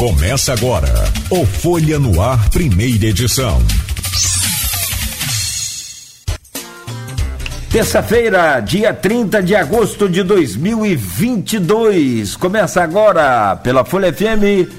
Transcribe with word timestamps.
Começa 0.00 0.54
agora 0.54 0.88
o 1.28 1.44
Folha 1.44 1.98
no 1.98 2.22
Ar, 2.22 2.48
primeira 2.48 3.04
edição. 3.04 3.58
Terça-feira, 7.70 8.60
dia 8.60 8.94
30 8.94 9.42
de 9.42 9.54
agosto 9.54 10.08
de 10.08 10.22
2022. 10.22 12.34
Começa 12.34 12.82
agora 12.82 13.54
pela 13.56 13.84
Folha 13.84 14.10
FM 14.10 14.70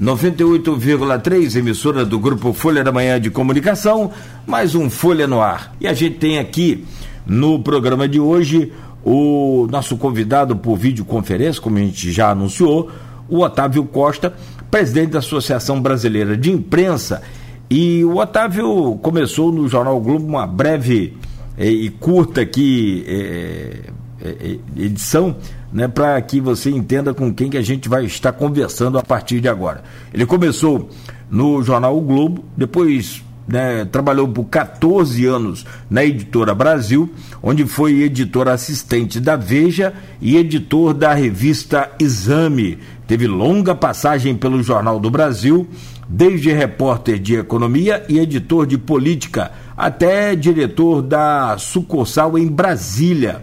98,3, 0.00 1.56
emissora 1.56 2.04
do 2.04 2.20
grupo 2.20 2.52
Folha 2.52 2.84
da 2.84 2.92
Manhã 2.92 3.20
de 3.20 3.28
Comunicação, 3.28 4.12
mais 4.46 4.76
um 4.76 4.88
Folha 4.88 5.26
no 5.26 5.40
Ar. 5.40 5.74
E 5.80 5.88
a 5.88 5.92
gente 5.92 6.18
tem 6.18 6.38
aqui 6.38 6.86
no 7.26 7.58
programa 7.58 8.06
de 8.06 8.20
hoje 8.20 8.72
o 9.04 9.66
nosso 9.68 9.96
convidado 9.96 10.54
por 10.54 10.76
videoconferência, 10.76 11.60
como 11.60 11.76
a 11.76 11.80
gente 11.80 12.12
já 12.12 12.30
anunciou, 12.30 12.88
o 13.30 13.40
Otávio 13.40 13.84
Costa, 13.84 14.34
presidente 14.70 15.10
da 15.10 15.18
Associação 15.18 15.80
Brasileira 15.80 16.36
de 16.36 16.50
Imprensa. 16.50 17.22
E 17.68 18.04
o 18.04 18.16
Otávio 18.16 18.98
começou 19.02 19.52
no 19.52 19.68
Jornal 19.68 20.00
Globo 20.00 20.26
uma 20.26 20.46
breve 20.46 21.16
eh, 21.56 21.70
e 21.70 21.90
curta 21.90 22.40
aqui 22.40 23.04
eh, 23.06 23.90
eh, 24.22 24.58
edição, 24.76 25.36
né, 25.72 25.86
para 25.86 26.20
que 26.22 26.40
você 26.40 26.70
entenda 26.70 27.14
com 27.14 27.32
quem 27.32 27.48
que 27.48 27.56
a 27.56 27.62
gente 27.62 27.88
vai 27.88 28.04
estar 28.04 28.32
conversando 28.32 28.98
a 28.98 29.02
partir 29.02 29.40
de 29.40 29.48
agora. 29.48 29.82
Ele 30.12 30.26
começou 30.26 30.88
no 31.30 31.62
Jornal 31.62 31.96
o 31.96 32.00
Globo, 32.00 32.44
depois 32.56 33.22
né, 33.50 33.84
trabalhou 33.84 34.28
por 34.28 34.44
14 34.44 35.26
anos 35.26 35.66
na 35.90 36.04
Editora 36.04 36.54
Brasil, 36.54 37.12
onde 37.42 37.66
foi 37.66 38.02
editor 38.02 38.48
assistente 38.48 39.18
da 39.18 39.34
Veja 39.34 39.92
e 40.20 40.36
editor 40.36 40.94
da 40.94 41.12
revista 41.12 41.90
Exame. 41.98 42.78
Teve 43.08 43.26
longa 43.26 43.74
passagem 43.74 44.36
pelo 44.36 44.62
Jornal 44.62 45.00
do 45.00 45.10
Brasil, 45.10 45.68
desde 46.08 46.52
repórter 46.52 47.18
de 47.18 47.34
economia 47.34 48.04
e 48.08 48.20
editor 48.20 48.66
de 48.66 48.78
política, 48.78 49.50
até 49.76 50.36
diretor 50.36 51.02
da 51.02 51.56
sucursal 51.58 52.38
em 52.38 52.46
Brasília. 52.46 53.42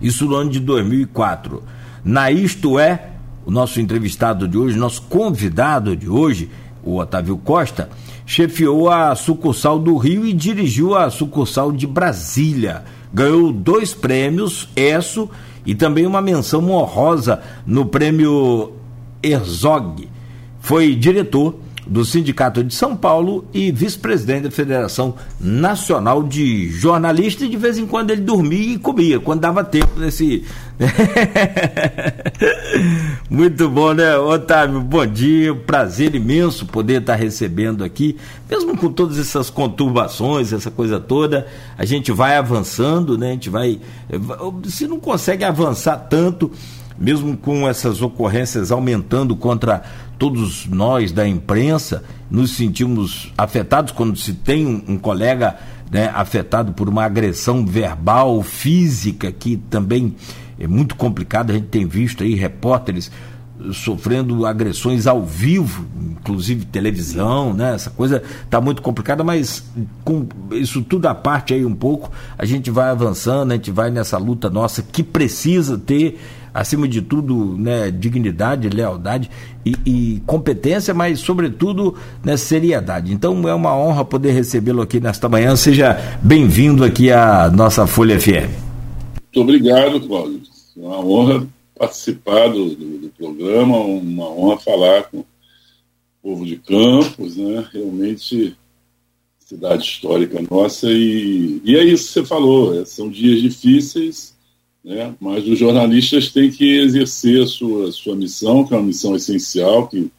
Isso 0.00 0.26
no 0.26 0.36
ano 0.36 0.50
de 0.50 0.60
2004. 0.60 1.62
Na 2.04 2.30
Isto 2.30 2.78
É, 2.78 3.08
o 3.44 3.50
nosso 3.50 3.80
entrevistado 3.80 4.46
de 4.46 4.56
hoje, 4.56 4.78
nosso 4.78 5.02
convidado 5.02 5.96
de 5.96 6.08
hoje, 6.08 6.48
o 6.84 6.98
Otávio 6.98 7.36
Costa, 7.36 7.88
chefiou 8.24 8.88
a 8.88 9.14
sucursal 9.14 9.78
do 9.78 9.96
Rio 9.96 10.24
e 10.24 10.32
dirigiu 10.32 10.96
a 10.96 11.10
sucursal 11.10 11.72
de 11.72 11.86
Brasília. 11.86 12.84
Ganhou 13.12 13.52
dois 13.52 13.92
prêmios, 13.92 14.68
ESSO 14.74 15.28
e 15.66 15.74
também 15.74 16.06
uma 16.06 16.20
menção 16.20 16.70
honrosa 16.70 17.42
no 17.66 17.86
prêmio 17.86 18.72
Herzog. 19.22 20.08
Foi 20.60 20.94
diretor 20.94 21.56
do 21.86 22.04
Sindicato 22.04 22.62
de 22.62 22.74
São 22.74 22.96
Paulo 22.96 23.44
e 23.52 23.72
vice-presidente 23.72 24.44
da 24.44 24.50
Federação 24.50 25.14
Nacional 25.40 26.22
de 26.22 26.70
Jornalistas. 26.70 27.42
E 27.42 27.48
de 27.48 27.56
vez 27.56 27.78
em 27.78 27.86
quando 27.86 28.10
ele 28.10 28.22
dormia 28.22 28.74
e 28.74 28.78
comia, 28.78 29.18
quando 29.18 29.40
dava 29.40 29.64
tempo 29.64 29.98
nesse. 29.98 30.44
Muito 33.28 33.68
bom, 33.68 33.92
né, 33.92 34.16
Otávio? 34.16 34.80
Bom 34.80 35.06
dia, 35.06 35.54
prazer 35.54 36.14
imenso 36.14 36.66
poder 36.66 37.00
estar 37.00 37.14
recebendo 37.14 37.84
aqui, 37.84 38.16
mesmo 38.48 38.76
com 38.76 38.92
todas 38.92 39.18
essas 39.18 39.50
conturbações, 39.50 40.52
essa 40.52 40.70
coisa 40.70 41.00
toda, 41.00 41.46
a 41.76 41.84
gente 41.84 42.12
vai 42.12 42.36
avançando, 42.36 43.18
né? 43.18 43.30
A 43.30 43.32
gente 43.32 43.50
vai. 43.50 43.80
Se 44.64 44.86
não 44.86 45.00
consegue 45.00 45.44
avançar 45.44 45.96
tanto, 45.96 46.50
mesmo 46.98 47.36
com 47.36 47.68
essas 47.68 48.02
ocorrências 48.02 48.70
aumentando 48.70 49.34
contra 49.34 49.82
todos 50.22 50.68
nós 50.68 51.10
da 51.10 51.26
imprensa, 51.26 52.04
nos 52.30 52.52
sentimos 52.52 53.32
afetados 53.36 53.90
quando 53.92 54.16
se 54.16 54.32
tem 54.32 54.64
um, 54.86 54.96
colega 54.96 55.56
né, 55.90 56.12
afetado 56.14 56.72
por 56.72 56.88
uma 56.88 57.02
agressão 57.02 57.66
verbal, 57.66 58.40
física, 58.40 59.32
que 59.32 59.56
também 59.56 60.14
é 60.60 60.68
muito 60.68 60.94
complicado. 60.94 61.50
A 61.50 61.54
gente 61.54 61.66
tem 61.66 61.88
visto 61.88 62.22
aí 62.22 62.36
repórteres 62.36 63.10
sofrendo 63.72 64.46
agressões 64.46 65.08
ao 65.08 65.24
vivo, 65.24 65.84
inclusive 66.00 66.66
televisão, 66.66 67.52
né? 67.52 67.74
Essa 67.74 67.90
coisa 67.90 68.22
está 68.44 68.60
muito 68.60 68.80
complicada, 68.80 69.24
mas 69.24 69.64
com 70.04 70.28
isso 70.52 70.82
tudo 70.82 71.06
à 71.06 71.16
parte 71.16 71.52
aí 71.52 71.64
um 71.64 71.74
pouco, 71.74 72.12
a 72.38 72.44
gente 72.44 72.70
vai 72.70 72.90
avançando, 72.90 73.50
a 73.50 73.56
gente 73.56 73.72
vai 73.72 73.90
nessa 73.90 74.18
luta 74.18 74.48
nossa 74.48 74.82
que 74.82 75.02
precisa 75.02 75.76
ter 75.76 76.20
acima 76.52 76.86
de 76.86 77.00
tudo, 77.00 77.56
né, 77.56 77.90
dignidade, 77.90 78.68
lealdade 78.68 79.30
e, 79.64 79.76
e 79.86 80.22
competência, 80.26 80.92
mas, 80.92 81.20
sobretudo, 81.20 81.94
né, 82.24 82.36
seriedade. 82.36 83.12
Então, 83.12 83.48
é 83.48 83.54
uma 83.54 83.76
honra 83.76 84.04
poder 84.04 84.32
recebê-lo 84.32 84.82
aqui 84.82 85.00
nesta 85.00 85.28
manhã. 85.28 85.54
Seja 85.56 86.18
bem-vindo 86.22 86.84
aqui 86.84 87.10
à 87.10 87.50
nossa 87.50 87.86
Folha 87.86 88.18
FM. 88.18 88.50
Muito 89.34 89.40
obrigado, 89.40 90.00
Cláudio. 90.00 90.42
É 90.76 90.80
uma 90.80 91.04
honra 91.04 91.46
participar 91.78 92.48
do, 92.48 92.74
do, 92.74 92.98
do, 92.98 93.08
programa, 93.16 93.76
uma 93.78 94.28
honra 94.28 94.58
falar 94.58 95.04
com 95.04 95.18
o 95.18 95.26
povo 96.22 96.46
de 96.46 96.56
Campos, 96.56 97.36
né? 97.36 97.64
Realmente 97.72 98.56
cidade 99.52 99.84
histórica 99.84 100.40
nossa 100.50 100.90
e, 100.90 101.60
e 101.62 101.76
é 101.76 101.84
isso 101.84 102.06
que 102.06 102.12
você 102.12 102.24
falou, 102.24 102.86
são 102.86 103.10
dias 103.10 103.42
difíceis, 103.42 104.34
né? 104.84 105.14
mas 105.20 105.46
os 105.46 105.58
jornalistas 105.58 106.30
têm 106.30 106.50
que 106.50 106.78
exercer 106.78 107.42
a 107.42 107.46
sua, 107.46 107.92
sua 107.92 108.16
missão, 108.16 108.64
que 108.64 108.74
é 108.74 108.76
uma 108.76 108.86
missão 108.86 109.14
essencial, 109.14 109.86
que 109.88 110.10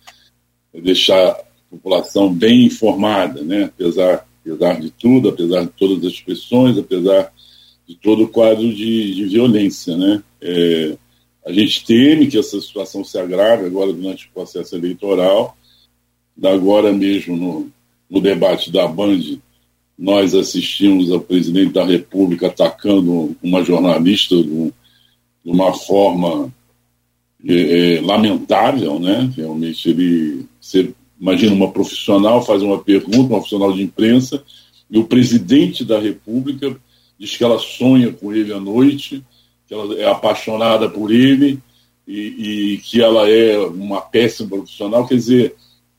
é 0.74 0.82
deixar 0.82 1.30
a 1.30 1.44
população 1.70 2.34
bem 2.34 2.66
informada, 2.66 3.42
né? 3.42 3.66
apesar, 3.66 4.28
apesar 4.42 4.80
de 4.80 4.90
tudo, 4.92 5.30
apesar 5.30 5.64
de 5.64 5.72
todas 5.72 6.06
as 6.06 6.20
pressões, 6.20 6.78
apesar 6.78 7.32
de 7.88 7.96
todo 7.96 8.24
o 8.24 8.30
quadro 8.30 8.74
de, 8.74 9.16
de 9.16 9.26
violência. 9.26 9.98
Né? 9.98 10.24
É, 10.42 10.98
a 11.46 11.52
gente 11.52 11.86
teme 11.86 12.28
que 12.28 12.38
essa 12.38 12.60
situação 12.62 13.04
se 13.04 13.18
agrave 13.20 13.66
agora 13.66 13.92
durante 13.92 14.28
o 14.28 14.32
processo 14.34 14.76
eleitoral, 14.76 15.58
agora 16.42 16.92
mesmo 16.92 17.36
no, 17.36 17.72
no 18.10 18.22
debate 18.22 18.72
da 18.72 18.88
Band, 18.88 19.38
nós 19.98 20.34
assistimos 20.34 21.12
ao 21.12 21.20
presidente 21.20 21.74
da 21.74 21.86
República 21.86 22.48
atacando 22.48 23.36
uma 23.42 23.64
jornalista 23.64 24.36
de, 24.36 24.74
uma 25.46 25.74
forma 25.74 26.52
é, 27.46 27.98
é, 27.98 28.02
lamentável, 28.02 29.00
né? 29.00 29.32
Realmente 29.36 29.90
ele, 29.90 30.46
você 30.60 30.94
imagina 31.20 31.54
uma 31.54 31.72
profissional 31.72 32.46
faz 32.46 32.62
uma 32.64 32.80
pergunta, 32.80 33.20
uma 33.20 33.38
profissional 33.38 33.74
de 33.74 33.84
imprensa, 33.84 34.44
e 34.90 34.98
o 34.98 35.06
presidente 35.06 35.84
da 35.84 36.00
República 36.00 36.76
diz 37.18 37.36
que 37.36 37.44
ela 37.44 37.60
sonha 37.60 38.12
com 38.12 38.34
ele 38.34 38.54
à 38.54 38.60
noite, 38.60 39.24
que 39.68 39.74
ela 39.74 39.94
é 39.96 40.10
apaixonada 40.10 40.90
por 40.90 41.12
ele 41.12 41.60
e, 42.08 42.74
e 42.74 42.78
que 42.78 43.02
ela 43.02 43.30
é 43.30 43.58
uma 43.60 44.02
péssima 44.02 44.50
profissional. 44.50 45.08
Quer 45.08 45.16
dizer, 45.16 45.56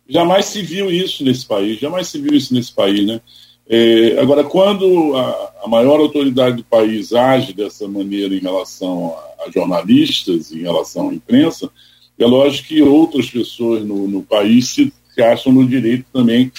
jamais 0.09 0.47
se 0.47 0.62
viu 0.62 0.91
isso 0.91 1.25
nesse 1.25 1.47
país, 1.47 1.78
jamais 1.81 2.09
se 2.09 2.21
viu 2.21 2.34
isso 2.34 2.53
nesse 2.53 2.72
país, 2.72 3.06
né? 3.06 3.21
É, 3.66 4.19
agora, 4.20 4.44
quando 4.44 5.16
a, 5.16 5.52
a, 5.64 5.69
maior 5.69 5.98
autoridade 5.98 6.56
do 6.56 6.64
país 6.64 7.14
age 7.14 7.54
dessa 7.54 7.88
maneira 7.88 8.34
em 8.34 8.41
relação 8.41 9.14
a, 9.16 9.44
a, 9.44 9.50
jornalistas, 9.50 10.52
em 10.52 10.60
relação 10.60 11.08
à 11.08 11.14
imprensa, 11.14 11.70
é 12.19 12.26
lógico 12.26 12.69
que 12.69 12.82
outras 12.82 13.30
pessoas 13.30 13.82
no, 13.82 14.06
no 14.06 14.22
país 14.22 14.69
se, 14.69 14.92
se, 15.14 15.22
acham 15.22 15.53
no 15.53 15.66
direito 15.66 16.04
também 16.12 16.53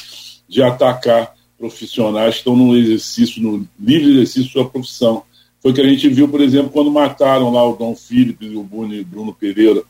de 0.50 0.64
atacar 0.64 1.36
profissionais 1.58 2.34
que 2.34 2.40
estão 2.40 2.56
no 2.56 2.76
exercício, 2.76 3.42
no 3.42 3.68
livre 3.80 4.12
exercício 4.12 4.46
da 4.46 4.52
sua 4.52 4.70
profissão. 4.70 5.24
Foi 5.62 5.72
o 5.72 5.74
que 5.74 5.82
a 5.82 5.88
gente 5.88 6.10
viu, 6.10 6.28
por 6.28 6.42
exemplo, 6.42 6.72
quando 6.72 6.92
mataram 6.92 7.52
lá 7.52 7.68
o 7.68 7.76
Dom 7.76 7.96
Felipe 7.96 8.46
e 8.46 8.56
o 8.56 8.64
Bruno 8.64 9.34
Pereira 9.34 9.84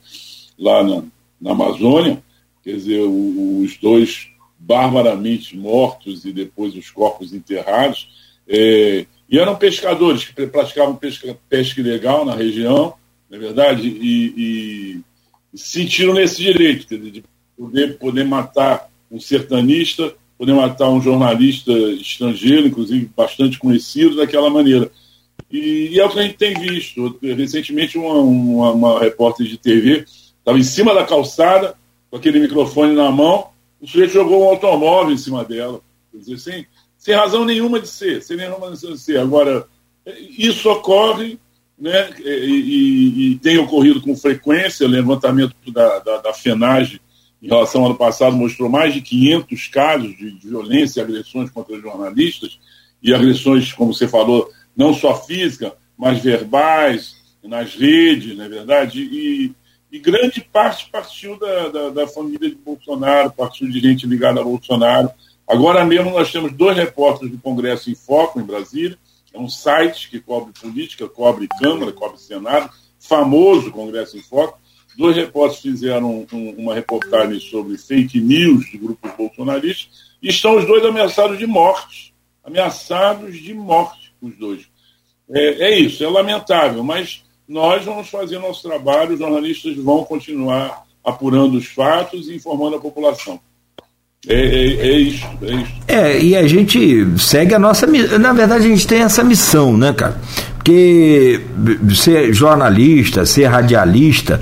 lá 0.59 0.83
na, 0.83 1.03
na 1.41 1.51
Amazônia. 1.51 2.21
Quer 2.63 2.75
dizer, 2.75 3.01
o, 3.01 3.61
os 3.61 3.77
dois 3.77 4.27
barbaramente 4.57 5.55
mortos 5.57 6.25
e 6.25 6.31
depois 6.31 6.75
os 6.75 6.89
corpos 6.89 7.33
enterrados. 7.33 8.09
É, 8.47 9.05
e 9.29 9.39
eram 9.39 9.55
pescadores 9.55 10.23
que 10.23 10.47
praticavam 10.47 10.95
pesca, 10.95 11.37
pesca 11.49 11.81
ilegal 11.81 12.23
na 12.25 12.35
região, 12.35 12.93
na 13.29 13.37
é 13.37 13.39
verdade, 13.39 13.87
e, 13.87 15.01
e, 15.53 15.57
sentiram 15.57 16.13
nesse 16.13 16.37
direito 16.41 16.97
de 16.97 17.23
poder, 17.57 17.97
poder 17.97 18.23
matar 18.23 18.89
um 19.11 19.19
sertanista, 19.19 20.13
poder 20.37 20.53
matar 20.53 20.89
um 20.89 21.01
jornalista 21.01 21.71
estrangeiro, 21.71 22.67
inclusive 22.67 23.09
bastante 23.15 23.57
conhecido, 23.57 24.17
daquela 24.17 24.49
maneira. 24.49 24.91
E, 25.51 25.89
e 25.91 25.99
é 25.99 26.05
o 26.05 26.09
que 26.09 26.19
a 26.19 26.23
gente 26.23 26.37
tem 26.37 26.53
visto. 26.53 27.17
Recentemente, 27.21 27.97
uma, 27.97 28.13
uma, 28.19 28.71
uma 28.71 28.99
repórter 28.99 29.47
de 29.47 29.57
TV 29.57 30.05
estava 30.39 30.59
em 30.59 30.63
cima 30.63 30.93
da 30.93 31.05
calçada, 31.05 31.75
com 32.09 32.17
aquele 32.17 32.39
microfone 32.39 32.93
na 32.93 33.09
mão, 33.09 33.47
o 33.85 33.87
sujeito 33.87 34.13
jogou 34.13 34.43
um 34.43 34.49
automóvel 34.49 35.13
em 35.13 35.17
cima 35.17 35.45
dela. 35.45 35.79
Quer 36.11 36.17
dizer, 36.17 36.39
sem, 36.39 36.67
sem 36.97 37.13
razão 37.13 37.45
nenhuma 37.45 37.79
de 37.79 37.87
ser, 37.87 38.19
sem 38.23 38.35
nenhuma 38.35 38.71
de 38.71 38.97
ser. 38.97 39.19
Agora, 39.19 39.67
isso 40.37 40.67
ocorre, 40.71 41.37
né, 41.77 42.09
e, 42.19 42.25
e, 42.25 43.31
e 43.31 43.37
tem 43.37 43.59
ocorrido 43.59 44.01
com 44.01 44.15
frequência, 44.15 44.87
levantamento 44.87 45.53
da, 45.71 45.99
da, 45.99 46.17
da 46.17 46.33
FENAGE 46.33 46.99
em 47.43 47.47
relação 47.47 47.81
ao 47.81 47.89
ano 47.89 47.97
passado, 47.97 48.35
mostrou 48.35 48.67
mais 48.67 48.91
de 48.91 49.01
500 49.01 49.67
casos 49.67 50.17
de, 50.17 50.31
de 50.31 50.47
violência 50.47 50.99
e 50.99 51.03
agressões 51.03 51.51
contra 51.51 51.79
jornalistas, 51.79 52.57
e 53.03 53.13
agressões, 53.13 53.71
como 53.71 53.93
você 53.93 54.07
falou, 54.07 54.49
não 54.75 54.95
só 54.95 55.13
física, 55.15 55.75
mas 55.95 56.23
verbais, 56.23 57.15
nas 57.43 57.75
redes, 57.75 58.35
não 58.35 58.45
é 58.45 58.49
verdade? 58.49 58.99
E, 58.99 59.53
e 59.95 59.99
grande 59.99 60.41
parte 60.41 60.89
partiu 60.91 61.39
da, 61.39 61.69
da, 61.69 61.89
da, 61.89 62.07
família 62.07 62.49
de 62.49 62.55
Bolsonaro, 62.55 63.31
partiu 63.31 63.69
de 63.69 63.79
gente 63.79 64.05
ligada 64.05 64.41
a 64.41 64.43
Bolsonaro. 64.43 65.09
Agora 65.47 65.85
mesmo 65.85 66.11
nós 66.11 66.29
temos 66.29 66.51
dois 66.51 66.75
repórteres 66.75 67.31
do 67.31 67.37
Congresso 67.37 67.89
em 67.89 67.95
Foco, 67.95 68.37
em 68.37 68.43
Brasília, 68.43 68.97
é 69.33 69.39
um 69.39 69.47
site 69.47 70.09
que 70.09 70.19
cobre 70.19 70.51
política, 70.59 71.07
cobre 71.07 71.47
Câmara, 71.61 71.93
cobre 71.93 72.19
Senado, 72.19 72.69
famoso 72.99 73.71
Congresso 73.71 74.17
em 74.17 74.21
Foco. 74.21 74.59
Dois 74.97 75.15
repórteres 75.15 75.61
fizeram 75.61 76.27
um, 76.29 76.49
uma 76.57 76.75
reportagem 76.75 77.39
sobre 77.39 77.77
fake 77.77 78.19
news 78.19 78.69
de 78.69 78.77
grupos 78.77 79.11
bolsonaristas 79.17 79.87
e 80.21 80.27
estão 80.27 80.57
os 80.57 80.65
dois 80.65 80.83
ameaçados 80.83 81.37
de 81.37 81.47
morte. 81.47 82.13
Ameaçados 82.43 83.37
de 83.37 83.53
morte, 83.53 84.13
os 84.21 84.35
dois. 84.37 84.67
É, 85.29 85.69
é 85.69 85.79
isso, 85.79 86.03
é 86.03 86.09
lamentável, 86.09 86.83
mas 86.83 87.24
nós 87.47 87.85
vamos 87.85 88.09
fazer 88.09 88.39
nosso 88.39 88.67
trabalho, 88.67 89.13
os 89.13 89.19
jornalistas 89.19 89.75
vão 89.77 90.03
continuar 90.03 90.83
apurando 91.03 91.57
os 91.57 91.67
fatos 91.67 92.27
e 92.27 92.35
informando 92.35 92.75
a 92.75 92.79
população. 92.79 93.39
É, 94.27 94.33
é, 94.33 94.87
é, 94.87 94.99
isso, 94.99 95.25
é 95.43 95.53
isso. 95.53 95.73
É, 95.87 96.19
e 96.19 96.35
a 96.35 96.47
gente 96.47 97.07
segue 97.19 97.53
a 97.53 97.59
nossa. 97.59 97.85
Na 97.85 98.33
verdade, 98.33 98.65
a 98.65 98.69
gente 98.69 98.87
tem 98.87 99.01
essa 99.01 99.23
missão, 99.23 99.77
né, 99.77 99.93
cara? 99.93 100.19
Porque 100.55 101.41
ser 101.93 102.33
jornalista, 102.33 103.23
ser 103.23 103.45
radialista, 103.45 104.41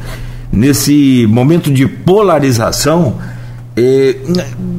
nesse 0.49 1.27
momento 1.27 1.69
de 1.69 1.85
polarização, 1.85 3.19
é, 3.75 4.15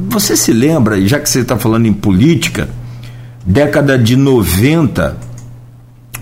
você 0.09 0.35
se 0.35 0.51
lembra, 0.51 0.99
já 1.05 1.19
que 1.19 1.29
você 1.29 1.41
está 1.41 1.55
falando 1.55 1.85
em 1.85 1.93
política, 1.93 2.67
década 3.45 3.99
de 3.99 4.15
90, 4.15 5.17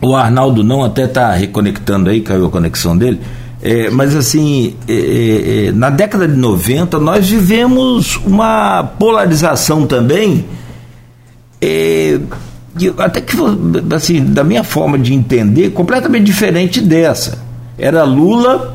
o 0.03 0.15
Arnaldo 0.15 0.63
não 0.63 0.83
até 0.83 1.05
está 1.05 1.31
reconectando 1.31 2.09
aí, 2.09 2.21
caiu 2.21 2.45
a 2.45 2.49
conexão 2.49 2.97
dele. 2.97 3.19
É, 3.61 3.89
mas 3.89 4.13
assim, 4.15 4.75
é, 4.87 4.93
é, 4.93 5.65
é 5.67 5.71
na 5.71 5.89
década 5.89 6.27
de 6.27 6.35
90 6.35 6.99
nós 6.99 7.29
vivemos 7.29 8.17
uma 8.25 8.83
polarização 8.83 9.87
também, 9.87 10.45
é, 11.61 12.19
até 12.97 13.21
que 13.21 13.37
assim, 13.95 14.21
da 14.21 14.43
minha 14.43 14.65
forma 14.65 14.99
de 14.99 15.13
entender, 15.13 15.69
completamente 15.71 16.25
diferente 16.25 16.81
dessa. 16.81 17.41
Era 17.77 18.03
Lula 18.03 18.72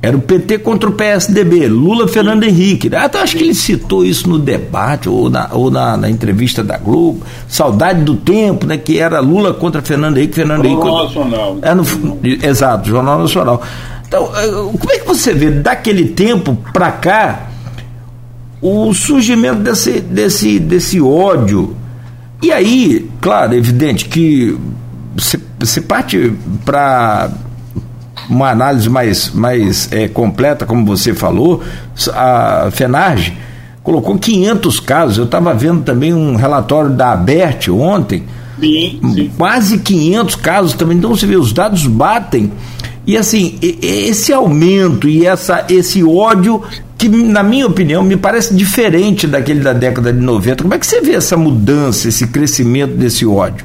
era 0.00 0.16
o 0.16 0.20
PT 0.20 0.58
contra 0.58 0.88
o 0.88 0.92
PSDB, 0.92 1.66
Lula 1.66 2.06
Fernando 2.06 2.44
Henrique. 2.44 2.94
Até 2.94 3.20
acho 3.20 3.36
que 3.36 3.42
ele 3.42 3.54
citou 3.54 4.04
isso 4.04 4.28
no 4.28 4.38
debate 4.38 5.08
ou 5.08 5.28
na, 5.28 5.48
ou 5.52 5.70
na, 5.70 5.96
na 5.96 6.08
entrevista 6.08 6.62
da 6.62 6.78
Globo. 6.78 7.26
Saudade 7.48 8.02
do 8.02 8.14
tempo, 8.14 8.64
né? 8.64 8.78
Que 8.78 9.00
era 9.00 9.18
Lula 9.18 9.52
contra 9.52 9.82
Fernando 9.82 10.18
Henrique, 10.18 10.34
Fernando 10.34 10.64
Jornal 10.64 10.88
Henrique. 10.88 11.16
Nacional. 11.16 11.58
É 11.62 11.74
no, 11.74 11.84
exato, 12.22 12.88
Jornal 12.88 13.18
Nacional. 13.18 13.60
Então, 14.06 14.30
é, 14.36 14.46
como 14.48 14.92
é 14.92 14.98
que 15.00 15.06
você 15.06 15.34
vê 15.34 15.50
daquele 15.50 16.06
tempo 16.10 16.56
para 16.72 16.92
cá 16.92 17.48
o 18.62 18.94
surgimento 18.94 19.60
desse, 19.60 20.00
desse, 20.00 20.60
desse 20.60 21.00
ódio? 21.00 21.76
E 22.40 22.52
aí, 22.52 23.10
claro, 23.20 23.52
é 23.52 23.56
evidente 23.56 24.04
que 24.04 24.56
você 25.58 25.80
parte 25.80 26.32
para 26.64 27.30
uma 28.28 28.50
análise 28.50 28.88
mais, 28.88 29.30
mais 29.30 29.88
é, 29.90 30.08
completa, 30.08 30.66
como 30.66 30.84
você 30.84 31.14
falou, 31.14 31.62
a 32.12 32.68
FENARGE 32.70 33.36
colocou 33.82 34.18
500 34.18 34.80
casos. 34.80 35.18
Eu 35.18 35.24
estava 35.24 35.54
vendo 35.54 35.82
também 35.82 36.12
um 36.12 36.36
relatório 36.36 36.90
da 36.90 37.12
ABERT 37.12 37.68
ontem, 37.68 38.24
sim, 38.60 39.00
sim. 39.14 39.30
quase 39.36 39.78
500 39.78 40.34
casos 40.36 40.74
também. 40.74 40.98
Então 40.98 41.10
você 41.10 41.26
vê, 41.26 41.36
os 41.36 41.52
dados 41.52 41.86
batem. 41.86 42.52
E 43.06 43.16
assim, 43.16 43.58
esse 43.62 44.32
aumento 44.32 45.08
e 45.08 45.24
essa, 45.24 45.64
esse 45.70 46.04
ódio, 46.04 46.62
que 46.98 47.08
na 47.08 47.42
minha 47.42 47.66
opinião 47.66 48.02
me 48.02 48.18
parece 48.18 48.54
diferente 48.54 49.26
daquele 49.26 49.60
da 49.60 49.72
década 49.72 50.12
de 50.12 50.20
90. 50.20 50.62
Como 50.62 50.74
é 50.74 50.78
que 50.78 50.86
você 50.86 51.00
vê 51.00 51.14
essa 51.14 51.34
mudança, 51.34 52.08
esse 52.08 52.26
crescimento 52.26 52.94
desse 52.94 53.24
ódio? 53.24 53.64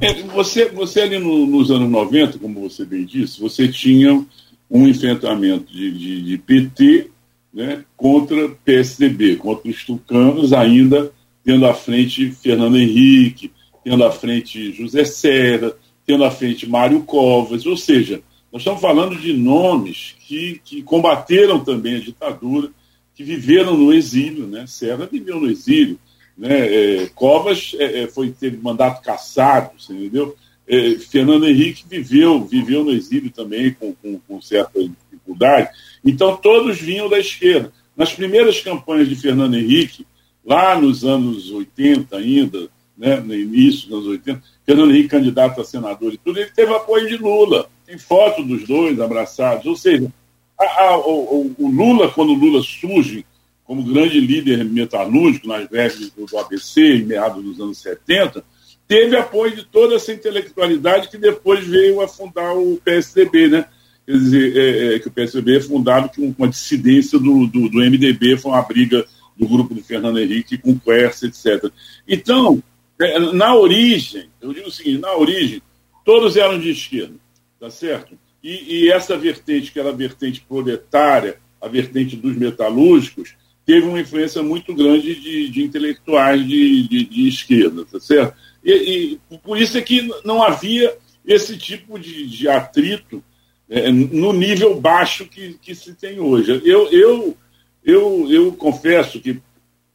É, 0.00 0.12
você, 0.22 0.66
você 0.66 1.00
ali 1.00 1.18
no, 1.18 1.44
nos 1.44 1.72
anos 1.72 1.90
90, 1.90 2.38
como 2.38 2.60
você 2.60 2.84
bem 2.84 3.04
disse, 3.04 3.40
você 3.40 3.66
tinha 3.66 4.24
um 4.70 4.86
enfrentamento 4.86 5.72
de, 5.72 5.90
de, 5.90 6.22
de 6.22 6.38
PT 6.38 7.10
né, 7.52 7.84
contra 7.96 8.48
PSDB, 8.64 9.36
contra 9.36 9.68
os 9.68 9.84
tucanos, 9.84 10.52
ainda 10.52 11.10
tendo 11.42 11.66
à 11.66 11.74
frente 11.74 12.30
Fernando 12.30 12.78
Henrique, 12.78 13.50
tendo 13.82 14.04
à 14.04 14.12
frente 14.12 14.72
José 14.72 15.04
Serra, 15.04 15.72
tendo 16.06 16.22
à 16.22 16.30
frente 16.30 16.68
Mário 16.68 17.02
Covas, 17.02 17.66
ou 17.66 17.76
seja, 17.76 18.22
nós 18.52 18.62
estamos 18.62 18.80
falando 18.80 19.16
de 19.16 19.32
nomes 19.32 20.14
que, 20.20 20.60
que 20.64 20.82
combateram 20.82 21.58
também 21.58 21.96
a 21.96 22.00
ditadura, 22.00 22.70
que 23.14 23.24
viveram 23.24 23.76
no 23.76 23.92
exílio, 23.92 24.46
né? 24.46 24.64
Serra 24.66 25.08
viveu 25.10 25.40
no 25.40 25.50
exílio, 25.50 25.98
né? 26.38 27.02
É, 27.02 27.06
Covas 27.14 27.74
é, 27.78 28.02
é, 28.02 28.06
foi 28.06 28.30
teve 28.30 28.56
mandato 28.56 29.02
cassado, 29.02 29.72
entendeu? 29.90 30.36
É, 30.66 30.92
Fernando 30.98 31.48
Henrique 31.48 31.84
viveu 31.88 32.44
viveu 32.44 32.84
no 32.84 32.92
exílio 32.92 33.30
também 33.30 33.72
com, 33.72 33.92
com, 33.94 34.20
com, 34.20 34.40
certa 34.40 34.80
dificuldade. 34.80 35.70
Então 36.04 36.36
todos 36.36 36.80
vinham 36.80 37.08
da 37.08 37.18
esquerda. 37.18 37.72
Nas 37.96 38.12
primeiras 38.12 38.60
campanhas 38.60 39.08
de 39.08 39.16
Fernando 39.16 39.56
Henrique, 39.56 40.06
lá 40.44 40.80
nos 40.80 41.04
anos 41.04 41.50
80 41.50 42.16
ainda, 42.16 42.68
né, 42.96 43.16
no 43.16 43.34
início 43.34 43.88
dos 43.88 43.98
anos 43.98 44.06
80, 44.06 44.42
Fernando 44.64 44.90
Henrique 44.90 45.08
candidato 45.08 45.60
a 45.60 45.64
senador 45.64 46.12
e 46.12 46.18
tudo, 46.18 46.38
ele 46.38 46.50
teve 46.50 46.72
apoio 46.72 47.08
de 47.08 47.16
Lula. 47.16 47.68
Tem 47.84 47.98
foto 47.98 48.44
dos 48.44 48.64
dois 48.64 49.00
abraçados. 49.00 49.66
Ou 49.66 49.74
seja, 49.74 50.12
a, 50.60 50.84
a, 50.84 50.98
o, 50.98 51.54
o 51.58 51.68
Lula, 51.68 52.08
quando 52.10 52.34
Lula 52.34 52.62
surge 52.62 53.24
como 53.68 53.82
grande 53.82 54.18
líder 54.18 54.64
metalúrgico 54.64 55.46
nas 55.46 55.68
greves 55.68 56.10
do 56.10 56.38
ABC, 56.38 56.80
em 56.80 57.04
meados 57.04 57.44
dos 57.44 57.60
anos 57.60 57.76
70, 57.76 58.42
teve 58.88 59.14
apoio 59.14 59.54
de 59.54 59.62
toda 59.62 59.96
essa 59.96 60.10
intelectualidade 60.10 61.10
que 61.10 61.18
depois 61.18 61.66
veio 61.66 62.00
a 62.00 62.08
fundar 62.08 62.56
o 62.56 62.80
PSDB, 62.82 63.48
né? 63.48 63.66
Quer 64.06 64.12
dizer, 64.12 64.56
é, 64.56 64.94
é, 64.94 64.98
que 64.98 65.08
o 65.08 65.10
PSDB 65.10 65.58
é 65.58 65.60
fundado 65.60 66.08
com 66.16 66.34
uma 66.38 66.48
dissidência 66.48 67.18
do, 67.18 67.46
do, 67.46 67.68
do, 67.68 67.78
MDB, 67.80 68.38
foi 68.38 68.52
uma 68.52 68.62
briga 68.62 69.04
do 69.36 69.46
grupo 69.46 69.74
do 69.74 69.84
Fernando 69.84 70.18
Henrique 70.18 70.56
com 70.56 70.70
o 70.70 70.80
Quercia, 70.80 71.28
etc. 71.28 71.70
Então, 72.08 72.62
é, 72.98 73.18
na 73.18 73.54
origem, 73.54 74.30
eu 74.40 74.54
digo 74.54 74.68
o 74.68 74.72
seguinte, 74.72 75.02
na 75.02 75.14
origem, 75.14 75.60
todos 76.06 76.38
eram 76.38 76.58
de 76.58 76.70
esquerda, 76.70 77.16
tá 77.60 77.68
certo? 77.68 78.18
E, 78.42 78.84
e 78.86 78.90
essa 78.90 79.14
vertente, 79.14 79.70
que 79.70 79.78
era 79.78 79.90
a 79.90 79.94
vertente 79.94 80.40
proletária, 80.40 81.38
a 81.60 81.68
vertente 81.68 82.16
dos 82.16 82.34
metalúrgicos, 82.34 83.36
teve 83.68 83.86
uma 83.86 84.00
influência 84.00 84.42
muito 84.42 84.74
grande 84.74 85.14
de, 85.14 85.50
de 85.50 85.62
intelectuais 85.62 86.40
de, 86.40 86.88
de, 86.88 87.04
de, 87.04 87.28
esquerda, 87.28 87.84
tá 87.84 88.00
certo? 88.00 88.34
E, 88.64 89.18
e, 89.30 89.38
por 89.44 89.60
isso 89.60 89.76
é 89.76 89.82
que 89.82 90.10
não 90.24 90.42
havia 90.42 90.96
esse 91.26 91.54
tipo 91.58 91.98
de, 91.98 92.48
atrito 92.48 93.22
é, 93.68 93.92
no 93.92 94.32
nível 94.32 94.80
baixo 94.80 95.26
que, 95.26 95.58
que 95.60 95.74
se 95.74 95.92
tem 95.92 96.18
hoje. 96.18 96.62
Eu, 96.64 96.90
eu, 96.90 97.36
eu, 97.84 98.26
eu 98.30 98.52
confesso 98.52 99.20
que, 99.20 99.38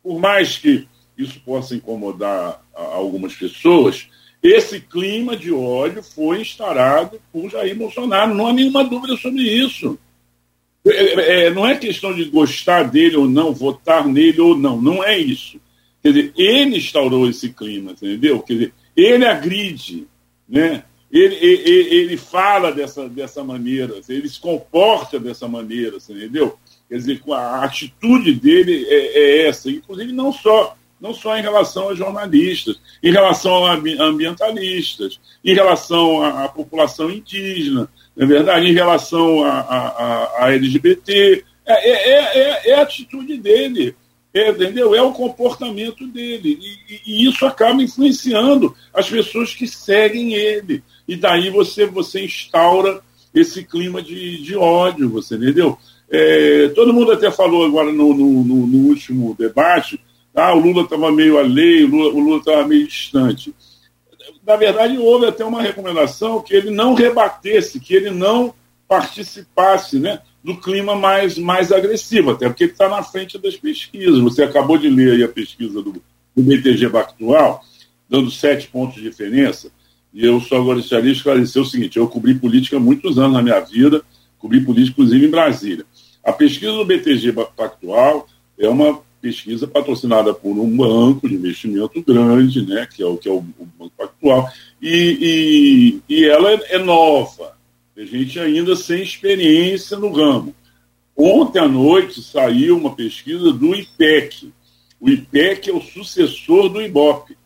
por 0.03 0.19
mais 0.19 0.55
que 0.55 0.87
isso 1.17 1.39
possa 1.39 1.73
incomodar 1.73 2.63
algumas 2.75 3.33
pessoas, 3.33 4.07
esse 4.43 4.81
clima 4.81 5.35
de 5.35 5.51
ódio 5.51 6.03
foi 6.03 6.41
instaurado 6.41 7.19
por 7.31 7.49
Jair 7.49 7.75
Bolsonaro. 7.75 8.35
Não 8.35 8.45
há 8.45 8.53
nenhuma 8.53 8.83
dúvida 8.83 9.17
sobre 9.17 9.41
isso. 9.41 9.97
É, 10.85 11.45
é, 11.45 11.49
não 11.49 11.65
é 11.65 11.77
questão 11.77 12.13
de 12.13 12.25
gostar 12.25 12.83
dele 12.83 13.15
ou 13.15 13.27
não, 13.27 13.53
votar 13.53 14.07
nele 14.07 14.41
ou 14.41 14.57
não, 14.57 14.81
não 14.81 15.03
é 15.03 15.17
isso. 15.17 15.59
Quer 16.01 16.11
dizer, 16.11 16.33
ele 16.35 16.77
instaurou 16.77 17.29
esse 17.29 17.49
clima, 17.49 17.91
entendeu? 17.91 18.41
Quer 18.41 18.53
dizer, 18.53 18.73
ele 18.95 19.25
agride, 19.25 20.05
né? 20.47 20.83
ele, 21.13 21.35
ele, 21.35 21.95
ele 21.95 22.17
fala 22.17 22.71
dessa, 22.71 23.07
dessa 23.07 23.43
maneira, 23.43 24.01
ele 24.09 24.27
se 24.27 24.39
comporta 24.39 25.19
dessa 25.19 25.47
maneira, 25.47 25.97
entendeu? 25.97 26.57
Quer 26.89 26.95
dizer, 26.97 27.21
a 27.31 27.63
atitude 27.63 28.33
dele 28.33 28.85
é, 28.89 29.45
é 29.45 29.47
essa, 29.47 29.69
inclusive 29.69 30.11
não 30.11 30.33
só 30.33 30.75
não 31.03 31.13
só 31.13 31.37
em 31.37 31.41
relação 31.41 31.89
a 31.89 31.95
jornalistas, 31.95 32.79
em 33.03 33.11
relação 33.11 33.65
a 33.65 33.73
ambientalistas, 33.73 35.19
em 35.43 35.53
relação 35.53 36.23
à, 36.23 36.47
população 36.47 37.11
indígena, 37.11 37.89
não 38.15 38.23
é 38.23 38.25
verdade? 38.25 38.67
Em 38.67 38.73
relação 38.73 39.43
a, 39.43 39.51
a, 39.51 40.45
a 40.45 40.53
LGBT. 40.53 41.43
É, 41.65 41.89
é, 41.89 42.11
é, 42.13 42.69
é, 42.69 42.75
a 42.75 42.83
atitude 42.83 43.37
dele, 43.37 43.93
é, 44.33 44.49
entendeu? 44.51 44.95
É 44.95 45.01
o 45.01 45.11
comportamento 45.11 46.07
dele. 46.07 46.57
E, 46.89 47.01
e, 47.05 47.27
isso 47.27 47.45
acaba 47.45 47.83
influenciando 47.83 48.73
as 48.93 49.09
pessoas 49.09 49.53
que 49.53 49.67
seguem 49.67 50.33
ele. 50.33 50.81
E 51.05 51.17
daí 51.17 51.49
você, 51.49 51.85
você 51.85 52.23
instaura 52.23 53.01
esse 53.35 53.65
clima 53.65 54.01
de, 54.01 54.41
de 54.41 54.55
ódio, 54.55 55.09
você 55.09 55.35
entendeu? 55.35 55.77
É, 56.09 56.69
todo 56.69 56.93
mundo 56.93 57.11
até 57.11 57.29
falou 57.29 57.65
agora 57.65 57.91
no, 57.91 58.13
no, 58.13 58.43
no 58.67 58.87
último 58.87 59.35
debate, 59.37 59.99
ah, 60.35 60.53
o 60.53 60.59
Lula 60.59 60.83
estava 60.83 61.11
meio 61.11 61.37
alheio, 61.37 61.93
o 61.93 62.19
Lula 62.19 62.37
estava 62.39 62.67
meio 62.67 62.87
distante. 62.87 63.53
Na 64.45 64.55
verdade, 64.55 64.97
houve 64.97 65.27
até 65.27 65.45
uma 65.45 65.61
recomendação 65.61 66.41
que 66.41 66.53
ele 66.55 66.69
não 66.69 66.93
rebatesse, 66.93 67.79
que 67.79 67.93
ele 67.93 68.09
não 68.09 68.53
participasse 68.87 69.99
né, 69.99 70.21
do 70.43 70.57
clima 70.59 70.95
mais, 70.95 71.37
mais 71.37 71.71
agressivo, 71.71 72.31
até 72.31 72.47
porque 72.47 72.65
ele 72.65 72.71
está 72.71 72.89
na 72.89 73.03
frente 73.03 73.37
das 73.37 73.55
pesquisas. 73.55 74.19
Você 74.19 74.43
acabou 74.43 74.77
de 74.77 74.89
ler 74.89 75.23
a 75.23 75.29
pesquisa 75.29 75.81
do, 75.81 75.93
do 75.93 76.43
BTG 76.43 76.89
Pactual, 76.89 77.63
dando 78.09 78.29
sete 78.29 78.67
pontos 78.67 78.95
de 78.95 79.03
diferença, 79.03 79.71
e 80.13 80.25
eu 80.25 80.39
só 80.41 80.61
gostaria 80.61 81.11
de 81.11 81.17
esclarecer 81.17 81.61
o 81.61 81.65
seguinte: 81.65 81.97
eu 81.97 82.07
cobri 82.07 82.35
política 82.35 82.79
muitos 82.79 83.17
anos 83.17 83.33
na 83.33 83.41
minha 83.41 83.59
vida, 83.59 84.01
cobri 84.37 84.61
política, 84.61 84.93
inclusive, 85.01 85.25
em 85.25 85.31
Brasília. 85.31 85.85
A 86.23 86.31
pesquisa 86.31 86.71
do 86.71 86.85
BTG 86.85 87.33
Pactual 87.55 88.27
é 88.57 88.67
uma 88.67 89.01
pesquisa 89.23 89.65
patrocinada 89.65 90.33
por 90.33 90.51
um 90.51 90.75
banco 90.75 91.29
de 91.29 91.35
investimento 91.35 92.01
grande, 92.01 92.65
né, 92.65 92.85
que 92.85 93.01
é 93.01 93.05
o, 93.05 93.15
que 93.15 93.29
é 93.29 93.31
o, 93.31 93.37
o 93.37 93.65
Banco 93.79 93.93
Pactual, 93.97 94.51
e, 94.81 96.01
e, 96.09 96.13
e 96.13 96.25
ela 96.25 96.51
é, 96.51 96.75
é 96.75 96.77
nova, 96.77 97.53
a 97.97 98.03
gente 98.03 98.37
ainda 98.37 98.75
sem 98.75 99.01
experiência 99.01 99.97
no 99.97 100.11
ramo. 100.11 100.53
Ontem 101.15 101.59
à 101.59 101.67
noite 101.69 102.21
saiu 102.21 102.75
uma 102.75 102.93
pesquisa 102.95 103.53
do 103.53 103.73
IPEC. 103.73 104.51
O 104.99 105.09
IPEC 105.09 105.69
é 105.69 105.73
o 105.73 105.79
sucessor 105.79 106.67
do 106.67 106.81
IBOP, 106.81 107.37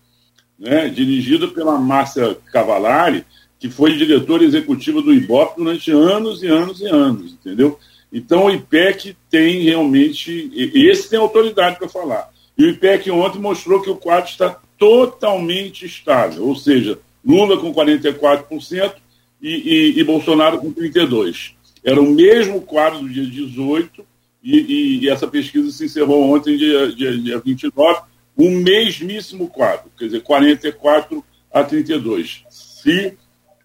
né, 0.58 0.90
dirigida 0.90 1.48
pela 1.48 1.78
Márcia 1.78 2.36
Cavalari, 2.52 3.24
que 3.60 3.70
foi 3.70 3.96
diretora 3.96 4.44
executiva 4.44 5.00
do 5.00 5.14
IBOP 5.14 5.58
durante 5.58 5.92
anos 5.92 6.42
e 6.42 6.48
anos 6.48 6.82
e 6.82 6.88
anos, 6.88 7.34
entendeu? 7.34 7.78
Então 8.12 8.46
o 8.46 8.52
IPEC 8.52 9.16
tem 9.30 9.64
realmente, 9.64 10.52
esse 10.74 11.10
tem 11.10 11.20
autoridade 11.20 11.78
para 11.78 11.90
falar. 11.90 12.30
E 12.58 12.66
o 12.66 12.70
IPEC 12.70 13.12
ontem 13.12 13.40
mostrou 13.40 13.82
que 13.82 13.90
o 13.90 13.96
quadro 13.96 14.30
está 14.30 14.60
totalmente 14.78 15.86
estável, 15.86 16.46
ou 16.46 16.56
seja, 16.56 17.00
Lula 17.26 17.58
com 17.60 17.74
44% 17.74 18.94
e, 19.42 19.96
e, 19.96 20.00
e 20.00 20.04
Bolsonaro 20.04 20.60
com 20.60 20.74
32%. 20.74 21.56
Era 21.84 22.02
o 22.02 22.10
mesmo 22.10 22.62
quadro 22.62 23.00
do 23.00 23.10
dia 23.10 23.26
18 23.26 24.06
e, 24.44 25.02
e, 25.02 25.10
essa 25.10 25.28
pesquisa 25.28 25.72
se 25.72 25.86
encerrou 25.86 26.34
ontem, 26.34 26.58
dia, 26.58 26.92
dia, 26.92 27.18
dia 27.18 27.40
29, 27.40 28.02
o 28.36 28.50
mesmíssimo 28.50 29.50
quadro, 29.50 29.92
quer 29.98 30.06
dizer, 30.06 30.22
44 30.22 31.24
a 31.52 31.64
32. 31.64 32.44
Se 32.50 33.18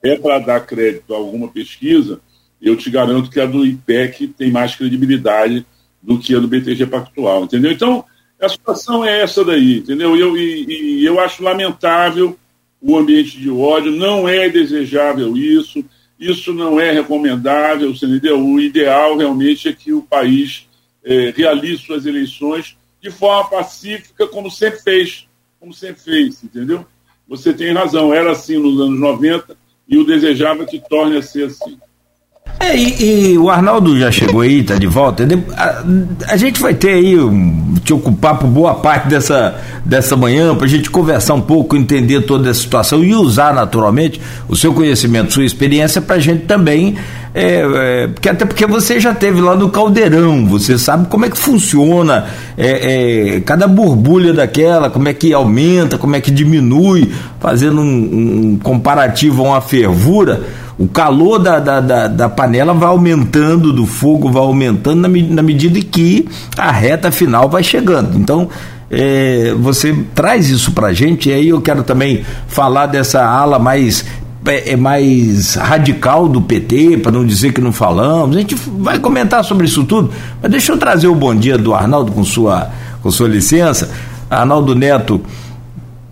é 0.02 0.16
para 0.16 0.38
dar 0.38 0.66
crédito 0.66 1.14
a 1.14 1.16
alguma 1.16 1.48
pesquisa, 1.48 2.20
eu 2.62 2.76
te 2.76 2.88
garanto 2.88 3.28
que 3.28 3.40
a 3.40 3.46
do 3.46 3.66
IPEC 3.66 4.28
tem 4.28 4.52
mais 4.52 4.76
credibilidade 4.76 5.66
do 6.00 6.18
que 6.18 6.34
a 6.34 6.38
do 6.38 6.48
BTG 6.48 6.86
Pactual, 6.86 7.44
entendeu? 7.44 7.72
Então, 7.72 8.04
a 8.40 8.48
situação 8.48 9.04
é 9.04 9.20
essa 9.20 9.44
daí, 9.44 9.78
entendeu? 9.78 10.16
Eu, 10.16 10.36
e, 10.36 11.00
e 11.00 11.04
eu 11.04 11.20
acho 11.20 11.42
lamentável 11.42 12.38
o 12.80 12.96
ambiente 12.96 13.38
de 13.38 13.48
ódio, 13.48 13.92
não 13.92 14.28
é 14.28 14.48
desejável 14.48 15.36
isso, 15.36 15.84
isso 16.18 16.52
não 16.52 16.80
é 16.80 16.90
recomendável, 16.90 17.90
entendeu? 17.90 18.40
O 18.40 18.60
ideal 18.60 19.16
realmente 19.16 19.68
é 19.68 19.72
que 19.72 19.92
o 19.92 20.02
país 20.02 20.68
é, 21.04 21.32
realize 21.36 21.82
suas 21.82 22.06
eleições 22.06 22.76
de 23.00 23.10
forma 23.10 23.50
pacífica, 23.50 24.26
como 24.26 24.50
sempre 24.50 24.80
fez, 24.80 25.28
como 25.58 25.72
sempre 25.72 26.02
fez, 26.02 26.42
entendeu? 26.42 26.86
Você 27.28 27.52
tem 27.52 27.72
razão, 27.72 28.12
era 28.12 28.32
assim 28.32 28.58
nos 28.58 28.80
anos 28.80 28.98
90 28.98 29.56
e 29.88 29.96
o 29.96 30.04
desejável 30.04 30.66
que 30.66 30.80
torne 30.80 31.16
a 31.16 31.22
ser 31.22 31.46
assim. 31.46 31.78
É, 32.60 32.76
e, 32.76 33.32
e, 33.32 33.38
o 33.38 33.50
Arnaldo 33.50 33.98
já 33.98 34.10
chegou 34.10 34.42
aí, 34.42 34.62
tá 34.62 34.76
de 34.76 34.86
volta. 34.86 35.26
A, 35.56 35.82
a 36.28 36.36
gente 36.36 36.60
vai 36.60 36.72
ter 36.72 36.90
aí, 36.90 37.16
te 37.82 37.92
ocupar 37.92 38.38
por 38.38 38.46
boa 38.46 38.74
parte 38.74 39.08
dessa, 39.08 39.56
dessa 39.84 40.16
manhã, 40.16 40.54
para 40.54 40.66
a 40.66 40.68
gente 40.68 40.88
conversar 40.88 41.34
um 41.34 41.40
pouco, 41.40 41.76
entender 41.76 42.20
toda 42.22 42.48
essa 42.48 42.60
situação 42.60 43.02
e 43.02 43.14
usar 43.14 43.52
naturalmente 43.52 44.20
o 44.48 44.54
seu 44.54 44.72
conhecimento, 44.72 45.32
sua 45.32 45.44
experiência, 45.44 46.00
para 46.00 46.16
a 46.16 46.20
gente 46.20 46.44
também. 46.44 46.96
É, 47.34 47.62
é, 48.04 48.06
porque, 48.08 48.28
até 48.28 48.44
porque 48.44 48.66
você 48.66 49.00
já 49.00 49.14
teve 49.14 49.40
lá 49.40 49.56
no 49.56 49.70
caldeirão, 49.70 50.46
você 50.46 50.78
sabe 50.78 51.08
como 51.08 51.24
é 51.24 51.30
que 51.30 51.38
funciona 51.38 52.26
é, 52.58 53.36
é 53.36 53.40
cada 53.40 53.66
borbulha 53.66 54.34
daquela, 54.34 54.90
como 54.90 55.08
é 55.08 55.14
que 55.14 55.32
aumenta, 55.32 55.96
como 55.96 56.14
é 56.14 56.20
que 56.20 56.30
diminui, 56.30 57.10
fazendo 57.40 57.80
um, 57.80 58.52
um 58.52 58.58
comparativo 58.62 59.42
a 59.46 59.48
uma 59.48 59.60
fervura 59.62 60.42
o 60.78 60.88
calor 60.88 61.38
da, 61.38 61.58
da, 61.58 61.80
da, 61.80 62.08
da, 62.08 62.28
panela 62.28 62.72
vai 62.72 62.88
aumentando, 62.88 63.72
do 63.72 63.86
fogo 63.86 64.30
vai 64.30 64.42
aumentando 64.42 65.08
na, 65.08 65.08
na 65.08 65.42
medida 65.42 65.80
que 65.80 66.28
a 66.56 66.70
reta 66.70 67.10
final 67.10 67.48
vai 67.48 67.62
chegando. 67.62 68.18
Então, 68.18 68.48
é, 68.90 69.54
você 69.58 69.96
traz 70.14 70.50
isso 70.50 70.72
para 70.72 70.92
gente, 70.92 71.28
e 71.28 71.32
aí 71.32 71.48
eu 71.48 71.60
quero 71.60 71.82
também 71.82 72.24
falar 72.46 72.86
dessa 72.86 73.24
ala 73.24 73.58
mais 73.58 74.04
é, 74.46 74.72
é 74.72 74.76
mais 74.76 75.54
radical 75.54 76.28
do 76.28 76.40
PT, 76.40 76.98
para 76.98 77.12
não 77.12 77.24
dizer 77.24 77.52
que 77.52 77.60
não 77.60 77.72
falamos. 77.72 78.36
A 78.36 78.40
gente 78.40 78.54
vai 78.54 78.98
comentar 78.98 79.44
sobre 79.44 79.66
isso 79.66 79.84
tudo, 79.84 80.10
mas 80.40 80.50
deixa 80.50 80.72
eu 80.72 80.78
trazer 80.78 81.06
o 81.06 81.14
bom 81.14 81.34
dia 81.34 81.56
do 81.56 81.74
Arnaldo 81.74 82.12
com 82.12 82.24
sua, 82.24 82.70
com 83.02 83.10
sua 83.10 83.28
licença. 83.28 83.90
Arnaldo 84.28 84.74
Neto, 84.74 85.20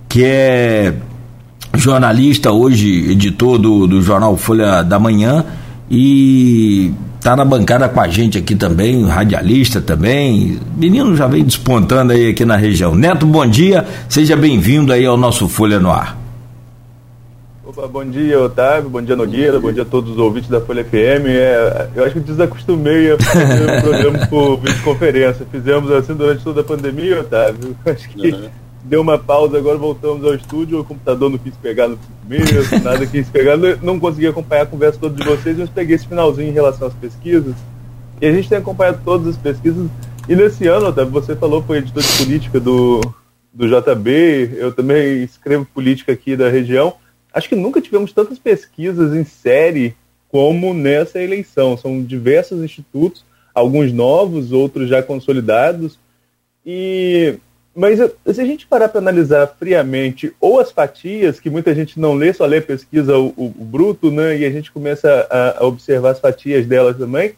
que 0.08 0.24
é 0.24 0.94
jornalista, 1.74 2.52
hoje 2.52 3.10
editor 3.10 3.58
do, 3.58 3.86
do 3.86 4.02
jornal 4.02 4.36
Folha 4.36 4.82
da 4.82 4.98
Manhã 4.98 5.44
e 5.90 6.92
tá 7.20 7.36
na 7.36 7.44
bancada 7.44 7.88
com 7.88 8.00
a 8.00 8.08
gente 8.08 8.38
aqui 8.38 8.54
também, 8.54 9.04
radialista 9.06 9.80
também. 9.80 10.58
Menino 10.76 11.16
já 11.16 11.26
vem 11.26 11.44
despontando 11.44 12.12
aí 12.12 12.30
aqui 12.30 12.44
na 12.44 12.56
região. 12.56 12.94
Neto, 12.94 13.26
bom 13.26 13.46
dia, 13.46 13.86
seja 14.08 14.36
bem-vindo 14.36 14.92
aí 14.92 15.04
ao 15.04 15.16
nosso 15.16 15.48
Folha 15.48 15.78
no 15.78 15.90
Ar. 15.90 16.18
Opa, 17.64 17.86
bom 17.86 18.04
dia, 18.04 18.38
Otávio, 18.40 18.90
bom 18.90 19.00
dia, 19.00 19.14
Nogueira, 19.14 19.60
bom 19.60 19.72
dia 19.72 19.82
a 19.82 19.86
todos 19.86 20.10
os 20.10 20.18
ouvintes 20.18 20.50
da 20.50 20.60
Folha 20.60 20.84
FM. 20.84 21.26
É, 21.28 21.88
eu 21.94 22.04
acho 22.04 22.14
que 22.14 22.20
desacostumei 22.20 23.12
a 23.12 23.18
fazer 23.18 23.70
um 23.70 23.80
programa 23.80 24.26
por 24.26 24.56
videoconferência. 24.56 25.46
Fizemos 25.50 25.90
assim 25.92 26.14
durante 26.14 26.42
toda 26.42 26.62
a 26.62 26.64
pandemia, 26.64 27.20
Otávio. 27.20 27.76
Acho 27.86 28.08
que. 28.08 28.32
Uhum 28.32 28.48
deu 28.82 29.00
uma 29.00 29.18
pausa, 29.18 29.58
agora 29.58 29.76
voltamos 29.76 30.24
ao 30.24 30.34
estúdio. 30.34 30.80
O 30.80 30.84
computador 30.84 31.30
não 31.30 31.38
quis 31.38 31.56
pegar 31.56 31.88
no 31.88 31.98
começo, 32.22 32.78
nada 32.82 33.06
quis 33.06 33.28
pegar. 33.28 33.56
Não 33.56 33.98
consegui 33.98 34.26
acompanhar 34.26 34.62
a 34.62 34.66
conversa 34.66 34.98
toda 34.98 35.14
de 35.14 35.28
vocês, 35.28 35.56
mas 35.58 35.68
peguei 35.68 35.96
esse 35.96 36.06
finalzinho 36.06 36.48
em 36.48 36.52
relação 36.52 36.88
às 36.88 36.94
pesquisas. 36.94 37.54
E 38.20 38.26
a 38.26 38.32
gente 38.32 38.48
tem 38.48 38.58
acompanhado 38.58 39.00
todas 39.04 39.28
as 39.28 39.36
pesquisas. 39.36 39.88
E 40.28 40.36
nesse 40.36 40.66
ano, 40.66 40.88
Otávio, 40.88 41.12
você 41.12 41.34
falou, 41.34 41.62
foi 41.62 41.78
editor 41.78 42.02
de 42.02 42.24
política 42.24 42.60
do, 42.60 43.00
do 43.52 43.66
JB, 43.66 44.56
eu 44.56 44.72
também 44.72 45.24
escrevo 45.24 45.64
política 45.64 46.12
aqui 46.12 46.36
da 46.36 46.48
região. 46.48 46.94
Acho 47.32 47.48
que 47.48 47.56
nunca 47.56 47.80
tivemos 47.80 48.12
tantas 48.12 48.38
pesquisas 48.38 49.14
em 49.14 49.24
série 49.24 49.94
como 50.28 50.72
nessa 50.74 51.20
eleição. 51.20 51.76
São 51.76 52.02
diversos 52.02 52.62
institutos, 52.62 53.24
alguns 53.54 53.92
novos, 53.92 54.52
outros 54.52 54.88
já 54.88 55.02
consolidados. 55.02 55.98
E 56.64 57.36
mas 57.74 57.98
se 57.98 58.40
a 58.40 58.44
gente 58.44 58.66
parar 58.66 58.88
para 58.88 58.98
analisar 58.98 59.46
friamente 59.58 60.34
ou 60.40 60.58
as 60.58 60.72
fatias, 60.72 61.38
que 61.38 61.48
muita 61.48 61.74
gente 61.74 62.00
não 62.00 62.14
lê, 62.14 62.32
só 62.32 62.44
lê 62.44 62.60
pesquisa 62.60 63.16
o, 63.16 63.28
o, 63.36 63.44
o 63.46 63.64
bruto, 63.64 64.10
né? 64.10 64.36
E 64.38 64.44
a 64.44 64.50
gente 64.50 64.72
começa 64.72 65.26
a, 65.30 65.62
a 65.62 65.66
observar 65.66 66.10
as 66.10 66.20
fatias 66.20 66.66
delas 66.66 66.96
também. 66.96 67.34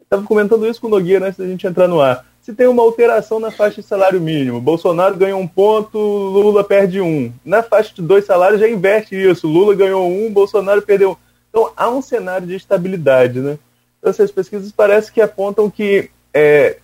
Estava 0.00 0.22
comentando 0.22 0.66
isso 0.66 0.80
com 0.80 0.86
o 0.86 0.90
Nogueira 0.90 1.26
antes 1.26 1.38
da 1.38 1.46
gente 1.46 1.66
entrar 1.66 1.88
no 1.88 2.00
ar. 2.00 2.24
Se 2.40 2.54
tem 2.54 2.68
uma 2.68 2.82
alteração 2.82 3.40
na 3.40 3.50
faixa 3.50 3.82
de 3.82 3.88
salário 3.88 4.20
mínimo, 4.20 4.60
Bolsonaro 4.60 5.16
ganhou 5.16 5.40
um 5.40 5.48
ponto, 5.48 5.98
Lula 5.98 6.62
perde 6.62 7.00
um. 7.00 7.32
Na 7.44 7.60
faixa 7.60 7.92
de 7.92 8.02
dois 8.02 8.24
salários 8.24 8.60
já 8.60 8.68
inverte 8.68 9.16
isso. 9.16 9.48
Lula 9.48 9.74
ganhou 9.74 10.08
um, 10.08 10.32
Bolsonaro 10.32 10.80
perdeu 10.80 11.10
um. 11.10 11.16
Então 11.50 11.72
há 11.76 11.90
um 11.90 12.00
cenário 12.00 12.46
de 12.46 12.54
estabilidade, 12.54 13.40
né? 13.40 13.58
Então, 13.98 14.10
essas 14.10 14.30
pesquisas 14.30 14.70
parecem 14.70 15.12
que 15.12 15.20
apontam 15.20 15.68
que 15.68 16.08
é, 16.32 16.76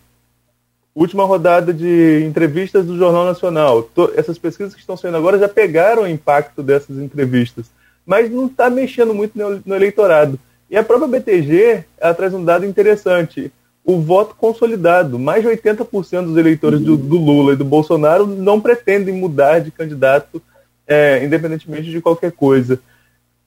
última 0.95 1.25
rodada 1.25 1.73
de 1.73 2.25
entrevistas 2.25 2.85
do 2.85 2.97
Jornal 2.97 3.25
Nacional. 3.25 3.89
Essas 4.15 4.39
pesquisas 4.39 4.75
que 4.75 4.81
estão 4.81 4.97
saindo 4.97 5.17
agora 5.17 5.39
já 5.39 5.49
pegaram 5.49 6.03
o 6.03 6.09
impacto 6.09 6.63
dessas 6.63 6.99
entrevistas, 6.99 7.67
mas 8.05 8.31
não 8.31 8.47
está 8.47 8.69
mexendo 8.69 9.15
muito 9.15 9.37
no, 9.65 9.75
eleitorado. 9.75 10.39
E 10.71 10.77
a 10.77 10.85
própria 10.85 11.09
BTG 11.09 11.85
ela 11.99 12.15
traz 12.15 12.35
um 12.35 12.45
dado 12.45 12.65
interessante. 12.65 13.53
O 13.85 14.01
voto 14.01 14.35
consolidado. 14.37 15.19
Mais 15.19 15.43
de 15.43 15.49
80% 15.49 16.27
dos 16.27 16.37
eleitores 16.37 16.81
do, 16.81 16.97
do, 16.97 17.19
Lula 17.19 17.53
e 17.53 17.57
do 17.57 17.65
Bolsonaro 17.65 18.27
não 18.27 18.61
pretendem 18.61 19.15
mudar 19.15 19.59
de 19.59 19.71
candidato, 19.71 20.41
é, 20.87 21.25
independentemente 21.25 21.91
de 21.91 22.01
qualquer 22.01 22.33
coisa. 22.33 22.79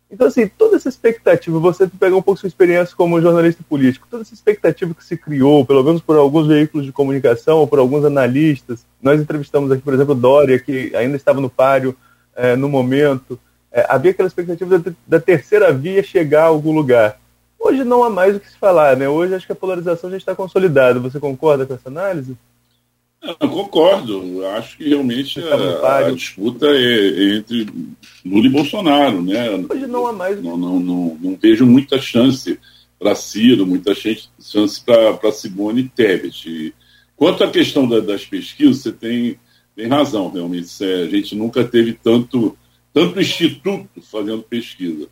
Então, 0.09 0.27
assim, 0.27 0.47
toda 0.47 0.75
essa 0.75 0.87
expectativa, 0.87 1.59
você 1.59 1.87
pegar 1.87 2.15
um 2.15 2.21
pouco 2.21 2.39
sua 2.39 2.47
experiência 2.47 2.95
como 2.95 3.19
jornalista 3.19 3.63
político, 3.67 4.07
toda 4.09 4.21
essa 4.21 4.33
expectativa 4.33 4.93
que 4.93 5.03
se 5.03 5.17
criou, 5.17 5.65
pelo 5.65 5.83
menos 5.83 6.01
por 6.01 6.15
alguns 6.15 6.47
veículos 6.47 6.85
de 6.85 6.91
comunicação 6.91 7.57
ou 7.57 7.67
por 7.67 7.79
alguns 7.79 8.05
analistas, 8.05 8.85
nós 9.01 9.19
entrevistamos 9.19 9.71
aqui, 9.71 9.81
por 9.81 9.93
exemplo, 9.93 10.13
Dória, 10.13 10.59
que 10.59 10.95
ainda 10.95 11.15
estava 11.15 11.41
no 11.41 11.49
páreo 11.49 11.95
é, 12.35 12.55
no 12.55 12.69
momento, 12.69 13.39
é, 13.71 13.85
havia 13.89 14.11
aquela 14.11 14.27
expectativa 14.27 14.79
da, 14.79 14.91
da, 15.07 15.19
terceira 15.19 15.73
via 15.73 16.03
chegar 16.03 16.43
a 16.43 16.47
algum 16.47 16.73
lugar. 16.73 17.19
Hoje 17.59 17.83
não 17.83 18.03
há 18.03 18.09
mais 18.09 18.35
o 18.35 18.39
que 18.39 18.49
se 18.49 18.57
falar, 18.57 18.95
né? 18.95 19.09
Hoje 19.09 19.33
acho 19.33 19.45
que 19.45 19.51
a 19.51 19.55
polarização 19.55 20.09
já 20.11 20.17
está 20.17 20.35
consolidada. 20.35 20.99
Você 20.99 21.19
concorda 21.19 21.65
com 21.65 21.73
essa 21.73 21.89
análise? 21.89 22.37
Eu 23.39 23.49
concordo. 23.49 24.23
Eu 24.23 24.49
acho 24.51 24.77
que 24.77 24.89
realmente 24.89 25.39
a, 25.41 25.97
a, 25.97 26.11
disputa 26.11 26.67
é, 26.67 27.35
entre 27.35 27.67
Lula 28.23 28.45
e 28.45 28.49
Bolsonaro, 28.49 29.21
né? 29.21 29.49
Hoje 29.69 29.87
não 29.87 30.07
há 30.07 30.13
mais. 30.13 30.41
Não, 30.41 30.55
não, 30.55 30.79
não, 30.79 31.17
não 31.19 31.35
vejo 31.35 31.65
muita 31.65 31.99
chance 31.99 32.59
para 32.99 33.15
Ciro, 33.15 33.65
muita 33.65 33.93
chance 33.95 34.29
para 34.85 35.31
Simone 35.31 35.89
Tebet. 35.95 36.73
Quanto 37.15 37.43
à 37.43 37.49
questão 37.49 37.87
da, 37.87 37.99
das 37.99 38.25
pesquisas, 38.25 38.77
você 38.77 38.91
tem, 38.91 39.39
tem 39.75 39.87
razão, 39.87 40.29
realmente. 40.31 40.83
É, 40.83 41.03
a 41.03 41.07
gente 41.07 41.35
nunca 41.35 41.63
teve 41.63 41.93
tanto, 41.93 42.55
tanto 42.93 43.19
instituto 43.19 44.01
fazendo 44.01 44.43
pesquisa. 44.43 45.07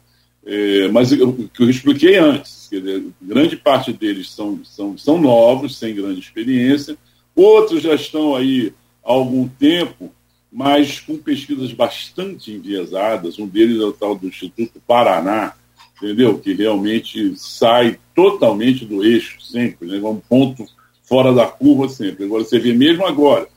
É, 0.45 0.87
mas 0.89 1.11
o 1.13 1.49
que 1.49 1.63
eu 1.63 1.69
expliquei 1.69 2.17
antes, 2.17 2.67
dizer, 2.69 3.03
grande 3.21 3.55
parte 3.55 3.93
deles 3.93 4.29
são, 4.29 4.59
são, 4.63 4.97
são 4.97 5.19
novos, 5.19 5.77
sem 5.77 5.95
grande 5.95 6.19
experiência, 6.19 6.97
outros 7.35 7.81
já 7.81 7.95
estão 7.95 8.35
aí 8.35 8.73
há 9.03 9.11
algum 9.11 9.47
tempo, 9.47 10.13
mas 10.51 10.99
com 10.99 11.17
pesquisas 11.17 11.71
bastante 11.73 12.51
enviesadas. 12.51 13.39
Um 13.39 13.47
deles 13.47 13.81
é 13.81 13.85
o 13.85 13.93
tal 13.93 14.15
do 14.15 14.27
Instituto 14.27 14.81
Paraná, 14.85 15.53
entendeu? 15.97 16.37
Que 16.37 16.53
realmente 16.53 17.35
sai 17.35 17.97
totalmente 18.15 18.85
do 18.85 19.03
eixo 19.03 19.41
sempre, 19.41 19.87
né? 19.87 19.97
um 20.07 20.19
ponto 20.19 20.65
fora 21.03 21.33
da 21.33 21.47
curva 21.47 21.89
sempre. 21.89 22.25
Agora, 22.25 22.43
você 22.43 22.59
vê 22.59 22.73
mesmo 22.73 23.05
agora, 23.05 23.47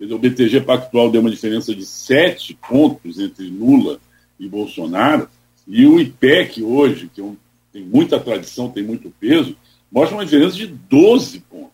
o 0.00 0.18
BTG 0.18 0.60
Pactual 0.62 1.10
deu 1.10 1.20
uma 1.20 1.30
diferença 1.30 1.74
de 1.74 1.84
sete 1.84 2.58
pontos 2.68 3.18
entre 3.18 3.46
Lula 3.48 3.98
e 4.38 4.48
Bolsonaro, 4.48 5.28
e 5.66 5.86
o 5.86 5.98
IPEC 5.98 6.62
hoje, 6.62 7.10
que 7.12 7.20
é 7.20 7.24
um, 7.24 7.36
tem 7.72 7.82
muita 7.82 8.20
tradição, 8.20 8.70
tem 8.70 8.82
muito 8.82 9.12
peso, 9.18 9.56
mostra 9.90 10.16
uma 10.16 10.24
diferença 10.24 10.56
de 10.56 10.66
12 10.66 11.40
pontos. 11.40 11.73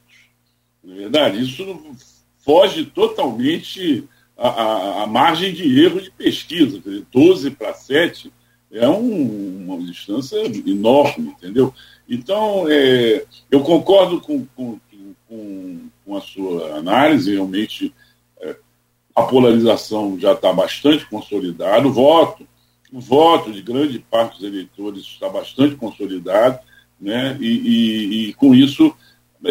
Não 0.82 0.94
é 0.94 0.98
verdade? 0.98 1.42
Isso 1.42 1.96
foge 2.38 2.84
totalmente 2.86 4.08
a, 4.36 4.48
a, 4.48 5.02
a 5.02 5.06
margem 5.06 5.52
de 5.52 5.82
erro 5.82 6.00
de 6.00 6.10
pesquisa. 6.10 6.80
Quer 6.80 6.88
dizer, 6.88 7.06
12 7.12 7.50
para 7.50 7.74
7 7.74 8.32
é 8.72 8.88
um, 8.88 9.64
uma 9.66 9.78
distância 9.84 10.36
enorme, 10.66 11.28
entendeu? 11.28 11.74
Então, 12.08 12.66
é, 12.68 13.24
eu 13.50 13.60
concordo 13.60 14.20
com, 14.20 14.44
com, 14.56 14.80
com, 15.28 15.80
com, 16.04 16.16
a 16.16 16.20
sua 16.20 16.76
análise, 16.76 17.32
realmente 17.32 17.92
é, 18.40 18.56
a 19.14 19.22
polarização 19.22 20.18
já 20.18 20.32
está 20.32 20.52
bastante 20.52 21.06
consolidada, 21.06 21.86
o 21.86 21.92
voto, 21.92 22.46
o 22.92 23.00
voto 23.00 23.52
de 23.52 23.62
grande 23.62 23.98
parte 23.98 24.38
dos 24.38 24.44
eleitores 24.44 25.02
está 25.02 25.28
bastante 25.28 25.76
consolidado, 25.76 26.58
né? 27.00 27.36
e, 27.40 27.46
e, 27.46 28.28
e 28.28 28.34
com 28.34 28.54
isso, 28.54 28.94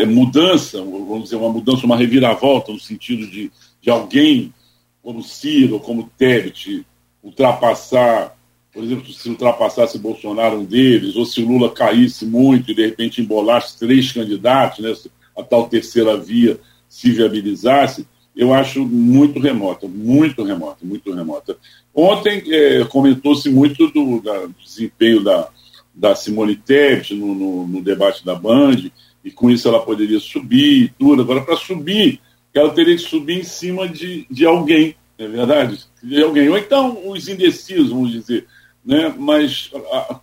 mudança, 0.06 0.78
vamos 0.82 1.24
dizer, 1.24 1.36
uma 1.36 1.52
mudança, 1.52 1.86
uma 1.86 1.98
reviravolta 1.98 2.72
no 2.72 2.80
sentido 2.80 3.26
de, 3.28 3.52
de 3.82 3.90
alguém 3.90 4.54
como 5.02 5.24
Ciro, 5.24 5.80
como 5.80 6.10
Tebet, 6.18 6.86
ultrapassar 7.24 8.38
por 8.74 8.84
exemplo, 8.84 9.12
se 9.12 9.30
ultrapassasse 9.30 9.98
Bolsonaro 9.98 10.60
um 10.60 10.66
deles, 10.66 11.16
ou 11.16 11.26
se 11.26 11.42
Lula 11.42 11.72
caísse 11.72 12.26
muito 12.26 12.72
e 12.72 12.76
de 12.76 12.86
repente 12.86 13.22
embolasse 13.22 13.78
três 13.78 14.12
candidatos, 14.12 14.80
né, 14.80 15.12
a 15.38 15.44
tal 15.44 15.68
terceira 15.68 16.16
via 16.18 16.60
se 16.88 17.12
viabilizasse, 17.12 18.08
eu 18.36 18.54
acho 18.54 18.86
muito 18.86 19.40
remota, 19.40 19.88
muito 19.88 20.44
remota, 20.44 20.78
muito 20.84 21.14
remota. 21.14 21.58
Ontem 21.94 22.44
é, 22.48 22.86
comentou-se 22.86 23.50
muito 23.50 23.88
do, 23.88 24.22
da, 24.22 24.46
do, 24.46 24.56
desempenho 24.64 25.24
da, 25.24 25.50
da 25.94 26.16
Simone 26.16 26.56
Tebet 26.56 27.14
no, 27.16 27.36
no, 27.36 27.68
no, 27.68 27.82
debate 27.82 28.24
da 28.24 28.36
Band, 28.36 28.90
e 29.30 29.32
com 29.32 29.50
isso 29.50 29.68
ela 29.68 29.80
poderia 29.80 30.20
subir 30.20 30.84
e 30.84 30.90
tudo. 30.90 31.22
Agora, 31.22 31.42
para 31.42 31.56
subir, 31.56 32.20
ela 32.54 32.72
teria 32.72 32.96
que 32.96 33.02
subir 33.02 33.40
em 33.40 33.44
cima 33.44 33.88
de, 33.88 34.26
de 34.30 34.46
alguém, 34.46 34.96
é 35.18 35.28
verdade? 35.28 35.80
De 36.04 36.22
alguém. 36.22 36.50
Ou 36.50 36.58
então 36.58 37.10
os 37.10 37.28
indecisos, 37.28 37.90
vamos 37.90 38.12
dizer 38.12 38.48
né? 38.90 39.14
mas, 39.18 39.72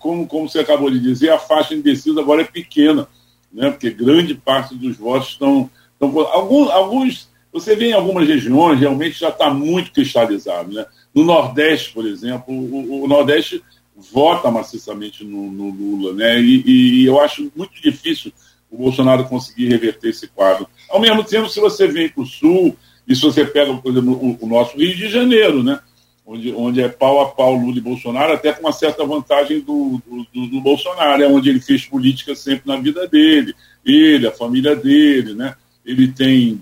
como, 0.01 0.27
como 0.27 0.49
você 0.49 0.61
acabou 0.61 0.91
de 0.91 0.99
dizer, 0.99 1.31
a 1.31 1.39
faixa 1.39 1.75
indecisa 1.75 2.21
agora 2.21 2.43
é 2.43 2.45
pequena, 2.45 3.07
né? 3.53 3.71
porque 3.71 3.91
grande 3.91 4.35
parte 4.35 4.75
dos 4.75 4.97
votos 4.97 5.29
estão. 5.29 5.71
estão 5.93 6.21
alguns, 6.29 6.71
alguns, 6.71 7.29
você 7.53 7.77
vê 7.77 7.91
em 7.91 7.93
algumas 7.93 8.27
regiões, 8.27 8.81
realmente 8.81 9.21
já 9.21 9.29
está 9.29 9.51
muito 9.51 9.93
cristalizado. 9.93 10.73
Né? 10.73 10.85
No 11.15 11.25
Nordeste, 11.25 11.93
por 11.93 12.07
exemplo, 12.07 12.53
o, 12.53 13.05
o 13.05 13.09
Nordeste 13.09 13.63
vota 13.97 14.51
maciçamente 14.51 15.25
no, 15.25 15.51
no 15.51 15.71
Lula, 15.71 16.13
né? 16.13 16.39
E, 16.39 16.63
e, 16.67 17.07
eu 17.07 17.19
acho 17.19 17.51
muito 17.57 17.81
difícil 17.81 18.31
o 18.71 18.77
Bolsonaro 18.77 19.25
conseguir 19.25 19.69
reverter 19.69 20.11
esse 20.11 20.29
quadro. 20.29 20.67
Ao 20.89 21.01
mesmo 21.01 21.25
tempo, 21.25 21.49
se 21.49 21.61
você 21.61 21.87
vem 21.87 22.09
para 22.09 22.23
o 22.23 22.27
Sul, 22.27 22.77
e 23.07 23.15
se 23.15 23.23
você 23.23 23.45
pega, 23.45 23.73
por 23.75 23.93
exemplo, 23.93 24.13
o, 24.13 24.39
o 24.45 24.49
nosso 24.49 24.77
Rio 24.77 24.97
de 24.97 25.09
Janeiro, 25.09 25.63
né? 25.63 25.81
onde, 26.27 26.53
onde 26.53 26.83
é 26.83 26.89
pau 26.89 27.21
a 27.21 27.27
pau 27.27 27.55
Lula 27.55 27.79
e 27.79 27.81
Bolsonaro, 27.81 28.33
até 28.33 28.53
com 28.53 28.61
uma 28.61 28.73
certa 28.73 29.07
vantagem 29.07 29.61
do, 29.61 30.03
do, 30.35 30.47
do, 30.49 30.61
Bolsonaro, 30.61 31.23
é 31.23 31.29
onde 31.29 31.49
ele 31.49 31.61
fez 31.61 31.85
política 31.85 32.35
sempre 32.35 32.67
na 32.67 32.77
vida 32.77 33.07
dele, 33.07 33.55
ele, 33.85 34.27
a 34.27 34.33
família 34.33 34.75
dele, 34.75 35.35
né? 35.35 35.55
Ele 35.85 36.09
tem 36.09 36.61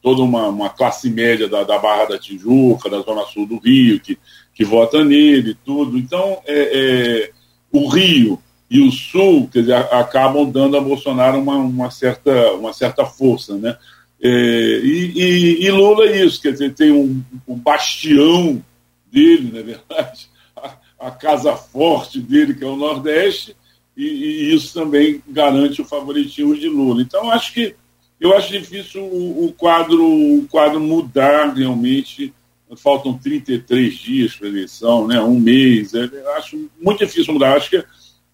toda 0.00 0.22
uma, 0.22 0.48
uma 0.48 0.70
classe 0.70 1.10
média 1.10 1.46
da, 1.46 1.62
da 1.62 1.78
Barra 1.78 2.06
da 2.06 2.18
Tijuca, 2.18 2.88
da 2.88 3.00
Zona 3.00 3.26
Sul 3.26 3.46
do 3.46 3.58
Rio, 3.58 4.00
que, 4.00 4.16
que 4.54 4.64
vota 4.64 5.04
nele, 5.04 5.56
tudo. 5.62 5.98
Então, 5.98 6.40
é, 6.46 7.24
é, 7.26 7.30
o 7.70 7.88
Rio 7.88 8.40
e 8.68 8.80
o 8.80 8.90
Sul, 8.90 9.48
quer 9.52 9.60
dizer, 9.60 9.74
acabam 9.74 10.50
dando 10.50 10.76
a 10.76 10.80
Bolsonaro 10.80 11.38
uma, 11.38 11.56
uma, 11.56 11.90
certa, 11.90 12.52
uma 12.52 12.72
certa 12.72 13.04
força, 13.06 13.56
né? 13.56 13.76
É, 14.20 14.28
e, 14.28 15.12
e, 15.14 15.66
e, 15.66 15.70
Lula 15.70 16.06
é 16.06 16.24
isso, 16.24 16.40
quer 16.40 16.52
dizer, 16.52 16.74
tem 16.74 16.90
um, 16.90 17.22
um 17.46 17.54
bastião 17.54 18.64
dele, 19.12 19.52
na 19.52 19.60
é 19.60 19.62
verdade, 19.62 20.28
a, 20.56 20.74
a, 20.98 21.10
casa 21.10 21.54
forte 21.54 22.18
dele, 22.18 22.54
que 22.54 22.64
é 22.64 22.66
o 22.66 22.76
Nordeste, 22.76 23.54
e, 23.96 24.04
e, 24.04 24.54
isso 24.54 24.72
também 24.72 25.22
garante 25.28 25.80
o 25.80 25.84
favoritismo 25.84 26.56
de 26.56 26.68
Lula. 26.68 27.02
Então, 27.02 27.30
acho 27.30 27.52
que 27.52 27.76
eu 28.18 28.34
acho 28.34 28.50
difícil 28.50 29.04
o, 29.04 29.46
o 29.46 29.52
quadro, 29.52 30.02
o 30.04 30.46
quadro 30.50 30.80
mudar 30.80 31.52
realmente. 31.54 32.32
Faltam 32.78 33.16
33 33.16 33.94
dias 33.94 34.34
para 34.34 34.48
a 34.48 34.50
eleição, 34.50 35.06
né? 35.06 35.20
um 35.20 35.38
mês. 35.38 35.94
É, 35.94 36.08
acho 36.36 36.68
muito 36.80 37.04
difícil 37.06 37.32
mudar. 37.32 37.56
Acho 37.56 37.70
que 37.70 37.84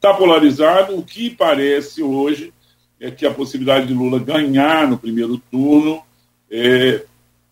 está 0.02 0.12
polarizado. 0.12 0.98
O 0.98 1.02
que 1.02 1.30
parece 1.30 2.02
hoje 2.02 2.52
é 3.00 3.10
que 3.10 3.24
a 3.24 3.32
possibilidade 3.32 3.86
de 3.86 3.94
Lula 3.94 4.18
ganhar 4.18 4.88
no 4.88 4.98
primeiro 4.98 5.38
turno 5.38 6.02
é, 6.50 7.04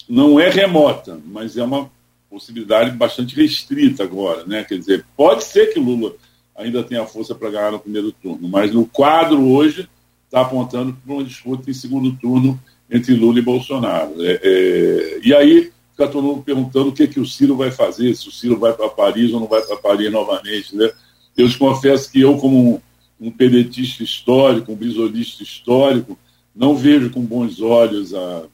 não 0.09 0.41
é 0.41 0.51
remota, 0.51 1.21
mas 1.27 1.57
é 1.57 1.63
uma 1.63 1.89
possibilidade 2.29 2.91
bastante 2.91 3.37
restrita 3.37 4.03
agora, 4.03 4.45
né? 4.45 4.65
Quer 4.65 4.79
dizer, 4.79 5.05
pode 5.17 5.45
ser 5.45 5.73
que 5.73 5.81
Lula 5.81 6.15
ainda 6.57 6.83
tenha 6.83 7.07
força 7.07 7.35
para 7.35 7.51
ganhar 7.51 7.73
no 7.73 7.81
primeiro 7.81 8.13
turno, 8.13 8.49
mas 8.49 8.73
no 8.73 8.85
quadro 8.85 9.49
hoje 9.49 9.89
está 10.25 10.43
apontando 10.43 10.93
para 10.93 11.15
uma 11.15 11.25
disputa 11.25 11.71
em 11.71 11.75
segundo 11.75 12.13
turno 12.17 12.61
entre 12.91 13.15
Lula 13.15 13.39
e 13.39 13.43
Bolsonaro. 13.43 14.15
É, 14.19 14.41
é, 14.43 15.21
e 15.23 15.35
aí 15.35 15.73
fica 15.93 16.09
todo 16.09 16.23
mundo 16.23 16.43
perguntando 16.43 16.91
o 16.91 16.93
que, 16.93 17.07
que 17.07 17.21
o 17.21 17.27
Ciro 17.27 17.57
vai 17.57 17.71
fazer, 17.71 18.15
se 18.15 18.29
o 18.29 18.33
Ciro 18.33 18.59
vai 18.59 18.73
para 18.73 18.89
Paris 18.89 19.33
ou 19.33 19.41
não 19.41 19.47
vai 19.47 19.63
para 19.63 19.77
Paris 19.77 20.11
novamente. 20.13 20.77
Né? 20.77 20.91
Eu 21.37 21.49
te 21.49 21.59
confesso 21.59 22.11
que 22.11 22.21
eu, 22.21 22.37
como 22.37 22.83
um, 23.21 23.31
pedetista 23.31 24.03
histórico, 24.03 24.73
um 24.73 24.77
brisolista 24.77 25.43
histórico, 25.43 26.19
não 26.55 26.77
vejo 26.77 27.11
com 27.11 27.23
bons 27.23 27.61
olhos 27.61 28.15
a 28.15 28.45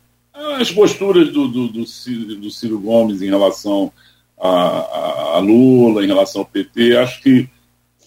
as 0.58 0.70
posturas 0.70 1.32
do, 1.32 1.48
do, 1.48 1.68
do, 1.68 1.86
Ciro, 1.86 2.36
do 2.36 2.50
Ciro 2.50 2.78
Gomes 2.78 3.22
em 3.22 3.26
relação 3.26 3.90
a, 4.38 5.36
a, 5.36 5.38
Lula, 5.38 6.04
em 6.04 6.06
relação 6.06 6.42
ao 6.42 6.46
PT, 6.46 6.96
acho 6.96 7.22
que 7.22 7.48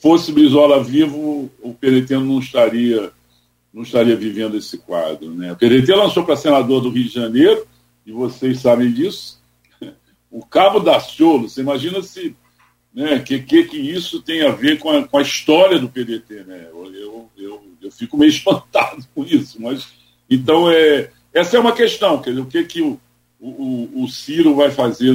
fosse 0.02 0.32
Brizola 0.32 0.84
vivo, 0.84 1.50
o 1.62 1.74
PDT 1.74 2.18
não 2.18 2.40
estaria, 2.40 3.12
não 3.74 3.82
estaria 3.82 4.16
vivendo 4.16 4.56
esse 4.56 4.78
quadro. 4.78 5.32
Né? 5.32 5.52
O 5.52 5.56
PDT 5.56 5.94
lançou 5.96 6.24
para 6.24 6.38
senador 6.38 6.82
do 6.82 6.90
Rio 6.90 7.06
de 7.06 7.14
Janeiro, 7.14 7.66
e 8.06 8.12
vocês 8.12 8.60
sabem 8.60 8.92
disso, 8.92 9.42
o 10.32 10.46
Cabo 10.46 10.80
da 10.80 11.00
Ciolo, 11.00 11.50
você 11.50 11.62
imagina 11.62 12.02
se 12.02 12.36
né, 12.94 13.20
que, 13.20 13.40
que, 13.40 13.64
que 13.66 13.78
isso 13.78 14.22
tem 14.22 14.42
a 14.42 14.52
ver 14.52 14.80
com 14.80 14.90
a, 14.90 15.08
com 15.08 15.18
a 15.18 15.22
história 15.22 15.80
do 15.80 15.90
PDT. 15.90 16.44
Né? 16.44 16.68
Eu, 16.72 17.30
eu, 17.38 17.64
eu, 17.82 17.92
fico 17.92 18.18
meio 18.18 18.30
espantado 18.32 19.04
com 19.14 19.24
isso, 19.24 19.62
mas 19.62 19.88
então 20.30 20.70
é 20.72 21.12
essa 21.34 21.58
é 21.58 21.60
uma 21.60 21.74
questão, 21.74 22.20
quer 22.22 22.32
dizer, 22.32 22.42
o 22.42 22.48
que, 22.48 22.64
que 22.64 22.82
o, 22.82 23.00
o, 23.40 24.04
o 24.04 24.08
Ciro 24.08 24.56
vai 24.56 24.72
fazer 24.72 25.14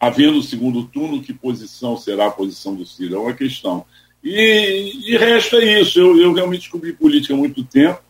havendo 0.00 0.38
o 0.38 0.42
segundo 0.42 0.84
turno, 0.84 1.22
que 1.22 1.32
posição 1.32 1.96
será 1.96 2.26
a 2.26 2.32
posição 2.32 2.74
do 2.74 2.84
Ciro? 2.84 3.16
É 3.16 3.18
uma 3.18 3.34
questão. 3.34 3.84
E, 4.22 4.92
e 5.06 5.16
resta 5.16 5.62
isso. 5.62 5.98
Eu, 5.98 6.20
eu 6.20 6.32
realmente 6.32 6.62
descobri 6.62 6.92
política 6.92 7.34
há 7.34 7.36
muito 7.36 7.64
tempo 7.64 8.00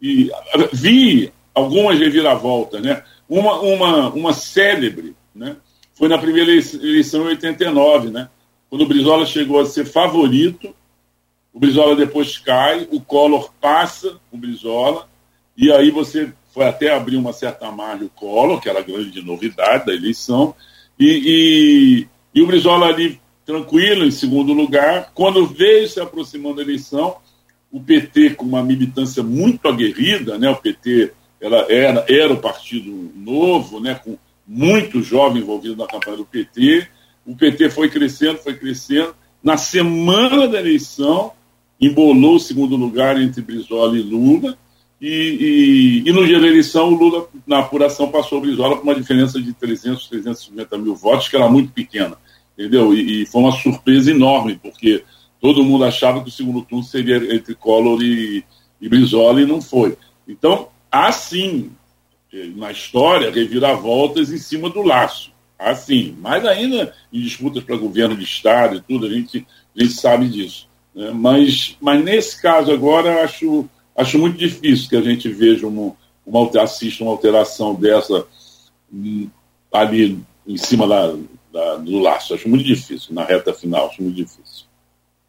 e 0.00 0.30
vi 0.72 1.32
algumas 1.54 1.98
reviravoltas. 1.98 2.82
Né? 2.82 3.02
Uma, 3.28 3.58
uma, 3.60 4.08
uma 4.10 4.32
célebre 4.32 5.14
né? 5.36 5.56
Foi 5.96 6.08
na 6.08 6.18
primeira 6.18 6.52
eleição 6.52 7.24
em 7.24 7.30
89, 7.30 8.10
né? 8.10 8.28
quando 8.70 8.82
o 8.82 8.86
Brizola 8.86 9.26
chegou 9.26 9.58
a 9.58 9.66
ser 9.66 9.84
favorito 9.84 10.72
o 11.56 11.58
Brizola 11.58 11.96
depois 11.96 12.36
cai, 12.36 12.86
o 12.92 13.00
Collor 13.00 13.50
passa 13.58 14.20
o 14.30 14.36
Brizola, 14.36 15.08
e 15.56 15.72
aí 15.72 15.90
você 15.90 16.30
foi 16.52 16.66
até 16.66 16.92
abrir 16.92 17.16
uma 17.16 17.32
certa 17.32 17.72
margem 17.72 18.08
o 18.08 18.10
Collor, 18.10 18.60
que 18.60 18.68
era 18.68 18.80
a 18.80 18.82
grande 18.82 19.24
novidade 19.24 19.86
da 19.86 19.94
eleição, 19.94 20.54
e, 21.00 22.06
e, 22.34 22.38
e 22.38 22.42
o 22.42 22.46
Brizola 22.46 22.88
ali 22.88 23.18
tranquilo, 23.46 24.04
em 24.04 24.10
segundo 24.10 24.52
lugar. 24.52 25.12
Quando 25.14 25.46
veio 25.46 25.88
se 25.88 25.98
aproximando 25.98 26.56
da 26.56 26.62
eleição, 26.62 27.16
o 27.72 27.80
PT 27.80 28.34
com 28.34 28.44
uma 28.44 28.62
militância 28.62 29.22
muito 29.22 29.66
aguerrida, 29.66 30.36
né? 30.36 30.50
o 30.50 30.56
PT 30.56 31.14
ela 31.40 31.72
era, 31.72 32.04
era 32.06 32.34
o 32.34 32.40
partido 32.40 33.10
novo, 33.14 33.80
né? 33.80 33.94
com 33.94 34.18
muito 34.46 35.02
jovem 35.02 35.42
envolvido 35.42 35.76
na 35.76 35.86
campanha 35.86 36.18
do 36.18 36.24
PT. 36.24 36.86
O 37.26 37.34
PT 37.34 37.70
foi 37.70 37.90
crescendo, 37.90 38.38
foi 38.38 38.54
crescendo. 38.54 39.14
Na 39.42 39.56
semana 39.56 40.46
da 40.46 40.60
eleição, 40.60 41.32
embolou 41.80 42.36
o 42.36 42.40
segundo 42.40 42.76
lugar 42.76 43.20
entre 43.20 43.42
Brizola 43.42 43.98
e 43.98 44.02
Lula. 44.02 44.56
E, 45.00 46.02
e, 46.04 46.08
e, 46.08 46.12
no 46.12 46.24
dia 46.24 46.40
da 46.40 46.46
eleição, 46.46 46.88
o 46.88 46.96
Lula, 46.96 47.28
na 47.46 47.58
apuração, 47.58 48.10
passou 48.10 48.38
o 48.38 48.40
Brizola 48.40 48.76
com 48.76 48.84
uma 48.84 48.94
diferença 48.94 49.40
de 49.40 49.52
300, 49.52 50.08
350 50.08 50.78
mil 50.78 50.94
votos, 50.94 51.28
que 51.28 51.36
era 51.36 51.48
muito 51.48 51.72
pequena. 51.72 52.16
Entendeu? 52.56 52.94
E, 52.94 53.22
e 53.22 53.26
foi 53.26 53.42
uma 53.42 53.52
surpresa 53.52 54.10
enorme, 54.10 54.58
porque 54.62 55.04
todo 55.40 55.64
mundo 55.64 55.84
achava 55.84 56.22
que 56.22 56.28
o 56.28 56.32
segundo 56.32 56.62
turno 56.62 56.84
seria 56.84 57.34
entre 57.34 57.54
Collor 57.54 58.02
e, 58.02 58.42
e 58.80 58.88
Brizola, 58.88 59.42
e 59.42 59.46
não 59.46 59.60
foi. 59.60 59.96
Então, 60.26 60.68
há 60.90 61.12
sim 61.12 61.70
na 62.54 62.70
história, 62.70 63.30
reviravoltas 63.30 64.30
em 64.30 64.38
cima 64.38 64.68
do 64.68 64.82
laço. 64.82 65.32
Assim, 65.58 66.14
mas 66.20 66.44
ainda 66.44 66.94
em 67.10 67.20
disputas 67.20 67.64
para 67.64 67.76
governo 67.76 68.16
de 68.16 68.24
Estado 68.24 68.76
e 68.76 68.80
tudo, 68.80 69.06
a 69.06 69.10
gente, 69.10 69.46
a 69.74 69.82
gente 69.82 69.94
sabe 69.94 70.28
disso. 70.28 70.68
Né? 70.94 71.10
Mas, 71.12 71.76
mas 71.80 72.04
nesse 72.04 72.40
caso 72.40 72.70
agora, 72.72 73.24
acho, 73.24 73.66
acho 73.96 74.18
muito 74.18 74.36
difícil 74.36 74.88
que 74.88 74.96
a 74.96 75.02
gente 75.02 75.28
veja 75.30 75.66
uma, 75.66 75.94
uma, 76.26 76.62
assista 76.62 77.02
uma 77.02 77.12
alteração 77.12 77.74
dessa 77.74 78.26
hum, 78.92 79.30
ali 79.72 80.18
em 80.46 80.56
cima 80.58 80.86
da, 80.86 81.14
da, 81.50 81.76
do 81.76 81.98
laço. 82.00 82.34
Acho 82.34 82.48
muito 82.48 82.64
difícil, 82.64 83.14
na 83.14 83.24
reta 83.24 83.54
final, 83.54 83.88
acho 83.88 84.02
muito 84.02 84.16
difícil. 84.16 84.44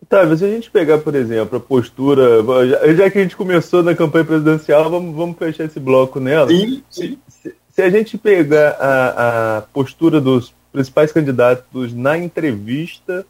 Tá, 0.09 0.37
se 0.37 0.45
a 0.45 0.49
gente 0.49 0.71
pegar, 0.71 0.99
por 0.99 1.15
exemplo, 1.15 1.57
a 1.57 1.59
postura. 1.59 2.41
Já, 2.65 2.93
já, 2.93 3.09
que 3.09 3.19
a 3.19 3.21
gente 3.21 3.35
começou 3.35 3.83
na 3.83 3.93
campanha 3.93 4.23
presidencial, 4.23 4.89
vamos, 4.89 5.13
vamos 5.15 5.37
fechar 5.37 5.65
esse 5.65 5.79
bloco 5.79 6.19
nela. 6.19 6.47
Sim, 6.49 6.81
sim. 6.89 7.17
Se, 7.27 7.53
se 7.69 7.81
a 7.81 7.89
gente 7.89 8.17
pegar 8.17 8.77
a, 8.79 9.57
a 9.57 9.61
postura 9.61 10.21
dos 10.21 10.53
principais 10.71 11.11
candidatos 11.11 11.93
na 11.93 12.17
entrevista 12.17 13.25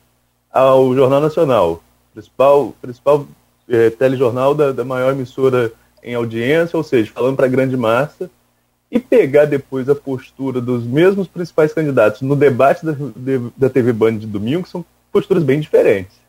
ao 0.51 0.93
Jornal 0.93 1.19
Nacional, 1.19 1.83
principal, 2.13 2.75
principal 2.79 3.27
é, 3.67 3.89
telejornal 3.89 4.53
da, 4.53 4.71
da 4.71 4.85
maior 4.85 5.13
emissora 5.13 5.71
em 6.03 6.13
audiência, 6.13 6.77
ou 6.77 6.83
seja, 6.83 7.11
falando 7.11 7.35
para 7.35 7.47
a 7.47 7.49
grande 7.49 7.75
massa, 7.75 8.29
e 8.91 8.99
pegar 8.99 9.45
depois 9.45 9.89
a 9.89 9.95
postura 9.95 10.61
dos 10.61 10.85
mesmos 10.85 11.27
principais 11.27 11.73
candidatos 11.73 12.21
no 12.21 12.35
debate 12.35 12.85
da, 12.85 12.93
da 13.57 13.69
TV 13.69 13.91
Band 13.91 14.17
de 14.17 14.27
domingo, 14.27 14.67
são 14.67 14.85
posturas 15.11 15.43
bem 15.43 15.59
diferentes. 15.59 16.26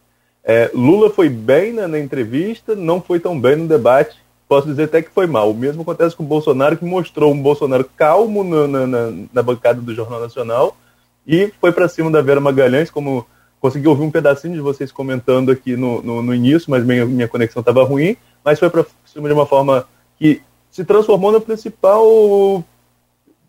É, 0.50 0.70
Lula 0.72 1.10
foi 1.10 1.28
bem 1.28 1.74
na, 1.74 1.86
na, 1.86 1.98
entrevista, 1.98 2.74
não 2.74 3.02
foi 3.02 3.20
tão 3.20 3.38
bem 3.38 3.54
no 3.54 3.68
debate. 3.68 4.16
Posso 4.48 4.66
dizer 4.66 4.84
até 4.84 5.02
que 5.02 5.10
foi 5.10 5.26
mal. 5.26 5.50
O 5.50 5.54
mesmo 5.54 5.82
acontece 5.82 6.16
com 6.16 6.22
o 6.22 6.26
Bolsonaro, 6.26 6.78
que 6.78 6.86
mostrou 6.86 7.34
um 7.34 7.42
Bolsonaro 7.42 7.84
calmo 7.94 8.42
na, 8.42 8.86
na, 8.86 9.12
na 9.30 9.42
bancada 9.42 9.82
do 9.82 9.94
Jornal 9.94 10.20
Nacional 10.20 10.74
e 11.26 11.52
foi 11.60 11.70
para 11.70 11.86
cima 11.86 12.10
da 12.10 12.22
Vera 12.22 12.40
Magalhães, 12.40 12.90
como 12.90 13.26
consegui 13.60 13.86
ouvir 13.86 14.04
um 14.04 14.10
pedacinho 14.10 14.54
de 14.54 14.60
vocês 14.62 14.90
comentando 14.90 15.50
aqui 15.50 15.76
no, 15.76 16.00
no, 16.00 16.22
no 16.22 16.34
início, 16.34 16.70
mas 16.70 16.82
minha, 16.82 17.04
minha 17.04 17.28
conexão 17.28 17.60
estava 17.60 17.84
ruim, 17.84 18.16
mas 18.42 18.58
foi 18.58 18.70
para 18.70 18.86
cima 19.04 19.28
de 19.28 19.34
uma 19.34 19.44
forma 19.44 19.86
que 20.18 20.40
se 20.70 20.82
transformou 20.82 21.30
no 21.30 21.42
principal, 21.42 22.64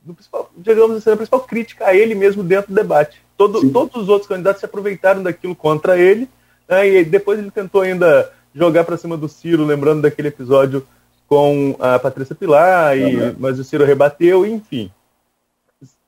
no 0.05 0.13
principal 0.13 0.51
digamos 0.57 0.97
assim, 0.97 1.12
na 1.12 1.15
principal 1.15 1.39
crítica 1.39 1.85
a 1.85 1.95
ele 1.95 2.13
mesmo 2.13 2.43
dentro 2.43 2.73
do 2.73 2.75
debate. 2.75 3.21
Todo, 3.38 3.71
todos 3.71 3.95
os 3.95 4.09
outros 4.09 4.27
candidatos 4.27 4.59
se 4.59 4.65
aproveitaram 4.65 5.23
daquilo 5.23 5.55
contra 5.55 5.97
ele 5.97 6.27
né? 6.69 6.88
E 6.88 7.03
depois 7.03 7.39
ele 7.39 7.49
tentou 7.49 7.82
ainda 7.82 8.32
jogar 8.53 8.84
para 8.84 8.97
cima 8.97 9.17
do 9.17 9.27
Ciro, 9.27 9.65
lembrando 9.65 10.03
daquele 10.03 10.27
episódio 10.27 10.86
com 11.27 11.75
a 11.79 11.99
Patrícia 11.99 12.36
Pilar, 12.36 12.97
e, 12.97 13.15
uhum. 13.15 13.36
mas 13.38 13.60
o 13.60 13.63
Ciro 13.63 13.86
rebateu, 13.86 14.45
enfim. 14.45 14.91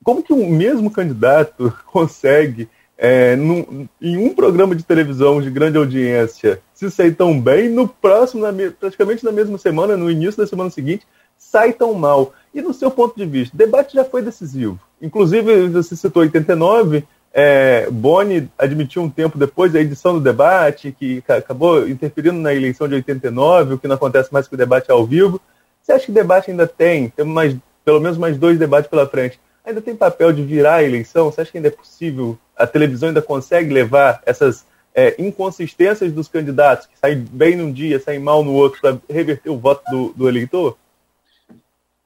Como 0.03 0.23
que 0.23 0.33
o 0.33 0.49
mesmo 0.49 0.89
candidato 0.89 1.73
consegue, 1.85 2.67
é, 2.97 3.35
num, 3.35 3.87
em 4.01 4.17
um 4.17 4.33
programa 4.33 4.75
de 4.75 4.83
televisão 4.83 5.41
de 5.41 5.49
grande 5.49 5.77
audiência, 5.77 6.59
se 6.73 6.89
sair 6.89 7.13
tão 7.13 7.39
bem, 7.39 7.69
no 7.69 7.87
próximo, 7.87 8.41
na, 8.41 8.51
praticamente 8.71 9.23
na 9.23 9.31
mesma 9.31 9.57
semana, 9.57 9.95
no 9.95 10.09
início 10.09 10.41
da 10.41 10.47
semana 10.47 10.71
seguinte, 10.71 11.05
sai 11.37 11.73
tão 11.73 11.93
mal? 11.93 12.33
E 12.53 12.61
no 12.61 12.73
seu 12.73 12.89
ponto 12.89 13.15
de 13.15 13.25
vista, 13.25 13.55
o 13.55 13.57
debate 13.57 13.93
já 13.93 14.03
foi 14.03 14.23
decisivo. 14.23 14.79
Inclusive, 14.99 15.69
você 15.69 15.95
citou 15.95 16.23
89, 16.23 17.03
é, 17.33 17.89
Boni 17.89 18.49
admitiu 18.57 19.01
um 19.01 19.09
tempo 19.09 19.37
depois 19.37 19.71
da 19.71 19.79
edição 19.79 20.13
do 20.13 20.19
debate, 20.19 20.95
que 20.97 21.23
acabou 21.27 21.87
interferindo 21.87 22.39
na 22.39 22.53
eleição 22.53 22.87
de 22.87 22.95
89, 22.95 23.75
o 23.75 23.77
que 23.77 23.87
não 23.87 23.95
acontece 23.95 24.31
mais 24.33 24.47
com 24.47 24.55
o 24.55 24.57
debate 24.57 24.91
ao 24.91 25.05
vivo. 25.05 25.39
Você 25.81 25.93
acha 25.93 26.05
que 26.05 26.11
debate 26.11 26.51
ainda 26.51 26.67
tem, 26.67 27.09
tem 27.09 27.25
mais, 27.25 27.55
pelo 27.85 27.99
menos 27.99 28.17
mais 28.17 28.37
dois 28.37 28.59
debates 28.59 28.89
pela 28.89 29.07
frente, 29.07 29.39
ainda 29.65 29.81
tem 29.81 29.95
papel 29.95 30.33
de 30.33 30.43
virar 30.43 30.75
a 30.75 30.83
eleição? 30.83 31.31
Você 31.31 31.41
acha 31.41 31.51
que 31.51 31.57
ainda 31.57 31.69
é 31.69 31.71
possível, 31.71 32.37
a 32.55 32.67
televisão 32.67 33.09
ainda 33.09 33.21
consegue 33.21 33.73
levar 33.73 34.21
essas 34.25 34.65
é, 34.93 35.15
inconsistências 35.17 36.11
dos 36.11 36.27
candidatos, 36.27 36.85
que 36.85 36.99
saem 36.99 37.25
bem 37.31 37.55
num 37.55 37.71
dia, 37.71 37.99
saem 37.99 38.19
mal 38.19 38.43
no 38.43 38.51
outro, 38.53 38.81
para 38.81 38.97
reverter 39.09 39.49
o 39.49 39.57
voto 39.57 39.83
do, 39.89 40.13
do 40.13 40.27
eleitor? 40.27 40.77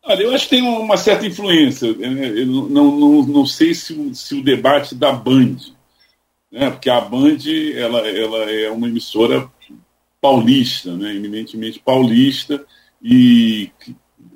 Olha, 0.08 0.22
eu 0.22 0.36
acho 0.36 0.44
que 0.44 0.52
tem 0.52 0.62
uma 0.62 0.98
certa 0.98 1.26
influência. 1.26 1.88
Eu 1.88 2.46
não, 2.46 2.92
não, 2.92 3.24
não 3.24 3.46
sei 3.46 3.74
se 3.74 3.92
o, 3.94 4.14
se 4.14 4.36
o 4.36 4.44
debate 4.44 4.94
da 4.94 5.12
Band, 5.12 5.58
né? 6.52 6.70
porque 6.70 6.92
a 6.92 7.02
Band 7.02 7.40
ela, 7.76 8.08
ela 8.08 8.52
é 8.52 8.70
uma 8.70 8.88
emissora 8.88 9.50
paulista, 10.22 10.96
né? 10.96 11.16
eminentemente 11.16 11.80
paulista, 11.80 12.64
e 13.02 13.72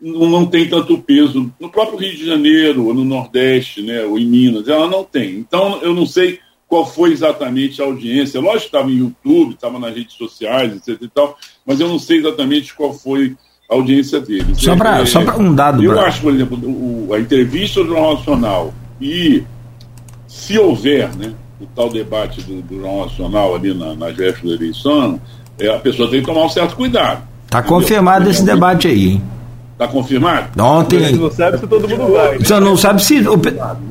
não 0.02 0.48
tem 0.48 0.68
tanto 0.68 0.98
peso 0.98 1.54
no 1.60 1.70
próprio 1.70 2.00
Rio 2.00 2.18
de 2.18 2.26
Janeiro, 2.26 2.88
ou 2.88 2.94
no 2.94 3.06
Nordeste, 3.06 3.84
né? 3.84 4.04
ou 4.04 4.18
em 4.18 4.26
Minas, 4.26 4.68
ela 4.68 4.88
não 4.88 5.04
tem. 5.04 5.36
Então, 5.36 5.80
eu 5.84 5.94
não 5.94 6.06
sei 6.08 6.40
qual 6.68 6.84
foi 6.84 7.12
exatamente 7.12 7.80
a 7.80 7.86
audiência. 7.86 8.40
Lógico 8.40 8.62
que 8.62 8.76
estava 8.76 8.92
em 8.92 8.98
YouTube, 8.98 9.54
estava 9.54 9.78
nas 9.78 9.96
redes 9.96 10.16
sociais, 10.16 10.76
etc. 10.76 11.00
E 11.00 11.08
tal, 11.08 11.38
mas 11.64 11.80
eu 11.80 11.88
não 11.88 12.00
sei 12.00 12.18
exatamente 12.18 12.74
qual 12.74 12.92
foi 12.92 13.36
a 13.70 13.76
audiência 13.76 14.20
deles. 14.20 14.58
Só 14.60 14.76
para 14.76 15.00
é, 15.00 15.38
um 15.38 15.54
dado. 15.54 15.84
Eu 15.84 15.94
pra... 15.94 16.08
acho, 16.08 16.22
por 16.22 16.34
exemplo, 16.34 16.58
o, 16.58 17.14
a 17.14 17.20
entrevista 17.20 17.82
do 17.84 17.90
Jornal 17.90 18.16
Nacional 18.16 18.74
e 19.00 19.44
se 20.28 20.58
houver 20.58 21.16
né, 21.16 21.34
o 21.62 21.68
tal 21.68 21.90
debate 21.90 22.42
do, 22.42 22.62
do 22.64 22.76
Jornal 22.82 23.06
Nacional 23.06 23.56
ali 23.56 23.74
na, 23.74 23.94
na 23.94 24.08
véspera 24.08 24.50
da 24.50 24.56
eleição, 24.56 25.22
é, 25.60 25.70
a 25.70 25.78
pessoa 25.78 26.10
tem 26.10 26.20
que 26.22 26.26
tomar 26.26 26.46
um 26.46 26.50
certo 26.50 26.76
cuidado. 26.76 27.22
Está 27.46 27.62
confirmado 27.62 28.30
esse 28.30 28.44
debate 28.44 28.88
aí, 28.88 29.10
hein? 29.10 29.24
Está 29.74 29.88
confirmado? 29.88 30.62
Ontem. 30.62 31.00
Você 31.00 31.16
não 31.16 31.32
sabe 31.32 31.58
se 31.58 31.68
todo 31.68 31.88
mundo 31.88 32.12
vai. 32.12 32.32
Né? 32.32 32.40
Você 32.40 32.60
não 32.60 32.76
sabe 32.76 33.02
se. 33.02 33.20
O... 33.28 33.40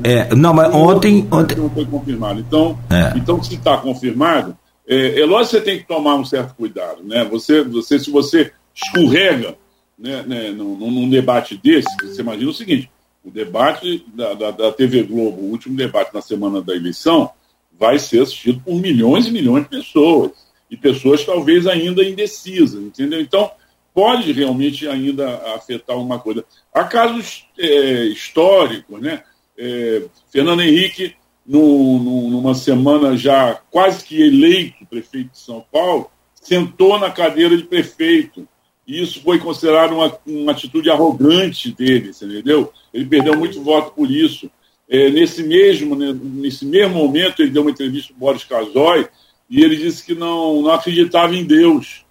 É, 0.03 0.35
não, 0.35 0.53
mas 0.53 0.73
ontem. 0.73 1.27
ontem... 1.31 1.57
Não 1.57 1.69
foi 1.69 1.85
confirmado. 1.85 2.39
Então, 2.39 2.77
é. 2.91 3.13
então 3.15 3.41
se 3.41 3.55
está 3.55 3.77
confirmado, 3.77 4.55
é, 4.87 5.19
é 5.19 5.25
lógico 5.25 5.55
que 5.55 5.57
você 5.57 5.61
tem 5.61 5.79
que 5.79 5.87
tomar 5.87 6.15
um 6.15 6.23
certo 6.23 6.53
cuidado. 6.53 6.97
Né? 7.03 7.25
Você, 7.31 7.63
você, 7.63 7.97
se 7.97 8.11
você 8.11 8.51
escorrega 8.75 9.55
né, 9.99 10.23
né, 10.23 10.49
num, 10.51 10.77
num, 10.77 11.09
debate 11.09 11.57
desse, 11.57 11.93
você 12.01 12.21
imagina 12.21 12.49
o 12.49 12.53
seguinte: 12.53 12.89
o 13.23 13.29
debate 13.29 14.05
da, 14.13 14.33
da, 14.33 14.51
da, 14.51 14.71
TV 14.71 15.03
Globo, 15.03 15.41
o 15.41 15.51
último 15.51 15.75
debate 15.75 16.13
na 16.13 16.21
semana 16.21 16.61
da 16.61 16.73
eleição, 16.73 17.29
vai 17.77 17.99
ser 17.99 18.21
assistido 18.21 18.61
por 18.61 18.75
milhões 18.75 19.27
e 19.27 19.31
milhões 19.31 19.63
de 19.63 19.69
pessoas. 19.69 20.31
E 20.71 20.77
pessoas 20.77 21.25
talvez 21.25 21.65
ainda 21.65 22.03
indecisas, 22.03 22.79
entendeu? 22.79 23.19
Então, 23.19 23.51
pode 23.91 24.31
realmente 24.31 24.87
ainda 24.87 25.37
afetar 25.55 25.97
uma 25.97 26.19
coisa. 26.19 26.45
Há 26.71 26.83
casos 26.83 27.47
é, 27.57 28.03
históricos, 28.05 29.01
né? 29.01 29.23
É, 29.57 30.03
Fernando 30.31 30.61
Henrique, 30.61 31.15
no, 31.45 31.97
no, 31.97 32.29
numa 32.29 32.53
semana 32.53 33.17
já 33.17 33.59
quase 33.71 34.05
que 34.05 34.21
eleito 34.21 34.85
prefeito 34.85 35.31
de 35.31 35.39
São 35.39 35.65
Paulo, 35.71 36.09
sentou 36.35 36.99
na 36.99 37.09
cadeira 37.09 37.57
de 37.57 37.63
prefeito 37.63 38.47
e 38.89 39.03
isso 39.03 39.21
foi 39.21 39.37
considerado 39.37 39.93
uma, 39.93 40.19
uma 40.25 40.51
atitude 40.51 40.89
arrogante 40.89 41.71
dele, 41.71 42.09
entendeu? 42.09 42.73
Ele 42.91 43.05
perdeu 43.05 43.37
muito 43.37 43.61
voto 43.61 43.91
por 43.91 44.09
isso. 44.09 44.49
É, 44.89 45.11
nesse, 45.11 45.43
mesmo, 45.43 45.95
né, 45.95 46.11
nesse 46.19 46.65
mesmo 46.65 46.95
momento, 46.95 47.39
ele 47.39 47.51
deu 47.51 47.61
uma 47.61 47.69
entrevista 47.69 48.11
o 48.11 48.15
Boris 48.15 48.43
Casoy 48.43 49.07
e 49.47 49.63
ele 49.63 49.75
disse 49.75 50.03
que 50.03 50.15
não, 50.15 50.63
não 50.63 50.71
acreditava 50.71 51.35
em 51.35 51.43
Deus, 51.43 52.03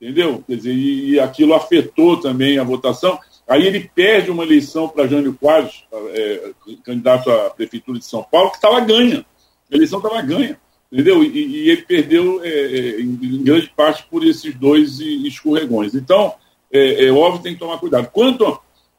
entendeu? 0.00 0.42
Quer 0.46 0.56
dizer, 0.56 0.72
e, 0.72 1.10
e 1.10 1.20
aquilo 1.20 1.52
afetou 1.52 2.18
também 2.18 2.58
a 2.58 2.64
votação. 2.64 3.18
Aí 3.46 3.66
ele 3.66 3.90
perde 3.94 4.30
uma 4.30 4.44
eleição 4.44 4.88
para 4.88 5.06
Jânio 5.06 5.34
Quadros, 5.38 5.84
é, 5.92 6.52
candidato 6.82 7.30
à 7.30 7.50
Prefeitura 7.50 7.98
de 7.98 8.06
São 8.06 8.22
Paulo, 8.22 8.48
que 8.48 8.56
estava 8.56 8.80
ganha. 8.80 9.26
A 9.70 9.76
eleição 9.76 9.98
estava 9.98 10.22
ganha. 10.22 10.58
Entendeu? 10.94 11.24
E, 11.24 11.64
e 11.66 11.70
ele 11.70 11.82
perdeu 11.82 12.40
é, 12.44 12.48
é, 12.48 13.00
em 13.00 13.42
grande 13.42 13.68
parte 13.76 14.06
por 14.08 14.24
esses 14.24 14.54
dois 14.54 15.00
escorregões. 15.00 15.92
Então, 15.92 16.32
é, 16.72 17.06
é 17.06 17.12
óbvio 17.12 17.42
tem 17.42 17.54
que 17.54 17.58
tomar 17.58 17.78
cuidado. 17.78 18.08
Quanto 18.12 18.46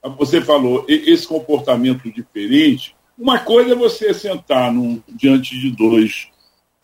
a, 0.03 0.09
você 0.09 0.41
falou, 0.41 0.85
esse 0.89 1.25
comportamento 1.25 2.11
diferente, 2.11 2.93
uma 3.17 3.39
coisa 3.39 3.71
é 3.71 3.75
você 3.75 4.13
sentar 4.13 4.73
num, 4.73 5.01
diante 5.07 5.57
de 5.57 5.71
dois 5.71 6.27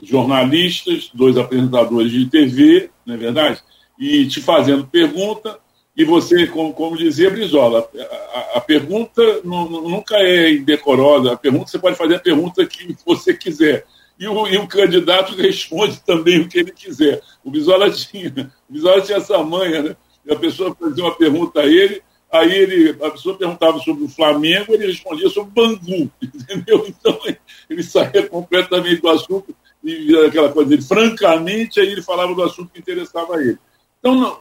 jornalistas, 0.01 1.11
dois 1.13 1.37
apresentadores 1.37 2.11
de 2.11 2.29
TV, 2.29 2.89
não 3.05 3.15
é 3.15 3.17
verdade? 3.17 3.61
E 3.99 4.25
te 4.27 4.41
fazendo 4.41 4.87
pergunta, 4.87 5.59
e 5.95 6.05
você, 6.05 6.47
como, 6.47 6.73
como 6.73 6.95
dizia 6.95 7.29
Brizola, 7.29 7.87
a, 8.33 8.57
a 8.57 8.61
pergunta 8.61 9.21
não, 9.43 9.69
nunca 9.69 10.15
é 10.15 10.53
indecorosa, 10.53 11.33
a 11.33 11.37
pergunta 11.37 11.69
você 11.69 11.77
pode 11.77 11.97
fazer 11.97 12.15
a 12.15 12.19
pergunta 12.19 12.65
que 12.65 12.95
você 13.05 13.33
quiser 13.33 13.85
e 14.21 14.27
o, 14.27 14.47
e 14.47 14.55
o 14.55 14.67
candidato 14.67 15.35
responde 15.35 15.99
também 16.01 16.39
o 16.39 16.47
que 16.47 16.59
ele 16.59 16.71
quiser. 16.71 17.19
O 17.43 17.49
Bisola 17.49 17.89
tinha, 17.89 18.29
o 18.69 18.73
Bisola 18.73 19.01
tinha 19.01 19.17
essa 19.17 19.43
manha, 19.43 19.81
né? 19.81 19.95
E 20.23 20.31
a 20.31 20.35
pessoa 20.37 20.77
fazia 20.79 21.03
uma 21.03 21.15
pergunta 21.15 21.61
a 21.61 21.65
ele, 21.65 22.03
aí 22.31 22.53
ele, 22.53 22.95
a 23.03 23.09
pessoa 23.09 23.35
perguntava 23.35 23.79
sobre 23.79 24.03
o 24.03 24.07
Flamengo, 24.07 24.75
ele 24.75 24.85
respondia 24.85 25.27
sobre 25.27 25.49
o 25.49 25.53
Bangu, 25.53 26.11
entendeu? 26.21 26.85
Então 26.87 27.19
ele 27.67 27.81
saía 27.81 28.29
completamente 28.29 29.01
do 29.01 29.09
assunto 29.09 29.55
e 29.83 30.15
aquela 30.27 30.49
coisa 30.49 30.69
dele, 30.69 30.83
francamente, 30.83 31.79
aí 31.79 31.87
ele 31.87 32.03
falava 32.03 32.35
do 32.35 32.43
assunto 32.43 32.69
que 32.71 32.79
interessava 32.79 33.37
a 33.37 33.41
ele. 33.41 33.57
Então, 33.97 34.13
não, 34.13 34.39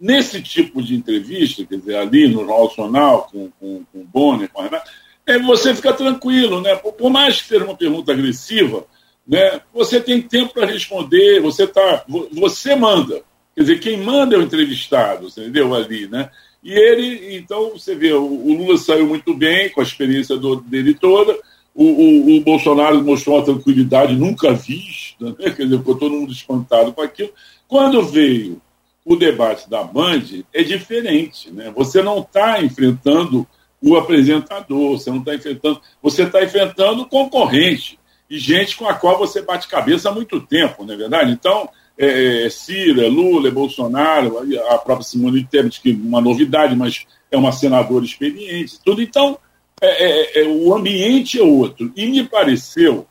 nesse 0.00 0.40
tipo 0.40 0.80
de 0.80 0.94
entrevista, 0.94 1.66
quer 1.66 1.78
dizer, 1.78 1.96
ali 1.96 2.28
no 2.28 2.46
Nacional, 2.46 3.28
com, 3.32 3.50
com, 3.58 3.84
com 3.92 4.00
o 4.00 4.04
Bonner, 4.04 4.48
com 4.48 4.60
a 4.60 4.64
Renata, 4.64 4.88
é, 5.26 5.40
você 5.40 5.74
fica 5.74 5.92
tranquilo, 5.92 6.60
né? 6.60 6.76
Por, 6.76 6.92
por 6.92 7.10
mais 7.10 7.42
que 7.42 7.48
seja 7.48 7.64
uma 7.64 7.76
pergunta 7.76 8.12
agressiva, 8.12 8.86
né? 9.28 9.60
Você 9.74 10.00
tem 10.00 10.22
tempo 10.22 10.54
para 10.54 10.66
responder, 10.66 11.40
você 11.40 11.66
tá, 11.66 12.04
você 12.32 12.74
manda. 12.74 13.22
Quer 13.54 13.62
dizer, 13.62 13.80
quem 13.80 13.98
manda 13.98 14.34
é 14.34 14.38
o 14.38 14.42
entrevistado, 14.42 15.26
entendeu? 15.26 15.74
Ali, 15.74 16.08
né? 16.08 16.30
E 16.62 16.72
ele, 16.72 17.36
então, 17.36 17.72
você 17.72 17.94
vê, 17.94 18.12
o, 18.12 18.24
o 18.24 18.56
Lula 18.56 18.78
saiu 18.78 19.06
muito 19.06 19.34
bem 19.34 19.68
com 19.70 19.80
a 19.80 19.84
experiência 19.84 20.36
do, 20.36 20.56
dele 20.56 20.94
toda, 20.94 21.38
o, 21.74 21.84
o, 21.84 22.36
o, 22.36 22.40
Bolsonaro 22.40 23.00
mostrou 23.04 23.36
uma 23.36 23.44
tranquilidade 23.44 24.16
nunca 24.16 24.52
vista, 24.52 25.26
né? 25.38 25.50
quer 25.50 25.64
dizer, 25.64 25.78
ficou 25.78 25.96
todo 25.96 26.14
mundo 26.14 26.32
espantado 26.32 26.92
com 26.92 27.02
aquilo. 27.02 27.30
Quando 27.68 28.02
veio 28.02 28.60
o 29.04 29.14
debate 29.14 29.70
da 29.70 29.84
Band, 29.84 30.24
é 30.52 30.62
diferente, 30.64 31.50
né? 31.52 31.72
Você 31.76 32.02
não 32.02 32.18
está 32.18 32.60
enfrentando 32.62 33.46
o 33.80 33.96
apresentador, 33.96 34.98
você 34.98 35.10
não 35.10 35.20
está 35.20 35.34
enfrentando, 35.34 35.80
você 36.02 36.24
está 36.24 36.42
enfrentando 36.42 37.02
o 37.02 37.06
concorrente 37.08 37.98
e 38.30 38.38
gente 38.38 38.76
com 38.76 38.86
a 38.86 38.94
qual 38.94 39.18
você 39.18 39.40
bate 39.40 39.68
cabeça 39.68 40.08
há 40.08 40.12
muito 40.12 40.40
tempo, 40.40 40.84
não 40.84 40.94
é 40.94 40.96
verdade? 40.96 41.32
Então, 41.32 41.68
é, 41.96 42.46
é 42.46 42.50
Cira, 42.50 43.06
é 43.06 43.08
Lula, 43.08 43.48
é 43.48 43.50
Bolsonaro, 43.50 44.38
a 44.70 44.78
própria 44.78 45.06
Simone 45.06 45.44
Tebet, 45.44 45.80
que 45.80 45.90
é 45.90 45.94
uma 45.94 46.20
novidade, 46.20 46.76
mas 46.76 47.06
é 47.30 47.36
uma 47.36 47.52
senadora 47.52 48.04
experiente, 48.04 48.78
tudo. 48.84 49.00
Então, 49.00 49.38
é, 49.80 50.42
é, 50.42 50.46
o 50.46 50.74
ambiente 50.74 51.38
é 51.38 51.42
outro. 51.42 51.90
E 51.96 52.06
me 52.06 52.24
pareceu, 52.24 53.06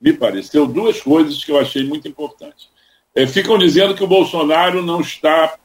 me 0.00 0.12
pareceu 0.12 0.66
duas 0.66 1.00
coisas 1.00 1.42
que 1.42 1.50
eu 1.50 1.58
achei 1.58 1.82
muito 1.84 2.06
importantes. 2.06 2.72
Ficam 3.28 3.56
dizendo 3.56 3.94
que 3.94 4.02
o 4.02 4.08
Bolsonaro 4.08 4.82
não 4.82 5.00
está 5.00 5.56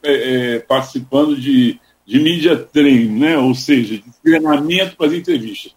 participando 0.68 1.36
de, 1.36 1.80
de 2.06 2.20
mídia 2.20 2.56
treino, 2.56 3.18
né? 3.18 3.36
ou 3.36 3.52
seja, 3.56 3.96
de 3.96 4.04
treinamento 4.22 4.96
para 4.96 5.08
as 5.08 5.12
entrevistas. 5.12 5.74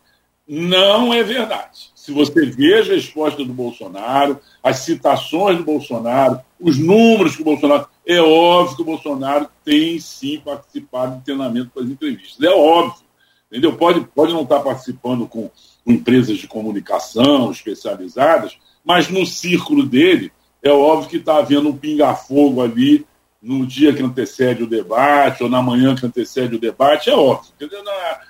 Não 0.47 1.11
é 1.11 1.23
verdade 1.23 1.92
se 2.03 2.11
você 2.11 2.45
vê 2.45 2.81
a 2.81 2.83
resposta 2.83 3.45
do 3.45 3.53
Bolsonaro, 3.53 4.37
as 4.61 4.79
citações 4.79 5.57
do 5.57 5.63
Bolsonaro, 5.63 6.37
os 6.59 6.77
números 6.77 7.33
que 7.33 7.41
o 7.41 7.45
Bolsonaro. 7.45 7.87
É 8.05 8.21
óbvio 8.21 8.75
que 8.75 8.81
o 8.81 8.85
Bolsonaro 8.85 9.47
tem 9.63 9.97
sim 10.01 10.37
participado 10.43 11.15
de 11.15 11.23
treinamento 11.23 11.69
para 11.73 11.81
as 11.81 11.89
entrevistas. 11.89 12.43
É 12.43 12.53
óbvio. 12.53 13.05
Entendeu? 13.49 13.77
Pode, 13.77 14.01
pode 14.13 14.33
não 14.33 14.41
estar 14.41 14.59
participando 14.59 15.25
com, 15.25 15.49
com 15.85 15.91
empresas 15.93 16.37
de 16.39 16.45
comunicação 16.45 17.49
especializadas, 17.49 18.57
mas 18.83 19.07
no 19.07 19.25
círculo 19.25 19.85
dele, 19.85 20.29
é 20.61 20.73
óbvio 20.73 21.09
que 21.09 21.17
está 21.17 21.37
havendo 21.37 21.69
um 21.69 21.77
pinga-fogo 21.77 22.61
ali 22.61 23.05
no 23.41 23.65
dia 23.65 23.93
que 23.93 24.03
antecede 24.03 24.61
o 24.61 24.67
debate, 24.67 25.41
ou 25.41 25.49
na 25.49 25.61
manhã 25.61 25.95
que 25.95 26.05
antecede 26.05 26.57
o 26.57 26.59
debate, 26.59 27.09
é 27.09 27.15
óbvio. 27.15 27.53
Entendeu? 27.55 27.81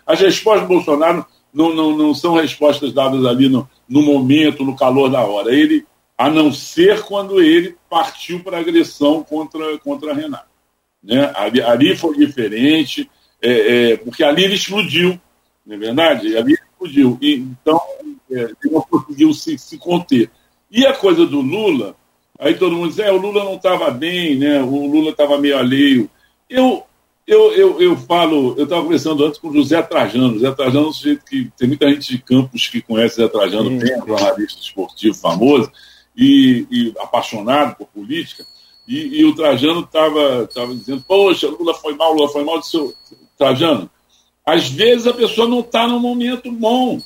As 0.05 0.19
respostas 0.19 0.61
do 0.61 0.75
Bolsonaro 0.75 1.25
não, 1.53 1.73
não, 1.73 1.95
não 1.95 2.15
são 2.15 2.33
respostas 2.35 2.91
dadas 2.91 3.25
ali 3.25 3.47
no, 3.47 3.69
no 3.87 4.01
momento, 4.01 4.65
no 4.65 4.75
calor 4.75 5.09
da 5.09 5.21
hora. 5.21 5.53
Ele, 5.53 5.85
a 6.17 6.29
não 6.29 6.51
ser 6.51 7.01
quando 7.03 7.41
ele 7.41 7.75
partiu 7.89 8.41
para 8.41 8.59
agressão 8.59 9.23
contra, 9.23 9.77
contra 9.79 10.11
a 10.11 10.15
Renata. 10.15 10.47
Né? 11.03 11.31
Ali, 11.35 11.61
ali 11.61 11.95
foi 11.95 12.17
diferente, 12.17 13.09
é, 13.41 13.91
é, 13.91 13.97
porque 13.97 14.23
ali 14.23 14.45
ele 14.45 14.55
explodiu, 14.55 15.19
não 15.65 15.75
é 15.75 15.79
verdade? 15.79 16.37
Ali 16.37 16.53
ele 16.53 16.61
explodiu. 16.71 17.17
E, 17.21 17.35
então, 17.35 17.79
é, 18.31 18.41
ele 18.41 18.55
não 18.71 18.81
conseguiu 18.81 19.33
se, 19.33 19.57
se 19.57 19.77
conter. 19.77 20.31
E 20.71 20.85
a 20.85 20.93
coisa 20.93 21.25
do 21.25 21.41
Lula, 21.41 21.95
aí 22.39 22.55
todo 22.55 22.75
mundo 22.75 22.89
diz, 22.89 22.99
é, 22.99 23.11
o 23.11 23.17
Lula 23.17 23.43
não 23.43 23.55
estava 23.55 23.91
bem, 23.91 24.37
né? 24.37 24.61
o 24.61 24.87
Lula 24.87 25.11
estava 25.11 25.37
meio 25.37 25.57
alheio. 25.57 26.09
Eu, 26.49 26.83
eu, 27.25 27.53
eu, 27.53 27.81
eu 27.81 27.97
falo, 27.97 28.53
eu 28.57 28.65
estava 28.65 28.83
conversando 28.83 29.25
antes 29.25 29.39
com 29.39 29.49
o 29.49 29.53
José 29.53 29.81
Trajano. 29.81 30.33
José 30.33 30.51
Trajano 30.51 30.87
é 30.87 30.89
um 30.89 30.93
sujeito 30.93 31.25
que 31.25 31.49
tem 31.57 31.67
muita 31.67 31.89
gente 31.89 32.09
de 32.09 32.21
campos 32.21 32.67
que 32.67 32.81
conhece 32.81 33.15
José 33.15 33.29
Trajano, 33.29 33.69
Sim. 33.69 33.77
bem, 33.79 33.97
jornalista 34.05 34.61
esportivo 34.61 35.15
famoso 35.15 35.71
e, 36.15 36.67
e 36.69 36.93
apaixonado 36.99 37.75
por 37.75 37.87
política. 37.87 38.45
E, 38.87 39.21
e 39.21 39.25
o 39.25 39.33
Trajano 39.33 39.81
estava 39.81 40.47
dizendo: 40.75 41.03
Poxa, 41.07 41.47
Lula 41.47 41.73
foi 41.73 41.95
mal, 41.95 42.13
Lula 42.13 42.29
foi 42.29 42.43
mal. 42.43 42.59
Disse, 42.59 42.93
Trajano, 43.37 43.89
às 44.45 44.67
vezes 44.67 45.07
a 45.07 45.13
pessoa 45.13 45.47
não 45.47 45.61
está 45.61 45.87
num 45.87 45.99
momento 45.99 46.51
bom. 46.51 46.99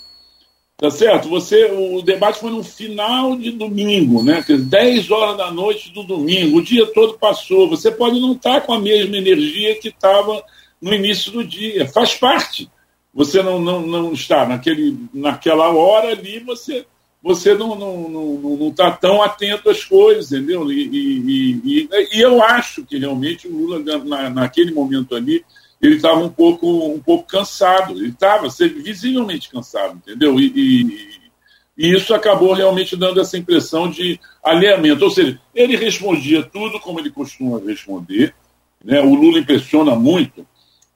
Tá 0.79 0.91
certo? 0.91 1.27
Você, 1.29 1.65
o 1.71 2.03
debate 2.03 2.39
foi 2.39 2.51
no 2.51 2.63
final 2.63 3.35
de 3.35 3.51
domingo, 3.51 4.23
né? 4.23 4.45
10 4.47 5.09
horas 5.09 5.35
da 5.35 5.51
noite 5.51 5.91
do 5.91 6.03
domingo, 6.03 6.57
o 6.57 6.61
dia 6.61 6.85
todo 6.93 7.17
passou. 7.17 7.67
Você 7.67 7.89
pode 7.89 8.19
não 8.19 8.33
estar 8.33 8.61
com 8.61 8.73
a 8.73 8.79
mesma 8.79 9.17
energia 9.17 9.79
que 9.79 9.87
estava 9.87 10.43
no 10.79 10.93
início 10.93 11.31
do 11.31 11.43
dia. 11.43 11.87
Faz 11.87 12.13
parte. 12.13 12.69
Você 13.11 13.41
não, 13.41 13.59
não, 13.59 13.81
não 13.81 14.13
está 14.13 14.45
naquele, 14.45 14.95
naquela 15.11 15.69
hora 15.69 16.09
ali, 16.09 16.39
você, 16.41 16.85
você 17.23 17.55
não 17.55 17.73
está 17.73 17.85
não, 17.85 18.09
não, 18.09 18.57
não 18.57 18.71
tá 18.71 18.91
tão 18.91 19.23
atento 19.23 19.71
às 19.71 19.83
coisas, 19.83 20.31
entendeu? 20.31 20.71
E, 20.71 20.87
e, 20.87 21.61
e, 21.65 21.89
e, 22.13 22.21
eu 22.21 22.43
acho 22.43 22.85
que 22.85 22.99
realmente 22.99 23.47
o 23.47 23.51
Lula, 23.51 23.79
na, 24.05 24.29
naquele 24.29 24.71
momento 24.71 25.15
ali, 25.15 25.43
ele 25.81 25.95
estava 25.95 26.19
um 26.19 26.29
pouco, 26.29 26.67
um 26.67 26.99
pouco 26.99 27.27
cansado, 27.27 27.93
ele 27.93 28.09
estava 28.09 28.47
visivelmente 28.49 29.49
cansado, 29.49 29.95
entendeu? 29.95 30.39
E, 30.39 30.51
e, 30.55 31.19
e, 31.77 31.93
isso 31.95 32.13
acabou 32.13 32.53
realmente 32.53 32.95
dando 32.95 33.21
essa 33.21 33.37
impressão 33.37 33.89
de 33.89 34.19
alinhamento. 34.43 35.05
Ou 35.05 35.11
seja, 35.11 35.39
ele 35.53 35.75
respondia 35.75 36.43
tudo 36.43 36.79
como 36.79 36.99
ele 36.99 37.11
costuma 37.11 37.59
responder. 37.59 38.33
Né? 38.83 38.99
O 39.01 39.13
Lula 39.13 39.39
impressiona 39.39 39.95
muito. 39.95 40.47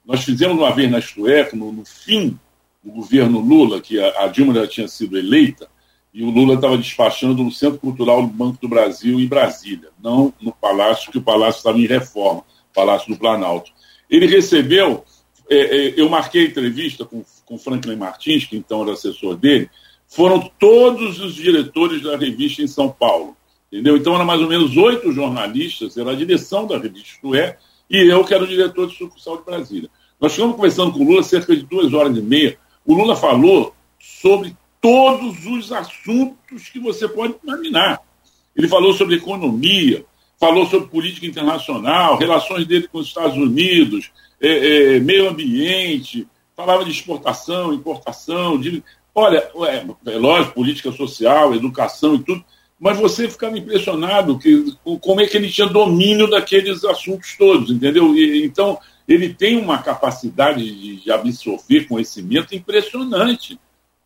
Nós 0.04 0.24
fizemos 0.24 0.58
uma 0.58 0.74
vez 0.74 0.90
na 0.90 0.98
Estueca, 0.98 1.56
no, 1.56 1.72
no 1.72 1.86
fim 1.86 2.40
do 2.84 2.92
governo 2.92 3.40
Lula, 3.40 3.80
que 3.80 4.00
a, 4.00 4.24
a 4.24 4.28
Dilma 4.28 4.56
já 4.56 4.68
tinha 4.68 4.88
sido 4.88 5.18
eleita, 5.18 5.70
e 6.14 6.24
o 6.24 6.30
Lula 6.30 6.56
estava 6.56 6.78
despachando 6.78 7.44
no 7.44 7.52
Centro 7.52 7.80
Cultural 7.80 8.24
do 8.24 8.28
Banco 8.28 8.58
do 8.60 8.68
Brasil, 8.68 9.20
em 9.20 9.28
Brasília, 9.28 9.90
não 10.02 10.34
no 10.42 10.52
Palácio, 10.52 11.12
que 11.12 11.20
o 11.20 11.22
Palácio 11.22 11.60
estava 11.60 11.78
em 11.78 11.86
reforma, 11.86 12.44
Palácio 12.74 13.14
do 13.14 13.18
Planalto. 13.18 13.72
Ele 14.12 14.28
recebeu, 14.28 15.06
é, 15.50 15.56
é, 15.56 15.94
eu 15.96 16.10
marquei 16.10 16.48
entrevista 16.48 17.06
com, 17.06 17.24
com 17.46 17.58
Franklin 17.58 17.96
Martins, 17.96 18.44
que 18.44 18.58
então 18.58 18.84
era 18.84 18.92
assessor 18.92 19.38
dele, 19.38 19.70
foram 20.06 20.52
todos 20.60 21.22
os 21.22 21.34
diretores 21.34 22.02
da 22.02 22.18
revista 22.18 22.62
em 22.62 22.68
São 22.68 22.90
Paulo. 22.90 23.38
Entendeu? 23.72 23.96
Então 23.96 24.14
eram 24.14 24.26
mais 24.26 24.42
ou 24.42 24.50
menos 24.50 24.76
oito 24.76 25.14
jornalistas, 25.14 25.96
era 25.96 26.12
a 26.12 26.16
direção 26.16 26.68
da 26.68 26.78
revista, 26.78 27.08
isto 27.08 27.34
é, 27.34 27.58
e 27.90 28.12
eu 28.12 28.26
que 28.26 28.34
era 28.34 28.44
o 28.44 28.48
diretor 28.48 28.88
de 28.88 28.98
sucursal 28.98 29.38
de 29.38 29.46
Brasília. 29.46 29.90
Nós 30.20 30.34
ficamos 30.34 30.58
conversando 30.58 30.92
com 30.92 31.00
o 31.00 31.08
Lula 31.08 31.24
cerca 31.24 31.56
de 31.56 31.64
duas 31.64 31.94
horas 31.94 32.16
e 32.16 32.22
meia. 32.22 32.58
O 32.86 32.94
Lula 32.94 33.16
falou 33.16 33.74
sobre 33.98 34.56
todos 34.82 35.46
os 35.46 35.72
assuntos 35.72 36.70
que 36.70 36.80
você 36.80 37.08
pode 37.08 37.36
imaginar. 37.44 38.02
Ele 38.56 38.68
falou 38.68 38.94
sobre 38.94 39.16
economia, 39.16 40.06
falou 40.42 40.66
sobre 40.66 40.90
política 40.90 41.28
internacional, 41.28 42.18
relações 42.18 42.66
dele 42.66 42.88
com 42.88 42.98
os 42.98 43.08
Estados 43.08 43.38
Unidos, 43.38 44.10
é, 44.42 44.96
é, 44.96 45.00
meio 45.00 45.30
ambiente, 45.30 46.28
falava 46.56 46.84
de 46.84 46.90
exportação, 46.90 47.72
importação, 47.72 48.60
de, 48.60 48.84
olha, 49.14 49.48
é, 50.08 50.18
lógico, 50.18 50.56
política 50.56 50.92
social, 50.92 51.54
educação 51.54 52.16
e 52.16 52.24
tudo, 52.24 52.44
mas 52.80 52.98
você 52.98 53.30
ficava 53.30 53.56
impressionado 53.56 54.40
que, 54.40 54.76
como 55.00 55.22
é 55.22 55.28
que 55.28 55.38
ele 55.38 55.48
tinha 55.48 55.68
domínio 55.68 56.28
daqueles 56.28 56.84
assuntos 56.84 57.36
todos, 57.38 57.70
entendeu? 57.70 58.16
E, 58.16 58.44
então, 58.44 58.80
ele 59.08 59.32
tem 59.36 59.58
uma 59.58 59.78
capacidade 59.78 60.64
de, 60.64 61.04
de 61.04 61.12
absorver 61.12 61.86
conhecimento 61.88 62.56
impressionante, 62.56 63.60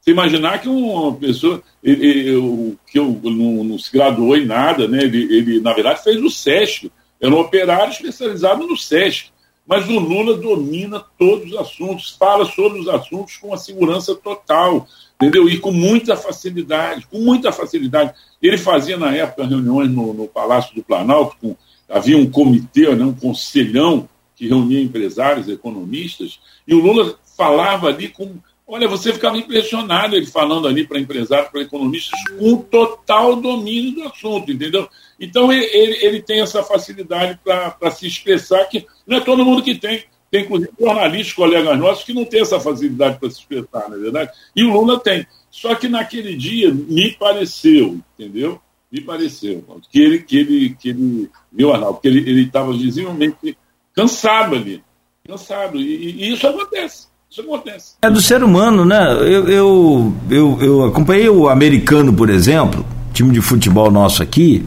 Você 0.05 0.11
imaginar 0.11 0.61
que 0.61 0.69
uma 0.69 1.15
pessoa 1.15 1.63
ele, 1.83 2.05
ele, 2.05 2.77
que 2.85 2.99
eu, 2.99 3.19
não, 3.23 3.63
não, 3.63 3.79
se 3.79 3.91
graduou 3.91 4.37
em 4.37 4.45
nada, 4.45 4.87
né? 4.87 5.03
Ele, 5.03 5.35
ele, 5.35 5.59
na 5.59 5.73
verdade, 5.73 6.03
fez 6.03 6.21
o 6.21 6.29
SESC, 6.29 6.91
era 7.19 7.33
um 7.33 7.39
operário 7.39 7.91
especializado 7.91 8.67
no 8.67 8.77
SESC. 8.77 9.29
Mas 9.65 9.89
o 9.89 9.97
Lula 9.97 10.37
domina 10.37 11.03
todos 11.17 11.51
os 11.51 11.57
assuntos, 11.57 12.15
fala 12.19 12.45
sobre 12.45 12.79
os 12.79 12.87
assuntos 12.87 13.37
com 13.37 13.47
uma 13.47 13.57
segurança 13.57 14.13
total, 14.13 14.87
entendeu? 15.15 15.49
E 15.49 15.57
com 15.57 15.71
muita 15.71 16.15
facilidade, 16.15 17.07
com 17.07 17.17
muita 17.17 17.51
facilidade. 17.51 18.13
Ele 18.39 18.59
fazia, 18.59 18.97
na 18.97 19.11
época, 19.11 19.47
reuniões 19.47 19.89
no, 19.89 20.13
no 20.13 20.27
Palácio 20.27 20.75
do 20.75 20.83
Planalto, 20.83 21.35
com, 21.41 21.55
havia 21.89 22.15
um 22.15 22.29
comitê, 22.29 22.93
né, 22.95 23.03
um 23.03 23.13
conselhão 23.15 24.07
que 24.35 24.47
reunia 24.47 24.81
empresários, 24.81 25.49
economistas, 25.49 26.39
e 26.67 26.75
o 26.75 26.79
Lula 26.79 27.17
falava 27.35 27.87
ali 27.87 28.09
com. 28.09 28.35
Olha, 28.67 28.87
você 28.87 29.13
ficava 29.13 29.37
impressionado 29.37 30.15
ele 30.15 30.25
falando 30.25 30.67
ali 30.67 30.87
para 30.87 30.99
empresários, 30.99 31.49
para 31.49 31.61
economistas, 31.61 32.19
com 32.39 32.57
total 32.57 33.35
domínio 33.35 33.91
do 33.91 34.03
assunto, 34.03 34.51
entendeu? 34.51 34.89
Então 35.19 35.53
ele, 35.53 35.65
ele, 36.03 36.21
tem 36.21 36.41
essa 36.41 36.63
facilidade 36.63 37.39
para 37.43 37.91
se 37.91 38.07
expressar, 38.07 38.65
que 38.65 38.87
não 39.05 39.17
é 39.17 39.21
todo 39.21 39.45
mundo 39.45 39.61
que 39.61 39.75
tem. 39.75 40.03
Tem, 40.31 40.43
inclusive, 40.43 40.71
jornalistas, 40.79 41.33
colegas 41.33 41.79
nossos, 41.79 42.03
que 42.03 42.13
não 42.13 42.25
têm 42.25 42.41
essa 42.41 42.59
facilidade 42.59 43.19
para 43.19 43.29
se 43.29 43.39
expressar, 43.39 43.87
não 43.87 43.97
é 43.97 43.99
verdade? 43.99 44.31
E 44.55 44.63
o 44.63 44.71
Lula 44.71 44.99
tem. 44.99 45.25
Só 45.51 45.75
que 45.75 45.87
naquele 45.87 46.35
dia 46.35 46.73
me 46.73 47.13
pareceu, 47.13 47.99
entendeu? 48.17 48.59
Me 48.91 48.99
pareceu 48.99 49.63
que 49.91 49.99
ele, 49.99 50.19
que 50.23 50.37
ele, 50.37 50.75
que 50.75 50.89
ele, 50.89 51.29
meu 51.51 51.71
Arnaldo, 51.71 51.99
que 51.99 52.07
ele 52.07 52.41
estava 52.41 52.73
visivelmente 52.73 53.57
cansado 53.93 54.55
ali. 54.55 54.83
Cansado. 55.27 55.79
E, 55.79 56.23
e, 56.23 56.33
isso 56.33 56.47
acontece. 56.47 57.07
Isso 57.35 57.41
acontece. 57.41 57.95
É 58.01 58.09
do 58.09 58.21
ser 58.21 58.41
humano, 58.41 58.85
né? 58.85 59.11
Eu, 59.19 59.49
eu, 59.49 60.13
eu, 60.29 60.57
eu 60.61 60.85
acompanhei 60.85 61.27
o 61.27 61.49
americano, 61.49 62.13
por 62.13 62.29
exemplo, 62.29 62.85
time 63.11 63.33
de 63.33 63.41
futebol 63.41 63.91
nosso 63.91 64.23
aqui 64.23 64.65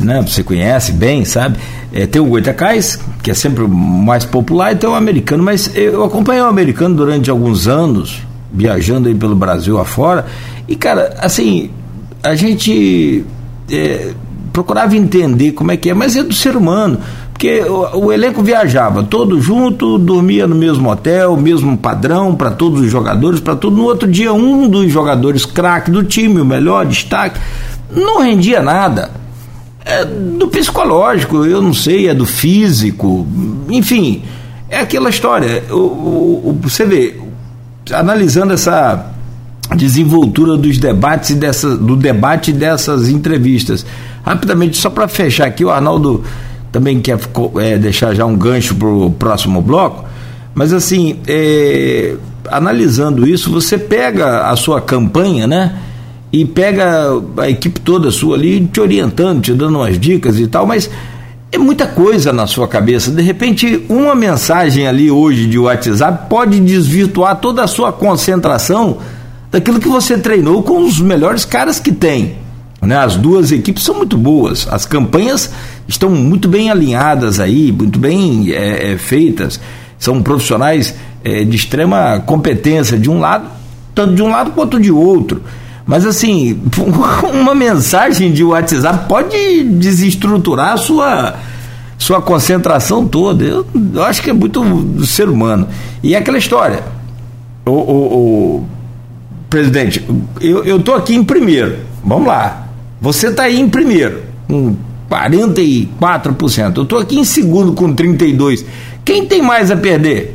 né, 0.00 0.22
você 0.22 0.42
conhece 0.42 0.92
bem, 0.92 1.24
sabe? 1.24 1.58
É, 1.92 2.06
tem 2.06 2.20
o 2.20 2.26
Goitacás, 2.26 2.98
que 3.22 3.30
é 3.30 3.34
sempre 3.34 3.64
o 3.64 3.68
mais 3.68 4.24
popular, 4.24 4.72
e 4.72 4.76
tem 4.76 4.88
o 4.88 4.94
americano, 4.94 5.42
mas 5.42 5.70
eu 5.74 6.04
acompanhei 6.04 6.42
o 6.42 6.46
americano 6.46 6.94
durante 6.94 7.30
alguns 7.30 7.66
anos, 7.68 8.22
viajando 8.52 9.08
aí 9.08 9.14
pelo 9.14 9.34
Brasil 9.34 9.78
afora, 9.78 10.26
e 10.66 10.74
cara, 10.76 11.14
assim, 11.18 11.70
a 12.22 12.34
gente 12.34 13.24
é, 13.70 14.12
procurava 14.52 14.96
entender 14.96 15.52
como 15.52 15.70
é 15.70 15.76
que 15.76 15.90
é, 15.90 15.94
mas 15.94 16.16
é 16.16 16.22
do 16.22 16.34
ser 16.34 16.56
humano, 16.56 16.98
porque 17.34 17.60
o, 17.62 18.06
o 18.06 18.12
elenco 18.12 18.42
viajava 18.42 19.02
todo 19.02 19.38
junto, 19.40 19.98
dormia 19.98 20.46
no 20.46 20.54
mesmo 20.54 20.90
hotel, 20.90 21.36
mesmo 21.36 21.76
padrão 21.76 22.34
para 22.34 22.50
todos 22.50 22.80
os 22.80 22.90
jogadores, 22.90 23.40
para 23.40 23.54
tudo. 23.54 23.76
No 23.76 23.84
outro 23.84 24.10
dia, 24.10 24.32
um 24.32 24.66
dos 24.68 24.90
jogadores 24.90 25.44
craque 25.44 25.90
do 25.90 26.02
time, 26.02 26.40
o 26.40 26.44
melhor 26.44 26.86
destaque, 26.86 27.38
não 27.90 28.22
rendia 28.22 28.62
nada 28.62 29.24
é 29.84 30.04
do 30.04 30.48
psicológico, 30.48 31.44
eu 31.44 31.60
não 31.60 31.74
sei, 31.74 32.08
é 32.08 32.14
do 32.14 32.24
físico, 32.24 33.26
enfim, 33.68 34.22
é 34.70 34.80
aquela 34.80 35.10
história. 35.10 35.62
O, 35.70 35.76
o, 35.76 36.58
você 36.62 36.86
vê, 36.86 37.20
analisando 37.92 38.54
essa 38.54 39.12
desenvoltura 39.76 40.56
dos 40.56 40.78
debates 40.78 41.30
e 41.30 41.34
dessa, 41.34 41.76
do 41.76 41.96
debate 41.96 42.50
dessas 42.50 43.08
entrevistas. 43.08 43.84
Rapidamente, 44.24 44.78
só 44.78 44.88
para 44.88 45.06
fechar 45.06 45.46
aqui, 45.46 45.64
o 45.64 45.70
Arnaldo 45.70 46.24
também 46.74 47.00
quer 47.00 47.16
é, 47.60 47.78
deixar 47.78 48.12
já 48.14 48.26
um 48.26 48.36
gancho 48.36 48.74
para 48.74 48.88
o 48.88 49.08
próximo 49.08 49.62
bloco, 49.62 50.04
mas 50.52 50.72
assim, 50.72 51.20
é, 51.24 52.16
analisando 52.50 53.28
isso, 53.28 53.48
você 53.48 53.78
pega 53.78 54.48
a 54.50 54.56
sua 54.56 54.80
campanha, 54.80 55.46
né? 55.46 55.78
e 56.32 56.44
pega 56.44 57.12
a 57.36 57.48
equipe 57.48 57.78
toda 57.78 58.10
sua 58.10 58.34
ali 58.34 58.66
te 58.66 58.80
orientando, 58.80 59.40
te 59.40 59.52
dando 59.52 59.78
umas 59.78 59.96
dicas 59.96 60.36
e 60.40 60.48
tal, 60.48 60.66
mas 60.66 60.90
é 61.52 61.56
muita 61.56 61.86
coisa 61.86 62.32
na 62.32 62.44
sua 62.44 62.66
cabeça. 62.66 63.12
De 63.12 63.22
repente, 63.22 63.84
uma 63.88 64.16
mensagem 64.16 64.88
ali 64.88 65.12
hoje 65.12 65.46
de 65.46 65.56
WhatsApp 65.60 66.28
pode 66.28 66.58
desvirtuar 66.58 67.36
toda 67.36 67.62
a 67.62 67.68
sua 67.68 67.92
concentração 67.92 68.98
daquilo 69.48 69.78
que 69.78 69.86
você 69.86 70.18
treinou 70.18 70.60
com 70.64 70.82
os 70.82 71.00
melhores 71.00 71.44
caras 71.44 71.78
que 71.78 71.92
tem. 71.92 72.34
Né? 72.86 72.96
As 72.96 73.16
duas 73.16 73.52
equipes 73.52 73.82
são 73.82 73.96
muito 73.96 74.16
boas, 74.16 74.66
as 74.70 74.84
campanhas 74.86 75.50
estão 75.88 76.10
muito 76.10 76.48
bem 76.48 76.70
alinhadas 76.70 77.40
aí, 77.40 77.72
muito 77.72 77.98
bem 77.98 78.50
é, 78.50 78.92
é, 78.92 78.98
feitas. 78.98 79.60
São 79.98 80.22
profissionais 80.22 80.94
é, 81.22 81.44
de 81.44 81.56
extrema 81.56 82.20
competência 82.26 82.98
de 82.98 83.08
um 83.08 83.20
lado, 83.20 83.46
tanto 83.94 84.14
de 84.14 84.22
um 84.22 84.30
lado 84.30 84.50
quanto 84.50 84.78
de 84.78 84.90
outro. 84.90 85.42
Mas 85.86 86.06
assim, 86.06 86.60
uma 87.32 87.54
mensagem 87.54 88.32
de 88.32 88.42
WhatsApp 88.42 89.08
pode 89.08 89.64
desestruturar 89.64 90.72
a 90.72 90.76
sua, 90.76 91.34
sua 91.98 92.20
concentração 92.20 93.06
toda. 93.06 93.44
Eu, 93.44 93.66
eu 93.94 94.02
acho 94.04 94.22
que 94.22 94.30
é 94.30 94.32
muito 94.32 94.62
do 94.62 95.06
ser 95.06 95.28
humano. 95.28 95.68
E 96.02 96.14
é 96.14 96.18
aquela 96.18 96.38
história. 96.38 96.82
O, 97.66 97.70
o, 97.70 98.56
o 98.58 98.66
presidente, 99.48 100.04
eu 100.40 100.76
estou 100.76 100.94
aqui 100.94 101.14
em 101.14 101.24
primeiro. 101.24 101.78
Vamos 102.04 102.26
lá. 102.26 102.63
Você 103.00 103.28
está 103.28 103.44
aí 103.44 103.60
em 103.60 103.68
primeiro, 103.68 104.22
com 104.48 104.76
44%. 105.10 106.76
Eu 106.76 106.82
estou 106.82 106.98
aqui 106.98 107.18
em 107.18 107.24
segundo 107.24 107.72
com 107.72 107.94
32%. 107.94 108.64
Quem 109.04 109.26
tem 109.26 109.42
mais 109.42 109.70
a 109.70 109.76
perder? 109.76 110.34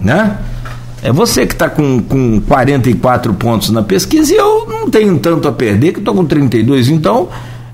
Né? 0.00 0.38
É 1.02 1.12
você 1.12 1.46
que 1.46 1.52
está 1.52 1.68
com, 1.68 2.00
com 2.00 2.40
44 2.40 3.34
pontos 3.34 3.68
na 3.70 3.82
pesquisa 3.82 4.32
e 4.32 4.36
eu 4.36 4.66
não 4.66 4.88
tenho 4.88 5.18
tanto 5.18 5.46
a 5.46 5.52
perder, 5.52 5.92
que 5.92 5.98
estou 5.98 6.14
com 6.14 6.24
32. 6.24 6.88
Então, 6.88 7.28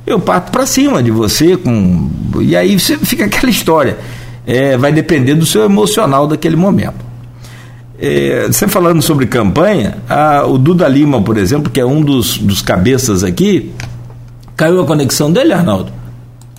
eu 0.05 0.19
parto 0.19 0.51
para 0.51 0.67
cima 0.67 1.03
de 1.03 1.13
você. 1.13 1.57
com 1.57 2.11
E 2.41 2.57
aí 2.57 2.79
você 2.79 2.99
fica 2.99 3.27
aquela 3.27 3.51
história. 3.51 3.99
É, 4.47 4.77
vai 4.77 4.93
depender 4.93 5.35
do 5.35 5.47
seu 5.47 5.65
emocional 5.65 6.27
daquele 6.27 6.57
momento. 6.57 7.10
É, 8.01 8.47
você 8.47 8.67
falando 8.67 9.03
sobre 9.03 9.27
campanha, 9.27 9.99
a, 10.09 10.47
o 10.47 10.57
Duda 10.57 10.89
Lima, 10.89 11.21
por 11.21 11.37
exemplo, 11.37 11.71
que 11.71 11.79
é 11.79 11.85
um 11.85 12.01
dos, 12.01 12.39
dos 12.39 12.63
cabeças 12.63 13.23
aqui, 13.23 13.73
caiu 14.57 14.81
a 14.81 14.87
conexão 14.87 15.31
dele, 15.31 15.53
Arnaldo? 15.53 15.93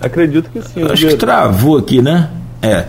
Acredito 0.00 0.50
que 0.50 0.62
sim. 0.62 0.84
Acho 0.84 1.08
que 1.08 1.16
travou 1.16 1.78
aqui, 1.78 2.00
né? 2.00 2.28
É. 2.60 2.84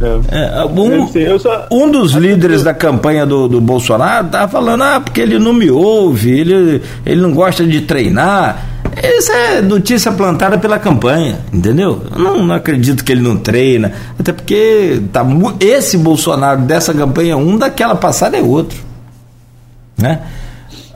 É, 0.00 0.64
um, 0.64 1.38
só... 1.40 1.66
um, 1.72 1.90
dos 1.90 2.12
líderes 2.12 2.62
da 2.62 2.72
campanha 2.72 3.26
do, 3.26 3.48
do 3.48 3.60
Bolsonaro 3.60 4.26
estava 4.26 4.46
falando, 4.46 4.84
ah, 4.84 5.00
porque 5.00 5.20
ele 5.20 5.40
não 5.40 5.52
me 5.52 5.68
ouve, 5.70 6.30
ele, 6.30 6.80
ele 7.04 7.20
não 7.20 7.32
gosta 7.32 7.64
de 7.64 7.80
treinar. 7.80 8.64
Isso 9.02 9.32
é 9.32 9.62
notícia 9.62 10.12
plantada 10.12 10.58
pela 10.58 10.78
campanha, 10.78 11.40
entendeu? 11.52 12.02
Eu 12.10 12.18
não, 12.18 12.46
não 12.46 12.54
acredito 12.54 13.04
que 13.04 13.12
ele 13.12 13.22
não 13.22 13.36
treina, 13.36 13.92
até 14.18 14.32
porque 14.32 15.00
tá, 15.12 15.24
esse 15.60 15.96
Bolsonaro 15.96 16.62
dessa 16.62 16.92
campanha 16.94 17.36
um, 17.36 17.56
daquela 17.56 17.94
passada 17.94 18.36
é 18.36 18.42
outro. 18.42 18.78
Né? 19.96 20.20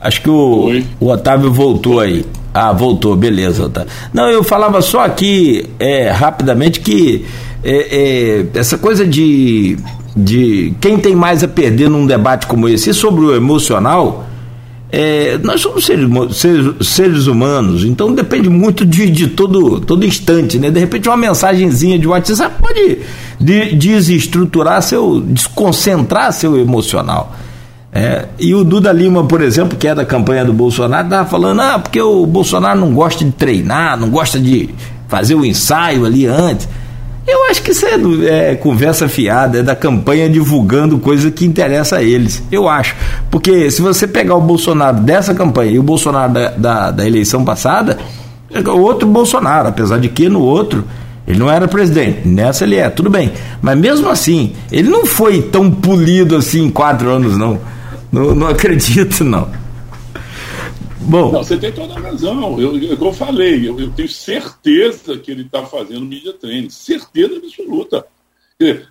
Acho 0.01 0.23
que 0.23 0.31
o, 0.31 0.83
o 1.01 1.09
Otávio 1.09 1.53
voltou 1.53 2.01
aí. 2.01 2.25
Ah, 2.55 2.73
voltou, 2.73 3.17
beleza, 3.17 3.65
Otávio. 3.65 3.91
Não, 4.13 4.29
eu 4.29 4.45
falava 4.45 4.83
só 4.83 5.05
aqui 5.05 5.69
é, 5.79 6.11
rapidamente 6.11 6.81
que 6.81 7.25
é, 7.65 8.45
é, 8.53 8.59
essa 8.59 8.77
coisa 8.77 9.07
de, 9.07 9.79
de 10.17 10.75
quem 10.81 10.99
tem 10.99 11.15
mais 11.15 11.43
a 11.43 11.49
perder 11.49 11.89
num 11.89 12.07
debate 12.07 12.47
como 12.47 12.69
esse, 12.69 12.91
e 12.91 12.95
sobre 12.95 13.25
o 13.25 13.35
emocional, 13.35 14.27
é, 14.95 15.39
nós 15.39 15.63
somos 15.63 15.87
seres, 15.87 16.07
seres, 16.37 16.87
seres, 16.87 17.27
humanos, 17.27 17.83
então 17.83 18.15
depende 18.15 18.51
muito 18.51 18.85
de, 18.85 19.11
de, 19.11 19.29
todo, 19.29 19.81
todo 19.81 20.05
instante, 20.05 20.59
né? 20.59 20.71
De 20.71 20.79
repente 20.79 21.09
uma 21.09 21.17
mensagenzinha 21.17 21.99
de 21.99 22.07
WhatsApp 22.07 22.57
pode 22.61 22.99
de, 23.41 23.75
desestruturar 23.75 24.83
seu, 24.83 25.19
desconcentrar 25.21 26.31
seu 26.35 26.59
emocional. 26.59 27.35
É, 27.91 28.27
e 28.39 28.55
o 28.55 28.63
Duda 28.65 28.93
Lima, 28.93 29.25
por 29.25 29.41
exemplo, 29.41 29.79
que 29.79 29.89
é 29.89 29.95
da 29.95 30.05
campanha 30.05 30.45
do 30.45 30.53
Bolsonaro, 30.53 31.07
estava 31.07 31.27
falando, 31.27 31.61
ah, 31.61 31.79
porque 31.79 32.01
o 32.01 32.27
Bolsonaro 32.27 32.79
não 32.79 32.93
gosta 32.93 33.25
de 33.25 33.31
treinar, 33.31 33.99
não 33.99 34.11
gosta 34.11 34.39
de 34.39 34.69
fazer 35.09 35.35
o 35.35 35.45
ensaio 35.45 36.05
ali 36.05 36.27
antes. 36.27 36.69
Eu 37.27 37.45
acho 37.47 37.63
que 37.63 37.71
isso 37.71 37.87
é, 37.87 38.51
é, 38.51 38.55
conversa 38.57 39.09
fiada, 39.09 39.59
é 39.59 39.63
da 39.63 39.77
campanha 39.77 40.29
divulgando 40.29 40.99
coisa 40.99 41.31
que 41.31 41.45
interessa 41.45 41.99
a 41.99 42.03
eles. 42.03 42.43
Eu 42.51 42.69
acho. 42.69 42.97
Porque 43.31 43.71
se 43.71 43.81
você 43.81 44.09
pegar 44.09 44.35
o 44.35 44.41
Bolsonaro 44.41 44.99
dessa 45.01 45.33
campanha 45.33 45.71
e 45.71 45.79
o 45.79 45.83
Bolsonaro 45.83 46.33
da, 46.33 46.49
da, 46.51 46.91
da 46.91 47.07
eleição 47.07 47.45
passada, 47.45 47.99
é 48.51 48.61
o 48.69 48.81
outro 48.81 49.09
Bolsonaro, 49.09 49.69
apesar 49.69 49.99
de 49.99 50.09
que 50.09 50.29
no 50.29 50.41
outro 50.41 50.85
ele 51.27 51.39
não 51.39 51.51
era 51.51 51.69
presidente. 51.69 52.27
Nessa 52.27 52.65
ele 52.65 52.77
é, 52.77 52.91
tudo 52.91 53.09
bem. 53.09 53.33
Mas 53.61 53.79
mesmo 53.79 54.09
assim, 54.09 54.53
ele 54.71 54.91
não 54.91 55.07
foi 55.07 55.41
tão 55.43 55.71
polido 55.71 56.37
assim 56.37 56.65
em 56.65 56.71
quatro 56.71 57.09
anos, 57.09 57.39
não. 57.39 57.59
Não, 58.11 58.35
não 58.35 58.49
acredito, 58.49 59.25
não. 59.25 59.49
Bom. 61.09 61.33
Não, 61.33 61.43
você 61.43 61.59
tem 61.59 61.73
toda 61.73 61.95
a 61.95 62.01
razão. 62.01 62.61
Eu, 62.61 62.77
eu, 62.77 62.97
eu 62.97 63.13
falei, 63.13 63.69
eu, 63.69 63.79
eu, 63.79 63.91
tenho 63.91 64.09
certeza 64.09 65.19
que 65.19 65.31
ele 65.31 65.43
está 65.43 65.65
fazendo 65.65 66.07
media 66.07 66.33
training. 66.33 66.71
Certeza 66.71 67.37
absoluta. 67.37 68.07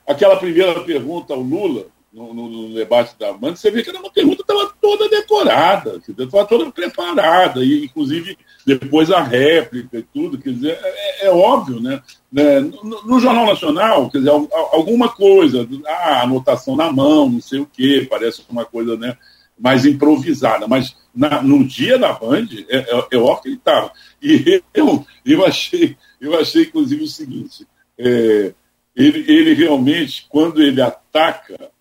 Aquela 0.05 0.36
primeira 0.36 0.82
pergunta 0.82 1.34
ao 1.34 1.39
Lula, 1.39 1.86
no, 2.14 2.34
no, 2.34 2.49
no, 2.49 2.76
debate 2.76 3.18
da 3.18 3.32
Band, 3.32 3.55
você 3.55 3.72
vê 3.72 3.82
que 3.82 3.89
era 3.89 3.99
uma 3.99 4.12
pergunta 4.12 4.43
que 4.43 4.51
estava 4.51 4.74
toda 4.82 5.07
decorada, 5.07 6.01
estava 6.05 6.45
toda 6.45 6.70
preparada, 6.70 7.64
e 7.64 7.86
inclusive 7.86 8.38
depois 8.66 9.09
a 9.09 9.22
réplica 9.22 9.99
e 9.99 10.03
tudo, 10.03 10.38
quer 10.38 10.51
dizer, 10.51 10.78
é, 10.84 11.28
é 11.28 11.32
óbvio, 11.32 11.80
né? 11.80 12.01
né? 12.30 12.59
No, 12.59 13.05
no, 13.05 13.20
Jornal 13.20 13.45
Nacional, 13.45 14.09
quer 14.09 14.18
dizer, 14.18 14.32
alguma 14.32 15.07
coisa, 15.07 15.66
ah, 15.88 16.24
anotação 16.24 16.76
na 16.76 16.91
mão, 16.91 17.30
não 17.30 17.41
sei 17.41 17.59
o 17.59 17.66
quê, 17.66 18.05
parece 18.09 18.43
uma 18.49 18.66
coisa 18.66 18.97
né, 18.97 19.16
mais 19.62 19.86
improvisada, 19.86 20.68
mas 20.68 20.95
na, 21.14 21.41
no 21.41 21.64
dia 21.64 21.97
da 21.97 22.14
Band, 22.14 22.47
é, 22.68 22.78
é, 22.78 23.07
é 23.12 23.18
óbvio 23.18 23.41
que 23.41 23.47
ele 23.49 23.55
estava. 23.55 23.91
E 24.22 24.64
eu, 24.74 25.05
eu, 25.26 25.45
achei, 25.45 25.95
eu 26.20 26.38
achei, 26.39 26.64
inclusive, 26.64 27.03
o 27.03 27.07
seguinte, 27.07 27.68
é, 27.97 28.53
ele, 28.95 29.32
ele 29.32 29.53
realmente, 29.53 30.26
quando 30.30 30.62
ele 30.62 30.82
ataca 30.82 31.72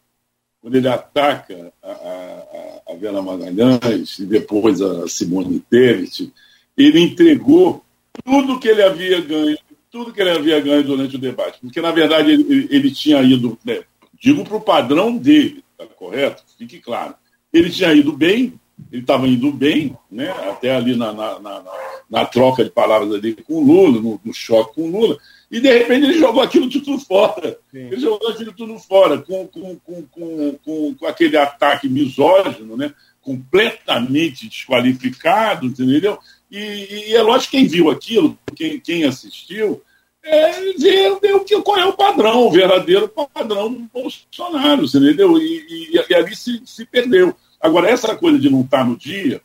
quando 0.60 0.74
ele 0.74 0.88
ataca 0.88 1.72
a, 1.82 1.90
a, 1.90 2.92
a 2.92 2.94
Vera 2.94 3.22
Magalhães 3.22 4.18
e 4.18 4.26
depois 4.26 4.82
a 4.82 5.08
Simone 5.08 5.58
Tebet, 5.58 6.30
ele 6.76 7.00
entregou 7.00 7.82
tudo 8.24 8.58
que 8.58 8.68
ele 8.68 8.82
havia 8.82 9.20
ganho, 9.22 9.56
tudo 9.90 10.12
que 10.12 10.20
ele 10.20 10.30
havia 10.30 10.60
ganho 10.60 10.84
durante 10.84 11.16
o 11.16 11.18
debate. 11.18 11.58
Porque, 11.60 11.80
na 11.80 11.90
verdade, 11.90 12.32
ele, 12.32 12.68
ele 12.70 12.90
tinha 12.90 13.22
ido, 13.22 13.58
né, 13.64 13.82
digo 14.20 14.44
para 14.44 14.56
o 14.56 14.60
padrão 14.60 15.16
dele, 15.16 15.64
tá 15.78 15.86
correto? 15.86 16.42
Fique 16.58 16.78
claro. 16.78 17.14
Ele 17.52 17.70
tinha 17.70 17.92
ido 17.92 18.12
bem, 18.12 18.54
ele 18.90 19.02
estava 19.02 19.26
indo 19.26 19.52
bem, 19.52 19.96
né, 20.10 20.30
até 20.30 20.74
ali 20.74 20.96
na, 20.96 21.12
na, 21.12 21.38
na, 21.38 21.64
na, 22.08 22.24
troca 22.24 22.64
de 22.64 22.70
palavras 22.70 23.12
ali 23.12 23.34
com 23.34 23.54
o 23.54 23.64
Lula, 23.64 24.00
no, 24.00 24.20
no 24.24 24.32
choque 24.32 24.74
com 24.74 24.82
o 24.82 24.90
Lula, 24.90 25.18
e 25.50 25.60
de 25.60 25.78
repente 25.78 26.04
ele 26.06 26.18
jogou 26.18 26.42
aquilo 26.42 26.70
tudo 26.70 26.98
fora. 26.98 27.58
Sim. 27.70 27.86
Ele 27.86 28.00
jogou 28.00 28.28
aquilo 28.28 28.52
tudo 28.52 28.78
fora, 28.78 29.18
com, 29.18 29.46
com, 29.48 29.76
com, 29.76 30.02
com, 30.06 30.94
com, 30.94 31.06
aquele 31.06 31.36
ataque 31.36 31.88
misógino, 31.88 32.76
né? 32.76 32.94
completamente 33.20 34.48
desqualificado, 34.48 35.66
entendeu? 35.66 36.18
E, 36.50 37.10
e, 37.10 37.14
é 37.14 37.22
lógico 37.22 37.50
que 37.50 37.58
quem 37.58 37.66
viu 37.66 37.90
aquilo, 37.90 38.38
quem, 38.56 38.80
quem 38.80 39.04
assistiu, 39.04 39.82
é, 40.22 40.72
vê, 40.74 41.18
vê 41.20 41.32
o 41.32 41.44
que, 41.44 41.60
qual 41.62 41.78
é 41.78 41.86
o 41.86 41.92
padrão, 41.92 42.46
o 42.46 42.50
verdadeiro 42.50 43.08
padrão 43.08 43.72
do 43.72 43.90
Bolsonaro, 43.92 44.84
entendeu? 44.84 45.38
E, 45.38 45.66
e, 45.92 46.04
e 46.08 46.14
ali 46.14 46.36
se, 46.36 46.60
se 46.64 46.84
perdeu. 46.84 47.34
Agora, 47.60 47.88
essa 47.88 48.14
coisa 48.16 48.38
de 48.38 48.50
não 48.50 48.60
estar 48.62 48.84
no 48.84 48.96
dia, 48.96 49.40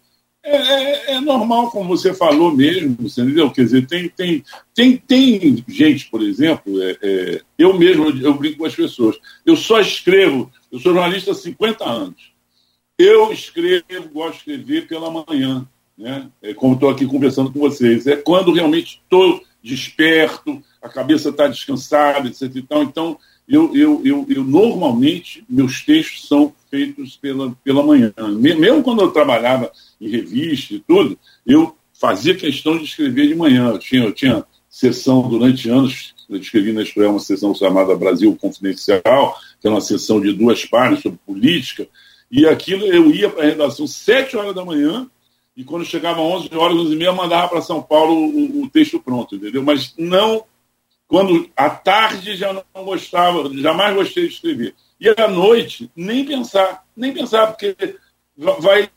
é, 0.47 0.57
é, 0.57 1.15
é, 1.15 1.19
normal, 1.21 1.71
como 1.71 1.97
você 1.97 2.13
falou 2.13 2.55
mesmo, 2.55 2.95
você 2.99 3.21
entendeu? 3.21 3.49
Quer 3.49 3.63
dizer, 3.63 3.87
tem, 3.87 4.07
tem, 4.09 4.43
tem, 4.75 4.97
tem 4.97 5.65
gente, 5.67 6.07
por 6.07 6.21
exemplo, 6.21 6.83
é, 6.83 6.97
é, 7.01 7.41
eu 7.57 7.73
mesmo, 7.73 8.09
eu 8.21 8.35
brinco 8.35 8.59
com 8.59 8.65
as 8.65 8.75
pessoas, 8.75 9.17
eu 9.43 9.55
só 9.55 9.79
escrevo, 9.79 10.51
eu 10.71 10.79
sou 10.79 10.93
jornalista 10.93 11.31
há 11.31 11.35
50 11.35 11.83
anos, 11.83 12.31
eu 12.97 13.33
escrevo, 13.33 14.09
gosto 14.13 14.45
de 14.45 14.51
escrever 14.51 14.87
pela 14.87 15.09
manhã, 15.09 15.67
né? 15.97 16.29
É, 16.43 16.53
como 16.53 16.75
estou 16.75 16.91
aqui 16.91 17.07
conversando 17.07 17.51
com 17.51 17.59
vocês, 17.59 18.05
é 18.05 18.15
quando 18.15 18.53
realmente 18.53 19.01
estou 19.03 19.41
desperto, 19.65 20.61
a 20.81 20.87
cabeça 20.87 21.29
está 21.29 21.47
descansada, 21.47 22.27
etc. 22.27 22.51
Então, 22.55 23.17
eu, 23.47 23.75
eu, 23.75 24.01
eu, 24.05 24.25
eu, 24.29 24.43
normalmente, 24.43 25.43
meus 25.49 25.81
textos 25.81 26.27
são 26.27 26.53
feitos 26.69 27.17
pela, 27.17 27.51
pela 27.63 27.83
manhã. 27.83 28.13
Mesmo 28.39 28.83
quando 28.83 29.01
eu 29.01 29.11
trabalhava 29.11 29.71
em 29.99 30.07
revista 30.07 30.75
e 30.75 30.79
tudo, 30.79 31.17
eu 31.45 31.75
fazia 31.93 32.35
questão 32.35 32.77
de 32.77 32.83
escrever 32.83 33.27
de 33.27 33.35
manhã. 33.35 33.69
Eu 33.69 33.79
tinha, 33.79 34.03
eu 34.03 34.13
tinha 34.13 34.45
sessão 34.69 35.27
durante 35.27 35.69
anos, 35.69 36.13
eu 36.29 36.37
escrevi 36.37 36.71
na 36.71 36.83
Express 36.83 37.09
uma 37.09 37.19
sessão 37.19 37.55
chamada 37.55 37.95
Brasil 37.95 38.35
Confidencial, 38.35 39.35
que 39.59 39.67
é 39.67 39.69
uma 39.69 39.81
sessão 39.81 40.21
de 40.21 40.31
duas 40.31 40.65
páginas 40.65 41.01
sobre 41.01 41.19
política, 41.25 41.87
e 42.31 42.45
aquilo 42.45 42.85
eu 42.85 43.09
ia 43.09 43.29
para 43.29 43.43
a 43.43 43.45
redação 43.47 43.87
sete 43.87 44.35
horas 44.35 44.53
da 44.53 44.65
manhã, 44.65 45.09
e 45.55 45.63
quando 45.63 45.85
chegava 45.85 46.21
11 46.21 46.49
horas, 46.55 46.77
11 46.77 46.93
e 46.93 46.95
meia, 46.97 47.13
mandava 47.13 47.47
para 47.47 47.61
São 47.61 47.81
Paulo 47.81 48.13
o, 48.13 48.63
o 48.63 48.69
texto 48.69 48.99
pronto, 48.99 49.35
entendeu? 49.35 49.63
Mas 49.63 49.93
não 49.97 50.45
quando 51.07 51.49
à 51.55 51.69
tarde 51.69 52.35
já 52.35 52.51
não 52.51 52.83
gostava, 52.83 53.49
jamais 53.53 53.95
gostei 53.95 54.27
de 54.27 54.33
escrever. 54.33 54.75
E 54.99 55.09
à 55.09 55.27
noite, 55.27 55.89
nem 55.95 56.25
pensar, 56.25 56.83
nem 56.95 57.13
pensar, 57.13 57.47
porque 57.47 57.75
vai, 58.59 58.89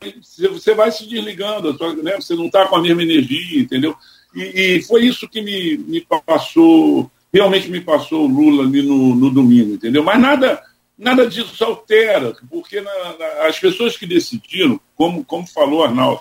você 0.51 0.75
vai 0.75 0.91
se 0.91 1.07
desligando, 1.07 1.77
né? 2.03 2.17
você 2.17 2.35
não 2.35 2.47
está 2.47 2.67
com 2.67 2.77
a 2.77 2.83
mesma 2.83 3.03
energia, 3.03 3.61
entendeu? 3.61 3.95
E, 4.35 4.77
e, 4.77 4.83
foi 4.83 5.05
isso 5.05 5.29
que 5.29 5.41
me, 5.41 5.77
me 5.77 6.07
passou, 6.25 7.11
realmente 7.33 7.71
me 7.71 7.81
passou 7.81 8.25
o 8.25 8.29
Lula 8.29 8.65
ali 8.65 8.83
no, 8.83 9.15
no 9.15 9.31
domingo, 9.31 9.75
entendeu? 9.75 10.03
Mas 10.03 10.21
nada, 10.21 10.63
nada 10.97 11.27
disso 11.27 11.63
altera, 11.65 12.35
porque 12.51 12.81
na, 12.81 12.93
na, 13.19 13.47
as 13.47 13.59
pessoas 13.59 13.97
que 13.97 14.07
decidiram, 14.07 14.81
como, 14.95 15.25
como 15.25 15.47
falou 15.47 15.83
Arnaldo, 15.83 16.21